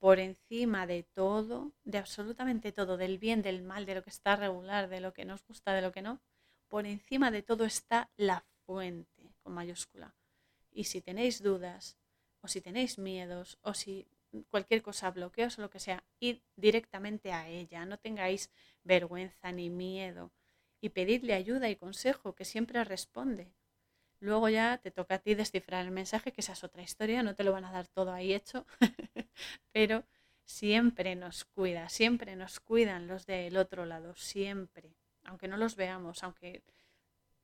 por 0.00 0.18
encima 0.18 0.88
de 0.88 1.04
todo, 1.04 1.70
de 1.84 1.98
absolutamente 1.98 2.72
todo, 2.72 2.96
del 2.96 3.18
bien, 3.18 3.42
del 3.42 3.62
mal, 3.62 3.86
de 3.86 3.94
lo 3.94 4.02
que 4.02 4.10
está 4.10 4.34
regular, 4.34 4.88
de 4.88 4.98
lo 4.98 5.12
que 5.12 5.24
nos 5.24 5.46
gusta, 5.46 5.72
de 5.72 5.82
lo 5.82 5.92
que 5.92 6.02
no, 6.02 6.20
por 6.66 6.84
encima 6.84 7.30
de 7.30 7.42
todo 7.42 7.64
está 7.64 8.10
la 8.16 8.44
fuente 8.66 9.30
con 9.44 9.54
mayúscula. 9.54 10.16
Y 10.72 10.82
si 10.82 11.00
tenéis 11.00 11.44
dudas, 11.44 11.96
o 12.40 12.48
si 12.48 12.60
tenéis 12.60 12.98
miedos, 12.98 13.58
o 13.62 13.74
si 13.74 14.06
cualquier 14.50 14.82
cosa, 14.82 15.10
bloqueos 15.10 15.58
o 15.58 15.62
lo 15.62 15.70
que 15.70 15.80
sea, 15.80 16.04
id 16.20 16.38
directamente 16.56 17.32
a 17.32 17.48
ella, 17.48 17.84
no 17.84 17.98
tengáis 17.98 18.50
vergüenza 18.84 19.52
ni 19.52 19.70
miedo 19.70 20.32
y 20.80 20.90
pedidle 20.90 21.34
ayuda 21.34 21.68
y 21.68 21.76
consejo 21.76 22.34
que 22.34 22.44
siempre 22.44 22.84
responde. 22.84 23.52
Luego 24.20 24.48
ya 24.48 24.78
te 24.78 24.90
toca 24.90 25.16
a 25.16 25.18
ti 25.18 25.34
descifrar 25.34 25.84
el 25.84 25.92
mensaje, 25.92 26.32
que 26.32 26.40
esa 26.40 26.52
es 26.52 26.64
otra 26.64 26.82
historia, 26.82 27.22
no 27.22 27.34
te 27.34 27.44
lo 27.44 27.52
van 27.52 27.64
a 27.64 27.72
dar 27.72 27.86
todo 27.86 28.12
ahí 28.12 28.34
hecho, 28.34 28.66
pero 29.72 30.04
siempre 30.44 31.14
nos 31.14 31.44
cuida, 31.44 31.88
siempre 31.88 32.34
nos 32.34 32.58
cuidan 32.58 33.06
los 33.06 33.26
del 33.26 33.56
otro 33.56 33.86
lado, 33.86 34.14
siempre, 34.16 34.96
aunque 35.24 35.46
no 35.46 35.56
los 35.56 35.76
veamos, 35.76 36.24
aunque 36.24 36.62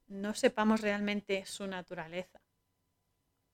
no 0.09 0.35
sepamos 0.35 0.81
realmente 0.81 1.47
su 1.47 1.67
naturaleza, 1.67 2.41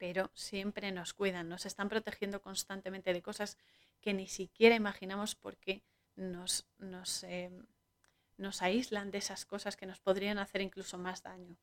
pero 0.01 0.31
siempre 0.33 0.93
nos 0.93 1.13
cuidan, 1.13 1.51
nos 1.51 1.67
están 1.67 1.91
protegiendo 1.91 2.41
constantemente 2.41 3.13
de 3.13 3.21
cosas 3.21 3.59
que 4.01 4.15
ni 4.15 4.29
siquiera 4.29 4.75
imaginamos 4.75 5.35
porque 5.35 5.83
nos, 6.17 6.67
nos, 6.79 7.23
eh, 7.25 7.51
nos 8.39 8.63
aíslan 8.63 9.11
de 9.11 9.19
esas 9.19 9.45
cosas 9.45 9.77
que 9.77 9.85
nos 9.85 10.01
podrían 10.01 10.39
hacer 10.39 10.63
incluso 10.63 10.97
más 10.97 11.23
daño. 11.23 11.59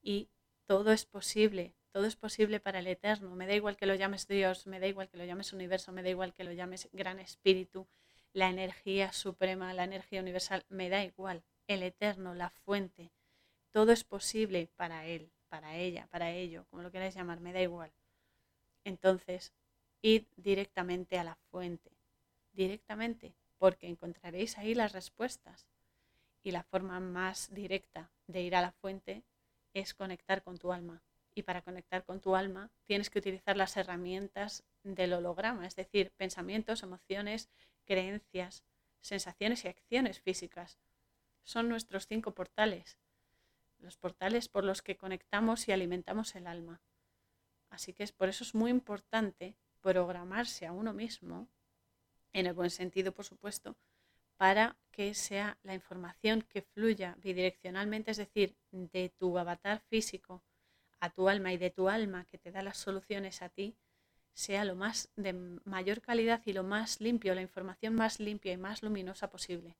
Y 0.00 0.30
todo 0.64 0.92
es 0.92 1.04
posible, 1.04 1.74
todo 1.90 2.06
es 2.06 2.16
posible 2.16 2.58
para 2.58 2.78
el 2.78 2.86
eterno. 2.86 3.36
Me 3.36 3.46
da 3.46 3.54
igual 3.54 3.76
que 3.76 3.84
lo 3.84 3.94
llames 3.94 4.26
Dios, 4.26 4.66
me 4.66 4.80
da 4.80 4.86
igual 4.86 5.10
que 5.10 5.18
lo 5.18 5.26
llames 5.26 5.52
universo, 5.52 5.92
me 5.92 6.02
da 6.02 6.08
igual 6.08 6.32
que 6.32 6.44
lo 6.44 6.52
llames 6.52 6.88
gran 6.92 7.20
espíritu, 7.20 7.86
la 8.32 8.48
energía 8.48 9.12
suprema, 9.12 9.74
la 9.74 9.84
energía 9.84 10.22
universal, 10.22 10.64
me 10.70 10.88
da 10.88 11.04
igual. 11.04 11.44
El 11.66 11.82
eterno, 11.82 12.32
la 12.32 12.48
fuente, 12.48 13.12
todo 13.72 13.92
es 13.92 14.04
posible 14.04 14.70
para 14.74 15.04
él, 15.04 15.33
para 15.48 15.76
ella, 15.76 16.06
para 16.10 16.30
ello, 16.30 16.66
como 16.70 16.82
lo 16.82 16.90
queráis 16.90 17.14
llamar, 17.14 17.40
me 17.40 17.52
da 17.52 17.60
igual. 17.60 17.92
Entonces, 18.84 19.52
id 20.02 20.24
directamente 20.36 21.18
a 21.18 21.24
la 21.24 21.36
fuente, 21.50 21.90
directamente, 22.52 23.34
porque 23.58 23.88
encontraréis 23.88 24.58
ahí 24.58 24.74
las 24.74 24.92
respuestas. 24.92 25.66
Y 26.42 26.50
la 26.50 26.62
forma 26.62 27.00
más 27.00 27.52
directa 27.54 28.10
de 28.26 28.42
ir 28.42 28.54
a 28.54 28.60
la 28.60 28.72
fuente 28.72 29.24
es 29.72 29.94
conectar 29.94 30.42
con 30.42 30.58
tu 30.58 30.72
alma. 30.72 31.02
Y 31.34 31.42
para 31.42 31.62
conectar 31.62 32.04
con 32.04 32.20
tu 32.20 32.36
alma 32.36 32.70
tienes 32.84 33.10
que 33.10 33.18
utilizar 33.18 33.56
las 33.56 33.76
herramientas 33.76 34.62
del 34.82 35.14
holograma, 35.14 35.66
es 35.66 35.74
decir, 35.74 36.12
pensamientos, 36.12 36.82
emociones, 36.82 37.48
creencias, 37.84 38.62
sensaciones 39.00 39.64
y 39.64 39.68
acciones 39.68 40.20
físicas. 40.20 40.78
Son 41.42 41.68
nuestros 41.68 42.06
cinco 42.06 42.32
portales, 42.32 42.98
los 43.84 43.96
portales 43.96 44.48
por 44.48 44.64
los 44.64 44.82
que 44.82 44.96
conectamos 44.96 45.68
y 45.68 45.72
alimentamos 45.72 46.34
el 46.34 46.46
alma. 46.46 46.80
Así 47.70 47.92
que 47.92 48.02
es 48.02 48.12
por 48.12 48.28
eso 48.28 48.42
es 48.42 48.54
muy 48.54 48.70
importante 48.70 49.56
programarse 49.80 50.66
a 50.66 50.72
uno 50.72 50.92
mismo, 50.92 51.48
en 52.32 52.46
el 52.46 52.54
buen 52.54 52.70
sentido, 52.70 53.12
por 53.12 53.24
supuesto, 53.24 53.76
para 54.36 54.76
que 54.90 55.14
sea 55.14 55.58
la 55.62 55.74
información 55.74 56.42
que 56.42 56.62
fluya 56.62 57.16
bidireccionalmente, 57.22 58.10
es 58.10 58.16
decir, 58.16 58.56
de 58.72 59.10
tu 59.10 59.38
avatar 59.38 59.80
físico 59.88 60.42
a 60.98 61.10
tu 61.10 61.28
alma 61.28 61.52
y 61.52 61.58
de 61.58 61.70
tu 61.70 61.88
alma 61.88 62.24
que 62.24 62.38
te 62.38 62.50
da 62.50 62.62
las 62.62 62.78
soluciones 62.78 63.42
a 63.42 63.50
ti, 63.50 63.76
sea 64.32 64.64
lo 64.64 64.74
más 64.74 65.10
de 65.14 65.32
mayor 65.64 66.00
calidad 66.00 66.42
y 66.44 66.54
lo 66.54 66.64
más 66.64 67.00
limpio, 67.00 67.34
la 67.34 67.42
información 67.42 67.94
más 67.94 68.18
limpia 68.18 68.52
y 68.52 68.56
más 68.56 68.82
luminosa 68.82 69.30
posible. 69.30 69.76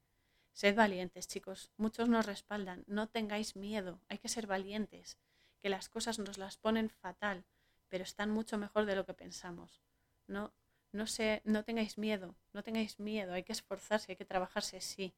Sed 0.54 0.76
valientes, 0.76 1.26
chicos. 1.26 1.72
Muchos 1.76 2.08
nos 2.08 2.26
respaldan. 2.26 2.84
No 2.86 3.08
tengáis 3.08 3.56
miedo. 3.56 4.00
Hay 4.08 4.18
que 4.18 4.28
ser 4.28 4.46
valientes. 4.46 5.18
Que 5.60 5.68
las 5.68 5.88
cosas 5.88 6.20
nos 6.20 6.38
las 6.38 6.58
ponen 6.58 6.90
fatal, 6.90 7.44
pero 7.88 8.04
están 8.04 8.30
mucho 8.30 8.56
mejor 8.56 8.86
de 8.86 8.94
lo 8.94 9.04
que 9.04 9.14
pensamos. 9.14 9.82
No, 10.28 10.54
no, 10.92 11.08
sé, 11.08 11.42
no 11.44 11.64
tengáis 11.64 11.98
miedo. 11.98 12.36
No 12.52 12.62
tengáis 12.62 13.00
miedo. 13.00 13.34
Hay 13.34 13.42
que 13.42 13.50
esforzarse, 13.50 14.12
hay 14.12 14.16
que 14.16 14.24
trabajarse, 14.24 14.80
sí. 14.80 15.12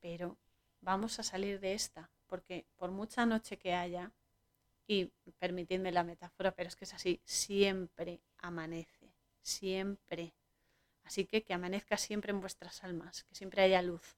Pero 0.00 0.36
vamos 0.80 1.20
a 1.20 1.22
salir 1.22 1.60
de 1.60 1.74
esta, 1.74 2.10
porque 2.26 2.66
por 2.74 2.90
mucha 2.90 3.24
noche 3.24 3.58
que 3.58 3.72
haya, 3.72 4.12
y 4.88 5.12
permitidme 5.38 5.92
la 5.92 6.02
metáfora, 6.02 6.50
pero 6.50 6.68
es 6.68 6.74
que 6.74 6.86
es 6.86 6.94
así, 6.94 7.20
siempre 7.24 8.20
amanece, 8.38 9.14
siempre. 9.42 10.34
Así 11.04 11.24
que 11.24 11.44
que 11.44 11.54
amanezca 11.54 11.96
siempre 11.96 12.32
en 12.32 12.40
vuestras 12.40 12.82
almas, 12.82 13.22
que 13.24 13.36
siempre 13.36 13.62
haya 13.62 13.80
luz. 13.80 14.16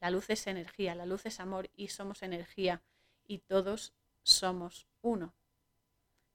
La 0.00 0.10
luz 0.10 0.30
es 0.30 0.46
energía, 0.46 0.94
la 0.94 1.06
luz 1.06 1.26
es 1.26 1.40
amor 1.40 1.70
y 1.76 1.88
somos 1.88 2.22
energía 2.22 2.82
y 3.26 3.38
todos 3.38 3.92
somos 4.22 4.88
uno, 5.02 5.34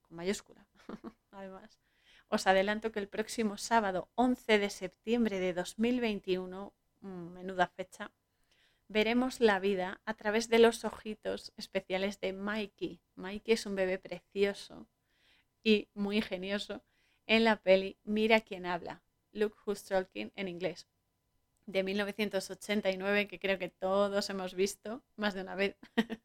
con 0.02 0.18
mayúscula. 0.18 0.68
Además, 1.32 1.80
os 2.28 2.48
adelanto 2.48 2.92
que 2.92 3.00
el 3.00 3.08
próximo 3.08 3.58
sábado 3.58 4.10
11 4.16 4.60
de 4.60 4.70
septiembre 4.70 5.40
de 5.40 5.54
2021, 5.54 6.74
mm, 7.02 7.08
menuda 7.08 7.68
fecha, 7.68 8.12
veremos 8.88 9.40
la 9.40 9.60
vida 9.60 10.00
a 10.06 10.14
través 10.14 10.48
de 10.50 10.60
los 10.60 10.86
ojitos 10.86 11.52
especiales 11.58 12.20
de 12.20 12.34
Mikey. 12.34 13.02
Mikey 13.16 13.54
es 13.54 13.66
un 13.66 13.76
bebé 13.76 13.98
precioso 13.98 14.88
y 15.64 15.90
muy 15.94 16.18
ingenioso 16.18 16.84
en 17.26 17.44
la 17.44 17.58
peli 17.58 17.98
Mira 18.04 18.42
quién 18.42 18.66
habla, 18.66 19.02
Look 19.32 19.56
Who's 19.66 19.84
Talking 19.84 20.32
en 20.36 20.48
inglés, 20.48 20.88
de 21.66 21.84
1989, 21.84 23.28
que 23.28 23.40
creo 23.40 23.58
que 23.58 23.70
todos 23.70 24.30
hemos 24.30 24.54
visto 24.54 25.04
más 25.16 25.34
de 25.34 25.42
una 25.42 25.56
vez, 25.56 25.76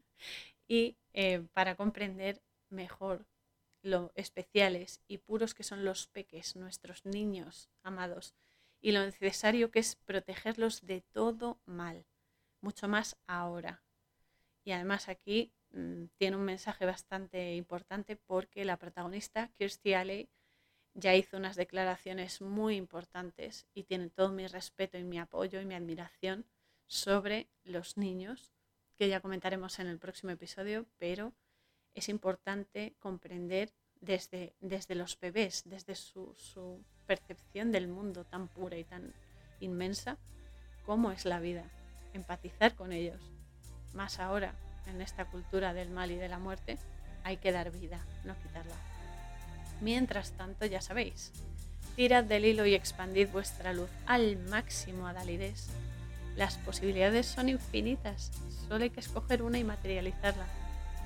y 0.69 0.97
eh, 1.13 1.43
para 1.53 1.77
comprender 1.77 2.43
mejor 2.69 3.27
lo 3.83 4.13
especiales 4.15 5.01
y 5.09 5.19
puros 5.19 5.55
que 5.55 5.65
son 5.65 5.85
los 5.85 6.07
peques, 6.07 6.57
nuestros 6.57 7.05
niños 7.07 7.71
amados, 7.83 8.35
y 8.81 8.93
lo 8.93 9.05
necesario 9.05 9.71
que 9.71 9.81
es 9.81 9.97
protegerlos 9.97 10.87
de 10.87 11.01
todo 11.01 11.61
mal 11.65 12.07
mucho 12.61 12.89
más 12.89 13.17
ahora. 13.27 13.83
Y 14.65 14.73
además 14.73 15.09
aquí 15.09 15.53
mm, 15.73 16.05
tiene 16.17 16.37
un 16.37 16.45
mensaje 16.45 16.85
bastante 16.87 17.55
importante 17.55 18.17
porque 18.17 18.65
la 18.65 18.77
protagonista, 18.77 19.51
Kirstie 19.57 19.97
Alley, 19.97 20.29
ya 20.95 21.15
hizo 21.15 21.37
unas 21.37 21.57
declaraciones 21.57 22.41
muy 22.41 22.77
importantes 22.77 23.67
y 23.75 23.85
tiene 23.85 24.11
todo 24.11 24.31
mi 24.31 24.47
respeto 24.47 24.99
y 24.99 25.05
mi 25.05 25.19
apoyo 25.19 25.61
y 25.61 25.65
mi 25.65 25.75
admiración 25.75 26.45
sobre 26.87 27.49
los 27.65 27.97
niños, 27.97 28.53
que 28.97 29.09
ya 29.09 29.21
comentaremos 29.21 29.79
en 29.79 29.87
el 29.87 29.99
próximo 29.99 30.33
episodio, 30.33 30.87
pero 30.99 31.33
es 31.95 32.09
importante 32.09 32.95
comprender 32.99 33.73
desde, 34.01 34.55
desde 34.61 34.95
los 34.95 35.19
bebés, 35.19 35.63
desde 35.65 35.95
su, 35.95 36.35
su 36.37 36.83
percepción 37.07 37.71
del 37.73 37.89
mundo 37.89 38.25
tan 38.25 38.49
pura 38.49 38.77
y 38.77 38.85
tan 38.85 39.13
inmensa, 39.61 40.19
cómo 40.85 41.13
es 41.13 41.25
la 41.25 41.41
vida 41.41 41.71
empatizar 42.13 42.75
con 42.75 42.93
ellos. 42.93 43.21
Más 43.95 44.19
ahora, 44.19 44.55
en 44.87 45.01
esta 45.01 45.27
cultura 45.27 45.73
del 45.73 45.91
mal 45.91 46.11
y 46.11 46.17
de 46.17 46.29
la 46.29 46.39
muerte, 46.39 46.79
hay 47.23 47.37
que 47.37 47.53
dar 47.53 47.71
vida, 47.71 48.05
no 48.25 48.35
quitarla. 48.43 49.00
Mientras 49.81 50.33
tanto, 50.33 50.67
ya 50.67 50.81
sabéis, 50.81 51.33
tirad 51.97 52.25
del 52.25 52.45
hilo 52.45 52.67
y 52.67 52.75
expandid 52.75 53.29
vuestra 53.29 53.73
luz 53.73 53.91
al 54.07 54.37
máximo 54.37 55.07
a 55.07 55.13
Dalides. 55.13 55.69
Las 56.37 56.59
posibilidades 56.59 57.27
son 57.27 57.49
infinitas, 57.49 58.31
solo 58.69 58.85
hay 58.85 58.91
que 58.91 59.01
escoger 59.01 59.43
una 59.43 59.59
y 59.59 59.65
materializarla. 59.65 60.47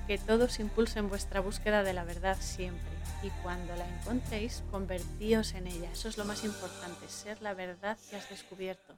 Que 0.07 0.17
todos 0.17 0.59
impulsen 0.59 1.09
vuestra 1.09 1.39
búsqueda 1.39 1.81
de 1.83 1.93
la 1.93 2.03
verdad 2.03 2.37
siempre 2.39 2.91
y 3.23 3.29
cuando 3.41 3.75
la 3.75 3.87
encontréis, 3.87 4.63
convertíos 4.69 5.53
en 5.53 5.65
ella. 5.65 5.91
Eso 5.91 6.09
es 6.09 6.17
lo 6.17 6.25
más 6.25 6.43
importante, 6.43 7.07
ser 7.07 7.41
la 7.41 7.55
verdad 7.55 7.97
que 8.09 8.17
has 8.17 8.29
descubierto 8.29 8.95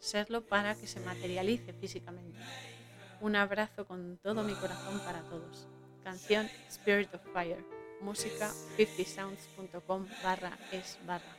serlo 0.00 0.44
para 0.46 0.74
que 0.74 0.86
se 0.86 0.98
materialice 1.00 1.72
físicamente. 1.74 2.40
Un 3.20 3.36
abrazo 3.36 3.86
con 3.86 4.18
todo 4.18 4.42
mi 4.42 4.54
corazón 4.54 4.98
para 5.00 5.20
todos. 5.22 5.68
Canción 6.02 6.48
Spirit 6.68 7.14
of 7.14 7.20
Fire. 7.32 7.79
Música 8.00 8.50
50sounds.com 8.76 10.06
barra 10.22 10.58
es 10.72 10.98
barra. 11.06 11.22